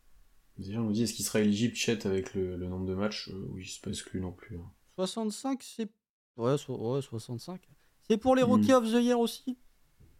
Déjà, 0.58 0.80
on 0.80 0.84
nous 0.84 0.92
dit 0.92 1.04
est-ce 1.04 1.14
qu'il 1.14 1.24
sera 1.24 1.40
éligible 1.40 1.74
Chet 1.74 2.06
avec 2.06 2.34
le, 2.34 2.56
nombre 2.56 2.86
de 2.86 2.94
matchs? 2.94 3.28
Euh, 3.30 3.48
Oui, 3.52 3.66
c'est 3.66 3.82
pas 3.82 3.90
exclu 3.90 4.20
non 4.20 4.32
plus. 4.32 4.58
65, 4.96 5.52
hein. 5.52 5.56
c'est. 5.60 5.88
Ouais, 6.36 6.56
65. 6.56 7.60
C'est 8.08 8.16
pour 8.16 8.36
les 8.36 8.42
hmm. 8.42 8.46
Rookie 8.46 8.72
of 8.72 8.84
the 8.84 9.02
Year 9.02 9.18
aussi? 9.18 9.56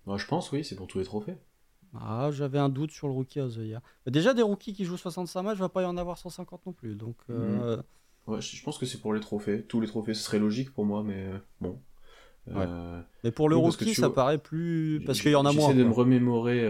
Bah, 0.07 0.17
Je 0.17 0.27
pense, 0.27 0.51
oui, 0.53 0.65
c'est 0.65 0.77
pour 0.77 0.87
tous 0.87 0.99
les 0.99 1.05
trophées. 1.05 1.37
Ah, 1.95 2.31
j'avais 2.33 2.59
un 2.59 2.71
doute 2.71 2.91
sur 2.91 3.07
le 3.07 3.13
Rookie 3.13 3.41
of 3.41 3.55
the 3.55 3.59
Year. 3.59 3.81
déjà, 4.07 4.33
des 4.33 4.43
rookies 4.43 4.73
qui 4.73 4.85
jouent 4.85 4.97
65 4.97 5.43
matchs, 5.43 5.57
il 5.59 5.61
va 5.61 5.69
pas 5.69 5.83
y 5.83 5.85
en 5.85 5.97
avoir 5.99 6.17
150 6.17 6.67
non 6.67 6.73
plus. 6.73 6.95
Donc, 6.95 7.17
euh, 7.29 7.77
hmm. 7.77 7.83
Ouais, 8.29 8.41
je 8.41 8.63
pense 8.63 8.79
que 8.79 8.87
c'est 8.87 8.99
pour 8.99 9.13
les 9.13 9.21
trophées. 9.21 9.63
Tous 9.63 9.81
les 9.81 9.89
trophées, 9.89 10.15
ce 10.15 10.23
serait 10.23 10.39
logique 10.39 10.73
pour 10.73 10.87
moi, 10.87 11.03
mais 11.03 11.27
euh, 11.27 11.39
bon. 11.61 11.79
Mais 13.25 13.31
pour 13.31 13.49
le 13.49 13.57
rookie, 13.57 13.95
ça 13.95 14.11
paraît 14.11 14.39
plus. 14.39 15.03
Parce 15.05 15.21
qu'il 15.21 15.33
y 15.33 15.35
en 15.35 15.45
a 15.45 15.53
moins. 15.53 15.69
J'essaie 15.69 15.79
de 15.79 15.85
me 15.85 15.93
remémorer 15.93 16.63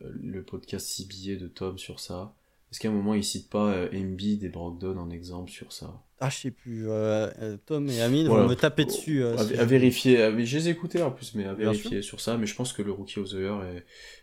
le 0.00 0.42
podcast 0.42 0.86
6 0.86 1.08
billets 1.08 1.36
de 1.36 1.46
Tom 1.46 1.78
sur 1.78 2.00
ça. 2.00 2.34
Est-ce 2.70 2.80
qu'à 2.80 2.88
un 2.88 2.92
moment, 2.92 3.14
il 3.14 3.24
cite 3.24 3.48
pas 3.48 3.72
euh, 3.72 3.88
Embiid 3.92 4.42
et 4.42 4.48
Brogdon 4.48 4.98
en 4.98 5.10
exemple 5.10 5.50
sur 5.50 5.72
ça? 5.72 6.02
Ah, 6.18 6.30
je 6.30 6.36
sais 6.36 6.50
plus. 6.50 6.88
Euh, 6.88 7.30
euh, 7.40 7.56
Tom 7.64 7.88
et 7.88 8.00
Amine 8.00 8.26
vont 8.26 8.48
me 8.48 8.54
taper 8.54 8.84
dessus. 8.84 9.22
à, 9.24 9.64
vérifier. 9.64 10.16
je 10.16 10.56
les 10.56 10.68
ai 10.68 10.70
écoutés 10.72 11.02
en 11.02 11.10
plus, 11.10 11.34
mais 11.34 11.44
à 11.44 11.54
vérifier 11.54 12.02
sur 12.02 12.20
ça. 12.20 12.36
Mais 12.36 12.46
je 12.46 12.54
pense 12.54 12.72
que 12.72 12.82
le 12.82 12.90
Rookie 12.90 13.20
of 13.20 13.28
the 13.28 13.34
Year 13.34 13.64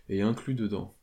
est, 0.09 0.21
inclus 0.21 0.55
dedans. 0.55 0.95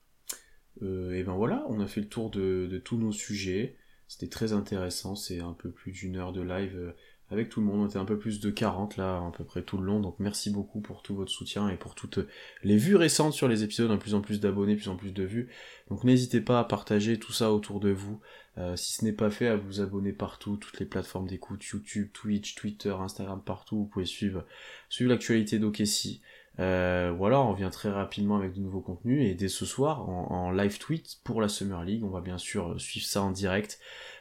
et 0.82 1.22
ben 1.22 1.34
voilà, 1.34 1.64
on 1.68 1.80
a 1.80 1.86
fait 1.86 2.00
le 2.00 2.08
tour 2.08 2.30
de, 2.30 2.68
de 2.70 2.78
tous 2.78 2.98
nos 2.98 3.12
sujets. 3.12 3.76
C'était 4.06 4.28
très 4.28 4.52
intéressant. 4.52 5.14
C'est 5.14 5.40
un 5.40 5.52
peu 5.52 5.70
plus 5.70 5.92
d'une 5.92 6.16
heure 6.16 6.32
de 6.32 6.42
live 6.42 6.94
avec 7.30 7.48
tout 7.48 7.60
le 7.60 7.66
monde. 7.66 7.80
On 7.80 7.86
était 7.86 7.98
un 7.98 8.04
peu 8.04 8.18
plus 8.18 8.40
de 8.40 8.50
40 8.50 8.96
là, 8.96 9.16
à 9.16 9.32
peu 9.36 9.44
près 9.44 9.62
tout 9.62 9.78
le 9.78 9.84
long. 9.84 10.00
Donc 10.00 10.16
merci 10.18 10.50
beaucoup 10.50 10.80
pour 10.80 11.02
tout 11.02 11.14
votre 11.14 11.30
soutien 11.30 11.68
et 11.68 11.76
pour 11.76 11.94
toutes 11.94 12.20
les 12.62 12.76
vues 12.76 12.96
récentes 12.96 13.32
sur 13.32 13.48
les 13.48 13.62
épisodes, 13.62 13.90
de 13.90 13.96
plus 13.96 14.14
en 14.14 14.20
plus 14.20 14.40
d'abonnés, 14.40 14.76
plus 14.76 14.88
en 14.88 14.96
plus 14.96 15.12
de 15.12 15.22
vues. 15.22 15.48
Donc 15.88 16.04
n'hésitez 16.04 16.40
pas 16.40 16.60
à 16.60 16.64
partager 16.64 17.18
tout 17.18 17.32
ça 17.32 17.52
autour 17.52 17.80
de 17.80 17.90
vous. 17.90 18.20
Euh, 18.58 18.76
si 18.76 18.94
ce 18.94 19.04
n'est 19.04 19.12
pas 19.12 19.30
fait, 19.30 19.46
à 19.46 19.56
vous 19.56 19.80
abonner 19.80 20.12
partout, 20.12 20.56
toutes 20.56 20.80
les 20.80 20.86
plateformes 20.86 21.28
d'écoute, 21.28 21.64
YouTube, 21.64 22.10
Twitch, 22.12 22.54
Twitter, 22.56 22.90
Instagram, 22.90 23.40
partout. 23.44 23.76
Vous 23.76 23.86
pouvez 23.86 24.06
suivre, 24.06 24.44
suivre 24.88 25.10
l'actualité 25.10 25.58
d'Okessi. 25.58 26.20
Euh, 26.58 27.14
voilà, 27.16 27.40
on 27.40 27.52
revient 27.52 27.70
très 27.72 27.90
rapidement 27.90 28.36
avec 28.36 28.52
de 28.52 28.60
nouveaux 28.60 28.80
contenus 28.80 29.26
et 29.26 29.34
dès 29.34 29.48
ce 29.48 29.64
soir 29.64 30.08
en 30.08 30.50
live 30.50 30.78
tweet 30.78 31.20
pour 31.24 31.40
la 31.40 31.48
Summer 31.48 31.82
League, 31.84 32.04
on 32.04 32.10
va 32.10 32.20
bien 32.20 32.36
sûr 32.36 32.78
suivre 32.78 33.06
ça 33.06 33.22
en 33.22 33.30
direct. 33.30 33.78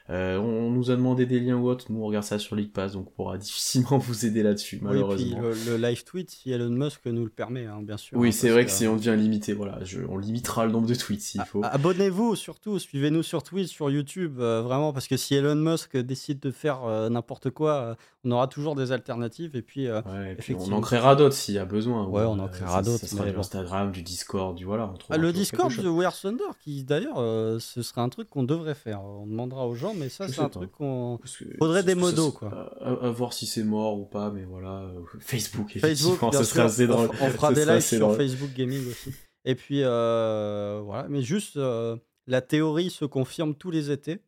Euh, 0.09 0.39
on 0.39 0.71
nous 0.71 0.89
a 0.89 0.95
demandé 0.95 1.27
des 1.27 1.39
liens 1.39 1.57
ou 1.57 1.69
autres, 1.69 1.91
nous 1.91 2.01
on 2.01 2.07
regarde 2.07 2.25
ça 2.25 2.39
sur 2.39 2.55
League 2.55 2.71
Pass, 2.71 2.93
donc 2.93 3.07
on 3.09 3.11
pourra 3.11 3.37
difficilement 3.37 3.99
vous 3.99 4.25
aider 4.25 4.41
là-dessus, 4.41 4.79
malheureusement. 4.81 5.39
Oui, 5.39 5.51
puis 5.53 5.69
le, 5.69 5.77
live 5.77 6.03
tweet, 6.03 6.31
si 6.31 6.51
Elon 6.51 6.71
Musk 6.71 7.05
nous 7.05 7.25
le 7.25 7.29
permet, 7.29 7.65
hein, 7.67 7.81
bien 7.83 7.97
sûr. 7.97 8.17
Oui, 8.17 8.29
hein, 8.29 8.31
c'est 8.31 8.49
vrai 8.49 8.65
que, 8.65 8.71
si 8.71 8.87
on 8.87 8.95
devient 8.95 9.15
limité, 9.15 9.53
voilà, 9.53 9.79
on 10.09 10.17
limitera 10.17 10.65
le 10.65 10.71
nombre 10.71 10.87
de 10.87 10.95
tweets 10.95 11.21
s'il 11.21 11.41
faut. 11.43 11.61
Abonnez-vous 11.63 12.35
surtout, 12.35 12.79
suivez-nous 12.79 13.21
sur 13.21 13.43
Twitch, 13.43 13.69
sur 13.69 13.91
YouTube, 13.91 14.39
euh, 14.39 14.61
vraiment, 14.63 14.93
parce 14.93 15.07
que 15.07 15.15
si 15.15 15.35
Elon 15.35 15.55
Musk 15.55 15.95
décide 15.95 16.39
de 16.39 16.49
faire 16.49 16.85
euh, 16.85 17.09
n'importe 17.09 17.51
quoi, 17.51 17.95
on 18.23 18.31
aura 18.31 18.47
toujours 18.47 18.73
des 18.73 18.91
alternatives, 18.91 19.55
et 19.55 19.61
puis, 19.61 19.87
on 19.89 20.71
en 20.71 20.81
créera 20.81 21.15
d'autres 21.15 21.35
s'il 21.35 21.53
y 21.53 21.59
a 21.59 21.65
besoin. 21.65 22.07
Ouais, 22.07 22.23
on 22.23 22.39
en 22.39 22.47
créera 22.47 22.81
d'autres. 22.81 23.05
Ça, 23.05 23.15
sera 23.15 23.29
du 23.29 23.37
Instagram, 23.37 23.91
du 23.91 24.01
Discord, 24.01 24.55
du 24.55 24.65
voilà. 24.65 24.91
Ah, 25.11 25.17
le 25.17 25.31
Discord 25.31 25.71
de 25.75 25.87
We 25.87 26.07
Thunder, 26.19 26.43
qui 26.63 26.83
d'ailleurs, 26.83 27.17
ce 27.61 27.83
serait 27.83 28.01
un 28.01 28.09
truc 28.09 28.27
qu'on 28.27 28.43
devrait 28.43 28.73
faire. 28.73 29.03
On 29.03 29.27
demandera 29.27 29.67
aux 29.67 29.75
gens 29.75 29.93
mais 29.99 30.09
ça, 30.09 30.27
c'est 30.27 30.39
un 30.39 30.49
truc 30.49 30.71
qu'on. 30.71 31.19
Faudrait 31.59 31.83
des 31.83 31.95
modos, 31.95 32.31
quoi. 32.31 32.73
À, 32.81 33.09
voir 33.09 33.33
si 33.33 33.45
c'est 33.45 33.63
mort 33.63 33.99
ou 33.99 34.05
pas, 34.05 34.31
mais 34.31 34.43
voilà. 34.43 34.81
Euh, 34.83 35.01
Facebook, 35.19 35.77
Facebook, 35.79 36.33
ça 36.33 36.43
serait 36.43 36.61
assez 36.61 36.87
drôle. 36.87 37.09
On, 37.21 37.29
fera 37.29 37.53
des 37.53 37.65
lives 37.65 37.81
sur 37.81 38.15
Facebook 38.15 38.51
Gaming 38.55 38.89
aussi. 38.89 39.11
Et 39.45 39.55
puis, 39.55 39.81
euh, 39.83 40.81
voilà. 40.83 41.07
Mais 41.09 41.21
juste, 41.21 41.57
euh, 41.57 41.97
la 42.27 42.41
théorie 42.41 42.89
se 42.89 43.05
confirme 43.05 43.53
tous 43.53 43.71
les 43.71 43.91
étés. 43.91 44.21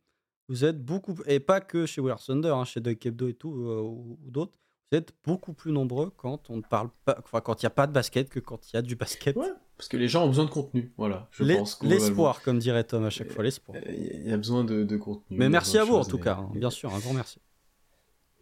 Vous 0.49 0.65
êtes 0.65 0.83
beaucoup. 0.83 1.15
Et 1.25 1.39
pas 1.39 1.61
que 1.61 1.85
chez 1.85 2.01
Weird 2.01 2.19
Thunder, 2.23 2.49
hein, 2.49 2.65
chez 2.65 2.81
Duck 2.81 3.05
Hebdo 3.05 3.27
et 3.29 3.33
tout, 3.33 3.49
ou, 3.49 4.19
d'autres. 4.29 4.57
Vous 4.91 4.97
êtes 4.97 5.13
beaucoup 5.25 5.53
plus 5.53 5.71
nombreux 5.71 6.11
quand 6.17 6.49
on 6.49 6.57
ne 6.57 6.61
parle 6.61 6.89
pas. 7.05 7.17
Enfin, 7.23 7.39
quand 7.39 7.61
il 7.61 7.65
n'y 7.65 7.67
a 7.67 7.71
pas 7.71 7.87
de 7.87 7.93
basket 7.93 8.29
que 8.29 8.39
quand 8.39 8.71
il 8.71 8.75
y 8.75 8.77
a 8.77 8.81
du 8.81 8.95
basket. 8.95 9.37
Ouais. 9.37 9.47
Parce 9.81 9.89
que 9.89 9.97
les 9.97 10.07
gens 10.07 10.25
ont 10.25 10.27
besoin 10.27 10.45
de 10.45 10.51
contenu, 10.51 10.91
voilà. 10.95 11.27
Je 11.31 11.43
L'espoir, 11.43 12.43
comme 12.43 12.59
dirait 12.59 12.83
Tom 12.83 13.03
à 13.03 13.09
chaque 13.09 13.31
fois, 13.31 13.43
l'espoir. 13.43 13.75
Il 13.89 14.29
y 14.29 14.31
a 14.31 14.37
besoin 14.37 14.63
de, 14.63 14.95
contenu. 14.97 15.35
Mais 15.35 15.49
merci 15.49 15.79
à 15.79 15.83
vous 15.83 15.95
en 15.95 16.05
tout 16.05 16.19
cas, 16.19 16.35
hein, 16.35 16.51
bien 16.53 16.69
sûr, 16.69 16.93
un 16.93 16.99
grand 16.99 17.15
merci. 17.15 17.39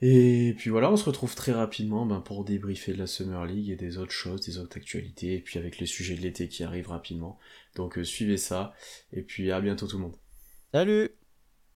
Et 0.02 0.54
puis 0.58 0.70
voilà, 0.70 0.92
on 0.92 0.98
se 0.98 1.06
retrouve 1.06 1.36
très 1.36 1.54
rapidement 1.54 2.06
ben, 2.06 2.20
pour 2.20 2.44
débriefer 2.44 2.92
de 2.92 2.98
la 2.98 3.08
Summer 3.08 3.46
League 3.46 3.70
et 3.70 3.78
des 3.78 3.98
autres 3.98 4.12
choses, 4.12 4.42
des 4.42 4.58
autres 4.58 4.76
actualités, 4.76 5.36
et 5.36 5.40
puis 5.40 5.58
avec 5.58 5.80
les 5.80 5.86
sujets 5.86 6.16
de 6.16 6.22
l'été 6.22 6.50
qui 6.50 6.62
arrivent 6.66 6.90
rapidement. 6.90 7.40
Donc 7.76 7.98
euh, 7.98 8.04
suivez 8.04 8.36
ça, 8.36 8.74
et 9.14 9.22
puis 9.22 9.50
à 9.50 9.62
bientôt 9.62 9.88
tout 9.88 9.96
le 9.96 10.04
monde. 10.04 10.16
Salut 10.74 11.10